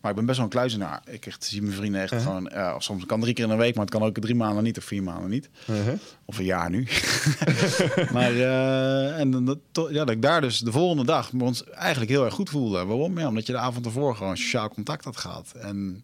Maar 0.00 0.10
ik 0.10 0.16
ben 0.16 0.26
best 0.26 0.36
wel 0.38 0.46
een 0.46 0.52
kluizenaar. 0.52 1.02
Ik 1.10 1.26
echt, 1.26 1.44
zie 1.44 1.62
mijn 1.62 1.74
vrienden 1.74 2.00
echt 2.00 2.12
Uh-huh. 2.12 2.26
gewoon... 2.50 2.82
soms 2.82 3.06
kan 3.06 3.20
drie 3.20 3.34
keer 3.34 3.44
in 3.44 3.50
een 3.50 3.56
week, 3.56 3.74
maar 3.74 3.84
het 3.84 3.94
kan 3.94 4.02
ook 4.02 4.18
drie 4.18 4.34
maanden 4.34 4.62
niet 4.64 4.78
of 4.78 4.84
vier 4.84 5.02
maanden 5.02 5.30
niet. 5.30 5.48
Uh-huh. 5.70 5.94
Of 6.24 6.38
een 6.38 6.44
jaar 6.44 6.70
nu. 6.70 6.86
maar 8.12 8.30
eh, 8.32 9.18
en 9.20 9.44
dat, 9.44 9.58
ja, 9.72 9.90
dat 10.04 10.10
ik 10.10 10.22
daar 10.22 10.40
dus 10.40 10.58
de 10.58 10.72
volgende 10.72 11.04
dag 11.04 11.32
me 11.32 11.44
ons 11.44 11.64
eigenlijk 11.64 12.10
heel 12.10 12.24
erg 12.24 12.34
goed 12.34 12.50
voelde. 12.50 12.84
Waarom? 12.84 13.18
Ja, 13.18 13.28
omdat 13.28 13.46
je 13.46 13.52
de 13.52 13.58
avond 13.58 13.86
ervoor 13.86 14.16
gewoon 14.16 14.36
sociaal 14.36 14.68
contact 14.68 15.04
had 15.04 15.16
gehad. 15.16 15.52
En 15.60 16.02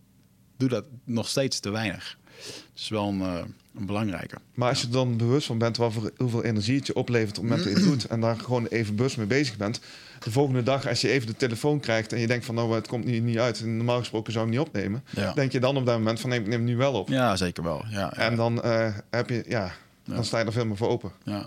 doe 0.69 0.81
dat 0.81 0.85
nog 1.05 1.29
steeds 1.29 1.61
te 1.61 1.71
weinig. 1.71 2.17
Dat 2.47 2.63
is 2.77 2.89
wel 2.89 3.09
een, 3.09 3.21
eh, 3.21 3.39
een 3.77 3.87
belangrijke. 3.87 4.37
Maar 4.55 4.69
als 4.69 4.81
je 4.81 4.87
er 4.87 4.93
dan 4.93 5.17
bewust 5.17 5.47
van 5.47 5.59
bent 5.59 5.77
wat 5.77 5.93
voor, 5.93 6.11
hoeveel 6.17 6.45
energie 6.45 6.77
het 6.77 6.87
je 6.87 6.95
oplevert 6.95 7.39
op 7.39 7.45
het 7.45 7.53
moment 7.53 7.63
dat 7.65 7.73
je 7.73 7.79
het 7.79 7.89
doet 7.89 8.07
en 8.11 8.21
daar 8.21 8.37
gewoon 8.39 8.67
even 8.67 8.97
bewust 8.97 9.17
mee 9.17 9.27
bezig 9.27 9.57
bent, 9.57 9.81
de 10.23 10.31
volgende 10.31 10.63
dag 10.63 10.89
als 10.89 11.01
je 11.01 11.09
even 11.09 11.27
de 11.27 11.37
telefoon 11.37 11.81
krijgt 11.81 12.13
en 12.13 12.21
je 12.21 12.27
denkt 12.27 12.45
van 12.45 12.55
nou 12.55 12.75
het 12.75 12.87
komt 12.89 13.05
niet, 13.05 13.23
niet 13.23 13.39
uit 13.39 13.61
en 13.61 13.77
normaal 13.77 13.99
gesproken 13.99 14.33
zou 14.33 14.45
ik 14.45 14.51
niet 14.51 14.61
opnemen, 14.61 15.05
Ja. 15.11 15.33
denk 15.33 15.53
je 15.53 15.61
dan 15.61 15.77
op 15.77 15.87
dat 15.87 15.99
moment 15.99 16.21
van 16.21 16.31
nee, 16.31 16.39
ik 16.39 16.45
neem 16.47 16.55
hem 16.59 16.65
nu 16.65 16.77
wel 16.77 16.93
op. 16.93 17.09
Ja, 17.09 17.37
zeker 17.37 17.63
wel. 17.63 17.85
Ja, 17.89 17.99
ja, 17.99 18.13
En 18.17 18.37
dan 18.37 18.63
eh, 18.63 18.97
heb 19.11 19.29
je, 19.29 19.45
ja, 19.49 19.73
dan 20.05 20.25
sta 20.25 20.39
je 20.39 20.45
er 20.45 20.53
veel 20.53 20.67
meer 20.67 20.77
voor 20.77 20.89
open. 20.89 21.13
ja. 21.25 21.47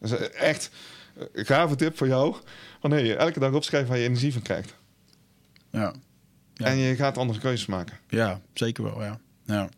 Dus 0.00 0.10
eh, 0.10 0.40
echt 0.48 0.70
een 1.32 1.44
gave 1.46 1.74
tip 1.76 1.96
voor 1.96 2.06
jou. 2.06 2.36
Van 2.80 2.90
nee, 2.90 3.14
elke 3.16 3.38
dag 3.40 3.52
opschrijven 3.52 3.88
waar 3.88 3.98
je 3.98 4.04
energie 4.04 4.32
van 4.32 4.42
krijgt. 4.42 4.74
ja. 5.70 5.92
Ja. 6.58 6.66
En 6.66 6.76
je 6.76 6.96
gaat 6.96 7.18
andere 7.18 7.38
keuzes 7.38 7.66
maken. 7.66 7.98
Ja, 8.08 8.40
zeker 8.52 8.84
wel, 8.84 9.02
ja. 9.02 9.18
ja. 9.44 9.68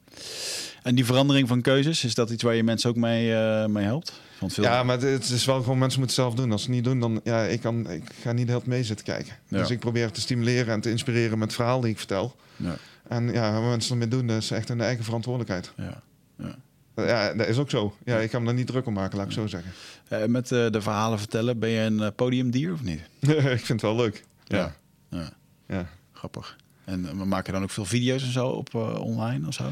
En 0.83 0.95
die 0.95 1.05
verandering 1.05 1.49
van 1.49 1.61
keuzes, 1.61 2.05
is 2.05 2.15
dat 2.15 2.31
iets 2.31 2.43
waar 2.43 2.55
je 2.55 2.63
mensen 2.63 2.91
ook 2.91 2.97
mee, 2.97 3.35
eh, 3.35 3.67
mee 3.67 3.85
helpt? 3.85 4.21
Want 4.41 4.55
veel... 4.55 4.65
Ja, 4.65 4.83
maar 4.83 5.01
het 5.01 5.31
is 5.31 5.45
wel 5.45 5.63
gewoon 5.63 5.79
mensen 5.79 6.01
moeten 6.01 6.17
het 6.17 6.27
zelf 6.27 6.35
doen. 6.35 6.53
Als 6.53 6.63
ze 6.63 6.67
het 6.67 6.77
niet 6.77 6.85
doen, 6.85 7.01
dan 7.01 7.21
ja, 7.25 7.43
ik, 7.43 7.61
kan, 7.61 7.91
ik 7.91 8.05
ga 8.23 8.33
niet 8.33 8.47
tijd 8.47 8.67
mee 8.67 8.85
zitten 8.85 9.07
kijken. 9.07 9.33
Ja. 9.49 9.59
Dus 9.59 9.71
ik 9.71 9.79
probeer 9.79 10.11
te 10.11 10.21
stimuleren 10.21 10.75
en 10.75 10.81
te 10.81 10.91
inspireren 10.91 11.39
met 11.39 11.49
het 11.49 11.57
verhaal 11.57 11.81
die 11.81 11.91
ik 11.91 11.99
vertel. 11.99 12.37
Ja, 12.57 12.77
En 13.09 13.33
ja, 13.33 13.53
wat 13.53 13.63
mensen 13.63 13.93
ermee 13.93 14.09
doen, 14.09 14.27
dat 14.27 14.43
is 14.43 14.51
echt 14.51 14.69
hun 14.69 14.81
eigen 14.81 15.05
verantwoordelijkheid. 15.05 15.73
ja, 15.77 16.03
ja. 16.37 16.57
Ja, 16.95 17.35
dat 17.35 17.47
is 17.47 17.59
ook 17.59 17.71
zo. 17.71 17.97
Ja, 18.05 18.19
ik 18.19 18.31
kan 18.31 18.41
me 18.41 18.47
daar 18.47 18.57
niet 18.57 18.67
druk 18.67 18.87
om 18.87 18.93
maken, 18.93 19.19
laat 19.19 19.27
ik 19.27 19.33
zo 19.33 19.47
zeggen. 19.47 19.73
Eh, 20.09 20.25
met 20.25 20.53
eh, 20.53 20.71
de 20.71 20.81
verhalen 20.81 21.19
vertellen, 21.19 21.59
ben 21.59 21.69
je 21.69 21.81
een 21.81 22.15
podiumdier 22.15 22.73
of 22.73 22.83
niet? 22.83 23.01
ik 23.59 23.65
vind 23.65 23.69
het 23.69 23.81
wel 23.81 23.97
leuk. 23.97 24.25
Ja. 24.45 24.75
ja. 25.11 25.33
ja. 25.67 25.87
Grappig. 26.13 26.57
En 26.91 27.05
uh, 27.05 27.13
maak 27.13 27.47
je 27.47 27.53
dan 27.53 27.63
ook 27.63 27.71
veel 27.71 27.85
video's 27.85 28.23
en 28.23 28.33
zo 28.33 28.47
op 28.47 28.75
uh, 28.75 29.01
online 29.01 29.47
of 29.47 29.55
zo? 29.55 29.65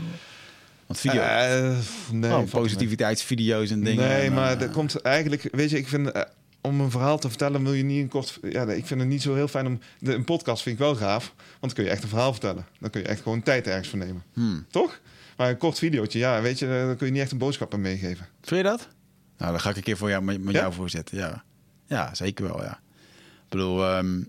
Want 0.87 1.01
video... 1.01 1.23
Uh, 1.23 1.79
nee. 2.13 2.37
Oh, 2.37 2.51
positiviteitsvideo's 2.51 3.71
en 3.71 3.85
dingen. 3.85 4.09
Nee, 4.09 4.27
en, 4.27 4.33
maar 4.33 4.59
dat 4.59 4.71
komt 4.71 5.01
eigenlijk... 5.01 5.49
Weet 5.53 5.71
je, 5.71 5.79
ik 5.79 5.89
vind... 5.89 6.13
Om 6.61 6.81
een 6.81 6.91
verhaal 6.91 7.19
te 7.19 7.29
vertellen 7.29 7.63
wil 7.63 7.73
je 7.73 7.83
niet 7.83 8.03
een 8.03 8.09
kort... 8.09 8.39
Ja, 8.43 8.63
ik 8.63 8.87
vind 8.87 9.01
het 9.01 9.09
niet 9.09 9.23
zo 9.23 9.35
heel 9.35 9.49
fijn 9.49 9.67
om... 9.67 9.81
De, 9.99 10.15
een 10.15 10.25
podcast 10.25 10.63
vind 10.63 10.79
ik 10.79 10.81
wel 10.85 10.97
gaaf. 10.97 11.35
Want 11.37 11.61
dan 11.61 11.73
kun 11.73 11.85
je 11.85 11.91
echt 11.91 12.03
een 12.03 12.09
verhaal 12.09 12.33
vertellen. 12.33 12.67
Dan 12.81 12.91
kun 12.91 13.01
je 13.01 13.07
echt 13.07 13.23
gewoon 13.23 13.43
tijd 13.43 13.67
ergens 13.67 13.89
voor 13.89 13.99
nemen. 13.99 14.23
Hmm. 14.33 14.67
Toch? 14.71 15.01
Maar 15.37 15.49
een 15.49 15.57
kort 15.57 15.79
videootje, 15.79 16.19
ja, 16.19 16.43
weet 16.43 16.59
je, 16.59 16.67
daar 16.67 16.97
kun 16.97 17.07
je 17.07 17.13
niet 17.13 17.23
echt 17.23 17.33
een 17.33 17.39
boodschap 17.39 17.75
aan 17.75 17.81
meegeven. 17.81 18.27
Vind 18.43 18.61
je 18.61 18.69
dat? 18.69 18.89
Nou, 19.37 19.51
dan 19.51 19.61
ga 19.61 19.71
ik 19.71 19.77
een 19.77 19.83
keer 19.83 19.97
voor 19.97 20.09
jou, 20.09 20.23
met, 20.23 20.43
met 20.43 20.55
Ja? 20.55 20.61
jou 20.61 20.73
voorzetten. 20.73 21.17
Ja. 21.17 21.45
ja, 21.87 22.15
zeker 22.15 22.45
wel, 22.45 22.63
ja. 22.63 22.81
Ik 23.21 23.49
bedoel, 23.49 23.97
um, 23.97 24.29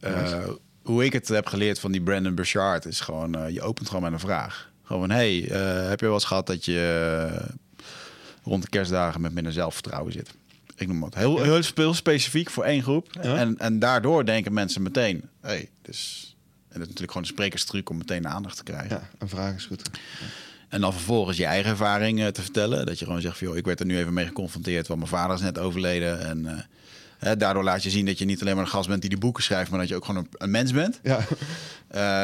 uh, 0.00 0.48
hoe 0.82 1.04
ik 1.04 1.12
het 1.12 1.28
heb 1.28 1.46
geleerd 1.46 1.80
van 1.80 1.92
die 1.92 2.02
Brandon 2.02 2.34
Burchard 2.34 2.84
is 2.84 3.00
gewoon, 3.00 3.38
uh, 3.38 3.50
je 3.50 3.62
opent 3.62 3.86
gewoon 3.88 4.02
met 4.02 4.12
een 4.12 4.20
vraag. 4.20 4.70
Gewoon, 4.82 5.10
hey, 5.10 5.40
uh, 5.40 5.88
heb 5.88 6.00
je 6.00 6.06
wel 6.06 6.14
eens 6.14 6.24
gehad 6.24 6.46
dat 6.46 6.64
je 6.64 7.30
rond 8.42 8.62
de 8.62 8.68
kerstdagen 8.68 9.20
met 9.20 9.32
minder 9.32 9.52
zelfvertrouwen 9.52 10.12
zit? 10.12 10.30
Ik 10.76 10.88
noem 10.88 11.02
het 11.02 11.14
heel, 11.14 11.42
heel, 11.42 11.60
heel 11.74 11.94
specifiek 11.94 12.50
voor 12.50 12.64
één 12.64 12.82
groep. 12.82 13.08
Ja? 13.22 13.36
En, 13.36 13.58
en 13.58 13.78
daardoor 13.78 14.24
denken 14.24 14.52
mensen 14.52 14.82
meteen, 14.82 15.28
hey, 15.40 15.68
dus... 15.82 16.30
En 16.68 16.78
dat 16.78 16.88
is 16.88 16.94
natuurlijk 16.94 17.12
gewoon 17.12 17.22
een 17.22 17.34
sprekerstruc 17.34 17.90
om 17.90 17.96
meteen 17.96 18.22
de 18.22 18.28
aandacht 18.28 18.56
te 18.56 18.62
krijgen. 18.62 18.88
Ja, 18.88 19.08
een 19.18 19.28
vraag 19.28 19.54
is 19.54 19.64
goed. 19.64 19.82
Ja. 19.92 19.98
En 20.68 20.80
dan 20.80 20.92
vervolgens 20.92 21.36
je 21.36 21.44
eigen 21.44 21.70
ervaring 21.70 22.30
te 22.32 22.42
vertellen. 22.42 22.86
Dat 22.86 22.98
je 22.98 23.04
gewoon 23.04 23.20
zegt 23.20 23.38
van, 23.38 23.46
joh, 23.46 23.56
ik 23.56 23.64
werd 23.64 23.80
er 23.80 23.86
nu 23.86 23.98
even 23.98 24.12
mee 24.12 24.26
geconfronteerd. 24.26 24.86
Want 24.86 25.00
mijn 25.00 25.12
vader 25.12 25.36
is 25.36 25.42
net 25.42 25.58
overleden. 25.58 26.20
En 26.20 26.66
hè, 27.22 27.36
daardoor 27.36 27.64
laat 27.64 27.82
je 27.82 27.90
zien 27.90 28.06
dat 28.06 28.18
je 28.18 28.24
niet 28.24 28.40
alleen 28.40 28.54
maar 28.54 28.64
een 28.64 28.70
gast 28.70 28.88
bent 28.88 29.00
die 29.00 29.10
die 29.10 29.18
boeken 29.18 29.42
schrijft. 29.42 29.70
Maar 29.70 29.80
dat 29.80 29.88
je 29.88 29.94
ook 29.94 30.04
gewoon 30.04 30.20
een, 30.24 30.28
een 30.38 30.50
mens 30.50 30.72
bent. 30.72 31.00
Ja. 31.02 31.26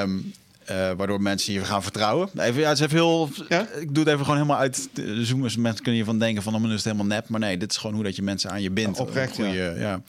Um, 0.03 0.33
uh, 0.71 0.91
waardoor 0.97 1.23
mensen 1.23 1.53
je 1.53 1.65
gaan 1.65 1.83
vertrouwen. 1.83 2.29
Even, 2.39 2.61
ja, 2.61 2.69
het 2.69 2.79
is 2.79 2.85
even 2.85 2.97
heel. 2.97 3.29
Ja? 3.49 3.69
Ik 3.69 3.95
doe 3.95 4.05
het 4.05 4.13
even 4.13 4.25
gewoon 4.25 4.37
helemaal 4.37 4.59
uit. 4.59 4.89
De 4.93 5.25
zoomers. 5.25 5.57
Mensen 5.57 5.83
kunnen 5.83 5.95
hiervan 5.95 6.19
denken 6.19 6.43
van, 6.43 6.53
dan 6.53 6.65
is 6.67 6.73
het 6.73 6.85
helemaal 6.85 7.07
nep. 7.07 7.29
Maar 7.29 7.41
nee, 7.41 7.57
dit 7.57 7.71
is 7.71 7.77
gewoon 7.77 7.95
hoe 7.95 8.05
dat 8.05 8.17
je 8.17 8.23
mensen 8.23 8.51
aan 8.51 8.63
je 8.63 8.71
bindt. 8.71 9.01
Oprecht, 9.01 9.35
goede, 9.35 9.53
ja. 9.53 9.75
ja. 9.75 10.03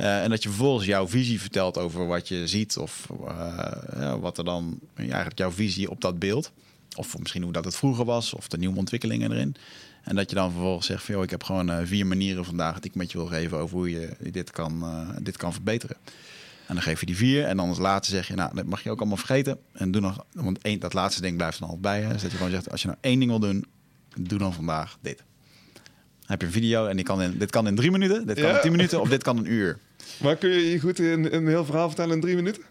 Uh, 0.00 0.22
en 0.22 0.30
dat 0.30 0.42
je 0.42 0.48
vervolgens 0.48 0.86
jouw 0.86 1.08
visie 1.08 1.40
vertelt 1.40 1.78
over 1.78 2.06
wat 2.06 2.28
je 2.28 2.48
ziet. 2.48 2.76
Of 2.76 3.06
uh, 3.28 3.68
ja, 3.96 4.18
wat 4.18 4.38
er 4.38 4.44
dan 4.44 4.78
eigenlijk 4.96 5.38
jouw 5.38 5.50
visie 5.50 5.90
op 5.90 6.00
dat 6.00 6.18
beeld. 6.18 6.52
Of 6.96 7.18
misschien 7.18 7.42
hoe 7.42 7.52
dat 7.52 7.64
het 7.64 7.76
vroeger 7.76 8.04
was. 8.04 8.34
Of 8.34 8.48
de 8.48 8.58
nieuwe 8.58 8.78
ontwikkelingen 8.78 9.32
erin. 9.32 9.56
En 10.04 10.16
dat 10.16 10.30
je 10.30 10.36
dan 10.36 10.50
vervolgens 10.50 10.86
zegt 10.86 11.04
van, 11.04 11.14
joh, 11.14 11.24
ik 11.24 11.30
heb 11.30 11.42
gewoon 11.42 11.70
uh, 11.70 11.76
vier 11.84 12.06
manieren 12.06 12.44
vandaag 12.44 12.74
dat 12.74 12.84
ik 12.84 12.94
met 12.94 13.12
je 13.12 13.18
wil 13.18 13.26
geven 13.26 13.58
over 13.58 13.76
hoe 13.76 13.90
je 13.90 14.08
dit 14.30 14.50
kan, 14.50 14.80
uh, 14.82 15.08
dit 15.22 15.36
kan 15.36 15.52
verbeteren. 15.52 15.96
En 16.66 16.74
dan 16.74 16.82
geef 16.82 17.00
je 17.00 17.06
die 17.06 17.16
vier. 17.16 17.44
En 17.44 17.56
dan 17.56 17.68
als 17.68 17.78
laatste 17.78 18.14
zeg 18.14 18.28
je, 18.28 18.34
nou, 18.34 18.54
dat 18.54 18.64
mag 18.64 18.82
je 18.82 18.90
ook 18.90 18.98
allemaal 18.98 19.16
vergeten. 19.16 19.58
En 19.72 19.90
doe 19.90 20.00
nog, 20.00 20.24
want 20.32 20.58
één, 20.62 20.80
dat 20.80 20.92
laatste 20.92 21.20
ding 21.20 21.36
blijft 21.36 21.58
dan 21.58 21.68
altijd 21.68 21.82
bij 21.86 22.00
je. 22.02 22.08
Dus 22.12 22.22
dat 22.22 22.30
je 22.30 22.36
gewoon 22.36 22.52
zegt, 22.52 22.70
als 22.70 22.80
je 22.82 22.86
nou 22.86 22.98
één 23.00 23.18
ding 23.18 23.30
wil 23.30 23.40
doen, 23.40 23.64
doe 24.20 24.38
dan 24.38 24.52
vandaag 24.54 24.96
dit. 25.00 25.16
Dan 25.16 25.82
heb 26.26 26.40
je 26.40 26.46
een 26.46 26.52
video 26.52 26.86
en 26.86 26.96
die 26.96 27.04
kan 27.04 27.22
in, 27.22 27.38
dit 27.38 27.50
kan 27.50 27.66
in 27.66 27.74
drie 27.74 27.90
minuten, 27.90 28.26
dit 28.26 28.36
kan 28.40 28.48
Ja. 28.48 28.54
in 28.54 28.60
tien 28.60 28.70
minuten 28.70 29.00
of 29.00 29.08
dit 29.08 29.22
kan 29.22 29.36
een 29.38 29.52
uur. 29.52 29.78
Maar 30.22 30.36
kun 30.36 30.50
je 30.50 30.70
je 30.70 30.80
goed 30.80 30.98
in 30.98 31.28
een 31.32 31.46
heel 31.48 31.64
verhaal 31.64 31.86
vertellen 31.86 32.14
in 32.14 32.20
drie 32.20 32.34
minuten? 32.36 32.62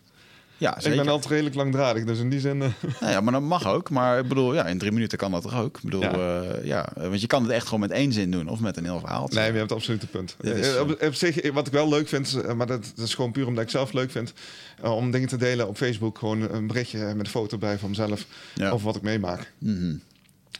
Ja, 0.63 0.73
zeker. 0.77 0.91
Ik 0.91 1.03
ben 1.03 1.13
altijd 1.13 1.31
redelijk 1.31 1.55
langdradig, 1.55 2.03
dus 2.03 2.19
in 2.19 2.29
die 2.29 2.39
zin... 2.39 2.61
Uh... 2.61 2.67
Nou 2.99 3.11
ja, 3.11 3.21
maar 3.21 3.33
dat 3.33 3.41
mag 3.41 3.67
ook. 3.67 3.89
Maar 3.89 4.19
ik 4.19 4.27
bedoel, 4.27 4.53
ja, 4.53 4.65
in 4.65 4.77
drie 4.77 4.91
minuten 4.91 5.17
kan 5.17 5.31
dat 5.31 5.41
toch 5.41 5.55
ook? 5.55 5.77
Ik 5.77 5.83
bedoel, 5.83 6.01
ja. 6.01 6.41
Uh, 6.41 6.65
ja. 6.65 6.89
Want 6.95 7.21
je 7.21 7.27
kan 7.27 7.43
het 7.43 7.51
echt 7.51 7.65
gewoon 7.65 7.79
met 7.79 7.91
één 7.91 8.11
zin 8.11 8.31
doen 8.31 8.47
of 8.47 8.59
met 8.59 8.77
een 8.77 8.83
heel 8.83 8.99
verhaal. 8.99 9.29
Nee, 9.33 9.51
je 9.51 9.57
hebt 9.57 9.71
absoluut 9.71 10.01
een 10.01 10.09
punt. 10.09 10.35
Is, 10.41 10.73
uh, 10.73 10.79
op, 10.79 11.01
op, 11.01 11.13
zich, 11.13 11.51
wat 11.51 11.67
ik 11.67 11.73
wel 11.73 11.89
leuk 11.89 12.07
vind, 12.07 12.55
maar 12.55 12.67
dat, 12.67 12.91
dat, 12.95 13.05
is 13.05 13.15
gewoon 13.15 13.31
puur 13.31 13.47
omdat 13.47 13.63
ik 13.63 13.69
zelf 13.69 13.93
leuk 13.93 14.11
vind, 14.11 14.33
om 14.81 15.11
dingen 15.11 15.27
te 15.27 15.37
delen 15.37 15.67
op 15.67 15.77
Facebook. 15.77 16.17
Gewoon 16.17 16.41
een 16.53 16.67
berichtje 16.67 16.99
met 16.99 17.25
een 17.25 17.31
foto 17.31 17.57
bij 17.57 17.77
van 17.77 17.89
mezelf 17.89 18.25
ja. 18.53 18.69
over 18.69 18.85
wat 18.85 18.95
ik 18.95 19.01
meemaak. 19.01 19.51
Mm 19.57 19.77
-hmm. 19.77 20.01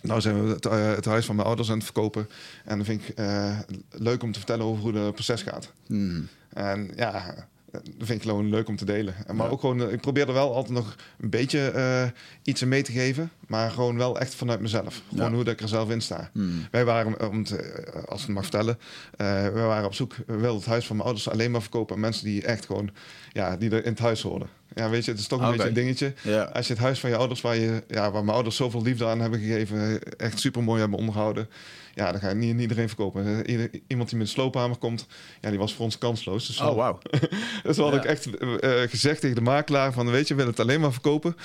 Nou 0.02 0.22
zijn 0.22 0.44
we 0.44 0.50
het, 0.50 0.66
uh, 0.66 0.96
het, 0.96 1.06
huis 1.06 1.26
van 1.26 1.36
mijn 1.36 1.48
ouders 1.48 1.70
aan 1.70 1.76
het 1.76 1.84
verkopen. 1.84 2.30
En 2.66 2.76
dan 2.76 2.86
vind 2.86 3.02
ik 3.08 3.20
uh, 3.20 3.60
leuk 3.90 4.24
om 4.24 4.32
te 4.32 4.40
vertellen 4.40 4.66
over 4.66 4.84
hoe 4.84 4.98
het 4.98 5.14
proces 5.14 5.42
gaat. 5.42 5.72
Mm 5.88 6.10
-hmm. 6.10 6.28
En 6.54 6.92
ja, 6.96 7.48
dat 7.82 8.08
vind 8.08 8.24
ik 8.24 8.30
gewoon 8.30 8.50
leuk 8.50 8.68
om 8.68 8.76
te 8.76 8.86
delen. 8.86 9.16
En 9.28 9.36
Maar 9.36 9.46
Ja. 9.46 9.52
ook 9.52 9.60
gewoon, 9.60 9.82
eh, 9.82 9.92
ik 9.92 10.02
probeer 10.02 10.28
er 10.28 10.34
wel 10.34 10.54
altijd 10.56 10.74
nog 10.74 10.96
een 11.20 11.30
beetje 11.30 11.60
eh, 11.70 12.04
iets 12.44 12.62
in 12.62 12.68
mee 12.68 12.84
te 12.84 12.92
geven. 12.92 13.32
Maar 13.48 13.72
gewoon 13.72 13.98
wel 13.98 14.20
echt 14.20 14.36
vanuit 14.36 14.60
mezelf. 14.60 15.02
Gewoon 15.10 15.30
Ja. 15.30 15.36
hoe 15.36 15.44
dat 15.44 15.54
ik 15.54 15.62
er 15.62 15.68
zelf 15.68 15.90
in 15.90 16.02
sta. 16.02 16.30
Hmm. 16.34 16.68
Wij 16.72 16.86
waren, 16.86 17.30
om 17.30 17.40
het, 17.40 17.52
eh, 17.52 18.04
als 18.06 18.20
ik 18.22 18.26
het 18.26 18.36
mag 18.36 18.44
vertellen, 18.44 18.78
eh 19.18 19.28
wij 19.28 19.66
waren 19.66 19.86
op 19.86 19.94
zoek, 19.94 20.16
we 20.28 20.36
wilden 20.38 20.58
het 20.60 20.66
huis 20.70 20.86
van 20.86 20.96
mijn 20.96 21.08
ouders 21.08 21.30
alleen 21.30 21.52
maar 21.52 21.62
verkopen 21.62 21.96
aan 21.96 22.02
mensen 22.02 22.26
die 22.26 22.44
echt 22.46 22.66
gewoon, 22.66 22.90
ja, 23.32 23.58
die 23.58 23.70
er 23.72 23.86
in 23.86 23.92
het 23.92 24.00
huis 24.00 24.22
horen. 24.22 24.48
Ja, 24.76 24.90
weet 24.90 25.06
je, 25.06 25.12
het 25.12 25.20
is 25.20 25.28
toch 25.28 25.42
een 25.42 25.52
beetje 25.52 25.68
een 25.68 25.74
dingetje. 25.74 26.14
Ja. 26.22 26.44
Als 26.44 26.68
je 26.68 26.74
het 26.74 26.82
huis 26.82 27.00
van 27.00 27.10
je 27.10 27.16
ouders, 27.16 27.42
waar, 27.42 27.56
je, 27.58 27.84
ja, 27.88 28.12
waar 28.12 28.24
mijn 28.24 28.34
ouders 28.36 28.56
zoveel 28.56 28.82
liefde 28.82 29.06
aan 29.06 29.20
hebben 29.20 29.40
gegeven, 29.40 30.00
echt 30.18 30.40
super 30.40 30.64
mooi 30.64 30.80
hebben 30.80 31.00
onderhouden, 31.00 31.48
ja, 31.96 32.12
dan 32.12 32.22
ga 32.22 32.30
je 32.30 32.36
niet 32.36 32.60
iedereen 32.60 32.88
verkopen. 32.88 33.46
Eh, 33.46 33.68
iemand 33.88 34.10
die 34.10 34.18
met 34.18 34.28
een 34.28 34.34
sloophamer 34.34 34.78
komt, 34.78 35.08
ja, 35.42 35.50
die 35.50 35.60
was 35.60 35.74
voor 35.74 35.86
ons 35.86 35.98
kansloos. 35.98 36.48
Dus 36.48 36.60
Oh, 36.60 36.76
wauw. 36.76 37.00
dus 37.64 37.78
hadden 37.78 37.86
Ja. 37.94 38.00
ook 38.00 38.06
echt 38.06 38.38
eh, 38.38 38.84
eh, 38.84 38.90
gezegd 38.90 39.22
tegen 39.22 39.36
de 39.36 39.42
makelaar 39.42 39.94
van, 39.94 40.10
weet 40.12 40.28
je, 40.28 40.34
we 40.34 40.40
willen 40.40 40.52
het 40.52 40.60
alleen 40.62 40.80
maar 40.80 40.92
verkopen 40.92 41.36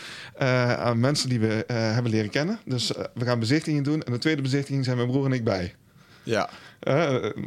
aan 0.79 1.01
mensen 1.01 1.29
die 1.29 1.41
we 1.41 1.65
hebben 1.73 2.13
leren 2.13 2.31
kennen. 2.31 2.59
Dus 2.65 2.93
we 3.15 3.25
gaan 3.25 3.39
bezichtigingen 3.39 3.83
doen. 3.85 4.03
En 4.03 4.13
de 4.13 4.19
tweede 4.19 4.43
bezichtiging 4.43 4.85
zijn 4.85 4.97
mijn 4.97 5.09
broer 5.09 5.25
en 5.25 5.33
ik 5.33 5.45
bij. 5.45 5.75
Ja. 6.23 6.51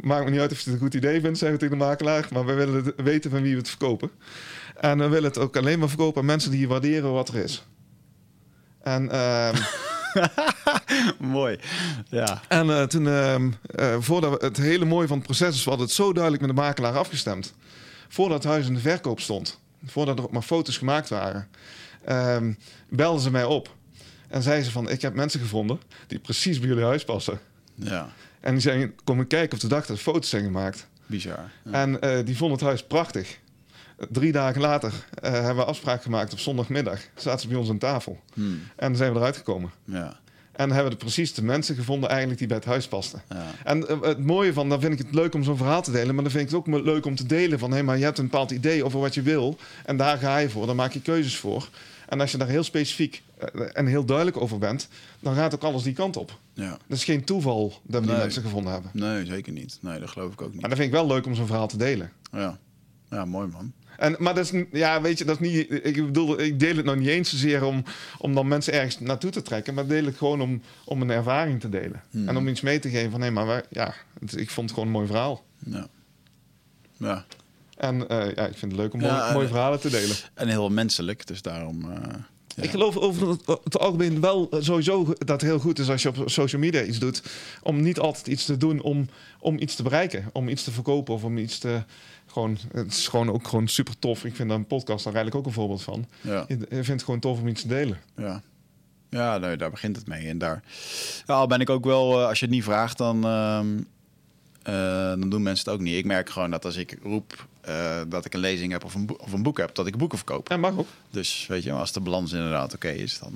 Maakt 0.02 0.24
me 0.24 0.30
niet 0.30 0.40
uit 0.40 0.52
of 0.52 0.58
je 0.60 0.64
het 0.64 0.74
een 0.74 0.78
goed 0.86 0.94
idee 0.94 1.20
vindt, 1.20 1.38
zeggen 1.38 1.58
we 1.58 1.64
tegen 1.64 1.78
de 1.78 1.84
makelaar. 1.84 2.28
Maar 2.32 2.46
we 2.46 2.52
willen 2.52 2.84
het 2.84 2.92
weten 2.96 3.30
van 3.30 3.42
wie 3.42 3.52
we 3.52 3.58
het 3.58 3.68
verkopen. 3.68 4.10
En 4.80 4.98
we 4.98 5.08
willen 5.08 5.28
het 5.28 5.38
ook 5.38 5.56
alleen 5.56 5.78
maar 5.78 5.88
verkopen 5.88 6.20
aan 6.20 6.26
mensen 6.26 6.50
die 6.50 6.68
waarderen 6.68 7.12
wat 7.12 7.28
er 7.28 7.36
is. 7.36 7.66
En, 8.82 9.10
ehm, 9.10 9.54
Mooi. 11.18 11.58
Ja. 12.08 12.40
en 12.48 12.70
eh, 12.70 12.82
toen, 12.82 13.08
ehm, 13.08 13.50
eh, 13.74 13.96
voordat 13.98 14.30
we, 14.40 14.46
het 14.46 14.56
hele 14.56 14.84
mooie 14.84 15.06
van 15.06 15.16
het 15.16 15.26
proces 15.26 15.54
is, 15.54 15.64
we 15.64 15.68
hadden 15.68 15.86
het 15.86 15.96
zo 15.96 16.12
duidelijk 16.12 16.46
met 16.46 16.56
de 16.56 16.62
makelaar 16.62 16.96
afgestemd. 16.98 17.54
Voordat 18.08 18.42
het 18.42 18.52
huis 18.52 18.66
in 18.66 18.74
de 18.74 18.80
verkoop 18.80 19.20
stond, 19.20 19.60
voordat 19.86 20.18
er 20.18 20.24
ook 20.24 20.32
maar 20.32 20.42
foto's 20.42 20.78
gemaakt 20.78 21.08
waren, 21.08 21.48
ehm, 22.04 22.52
belden 22.88 23.22
ze 23.22 23.30
mij 23.30 23.44
op. 23.44 23.74
En 24.28 24.42
zeiden 24.42 24.64
ze 24.64 24.70
van, 24.70 24.90
ik 24.90 25.02
heb 25.02 25.14
mensen 25.14 25.40
gevonden 25.40 25.80
die 26.06 26.18
precies 26.18 26.58
bij 26.58 26.68
jullie 26.68 26.84
huis 26.84 27.04
passen. 27.04 27.40
Ja. 27.74 28.08
En 28.40 28.52
die 28.52 28.60
zijn 28.60 28.94
komen 29.04 29.26
kijken 29.26 29.54
op 29.54 29.60
de 29.60 29.68
dag 29.68 29.86
dat 29.86 29.98
foto's 29.98 30.28
zijn 30.28 30.44
gemaakt. 30.44 30.86
Bizar. 31.06 31.50
Ja. 31.64 31.72
En 31.72 32.00
eh, 32.00 32.24
die 32.24 32.36
vonden 32.36 32.58
het 32.58 32.66
huis 32.66 32.82
prachtig. 32.82 33.38
Drie 34.10 34.32
dagen 34.32 34.60
later 34.60 34.92
eh, 35.14 35.32
hebben 35.32 35.56
we 35.56 35.64
afspraak 35.64 36.02
gemaakt 36.02 36.32
op 36.32 36.38
zondagmiddag. 36.38 37.00
Zaten 37.14 37.40
ze 37.40 37.48
bij 37.48 37.56
ons 37.56 37.68
aan 37.68 37.78
tafel. 37.78 38.20
Hmm. 38.34 38.60
En 38.76 38.96
zijn 38.96 39.12
we 39.12 39.18
eruit 39.18 39.36
gekomen. 39.36 39.70
Ja. 39.84 40.20
En 40.52 40.70
hebben 40.70 40.92
we 40.92 40.98
precies 40.98 41.34
de 41.34 41.42
mensen 41.42 41.74
gevonden 41.76 42.08
eigenlijk 42.08 42.38
die 42.38 42.48
bij 42.48 42.56
het 42.56 42.66
huis 42.66 42.88
pasten. 42.88 43.22
Ja. 43.28 43.44
En 43.64 43.88
eh, 43.88 44.00
het 44.02 44.18
mooie 44.24 44.52
van, 44.52 44.68
dan 44.68 44.80
vind 44.80 44.92
ik 44.92 44.98
het 44.98 45.14
leuk 45.14 45.34
om 45.34 45.42
zo'n 45.44 45.56
verhaal 45.56 45.82
te 45.82 45.90
delen. 45.90 46.14
Maar 46.14 46.22
dan 46.24 46.32
vind 46.32 46.44
ik 46.44 46.48
het 46.50 46.58
ook 46.58 46.66
me- 46.66 46.82
leuk 46.82 47.06
om 47.06 47.14
te 47.14 47.26
delen 47.26 47.58
van... 47.58 47.72
hé, 47.72 47.82
maar 47.82 47.98
je 47.98 48.04
hebt 48.04 48.18
een 48.18 48.24
bepaald 48.24 48.50
idee 48.50 48.84
over 48.84 49.00
wat 49.00 49.14
je 49.14 49.22
wil. 49.22 49.56
En 49.84 49.96
daar 49.96 50.18
ga 50.18 50.36
je 50.38 50.50
voor. 50.50 50.66
Dan 50.66 50.76
maak 50.76 50.92
je 50.92 51.00
keuzes 51.00 51.36
voor. 51.36 51.68
En 52.08 52.20
als 52.20 52.30
je 52.32 52.38
daar 52.38 52.48
heel 52.48 52.62
specifiek 52.64 53.22
eh, 53.38 53.48
en 53.72 53.86
heel 53.86 54.04
duidelijk 54.04 54.36
over 54.36 54.58
bent... 54.58 54.88
dan 55.20 55.34
gaat 55.34 55.54
ook 55.54 55.62
alles 55.62 55.82
die 55.82 55.92
kant 55.94 56.16
op. 56.16 56.38
Ja. 56.54 56.70
Dat 56.70 56.98
is 56.98 57.04
geen 57.04 57.24
toeval 57.24 57.68
dat 57.82 58.00
we 58.00 58.06
die 58.06 58.10
Nee. 58.10 58.22
mensen 58.24 58.42
gevonden 58.42 58.72
hebben. 58.72 58.90
Nee, 58.94 59.24
zeker 59.26 59.52
niet. 59.52 59.78
Nee, 59.80 59.98
dat 60.00 60.08
geloof 60.08 60.32
ik 60.32 60.42
ook 60.42 60.52
niet. 60.52 60.60
Maar 60.60 60.70
dat 60.70 60.78
vind 60.78 60.90
ik 60.92 60.98
wel 60.98 61.06
leuk 61.06 61.26
om 61.26 61.34
zo'n 61.34 61.46
verhaal 61.46 61.68
te 61.68 61.76
delen. 61.76 62.12
Ja. 62.32 62.58
Ja, 63.10 63.24
mooi 63.24 63.46
man. 63.48 63.72
En, 64.02 64.16
maar 64.18 64.34
dat 64.34 64.52
is, 64.52 64.62
ja, 64.72 65.00
weet 65.00 65.18
je, 65.18 65.24
dat 65.24 65.40
is 65.40 65.48
niet. 65.48 65.70
Ik 65.70 65.94
bedoel, 66.04 66.40
ik 66.40 66.60
deel 66.60 66.76
het 66.76 66.84
nou 66.84 66.98
niet 66.98 67.08
eens 67.08 67.30
zozeer 67.30 67.64
om, 67.64 67.84
om 68.18 68.34
dan 68.34 68.48
mensen 68.48 68.72
ergens 68.72 69.00
naartoe 69.00 69.30
te 69.30 69.42
trekken, 69.42 69.74
maar 69.74 69.86
deel 69.86 70.04
het 70.04 70.16
gewoon 70.16 70.40
om, 70.40 70.62
om 70.84 71.02
een 71.02 71.10
ervaring 71.10 71.60
te 71.60 71.68
delen. 71.68 72.02
Hmm. 72.10 72.28
En 72.28 72.36
om 72.36 72.48
iets 72.48 72.60
mee 72.60 72.78
te 72.78 72.90
geven 72.90 73.10
van, 73.10 73.20
hé, 73.20 73.30
maar 73.30 73.46
wij, 73.46 73.62
ja, 73.70 73.94
het- 74.20 74.36
ik 74.36 74.50
vond 74.50 74.66
het 74.70 74.78
gewoon 74.78 74.86
een 74.88 74.94
mooi 74.98 75.06
verhaal. 75.06 75.44
Ja. 75.64 75.86
Ja. 76.96 77.24
En 77.76 78.08
eh, 78.08 78.34
ja, 78.34 78.46
ik 78.46 78.56
vind 78.56 78.72
het 78.72 78.80
leuk 78.80 78.92
om 78.94 79.00
Ja, 79.00 79.12
mooie, 79.12 79.22
en- 79.28 79.32
mooie 79.34 79.46
verhalen 79.48 79.80
te 79.80 79.90
delen. 79.90 80.16
En 80.34 80.48
heel 80.48 80.70
menselijk, 80.70 81.26
dus 81.26 81.42
daarom... 81.42 81.90
eh, 81.90 81.98
ja. 82.56 82.62
Ik 82.62 82.70
geloof 82.70 82.96
over 82.96 83.28
het, 83.28 83.46
het 83.64 83.78
algemeen 83.78 84.20
wel 84.20 84.50
eh, 84.50 84.60
sowieso 84.62 85.04
dat 85.04 85.28
het 85.28 85.40
heel 85.40 85.58
goed 85.58 85.78
is 85.78 85.88
als 85.90 86.02
je 86.02 86.08
op 86.08 86.22
social 86.30 86.60
media 86.60 86.82
iets 86.82 86.98
doet. 86.98 87.22
Om 87.62 87.80
niet 87.80 87.98
altijd 87.98 88.26
iets 88.26 88.44
te 88.44 88.56
doen 88.56 88.80
om, 88.80 89.08
om 89.40 89.58
iets 89.58 89.74
te 89.74 89.82
bereiken. 89.82 90.24
Om 90.32 90.48
iets 90.48 90.62
te 90.64 90.70
verkopen 90.70 91.14
of 91.14 91.24
om 91.24 91.38
iets 91.38 91.58
te... 91.58 91.82
Gewoon, 92.32 92.58
het 92.72 92.92
is 92.92 93.08
gewoon 93.08 93.30
ook 93.30 93.48
gewoon 93.48 93.68
super 93.68 93.98
tof. 93.98 94.24
Ik 94.24 94.36
vind 94.36 94.50
een 94.50 94.66
podcast 94.66 95.04
daar 95.04 95.14
eigenlijk 95.14 95.44
ook 95.44 95.46
een 95.46 95.58
voorbeeld 95.58 95.82
van. 95.82 96.06
Ja. 96.20 96.44
Je, 96.48 96.56
vindt 96.68 96.86
het 96.86 97.02
gewoon 97.02 97.20
tof 97.20 97.40
om 97.40 97.48
iets 97.48 97.62
te 97.62 97.68
delen. 97.68 98.00
Ja, 98.16 98.42
ja 99.08 99.38
nee, 99.38 99.56
daar 99.56 99.70
begint 99.70 99.96
het 99.96 100.06
mee. 100.06 100.28
En 100.28 100.38
daar 100.38 100.62
ja, 101.26 101.34
al 101.34 101.46
ben 101.46 101.60
ik 101.60 101.70
ook 101.70 101.84
wel, 101.84 102.20
eh, 102.20 102.26
als 102.26 102.38
je 102.38 102.44
het 102.44 102.54
niet 102.54 102.64
vraagt, 102.64 102.98
dan, 102.98 103.24
ehm, 103.24 103.78
eh, 104.62 105.08
dan 105.08 105.30
doen 105.30 105.42
mensen 105.42 105.64
het 105.64 105.74
ook 105.74 105.86
niet. 105.86 105.96
Ik 105.96 106.04
merk 106.04 106.30
gewoon 106.30 106.50
dat 106.50 106.64
als 106.64 106.76
ik 106.76 106.98
roep 107.02 107.46
eh, 107.60 108.00
dat 108.08 108.24
ik 108.24 108.34
een 108.34 108.40
lezing 108.40 108.72
heb 108.72 108.84
of 108.84 108.94
een, 108.94 109.06
boek, 109.06 109.22
of 109.22 109.32
een 109.32 109.42
boek 109.42 109.58
heb, 109.58 109.74
dat 109.74 109.86
ik 109.86 109.96
boeken 109.96 110.18
verkoop. 110.18 110.48
En 110.48 110.60
mag 110.60 110.78
ook. 110.78 110.88
Dus 111.10 111.46
weet 111.48 111.62
je, 111.62 111.72
als 111.72 111.92
de 111.92 112.00
balans 112.00 112.32
inderdaad 112.32 112.74
oké 112.74 112.90
is, 112.90 113.18
dan, 113.18 113.34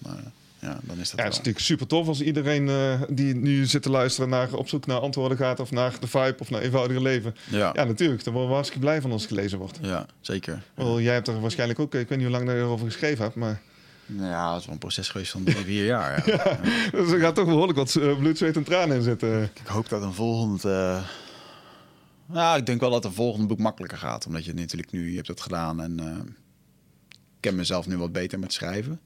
ja, 0.58 0.78
dan 0.82 0.98
is 0.98 1.10
dat 1.10 1.18
Ja, 1.18 1.24
het 1.24 1.32
is 1.32 1.38
natuurlijk 1.38 1.64
super 1.64 1.86
tof 1.86 2.08
als 2.08 2.20
iedereen 2.22 2.68
eh, 2.68 3.02
die 3.08 3.34
nu 3.34 3.64
zit 3.66 3.82
te 3.82 3.90
luisteren 3.90 4.28
naar 4.30 4.52
op 4.52 4.68
zoek 4.68 4.86
naar 4.86 4.98
antwoorden 4.98 5.36
gaat 5.38 5.60
of 5.60 5.70
naar 5.70 5.94
de 6.00 6.06
vibe 6.06 6.36
of 6.38 6.50
naar 6.50 6.60
eenvoudiger 6.60 7.02
leven. 7.02 7.34
Ja, 7.50 7.70
Ja, 7.74 7.84
natuurlijk. 7.84 8.24
Daar 8.24 8.32
worden 8.32 8.48
we 8.50 8.54
hartstikke 8.56 8.84
blij 8.86 9.00
van 9.00 9.12
als 9.12 9.22
het 9.22 9.30
gelezen 9.30 9.58
wordt. 9.58 9.78
ja, 9.82 10.06
zeker. 10.20 10.62
Wel, 10.74 11.00
jij 11.00 11.14
hebt 11.14 11.28
er 11.28 11.40
waarschijnlijk 11.40 11.78
ook, 11.78 11.94
ik 11.94 12.08
weet 12.08 12.18
niet 12.18 12.26
hoe 12.28 12.36
lang 12.36 12.50
je 12.50 12.56
erover 12.56 12.86
geschreven 12.86 13.24
hebt, 13.24 13.36
maar 13.36 13.60
Ja, 14.06 14.50
het 14.50 14.60
is 14.60 14.64
wel 14.64 14.74
een 14.74 14.80
proces 14.80 15.08
geweest 15.08 15.30
van 15.30 15.44
drie, 15.44 15.56
vier 15.64 15.84
jaar. 15.84 16.30
Ja. 16.30 16.58
dus 16.98 17.10
er 17.12 17.20
gaat 17.20 17.34
toch 17.34 17.46
behoorlijk 17.46 17.78
wat 17.78 17.94
eh, 17.94 18.18
bloed, 18.18 18.38
zweet 18.38 18.56
en 18.56 18.64
tranen 18.64 18.96
in 18.96 19.02
zitten. 19.02 19.42
Ik 19.42 19.66
hoop 19.66 19.88
dat 19.88 20.02
een 20.02 20.12
volgend. 20.12 20.64
eh 20.64 21.02
Nou, 22.26 22.58
ik 22.58 22.66
denk 22.66 22.80
wel 22.80 22.90
dat 22.90 23.04
een 23.04 23.12
volgende 23.12 23.46
boek 23.46 23.58
makkelijker 23.58 23.98
gaat. 23.98 24.26
Omdat 24.26 24.44
je 24.44 24.54
natuurlijk 24.54 24.92
nu, 24.92 25.10
je 25.10 25.16
hebt 25.16 25.28
het 25.28 25.40
gedaan 25.40 25.80
en 25.82 26.00
eh, 26.00 26.06
ik 27.10 27.14
ken 27.40 27.54
mezelf 27.54 27.86
nu 27.86 27.96
wat 27.98 28.12
beter 28.12 28.38
met 28.38 28.52
schrijven. 28.52 29.00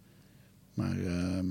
Maar 0.80 0.96
ehm, 0.98 1.46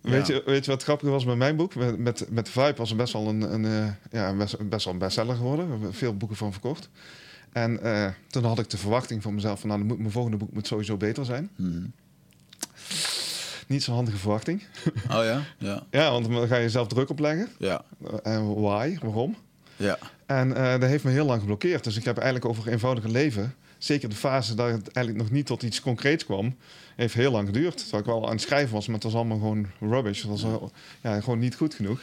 Weet, 0.00 0.26
ja. 0.26 0.34
je, 0.34 0.42
weet 0.46 0.64
je 0.64 0.70
wat 0.70 0.82
grappig 0.82 1.08
was 1.08 1.24
met 1.24 1.36
mijn 1.36 1.56
boek? 1.56 1.74
Met, 1.74 1.98
met, 1.98 2.26
met 2.30 2.48
Vibe 2.48 2.74
was 2.76 2.90
er 2.90 2.96
best 2.96 3.12
wel 3.12 3.28
een, 3.28 3.40
een, 3.54 3.64
eh, 3.64 3.88
ja, 4.10 4.34
best, 4.34 4.68
best 4.68 4.84
wel 4.84 4.92
een 4.92 4.98
bestseller 4.98 5.36
geworden. 5.36 5.64
We 5.66 5.72
hebben 5.72 5.94
veel 5.94 6.16
boeken 6.16 6.36
van 6.36 6.52
verkocht. 6.52 6.88
En 7.52 7.82
eh, 7.82 8.08
toen 8.28 8.44
had 8.44 8.58
ik 8.58 8.70
de 8.70 8.78
verwachting 8.78 9.22
van 9.22 9.34
mezelf 9.34 9.60
van... 9.60 9.68
nou, 9.68 9.84
moet, 9.84 9.98
mijn 9.98 10.10
volgende 10.10 10.36
boek 10.36 10.52
moet 10.52 10.66
sowieso 10.66 10.96
beter 10.96 11.24
zijn. 11.24 11.50
mhm. 11.56 11.84
Niet 13.66 13.82
zo'n 13.82 13.94
handige 13.94 14.16
verwachting. 14.18 14.62
Oh 15.10 15.24
ja? 15.24 15.42
Ja. 15.58 15.82
Ja, 15.90 16.10
want 16.10 16.30
dan 16.30 16.46
ga 16.48 16.56
je 16.56 16.62
jezelf 16.62 16.88
druk 16.88 17.10
opleggen. 17.10 17.48
Ja. 17.58 17.84
En 18.22 18.54
why? 18.60 18.98
Waarom? 19.02 19.36
Ja. 19.76 19.98
En 20.26 20.56
eh, 20.56 20.70
dat 20.80 20.88
heeft 20.88 21.04
me 21.04 21.10
heel 21.10 21.26
lang 21.26 21.40
geblokkeerd. 21.40 21.84
Dus 21.84 21.96
ik 21.96 22.04
heb 22.04 22.16
eigenlijk 22.16 22.46
over 22.46 22.68
eenvoudige 22.72 23.08
leven... 23.08 23.54
zeker 23.84 24.08
de 24.08 24.14
fase 24.14 24.54
dat 24.54 24.70
het 24.70 24.88
eigenlijk 24.88 25.26
nog 25.26 25.34
niet 25.34 25.46
tot 25.46 25.62
iets 25.62 25.80
concreets 25.80 26.24
kwam... 26.24 26.56
heeft 26.96 27.14
heel 27.14 27.32
lang 27.32 27.46
geduurd. 27.46 27.76
Terwijl 27.76 28.02
ik 28.02 28.08
wel 28.08 28.24
aan 28.24 28.30
het 28.30 28.40
schrijven 28.40 28.74
was, 28.74 28.86
maar 28.86 28.94
het 28.94 29.04
was 29.04 29.14
allemaal 29.14 29.38
gewoon 29.38 29.66
rubbish. 29.80 30.20
Het 30.20 30.30
was 30.30 30.42
wel- 30.42 30.72
ja, 31.00 31.20
gewoon 31.20 31.38
niet 31.38 31.54
goed 31.54 31.74
genoeg. 31.74 32.02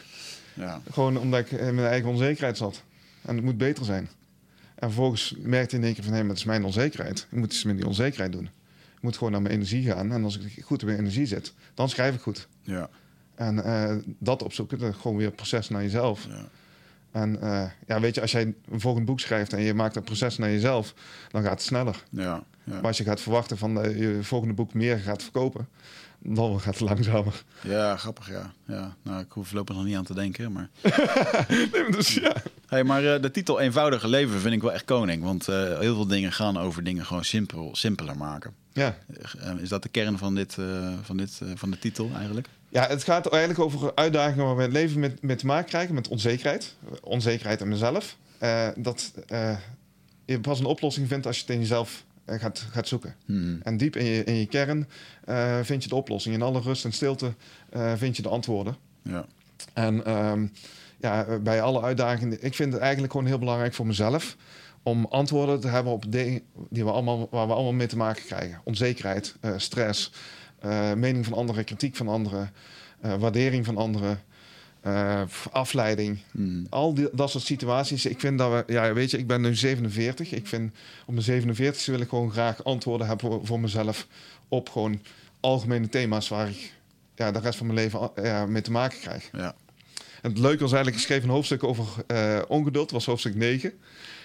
Ja. 0.54 0.80
Gewoon 0.90 1.16
omdat 1.18 1.40
ik 1.40 1.50
in 1.50 1.74
mijn 1.74 1.88
eigen 1.88 2.08
onzekerheid 2.10 2.56
zat. 2.56 2.82
En 3.22 3.34
het 3.34 3.44
moet 3.44 3.58
beter 3.58 3.84
zijn. 3.84 4.08
En 4.74 4.88
vervolgens 4.88 5.34
merkte 5.38 5.76
ik 5.76 5.80
in 5.80 5.86
één 5.86 5.94
keer 5.94 6.04
van... 6.04 6.12
hé, 6.12 6.20
maar 6.20 6.28
het 6.28 6.38
is 6.38 6.44
mijn 6.44 6.64
onzekerheid. 6.64 7.26
Ik 7.30 7.38
moet 7.38 7.52
iets 7.52 7.64
met 7.64 7.76
die 7.76 7.86
onzekerheid 7.86 8.32
doen. 8.32 8.44
Ik 8.96 9.02
moet 9.02 9.16
gewoon 9.16 9.32
naar 9.32 9.42
mijn 9.42 9.54
energie 9.54 9.86
gaan. 9.86 10.12
En 10.12 10.24
als 10.24 10.38
ik 10.38 10.64
goed 10.64 10.80
in 10.80 10.86
mijn 10.86 10.98
energie 10.98 11.26
zit, 11.26 11.52
dan 11.74 11.88
schrijf 11.88 12.14
ik 12.14 12.20
goed. 12.20 12.48
Ja. 12.62 12.90
En 13.34 13.64
eh, 13.64 13.96
dat 14.18 14.42
opzoeken, 14.42 14.78
dat 14.78 14.94
gewoon 14.94 15.16
weer 15.16 15.30
proces 15.30 15.68
naar 15.68 15.82
jezelf. 15.82 16.26
Ja. 16.28 16.48
En 17.12 17.40
eh, 17.40 17.64
ja, 17.86 18.00
weet 18.00 18.14
je, 18.14 18.20
als 18.20 18.32
jij 18.32 18.42
een 18.42 18.80
volgend 18.80 19.04
boek 19.04 19.20
schrijft 19.20 19.52
en 19.52 19.62
je 19.62 19.74
maakt 19.74 19.96
een 19.96 20.02
proces 20.02 20.38
naar 20.38 20.50
jezelf, 20.50 20.94
dan 21.30 21.42
gaat 21.42 21.50
het 21.50 21.62
sneller. 21.62 22.04
Ja. 22.10 22.42
Ja. 22.64 22.72
Maar 22.72 22.86
als 22.86 22.98
je 22.98 23.04
gaat 23.04 23.20
verwachten 23.20 23.58
van 23.58 23.74
dat 23.74 23.84
je 23.84 24.18
volgende 24.22 24.54
boek 24.54 24.74
meer 24.74 24.98
gaat 24.98 25.22
verkopen, 25.22 25.68
dan 26.18 26.60
gaat 26.60 26.78
het 26.78 26.88
langzamer. 26.88 27.44
ja, 27.62 27.96
grappig 27.96 28.30
ja. 28.30 28.52
ja. 28.66 28.96
Nou, 29.02 29.20
ik 29.20 29.32
hoef 29.32 29.46
voorlopig 29.46 29.76
nog 29.76 29.84
niet 29.84 29.96
aan 29.96 30.04
te 30.04 30.14
denken. 30.14 30.52
Maar, 30.52 30.68
Nee, 31.48 31.68
maar 31.70 31.90
dus 31.90 32.14
ja. 32.14 32.34
hey, 32.66 32.84
maar 32.84 33.14
eh, 33.14 33.22
de 33.22 33.30
titel 33.30 33.60
Eenvoudige 33.60 34.08
Leven 34.08 34.40
vind 34.40 34.54
ik 34.54 34.62
wel 34.62 34.72
echt 34.72 34.84
koning. 34.84 35.22
Want 35.22 35.48
eh, 35.48 35.78
heel 35.78 35.94
veel 35.94 36.06
dingen 36.06 36.32
gaan 36.32 36.56
over 36.58 36.84
dingen 36.84 37.06
gewoon 37.06 37.24
simpel, 37.24 37.76
simpeler 37.76 38.16
maken. 38.16 38.54
Ja. 38.72 38.98
Eh, 39.38 39.58
is 39.58 39.68
dat 39.68 39.82
de 39.82 39.88
kern 39.88 40.18
van, 40.18 40.34
dit, 40.34 40.58
eh, 40.58 40.92
van, 41.02 41.16
dit, 41.16 41.40
eh, 41.42 41.48
van 41.54 41.70
de 41.70 41.78
titel 41.78 42.10
eigenlijk? 42.16 42.48
Ja, 42.72 42.86
het 42.88 43.04
gaat 43.04 43.26
eigenlijk 43.26 43.60
over 43.60 43.94
uitdagingen 43.94 44.44
waar 44.44 44.56
we 44.56 44.62
het 44.62 44.72
leven 44.72 45.00
met, 45.00 45.22
met 45.22 45.38
te 45.38 45.46
maken 45.46 45.68
krijgen, 45.68 45.94
met 45.94 46.08
onzekerheid. 46.08 46.74
Onzekerheid 47.02 47.60
in 47.60 47.68
mezelf. 47.68 48.16
Eh, 48.38 48.68
dat 48.76 49.12
eh, 49.28 49.56
je 50.24 50.40
pas 50.40 50.58
een 50.58 50.66
oplossing 50.66 51.08
vindt 51.08 51.26
als 51.26 51.36
je 51.36 51.42
het 51.42 51.52
in 51.52 51.60
jezelf 51.60 52.04
eh, 52.24 52.40
gaat, 52.40 52.66
gaat 52.70 52.88
zoeken. 52.88 53.14
Mhm. 53.26 53.56
En 53.62 53.76
diep 53.76 53.96
in 53.96 54.04
je, 54.04 54.24
in 54.24 54.34
je 54.34 54.46
kern 54.46 54.88
vind 55.62 55.82
je 55.82 55.88
de 55.88 55.94
oplossing. 55.94 56.34
In 56.34 56.42
alle 56.42 56.60
rust 56.60 56.84
en 56.84 56.92
stilte 56.92 57.34
vind 57.96 58.16
je 58.16 58.22
de 58.22 58.28
antwoorden. 58.28 58.76
Ja. 59.02 59.24
En 59.72 60.04
ehm, 60.04 60.46
ja, 61.00 61.38
bij 61.38 61.62
alle 61.62 61.82
uitdagingen, 61.82 62.44
ik 62.44 62.54
vind 62.54 62.72
het 62.72 62.82
eigenlijk 62.82 63.12
gewoon 63.12 63.26
heel 63.26 63.38
belangrijk 63.38 63.74
voor 63.74 63.86
mezelf 63.86 64.36
om 64.82 65.06
antwoorden 65.06 65.60
te 65.60 65.68
hebben 65.68 65.92
op 65.92 66.04
dingen 66.08 66.42
die 66.68 66.84
we 66.84 66.90
allemaal, 66.90 67.28
waar 67.30 67.46
we 67.46 67.52
allemaal 67.52 67.72
mee 67.72 67.86
te 67.86 67.96
maken 67.96 68.24
krijgen. 68.24 68.60
Onzekerheid, 68.64 69.34
stress, 69.56 70.12
eh, 70.62 70.92
mening 70.92 71.24
van 71.24 71.34
anderen, 71.34 71.64
kritiek 71.64 71.96
van 71.96 72.08
anderen, 72.08 72.52
eh, 73.00 73.14
waardering 73.14 73.64
van 73.64 73.76
anderen. 73.76 74.20
eh, 74.82 75.22
afleiding. 75.50 76.18
Al 76.70 76.94
die, 76.94 77.08
dat 77.12 77.30
soort 77.30 77.44
situaties. 77.44 78.06
Ik 78.06 78.20
vind 78.20 78.38
dat 78.38 78.50
we, 78.52 78.72
ja, 78.72 78.92
weet 78.92 79.10
je, 79.10 79.18
ik 79.18 79.26
ben 79.26 79.40
nu 79.40 79.54
47. 79.54 80.32
Ik 80.32 80.46
vind 80.46 80.72
op 81.06 81.12
mijn 81.12 81.22
47 81.22 81.86
wil 81.86 82.00
ik 82.00 82.08
gewoon 82.08 82.30
graag 82.32 82.64
antwoorden 82.64 83.06
hebben 83.06 83.30
voor, 83.30 83.46
voor 83.46 83.60
mezelf 83.60 84.06
op 84.48 84.68
gewoon 84.68 85.00
algemene 85.40 85.88
thema's 85.88 86.28
waar 86.28 86.48
ik 86.48 86.72
ja, 87.14 87.32
de 87.32 87.38
rest 87.38 87.58
van 87.58 87.66
mijn 87.66 87.78
leven 87.78 88.10
ja, 88.22 88.46
mee 88.46 88.62
te 88.62 88.70
maken 88.70 88.98
krijg. 88.98 89.28
Ja. 89.32 89.54
En 90.22 90.30
het 90.30 90.38
leuke 90.38 90.62
was 90.62 90.72
eigenlijk, 90.72 90.96
ik 90.96 91.08
schreef 91.08 91.22
een 91.22 91.28
hoofdstuk 91.28 91.64
over 91.64 91.86
ongeduld, 92.48 92.90
was 92.90 93.06
hoofdstuk 93.06 93.34
9. 93.34 93.72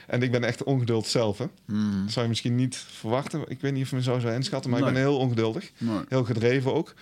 En 0.08 0.22
ik 0.22 0.32
ben 0.32 0.44
echt 0.44 0.64
ongeduld 0.64 1.08
zelf. 1.08 1.38
Hè? 1.38 1.46
Mm. 1.66 2.02
Dat 2.04 2.12
zou 2.12 2.24
je 2.24 2.30
misschien 2.30 2.56
niet 2.56 2.76
verwachten. 2.76 3.44
Ik 3.48 3.62
weet 3.62 3.74
niet 3.74 3.84
of 3.84 3.90
je 3.90 3.96
me 3.96 4.02
zo 4.02 4.20
zou 4.20 4.34
inschatten, 4.34 4.70
maar 4.70 4.80
ik 4.80 4.86
ben 4.86 4.96
heel 4.96 5.18
ongeduldig. 5.18 5.72
Nee. 5.78 6.00
Heel 6.08 6.24
gedreven 6.24 6.74
ook. 6.74 6.94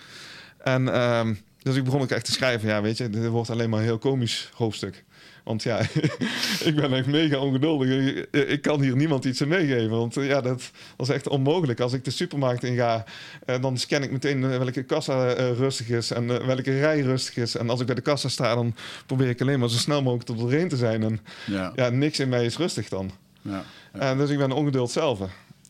En 0.58 0.92
ehm, 0.92 1.34
dus 1.62 1.76
ik 1.76 1.84
begon 1.84 2.00
ook 2.00 2.10
echt 2.10 2.24
te 2.24 2.32
schrijven. 2.32 2.68
Ja, 2.68 2.82
weet 2.82 2.96
je, 2.96 3.10
dit 3.10 3.26
wordt 3.26 3.50
alleen 3.50 3.70
maar 3.70 3.78
een 3.78 3.84
heel 3.84 3.98
komisch 3.98 4.50
hoofdstuk. 4.54 5.04
Want 5.46 5.62
ja, 5.62 5.80
ik 6.70 6.72
ben 6.74 6.92
echt 6.92 7.06
mega 7.06 7.38
ongeduldig. 7.38 7.88
Ik, 8.30 8.62
kan 8.62 8.80
hier 8.80 8.96
niemand 8.96 9.24
iets 9.24 9.42
aan 9.42 9.48
meegeven. 9.48 9.90
Want 9.90 10.16
eh, 10.16 10.26
ja, 10.26 10.40
dat, 10.40 10.70
is 10.96 11.08
echt 11.08 11.28
onmogelijk. 11.28 11.80
Als 11.80 11.92
ik 11.92 12.04
de 12.04 12.10
supermarkt 12.10 12.64
inga, 12.64 13.04
uh, 13.46 13.60
dan 13.60 13.78
scan 13.78 14.02
ik 14.02 14.10
meteen 14.10 14.44
eh, 14.44 14.58
welke 14.58 14.82
kassa 14.82 15.32
rustig 15.32 15.88
is 15.88 16.10
en 16.10 16.46
welke 16.46 16.78
rij 16.78 17.00
rustig 17.00 17.36
is. 17.36 17.56
En 17.56 17.70
als 17.70 17.80
ik 17.80 17.86
bij 17.86 17.94
de 17.94 18.00
kassa 18.00 18.28
sta, 18.28 18.54
dan 18.54 18.74
probeer 19.06 19.28
ik 19.28 19.40
alleen 19.40 19.58
maar 19.58 19.68
zo 19.68 19.76
snel 19.76 20.02
mogelijk 20.02 20.26
tot 20.26 20.38
doorheen 20.38 20.68
te 20.68 20.76
zijn. 20.76 21.02
En 21.02 21.20
ja. 21.46 21.72
ja, 21.74 21.88
niks 21.88 22.18
in 22.18 22.28
mij 22.28 22.44
is 22.44 22.56
rustig 22.56 22.88
dan. 22.88 23.10
Ja. 23.42 23.64
En 23.92 24.18
dus 24.18 24.30
ik 24.30 24.38
ben 24.38 24.52
ongeduld 24.52 24.90
zelf. 24.90 25.20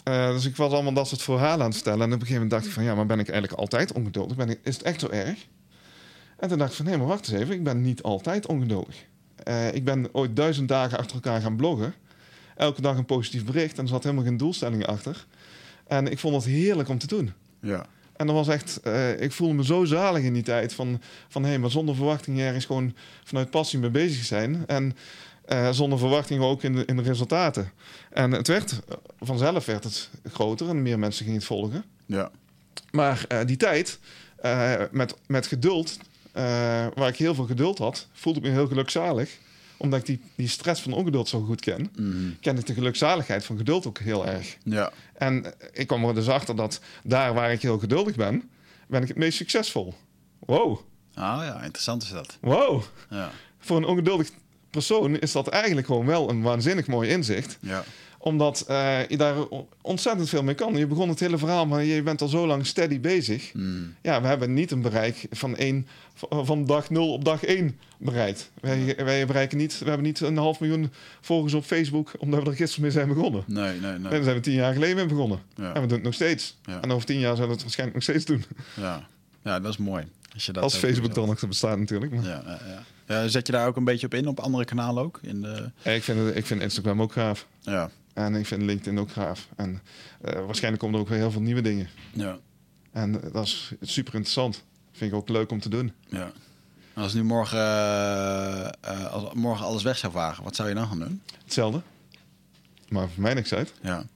dus 0.04 0.44
ik 0.44 0.56
was 0.56 0.72
allemaal 0.72 0.92
dat 0.92 1.08
soort 1.08 1.22
verhalen 1.22 1.60
aan 1.60 1.70
het 1.70 1.74
vertellen. 1.74 2.00
En 2.00 2.06
op 2.06 2.20
een 2.20 2.26
gegeven 2.26 2.42
moment 2.42 2.50
dacht 2.50 2.66
ik 2.66 2.72
van, 2.72 2.84
ja, 2.84 2.94
maar 2.94 3.06
ben 3.06 3.18
ik 3.18 3.28
eigenlijk 3.28 3.60
altijd 3.60 3.92
ongeduldig? 3.92 4.36
Ben 4.36 4.50
ik, 4.50 4.58
is 4.62 4.74
het 4.74 4.82
echt 4.84 5.00
zo 5.00 5.08
erg? 5.08 5.46
En 6.36 6.48
toen 6.48 6.58
dacht 6.58 6.70
ik 6.70 6.76
van, 6.76 6.86
nee, 6.86 6.96
maar 6.96 7.06
wacht 7.06 7.28
eens 7.28 7.40
even. 7.40 7.54
Ik 7.54 7.64
ben 7.64 7.82
niet 7.82 8.02
altijd 8.02 8.46
ongeduldig. 8.46 9.04
Uh, 9.44 9.74
ik 9.74 9.84
ben 9.84 10.08
ooit 10.12 10.36
duizend 10.36 10.68
dagen 10.68 10.98
achter 10.98 11.14
elkaar 11.14 11.40
gaan 11.40 11.56
bloggen. 11.56 11.94
Elke 12.56 12.80
dag 12.80 12.96
een 12.96 13.04
positief 13.04 13.44
bericht. 13.44 13.76
En 13.78 13.82
er 13.82 13.88
zat 13.88 14.02
helemaal 14.02 14.24
geen 14.24 14.36
doelstellingen 14.36 14.86
achter. 14.86 15.26
En 15.86 16.06
ik 16.10 16.18
vond 16.18 16.34
het 16.34 16.44
heerlijk 16.44 16.88
om 16.88 16.98
te 16.98 17.06
doen. 17.06 17.32
Ja. 17.60 17.86
En 18.16 18.26
dat 18.26 18.34
was 18.34 18.48
echt, 18.48 18.80
uh, 18.86 19.20
ik 19.20 19.32
voelde 19.32 19.54
me 19.54 19.64
zo 19.64 19.84
zalig 19.84 20.22
in 20.22 20.32
die 20.32 20.42
tijd. 20.42 20.74
Van, 20.74 21.00
van 21.28 21.42
hé, 21.42 21.48
hey, 21.48 21.58
maar 21.58 21.70
zonder 21.70 21.94
verwachting 21.94 22.40
ergens 22.40 22.64
gewoon 22.64 22.94
vanuit 23.24 23.50
passie 23.50 23.78
mee 23.78 23.90
bezig 23.90 24.24
zijn. 24.24 24.66
En 24.66 24.96
uh, 25.48 25.70
zonder 25.70 25.98
verwachtingen 25.98 26.42
ook 26.42 26.62
in 26.62 26.74
de, 26.74 26.84
in 26.84 26.96
de 26.96 27.02
resultaten. 27.02 27.70
En 28.10 28.32
het 28.32 28.48
werd, 28.48 28.80
vanzelf 29.20 29.66
werd 29.66 29.84
het 29.84 30.10
groter 30.32 30.68
en 30.68 30.82
meer 30.82 30.98
mensen 30.98 31.24
gingen 31.24 31.38
het 31.38 31.48
volgen. 31.48 31.84
Ja. 32.06 32.30
Maar 32.90 33.26
die 33.46 33.56
tijd, 33.56 33.98
met, 34.90 35.14
met 35.26 35.46
geduld, 35.46 35.98
uh, 36.36 36.42
waar 36.94 37.08
ik 37.08 37.16
heel 37.16 37.34
veel 37.34 37.44
geduld 37.44 37.78
had, 37.78 38.06
voelde 38.12 38.38
ik 38.38 38.44
me 38.44 38.50
heel 38.50 38.66
gelukzalig. 38.66 39.38
Omdat 39.76 39.98
ik 39.98 40.06
die, 40.06 40.20
die 40.34 40.48
stress 40.48 40.82
van 40.82 40.92
ongeduld 40.92 41.28
zo 41.28 41.40
goed 41.40 41.60
ken, 41.60 41.90
mm. 41.96 42.36
ken 42.40 42.58
ik 42.58 42.66
de 42.66 42.74
gelukzaligheid 42.74 43.44
van 43.44 43.56
geduld 43.56 43.86
ook 43.86 43.98
heel 43.98 44.26
erg. 44.26 44.56
Ja. 44.62 44.92
En 45.14 45.54
ik 45.72 45.86
kwam 45.86 46.04
er 46.04 46.14
dus 46.14 46.28
achter 46.28 46.56
dat 46.56 46.80
daar 47.02 47.34
waar 47.34 47.52
ik 47.52 47.62
heel 47.62 47.78
geduldig 47.78 48.14
ben, 48.14 48.50
ben 48.88 49.02
ik 49.02 49.08
het 49.08 49.16
meest 49.16 49.36
succesvol. 49.36 49.94
Wow. 50.38 50.80
Ah 51.14 51.42
ja, 51.44 51.62
interessant 51.62 52.02
is 52.02 52.08
dat. 52.08 52.38
Wow. 52.40 52.82
Ja. 53.10 53.30
Voor 53.58 53.76
een 53.76 53.84
ongeduldig 53.84 54.30
persoon 54.70 55.18
is 55.18 55.32
dat 55.32 55.48
eigenlijk 55.48 55.86
gewoon 55.86 56.06
wel 56.06 56.30
een 56.30 56.42
waanzinnig 56.42 56.86
mooi 56.86 57.08
inzicht. 57.10 57.58
Ja 57.60 57.84
omdat 58.18 58.66
uh, 58.70 59.06
je 59.08 59.16
daar 59.16 59.34
ontzettend 59.80 60.28
veel 60.28 60.42
mee 60.42 60.54
kan. 60.54 60.76
Je 60.76 60.86
begon 60.86 61.08
het 61.08 61.20
hele 61.20 61.38
verhaal, 61.38 61.66
maar 61.66 61.84
je 61.84 62.02
bent 62.02 62.22
al 62.22 62.28
zo 62.28 62.46
lang 62.46 62.66
steady 62.66 63.00
bezig. 63.00 63.54
Mm. 63.54 63.94
Ja, 64.02 64.20
we 64.20 64.26
hebben 64.26 64.54
niet 64.54 64.70
een 64.70 64.82
bereik 64.82 65.26
van, 65.30 65.56
één, 65.56 65.86
van 66.30 66.66
dag 66.66 66.90
0 66.90 67.12
op 67.12 67.24
dag 67.24 67.44
1 67.44 67.78
bereikt. 67.98 68.50
Wij, 68.60 68.96
wij 68.96 69.26
bereiken 69.26 69.58
niet, 69.58 69.78
we 69.78 69.84
hebben 69.84 70.06
niet 70.06 70.20
een 70.20 70.36
half 70.36 70.60
miljoen 70.60 70.92
volgers 71.20 71.54
op 71.54 71.64
Facebook, 71.64 72.12
omdat 72.18 72.42
we 72.42 72.50
er 72.50 72.56
gisteren 72.56 72.82
mee 72.82 72.92
zijn 72.92 73.08
begonnen. 73.08 73.44
Nee, 73.46 73.80
nee, 73.80 73.98
nee. 73.98 74.10
Daar 74.10 74.22
zijn 74.22 74.36
we 74.36 74.42
tien 74.42 74.54
jaar 74.54 74.72
geleden 74.72 74.96
mee 74.96 75.06
begonnen. 75.06 75.38
Ja. 75.54 75.74
En 75.74 75.80
we 75.80 75.86
doen 75.86 75.96
het 75.96 76.06
nog 76.06 76.14
steeds. 76.14 76.56
Ja. 76.64 76.80
En 76.80 76.92
over 76.92 77.06
tien 77.06 77.18
jaar 77.18 77.34
zullen 77.34 77.48
we 77.48 77.54
het 77.54 77.62
waarschijnlijk 77.62 77.98
nog 77.98 78.08
steeds 78.08 78.24
doen. 78.24 78.44
Ja, 78.74 79.06
ja 79.42 79.60
dat 79.60 79.72
is 79.72 79.78
mooi. 79.78 80.04
Als, 80.34 80.46
je 80.46 80.52
dat 80.52 80.62
Als 80.62 80.76
Facebook 80.76 81.14
dan 81.14 81.26
nog 81.26 81.38
te 81.38 81.46
bestaan 81.46 81.78
natuurlijk. 81.78 82.12
Maar... 82.14 82.24
Ja, 82.24 82.42
ja, 82.44 82.58
ja. 82.66 82.82
ja, 83.14 83.28
zet 83.28 83.46
je 83.46 83.52
daar 83.52 83.66
ook 83.66 83.76
een 83.76 83.84
beetje 83.84 84.06
op 84.06 84.14
in, 84.14 84.28
op 84.28 84.40
andere 84.40 84.64
kanalen 84.64 85.02
ook? 85.02 85.18
In 85.22 85.42
de... 85.42 85.70
ik, 85.82 86.02
vind 86.02 86.18
het, 86.18 86.36
ik 86.36 86.46
vind 86.46 86.62
Instagram 86.62 87.02
ook 87.02 87.12
gaaf. 87.12 87.46
Ja. 87.60 87.90
En 88.16 88.34
ik 88.34 88.46
vind 88.46 88.62
LinkedIn 88.62 88.98
ook 88.98 89.10
gaaf. 89.10 89.48
En 89.56 89.70
uh, 90.24 90.32
waarschijnlijk 90.44 90.82
komen 90.82 90.96
er 90.96 91.04
ook 91.04 91.08
weer 91.08 91.18
heel 91.18 91.30
veel 91.30 91.40
nieuwe 91.40 91.60
dingen. 91.60 91.88
Ja. 92.12 92.38
En 92.92 93.14
uh, 93.14 93.32
dat 93.32 93.44
is 93.44 93.72
super 93.80 94.14
interessant. 94.14 94.64
Vind 94.92 95.12
ik 95.12 95.16
ook 95.16 95.28
leuk 95.28 95.50
om 95.50 95.60
te 95.60 95.68
doen. 95.68 95.92
Ja. 96.08 96.32
Als 96.94 97.14
nu 97.14 97.24
morgen, 97.24 97.58
uh, 97.58 99.12
als 99.12 99.32
morgen 99.34 99.66
alles 99.66 99.82
weg 99.82 99.98
zou 99.98 100.12
vagen, 100.12 100.44
wat 100.44 100.56
zou 100.56 100.68
je 100.68 100.74
dan 100.74 100.86
gaan 100.86 100.98
doen? 100.98 101.22
Hetzelfde. 101.44 101.82
Maar 102.88 103.08
voor 103.08 103.22
mij 103.22 103.34
niks 103.34 103.54
uit. 103.54 103.72
Ja. 103.82 104.06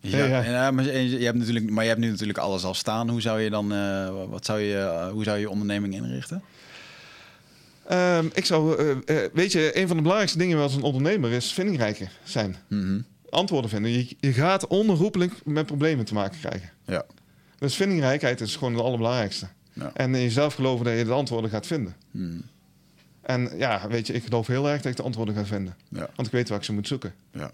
Ja, 0.00 0.18
Ja, 0.18 0.24
ja. 0.24 0.42
ja, 0.42 0.70
maar 0.70 0.84
je 0.84 1.24
hebt 1.24 1.38
natuurlijk, 1.38 1.70
maar 1.70 1.82
je 1.82 1.90
hebt 1.90 2.02
nu 2.02 2.10
natuurlijk 2.10 2.38
alles 2.38 2.64
al 2.64 2.74
staan. 2.74 3.08
Hoe 3.08 3.20
zou 3.20 3.40
je 3.40 3.50
dan, 3.50 3.68
wat 4.28 4.44
zou 4.44 4.60
je, 4.60 5.08
hoe 5.12 5.24
zou 5.24 5.38
je 5.38 5.50
onderneming 5.50 5.94
inrichten? 5.94 6.42
Um, 7.92 8.30
ik 8.34 8.44
zou, 8.44 8.82
uh, 8.82 8.96
uh, 9.06 9.28
weet 9.32 9.52
je, 9.52 9.78
een 9.78 9.86
van 9.86 9.96
de 9.96 10.02
belangrijkste 10.02 10.38
dingen 10.38 10.58
als 10.58 10.74
een 10.74 10.82
ondernemer 10.82 11.32
is 11.32 11.52
vindingrijker 11.52 12.10
zijn. 12.24 12.56
Mm 12.68 12.80
-hmm. 12.80 13.04
Antwoorden 13.30 13.70
vinden. 13.70 13.90
Je, 13.90 14.16
je, 14.20 14.32
gaat 14.32 14.66
onherroepelijk 14.66 15.32
met 15.44 15.66
problemen 15.66 16.04
te 16.04 16.14
maken 16.14 16.38
krijgen. 16.38 16.70
Ja. 16.84 17.04
Dus 17.58 17.74
vindingrijkheid 17.74 18.40
is 18.40 18.56
gewoon 18.56 18.74
het 18.74 18.82
allerbelangrijkste. 18.82 19.46
Ja. 19.72 19.90
En 19.94 20.14
in 20.14 20.22
jezelf 20.22 20.54
geloven 20.54 20.84
dat 20.84 20.98
je 20.98 21.04
de 21.04 21.12
antwoorden 21.12 21.50
gaat 21.50 21.66
vinden. 21.66 21.96
Mm. 22.10 22.42
En 23.20 23.50
ja, 23.56 23.88
weet 23.88 24.06
je, 24.06 24.12
ik 24.12 24.24
geloof 24.24 24.46
heel 24.46 24.68
erg 24.70 24.82
dat 24.82 24.90
ik 24.90 24.96
de 24.96 25.02
antwoorden 25.02 25.34
ga 25.34 25.44
vinden. 25.44 25.76
Ja. 25.88 26.08
Want 26.14 26.26
ik 26.26 26.32
weet 26.32 26.48
waar 26.48 26.58
ik 26.58 26.64
ze 26.64 26.72
moet 26.72 26.86
zoeken. 26.86 27.14
Ja. 27.32 27.50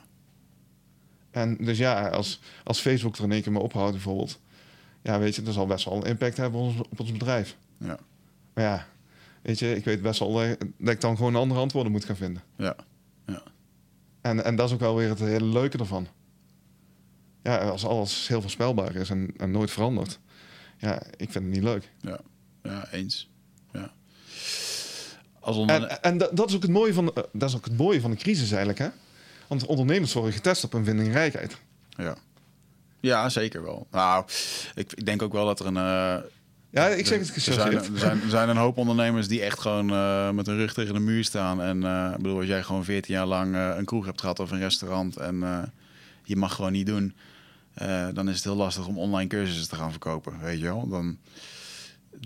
En 1.31 1.57
dus 1.57 1.79
ja, 1.79 2.09
als, 2.09 2.41
als 2.65 2.81
Facebook 2.81 3.17
er 3.17 3.25
in 3.25 3.33
één 3.33 3.43
keer 3.43 3.53
mee 3.53 3.63
ophoudt 3.63 3.93
bijvoorbeeld. 3.93 4.39
Ja, 5.03 5.19
weet 5.19 5.35
je, 5.35 5.43
dat 5.43 5.55
zal 5.55 5.67
best 5.67 5.85
wel 5.85 5.97
een 5.97 6.11
impact 6.11 6.37
hebben 6.37 6.61
op 6.61 6.67
ons, 6.67 6.81
op 6.89 7.01
ons 7.01 7.13
bedrijf. 7.13 7.57
Ja. 7.79 7.99
Maar 8.55 8.65
ja, 8.65 8.87
weet 9.43 9.59
je, 9.59 9.77
ik 9.77 9.85
weet 9.85 10.03
best 10.03 10.19
wel 10.19 10.33
dat, 10.33 10.57
dat 10.79 10.95
ik 10.95 11.01
dan 11.01 11.17
gewoon 11.17 11.37
andere 11.37 11.61
antwoorden 11.61 11.93
moet 11.93 12.05
gaan 12.05 12.17
vinden. 12.17 12.43
Ja. 12.57 12.77
ja. 13.27 13.43
En, 14.21 14.45
en 14.45 14.57
dat 14.57 14.67
is 14.67 14.75
ook 14.75 14.81
wel 14.81 14.97
weer 14.97 15.09
het 15.09 15.19
hele 15.19 15.45
leuke 15.45 15.79
ervan. 15.79 16.07
Ja, 17.43 17.59
als 17.59 17.85
alles 17.85 18.29
heel 18.29 18.41
voorspelbaar 18.41 18.95
is 18.95 19.11
en, 19.11 19.35
en 19.37 19.51
nooit 19.51 19.71
verandert. 19.71 20.19
Ja, 20.79 21.03
ik 21.03 21.33
vind 21.33 21.45
het 21.45 21.55
niet 21.55 21.63
leuk. 21.63 21.91
Ja, 22.01 22.21
ja 22.63 22.93
eens. 22.93 23.31
Ja. 23.73 23.93
Als 25.41 25.57
onder... 25.57 25.83
En, 25.83 26.03
en 26.03 26.19
dat, 26.19 26.37
dat, 26.37 26.49
is 26.49 26.55
ook 26.55 26.63
het 26.63 26.71
mooie 26.71 26.95
van, 26.95 27.13
dat 27.33 27.49
is 27.49 27.57
ook 27.57 27.65
het 27.65 27.77
mooie 27.77 28.01
van 28.01 28.11
de 28.11 28.17
crisis 28.17 28.51
eigenlijk, 28.51 28.79
hè? 28.79 28.89
Want 29.47 29.67
ondernemers 29.67 30.13
worden 30.13 30.33
getest 30.33 30.65
op 30.65 30.73
hun 30.73 30.85
vindingrijkheid. 30.85 31.57
Ja. 31.89 32.17
Ja, 33.01 33.29
zeker 33.29 33.63
wel. 33.63 33.87
Nou, 33.91 34.25
ik, 34.75 34.93
ik 34.93 35.07
denk 35.07 35.23
ook 35.23 35.33
wel 35.33 35.47
dat 35.47 35.61
er 35.61 35.67
een... 35.67 35.75
Uh, 35.75 36.17
ja, 36.71 36.87
ik 36.87 37.07
zeg 37.07 37.19
het 37.19 37.37
er 37.37 37.41
zijn, 37.53 37.73
er, 37.73 37.85
zijn, 37.95 38.23
er 38.23 38.31
zijn 38.31 38.49
een 38.49 38.57
hoop 38.57 38.77
ondernemers 38.77 39.29
die 39.29 39.43
echt 39.43 39.61
gewoon 39.61 39.93
uh, 39.93 40.31
met 40.31 40.47
hun 40.47 40.57
rug 40.57 40.75
tegen 40.75 40.95
de 40.95 41.01
muur 41.01 41.25
staan. 41.25 41.63
En 41.63 41.83
uh, 41.83 42.11
ik 42.11 42.23
bedoel, 42.23 42.39
als 42.39 42.47
jij 42.47 42.63
gewoon 42.63 42.85
14 42.85 43.15
jaar 43.15 43.27
lang 43.27 43.57
een 43.57 43.85
kroeg 43.85 44.05
hebt 44.05 44.21
gehad 44.21 44.39
of 44.39 44.51
een 44.51 44.59
restaurant 44.59 45.17
en 45.17 45.71
je 46.25 46.37
mag 46.37 46.55
gewoon 46.55 46.73
niet 46.73 46.87
doen, 46.87 47.15
dan 48.13 48.29
is 48.29 48.35
het 48.35 48.45
heel 48.45 48.57
lastig 48.57 48.87
om 48.87 48.99
online 48.99 49.29
cursussen 49.29 49.69
te 49.69 49.77
gaan 49.77 49.91
verkopen, 49.91 50.41
weet 50.41 50.59
je 50.59 50.65
wel. 50.65 50.89
Dan, 50.89 51.19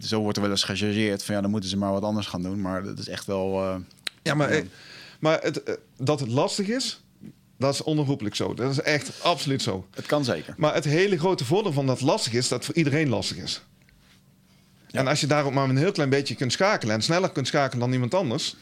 zo 0.02 0.20
wordt 0.20 0.36
er 0.36 0.42
wel 0.42 0.52
eens 0.52 0.64
gechargeerd 0.64 1.24
van 1.24 1.34
ja, 1.34 1.40
dan 1.40 1.50
moeten 1.50 1.70
ze 1.70 1.76
maar 1.76 1.92
wat 1.92 2.02
anders 2.02 2.26
gaan 2.26 2.42
doen. 2.42 2.60
Maar 2.60 2.82
dat 2.84 2.98
is 2.98 3.08
echt 3.08 3.26
wel... 3.26 3.80
ja, 4.22 4.34
maar, 4.34 4.62
maar 5.20 5.40
het, 5.42 5.78
dat 5.96 6.20
het 6.20 6.28
lastig 6.28 6.68
is, 6.68 7.02
dat 7.58 7.74
is 7.74 7.82
onherroepelijk 7.82 8.34
zo. 8.34 8.54
Dat 8.54 8.70
is 8.70 8.80
echt 8.80 9.22
absoluut 9.22 9.62
zo. 9.62 9.86
Het 9.90 10.06
kan 10.06 10.24
zeker. 10.24 10.54
Maar 10.56 10.74
het 10.74 10.84
hele 10.84 11.18
grote 11.18 11.44
voordeel 11.44 11.72
van 11.72 11.86
dat 11.86 12.00
lastig 12.00 12.32
is, 12.32 12.48
dat 12.48 12.64
voor 12.64 12.74
iedereen 12.74 13.08
lastig 13.08 13.36
is. 13.36 13.62
Ja. 14.94 15.00
En 15.00 15.06
als 15.06 15.20
je 15.20 15.26
daarop 15.26 15.52
maar 15.52 15.68
een 15.68 15.76
heel 15.76 15.92
klein 15.92 16.08
beetje 16.08 16.34
kunt 16.34 16.52
schakelen 16.52 16.94
en 16.94 17.02
sneller 17.02 17.30
kunt 17.30 17.46
schakelen 17.46 17.80
dan 17.80 17.92
iemand 17.92 18.14
anders, 18.14 18.56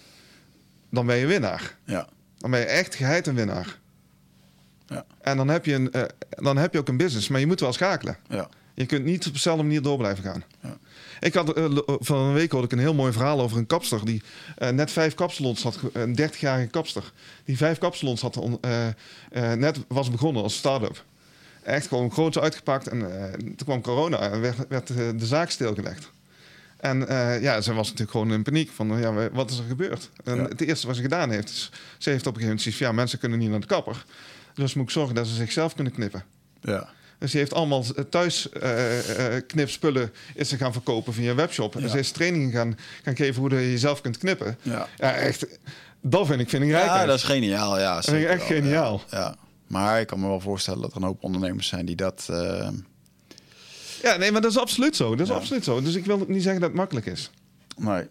dan 0.90 1.06
ben 1.06 1.16
je 1.16 1.26
winnaar. 1.26 1.76
Ja. 1.84 2.08
Dan 2.38 2.50
ben 2.50 2.60
je 2.60 2.66
echt 2.66 2.94
geheid 2.94 3.26
een 3.26 3.34
winnaar. 3.34 3.78
Ja. 4.86 5.04
En 5.20 5.36
dan 5.36 5.48
heb, 5.48 5.64
je 5.64 5.74
een, 5.74 5.88
uh, 5.92 6.02
dan 6.28 6.56
heb 6.56 6.72
je 6.72 6.78
ook 6.78 6.88
een 6.88 6.96
business, 6.96 7.28
maar 7.28 7.40
je 7.40 7.46
moet 7.46 7.60
wel 7.60 7.72
schakelen. 7.72 8.16
Ja. 8.28 8.48
Je 8.74 8.86
kunt 8.86 9.04
niet 9.04 9.26
op 9.26 9.32
dezelfde 9.32 9.62
manier 9.62 9.82
door 9.82 9.96
blijven 9.96 10.24
gaan. 10.24 10.44
Ja. 10.60 10.76
Ik 11.20 11.34
had 11.34 11.58
uh, 11.58 11.78
van 11.86 12.18
een 12.18 12.32
week 12.32 12.50
hoorde 12.50 12.66
ik 12.66 12.72
een 12.72 12.78
heel 12.78 12.94
mooi 12.94 13.12
verhaal 13.12 13.40
over 13.40 13.58
een 13.58 13.66
kapster 13.66 14.04
die 14.04 14.22
uh, 14.58 14.68
net 14.68 14.90
vijf 14.90 15.14
kapsalons 15.14 15.62
had, 15.62 15.78
een 15.92 16.18
30-jarige 16.20 16.70
kapster, 16.70 17.12
die 17.44 17.56
vijf 17.56 17.78
kapsalons 17.78 18.20
had, 18.20 18.36
on, 18.36 18.60
net 19.58 19.78
was 19.88 20.10
begonnen 20.10 20.42
als 20.42 20.56
start-up. 20.56 21.04
Echt 21.62 21.86
gewoon 21.86 22.12
groot 22.12 22.38
uitgepakt 22.38 22.88
en 22.88 23.00
toen 23.38 23.66
kwam 23.66 23.80
corona 23.80 24.18
en 24.18 24.40
werd, 24.40 24.68
werd 24.68 24.86
de 24.96 25.26
zaak 25.26 25.50
stilgelegd. 25.50 26.10
En 26.82 27.00
uh, 27.00 27.42
ja, 27.42 27.60
ze 27.60 27.72
was 27.72 27.84
natuurlijk 27.84 28.10
gewoon 28.10 28.32
in 28.32 28.42
paniek 28.42 28.70
van, 28.70 28.98
ja, 29.00 29.30
wat 29.30 29.50
is 29.50 29.58
er 29.58 29.64
gebeurd? 29.68 30.10
En 30.24 30.36
ja. 30.36 30.42
het 30.42 30.60
eerste 30.60 30.86
wat 30.86 30.96
ze 30.96 31.02
gedaan 31.02 31.30
heeft, 31.30 31.48
is, 31.48 31.70
ze 31.98 32.10
heeft 32.10 32.26
op 32.26 32.34
een 32.34 32.40
gegeven 32.40 32.42
moment 32.42 32.62
gezegd, 32.62 32.78
ja, 32.78 32.92
mensen 32.92 33.18
kunnen 33.18 33.38
niet 33.38 33.50
naar 33.50 33.60
de 33.60 33.66
kapper. 33.66 34.04
Dus 34.54 34.74
moet 34.74 34.84
ik 34.84 34.90
zorgen 34.90 35.14
dat 35.14 35.26
ze 35.26 35.34
zichzelf 35.34 35.74
kunnen 35.74 35.92
knippen. 35.92 36.24
Ja. 36.60 36.88
Dus 37.18 37.30
die 37.30 37.40
heeft 37.40 37.54
allemaal 37.54 37.84
thuis 38.10 38.48
uh, 38.62 38.72
knipspullen 39.46 40.12
is 40.34 40.48
ze 40.48 40.56
gaan 40.56 40.72
verkopen 40.72 41.12
via 41.12 41.30
een 41.30 41.36
webshop. 41.36 41.76
En 41.76 41.90
ze 41.90 41.98
is 41.98 42.10
trainingen 42.10 42.50
gaan, 42.50 42.78
gaan 43.02 43.16
geven 43.16 43.40
hoe 43.40 43.50
je 43.50 43.70
jezelf 43.70 44.00
kunt 44.00 44.18
knippen. 44.18 44.58
Ja, 44.62 44.88
ja 44.96 45.14
echt. 45.14 45.46
Dat 46.00 46.26
vind 46.26 46.40
ik, 46.40 46.48
vind 46.48 46.62
ik 46.62 46.70
rijk. 46.70 46.86
Ja, 46.86 47.06
dat 47.06 47.16
is 47.16 47.24
geniaal. 47.24 47.78
Ja, 47.78 47.94
dat 47.94 48.04
vind 48.04 48.16
ik 48.22 48.28
echt 48.28 48.42
geniaal. 48.42 49.02
Ja, 49.10 49.36
Maar 49.66 50.00
ik 50.00 50.06
kan 50.06 50.20
me 50.20 50.26
wel 50.26 50.40
voorstellen 50.40 50.80
dat 50.80 50.90
er 50.90 50.96
een 50.96 51.02
hoop 51.02 51.22
ondernemers 51.22 51.68
zijn 51.68 51.86
die 51.86 51.96
dat... 51.96 52.28
Ja, 54.02 54.16
nee, 54.16 54.32
maar 54.32 54.40
dat 54.40 54.50
is 54.50 54.58
absoluut 54.58 54.96
zo. 54.96 55.16
Dat 55.16 55.26
is 55.26 55.32
absoluut 55.32 55.64
zo. 55.64 55.82
Dus 55.82 55.94
ik 55.94 56.04
wil 56.04 56.24
niet 56.28 56.42
zeggen 56.42 56.60
dat 56.60 56.70
het 56.70 56.78
makkelijk 56.78 57.06
is. 57.06 57.30
Nee. 57.76 58.06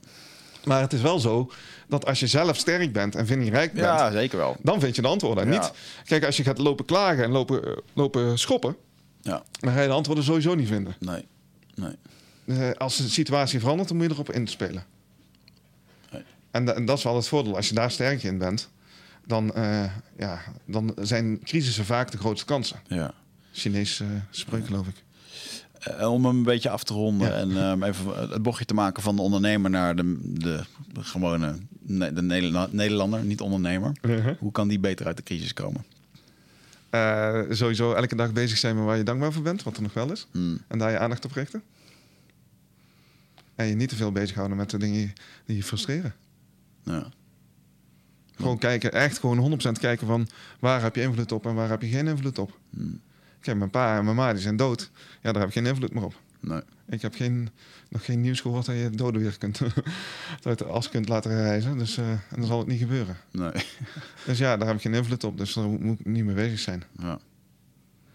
Maar 0.63 0.81
het 0.81 0.93
is 0.93 1.01
wel 1.01 1.19
zo 1.19 1.51
dat 1.87 2.05
als 2.05 2.19
je 2.19 2.27
zelf 2.27 2.57
sterk 2.57 2.93
bent 2.93 3.15
en 3.15 3.27
vind 3.27 3.43
je 3.43 3.49
rijk 3.49 3.73
bent... 3.73 3.85
Ja, 3.85 4.11
zeker 4.11 4.37
wel. 4.37 4.57
Dan 4.61 4.79
vind 4.79 4.95
je 4.95 5.01
de 5.01 5.07
antwoorden. 5.07 5.49
Niet, 5.49 5.71
kijk, 6.05 6.25
als 6.25 6.37
je 6.37 6.43
gaat 6.43 6.57
lopen 6.57 6.85
klagen 6.85 7.23
en 7.23 7.31
lopen, 7.31 7.81
lopen 7.93 8.39
schoppen... 8.39 8.75
Ja. 9.21 9.43
dan 9.59 9.73
ga 9.73 9.81
je 9.81 9.87
de 9.87 9.93
antwoorden 9.93 10.23
sowieso 10.23 10.55
niet 10.55 10.67
vinden. 10.67 10.95
Nee, 10.99 11.25
nee. 11.75 11.95
Uh, 12.45 12.71
als 12.77 12.97
de 12.97 13.09
situatie 13.09 13.59
verandert, 13.59 13.87
dan 13.87 13.97
moet 13.97 14.05
je 14.05 14.13
erop 14.13 14.31
inspelen. 14.31 14.85
Nee. 16.11 16.23
En, 16.51 16.75
en, 16.75 16.85
dat 16.85 16.97
is 16.97 17.03
wel 17.03 17.15
het 17.15 17.27
voordeel. 17.27 17.55
Als 17.55 17.67
je 17.69 17.75
daar 17.75 17.91
sterk 17.91 18.23
in 18.23 18.37
bent, 18.37 18.69
dan, 19.25 19.51
uh, 19.55 19.83
ja, 20.17 20.41
dan 20.65 20.93
zijn 21.01 21.39
crisissen 21.43 21.85
vaak 21.85 22.11
de 22.11 22.17
grootste 22.17 22.45
kansen. 22.45 22.79
Ja. 22.87 23.13
Chinees 23.51 23.99
uh, 23.99 24.07
spreuk, 24.29 24.65
geloof 24.65 24.87
ik. 24.87 25.03
Uh, 25.87 26.11
om 26.11 26.25
hem 26.25 26.37
een 26.37 26.43
beetje 26.43 26.69
af 26.69 26.83
te 26.83 26.93
ronden 26.93 27.27
ja. 27.27 27.33
en 27.33 27.57
um, 27.57 27.83
even 27.83 28.29
het 28.29 28.43
bochtje 28.43 28.65
te 28.65 28.73
maken 28.73 29.03
van 29.03 29.15
de 29.15 29.21
ondernemer 29.21 29.69
naar 29.69 29.95
de, 29.95 30.19
de, 30.23 30.63
de 30.93 31.03
gewone 31.03 31.55
de 31.81 32.67
Nederlander, 32.71 33.23
niet 33.23 33.41
ondernemer. 33.41 33.91
Uh 34.01 34.23
-huh. 34.23 34.37
Hoe 34.39 34.51
kan 34.51 34.67
die 34.67 34.79
beter 34.79 35.05
uit 35.05 35.17
de 35.17 35.23
crisis 35.23 35.53
komen? 35.53 35.85
Uh, 36.91 37.41
sowieso 37.49 37.93
elke 37.93 38.15
dag 38.15 38.33
bezig 38.33 38.57
zijn 38.57 38.75
met 38.75 38.85
waar 38.85 38.97
je 38.97 39.03
dankbaar 39.03 39.31
voor 39.31 39.43
bent, 39.43 39.63
wat 39.63 39.75
er 39.75 39.81
nog 39.81 39.93
wel 39.93 40.11
is. 40.11 40.27
Hmm. 40.31 40.61
En 40.67 40.77
daar 40.77 40.91
je 40.91 40.99
aandacht 40.99 41.25
op 41.25 41.31
richten. 41.31 41.63
En 43.55 43.65
je 43.65 43.75
niet 43.75 43.89
te 43.89 43.95
veel 43.95 44.11
bezighouden 44.11 44.57
met 44.57 44.69
de 44.69 44.77
dingen 44.77 45.13
die 45.45 45.55
je 45.55 45.63
frustreren. 45.63 46.13
Ja. 46.83 47.07
Gewoon 48.35 48.57
kijken, 48.57 48.91
echt 48.91 49.19
gewoon 49.19 49.59
100% 49.59 49.71
kijken 49.79 50.07
van 50.07 50.27
waar 50.59 50.81
heb 50.81 50.95
je 50.95 51.01
invloed 51.01 51.31
op 51.31 51.45
en 51.45 51.55
waar 51.55 51.69
heb 51.69 51.81
je 51.81 51.87
geen 51.87 52.07
invloed 52.07 52.37
op. 52.37 52.57
Hmm. 52.69 53.01
Mijn 53.45 53.69
pa 53.69 53.97
en 53.97 54.03
mijn 54.03 54.15
ma 54.15 54.33
die 54.33 54.41
zijn 54.41 54.55
dood. 54.55 54.91
Ja, 55.21 55.31
daar 55.31 55.41
heb 55.41 55.47
ik 55.47 55.53
geen 55.53 55.65
invloed 55.65 55.93
meer 55.93 56.03
op. 56.03 56.15
Nee. 56.39 56.61
Ik 56.89 57.01
heb 57.01 57.15
geen, 57.15 57.49
nog 57.89 58.05
geen 58.05 58.21
nieuws 58.21 58.41
gehoord 58.41 58.65
dat 58.65 58.75
je 58.75 58.89
doden 58.89 59.21
weer 59.21 59.37
kunt, 59.37 59.61
uit 60.43 60.57
de 60.57 60.65
as 60.65 60.89
kunt 60.89 61.07
laten 61.07 61.31
reizen. 61.31 61.77
Dus 61.77 61.97
uh, 61.97 62.09
en 62.09 62.19
dan 62.29 62.45
zal 62.45 62.59
het 62.59 62.67
niet 62.67 62.79
gebeuren. 62.79 63.17
Nee. 63.31 63.51
Dus 64.25 64.37
ja, 64.37 64.57
daar 64.57 64.67
heb 64.67 64.75
ik 64.75 64.81
geen 64.81 64.93
invloed 64.93 65.23
op. 65.23 65.37
Dus 65.37 65.53
daar 65.53 65.67
moet 65.67 65.99
ik 65.99 66.05
niet 66.05 66.25
mee 66.25 66.35
bezig 66.35 66.59
zijn. 66.59 66.83
Ja. 66.97 67.19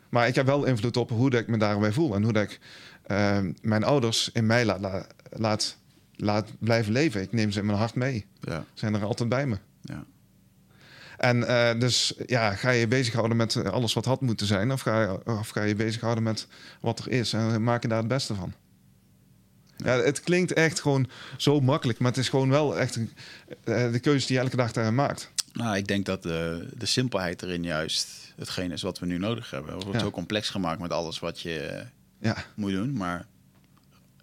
Maar 0.09 0.28
ik 0.28 0.35
heb 0.35 0.47
wel 0.47 0.65
invloed 0.65 0.97
op 0.97 1.11
hoe 1.11 1.31
dat 1.31 1.40
ik 1.40 1.47
me 1.47 1.59
daarbij 1.59 1.93
voel. 1.93 2.15
En 2.15 2.23
hoe 2.23 2.32
dat 2.32 2.43
ik 2.43 2.61
uh, 3.07 3.39
mijn 3.62 3.85
ouders 3.85 4.31
in 4.32 4.47
mij 4.47 4.65
laat, 4.65 4.81
laat, 4.81 5.07
laat, 5.31 5.77
laat 6.16 6.53
blijven 6.59 6.93
leven. 6.93 7.23
Ik 7.23 7.32
neem 7.32 7.51
ze 7.51 7.61
in 7.61 7.66
mijn 7.66 7.78
hart 7.78 7.94
mee. 7.94 8.27
Ja. 8.40 8.65
Zijn 8.74 8.94
er 8.94 9.05
altijd 9.05 9.28
bij 9.28 9.47
me. 9.47 9.59
Ja. 9.81 10.05
En 11.16 11.36
uh, 11.36 11.70
dus 11.80 12.14
ja, 12.26 12.55
ga 12.55 12.70
je 12.70 12.88
bezighouden 12.88 13.36
met 13.36 13.64
alles 13.64 13.93
wat 13.94 14.05
had 14.05 14.20
moeten 14.20 14.47
zijn, 14.47 14.72
of 14.72 14.80
ga 14.80 15.01
je, 15.02 15.26
of 15.26 15.48
ga 15.48 15.62
je 15.62 15.74
bezighouden 15.74 16.22
met 16.24 16.47
wat 16.80 16.98
er 16.98 17.09
is 17.10 17.32
en 17.32 17.62
maak 17.62 17.82
je 17.82 17.88
daar 17.88 17.98
het 17.98 18.09
beste 18.09 18.34
van. 18.34 18.52
Ja, 19.76 19.98
het 19.98 20.20
klinkt 20.20 20.52
echt 20.52 20.80
gewoon 20.80 21.09
zo 21.36 21.60
makkelijk, 21.60 21.98
maar 21.98 22.10
het 22.10 22.20
is 22.20 22.28
gewoon 22.28 22.48
wel 22.51 22.78
echt 22.78 22.97
uh, 22.97 23.05
de 23.64 23.98
keuze 24.01 24.26
die 24.26 24.36
je 24.36 24.43
elke 24.43 24.56
dag 24.56 24.72
daarin 24.72 24.94
maakt. 24.94 25.30
Nou, 25.52 25.76
ik 25.76 25.86
denk 25.86 26.06
dat 26.06 26.22
de, 26.22 26.68
de 26.76 26.86
simpelheid 26.86 27.43
erin 27.43 27.62
juist 27.62 28.09
hetgeen 28.36 28.72
is 28.72 28.82
wat 28.82 28.98
we 28.98 29.06
nu 29.06 29.18
nodig 29.18 29.51
hebben. 29.51 29.74
Het 29.74 29.82
wordt 29.82 29.98
Ja. 29.98 30.05
zo 30.05 30.10
complex 30.10 30.48
gemaakt 30.51 30.80
met 30.80 30.90
alles 30.90 31.18
wat 31.18 31.40
je 31.40 31.84
Ja, 32.20 32.36
moet 32.55 32.72
doen. 32.72 32.93
Maar... 32.93 33.26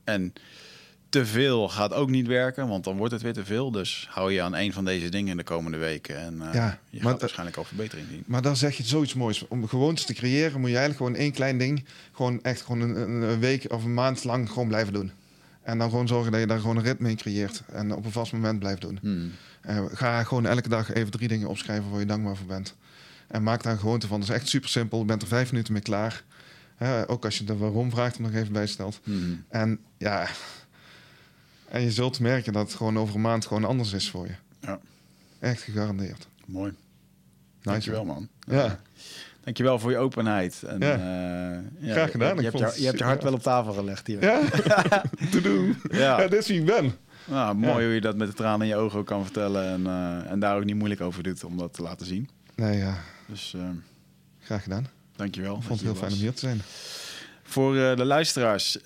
En 0.03 0.33
te 1.13 1.25
veel 1.25 1.69
gaat 1.69 1.93
ook 1.93 2.09
niet 2.09 2.27
werken, 2.27 2.67
want 2.67 2.83
dan 2.83 2.97
wordt 2.97 3.13
het 3.13 3.21
weer 3.21 3.33
te 3.33 3.45
veel. 3.45 3.71
Dus 3.71 4.07
hou 4.09 4.31
je 4.31 4.41
aan 4.41 4.55
een 4.55 4.73
van 4.73 4.85
deze 4.85 5.09
dingen 5.09 5.37
de 5.37 5.43
komende 5.43 5.77
weken. 5.77 6.17
En 6.17 6.33
uh, 6.35 6.53
Ja, 6.53 6.79
je 6.89 6.99
gaat 6.99 7.19
waarschijnlijk 7.19 7.57
al 7.57 7.63
verbetering 7.63 8.07
zien. 8.09 8.23
maar 8.25 8.41
dan 8.41 8.55
zeg 8.55 8.77
je 8.77 8.83
zoiets 8.83 9.13
moois. 9.13 9.47
Om 9.47 9.67
gewoontes 9.67 10.05
te 10.05 10.13
creëren 10.13 10.59
moet 10.59 10.69
je 10.69 10.77
eigenlijk 10.77 10.97
gewoon 10.97 11.15
één 11.15 11.31
klein 11.31 11.57
ding, 11.57 11.85
gewoon 12.11 12.43
echt 12.43 12.61
gewoon 12.61 12.81
een, 12.81 13.39
week 13.39 13.65
of 13.71 13.83
een 13.83 13.93
maand 13.93 14.23
lang 14.23 14.49
gewoon 14.49 14.67
blijven 14.67 14.93
doen. 14.93 15.11
En 15.61 15.77
dan 15.77 15.89
gewoon 15.89 16.07
zorgen 16.07 16.31
dat 16.31 16.41
je 16.41 16.47
daar 16.47 16.59
gewoon 16.59 16.77
een 16.77 16.83
ritme 16.83 17.09
in 17.09 17.17
creëert 17.17 17.63
en 17.71 17.95
op 17.95 18.05
een 18.05 18.11
vast 18.11 18.33
moment 18.33 18.59
blijft 18.59 18.81
doen. 18.81 18.97
Hmm. 19.01 19.31
Eh, 19.61 19.85
ga 19.93 20.23
gewoon 20.23 20.45
elke 20.45 20.69
dag 20.69 20.93
even 20.93 21.11
drie 21.11 21.27
dingen 21.27 21.47
opschrijven 21.47 21.89
waar 21.89 21.99
je 21.99 22.05
dankbaar 22.05 22.35
voor 22.35 22.47
bent. 22.47 22.75
En 23.27 23.43
maak 23.43 23.63
daar 23.63 23.73
een 23.73 23.79
gewoonte 23.79 24.07
van. 24.07 24.19
Dat 24.19 24.29
is 24.29 24.35
echt 24.35 24.47
super 24.47 24.69
simpel. 24.69 24.99
Je 24.99 25.05
bent 25.05 25.21
er 25.21 25.27
vijf 25.27 25.51
minuten 25.51 25.73
mee 25.73 25.81
klaar. 25.81 26.23
Hè, 26.75 27.09
ook 27.09 27.25
als 27.25 27.37
je 27.37 27.43
de 27.43 27.57
waarom 27.57 27.91
vraagt 27.91 28.19
nog 28.19 28.33
even 28.33 28.53
bij 28.53 28.67
stelt. 28.67 28.99
Hmm. 29.03 29.43
En 29.49 29.79
ja, 29.97 30.27
en 31.73 31.81
je 31.81 31.91
zult 31.91 32.19
merken 32.19 32.53
dat 32.53 32.67
het 32.67 32.75
gewoon 32.75 32.97
over 32.97 33.15
een 33.15 33.21
maand 33.21 33.45
gewoon 33.45 33.65
anders 33.65 33.93
is 33.93 34.09
voor 34.09 34.25
je. 34.27 34.33
Ja. 34.59 34.79
Echt 35.39 35.61
gegarandeerd. 35.61 36.27
Mooi. 36.45 36.69
Nice, 36.71 36.79
Dankjewel, 37.61 38.05
man. 38.05 38.27
Ja. 38.47 38.79
Dankjewel 39.43 39.79
voor 39.79 39.91
je 39.91 39.97
openheid. 39.97 40.63
En, 40.63 40.79
Ja. 40.79 40.93
eh, 40.93 41.87
ja, 41.87 41.93
Graag 41.93 42.11
gedaan. 42.11 42.29
Je, 42.33 42.35
Ik 42.35 42.41
hebt, 42.51 42.57
vond 42.63 42.73
je, 42.75 42.79
je 42.81 42.85
hebt 42.87 42.97
je 42.99 43.03
hart 43.05 43.23
wel 43.23 43.33
op 43.33 43.41
tafel 43.41 43.73
gelegd 43.73 44.07
hier. 44.07 44.21
Ja, 44.23 44.41
te 45.31 45.41
doen. 45.41 45.75
Ja. 45.91 46.21
Ja, 46.21 46.27
dit 46.27 46.39
is 46.39 46.47
wie 46.47 46.59
ik 46.59 46.65
ben. 46.65 46.93
Nou, 47.25 47.55
mooi 47.55 47.85
hoe 47.85 47.93
je 47.93 48.01
dat 48.01 48.15
met 48.17 48.27
de 48.27 48.33
tranen 48.33 48.61
in 48.61 48.67
je 48.67 48.75
ogen 48.75 48.99
ook 48.99 49.05
kan 49.05 49.23
vertellen. 49.23 49.65
En, 49.67 49.87
eh, 49.87 50.31
en 50.31 50.39
daar 50.39 50.57
ook 50.57 50.63
niet 50.65 50.75
moeilijk 50.75 51.01
over 51.01 51.23
doet 51.23 51.43
om 51.43 51.57
dat 51.57 51.73
te 51.73 51.81
laten 51.81 52.05
zien. 52.05 52.29
Nee, 52.55 52.77
ja, 52.77 52.97
Dus 53.27 53.53
eh, 53.55 53.61
graag 54.39 54.63
gedaan. 54.63 54.87
dankjewel. 55.15 55.55
Ik 55.55 55.63
vond 55.63 55.79
het 55.79 55.87
heel 55.89 55.97
fijn 55.97 56.11
om 56.11 56.17
hier 56.17 56.33
te 56.33 56.39
zijn. 56.39 56.61
Voor 57.53 57.77
eh, 57.77 57.95
de 57.95 58.05
luisteraars, 58.05 58.81
eh, 58.81 58.85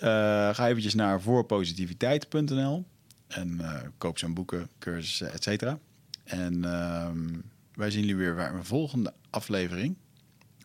ga 0.54 0.68
eventjes 0.68 0.94
naar 0.94 1.22
voorpositiviteit.nl 1.22 2.86
en 3.28 3.60
eh, 3.62 3.82
koop 3.98 4.18
zo'n 4.18 4.34
boeken, 4.34 4.70
cursussen, 4.80 5.34
et 5.34 5.44
cetera. 5.44 5.80
En 6.24 6.66
ehm, 6.66 7.40
wij 7.74 7.92
zien 7.92 8.00
jullie 8.00 8.16
weer 8.16 8.36
bij 8.36 8.50
een 8.50 8.66
volgende 8.66 9.14
aflevering. 9.30 9.96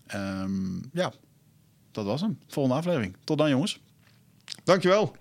Ehm, 0.07 0.77
ja, 0.93 1.13
dat 1.91 2.05
was 2.05 2.21
hem. 2.21 2.39
Volgende 2.47 2.79
aflevering. 2.79 3.17
Tot 3.25 3.39
dan, 3.39 3.49
jongens. 3.49 3.81
Dankjewel. 4.65 5.17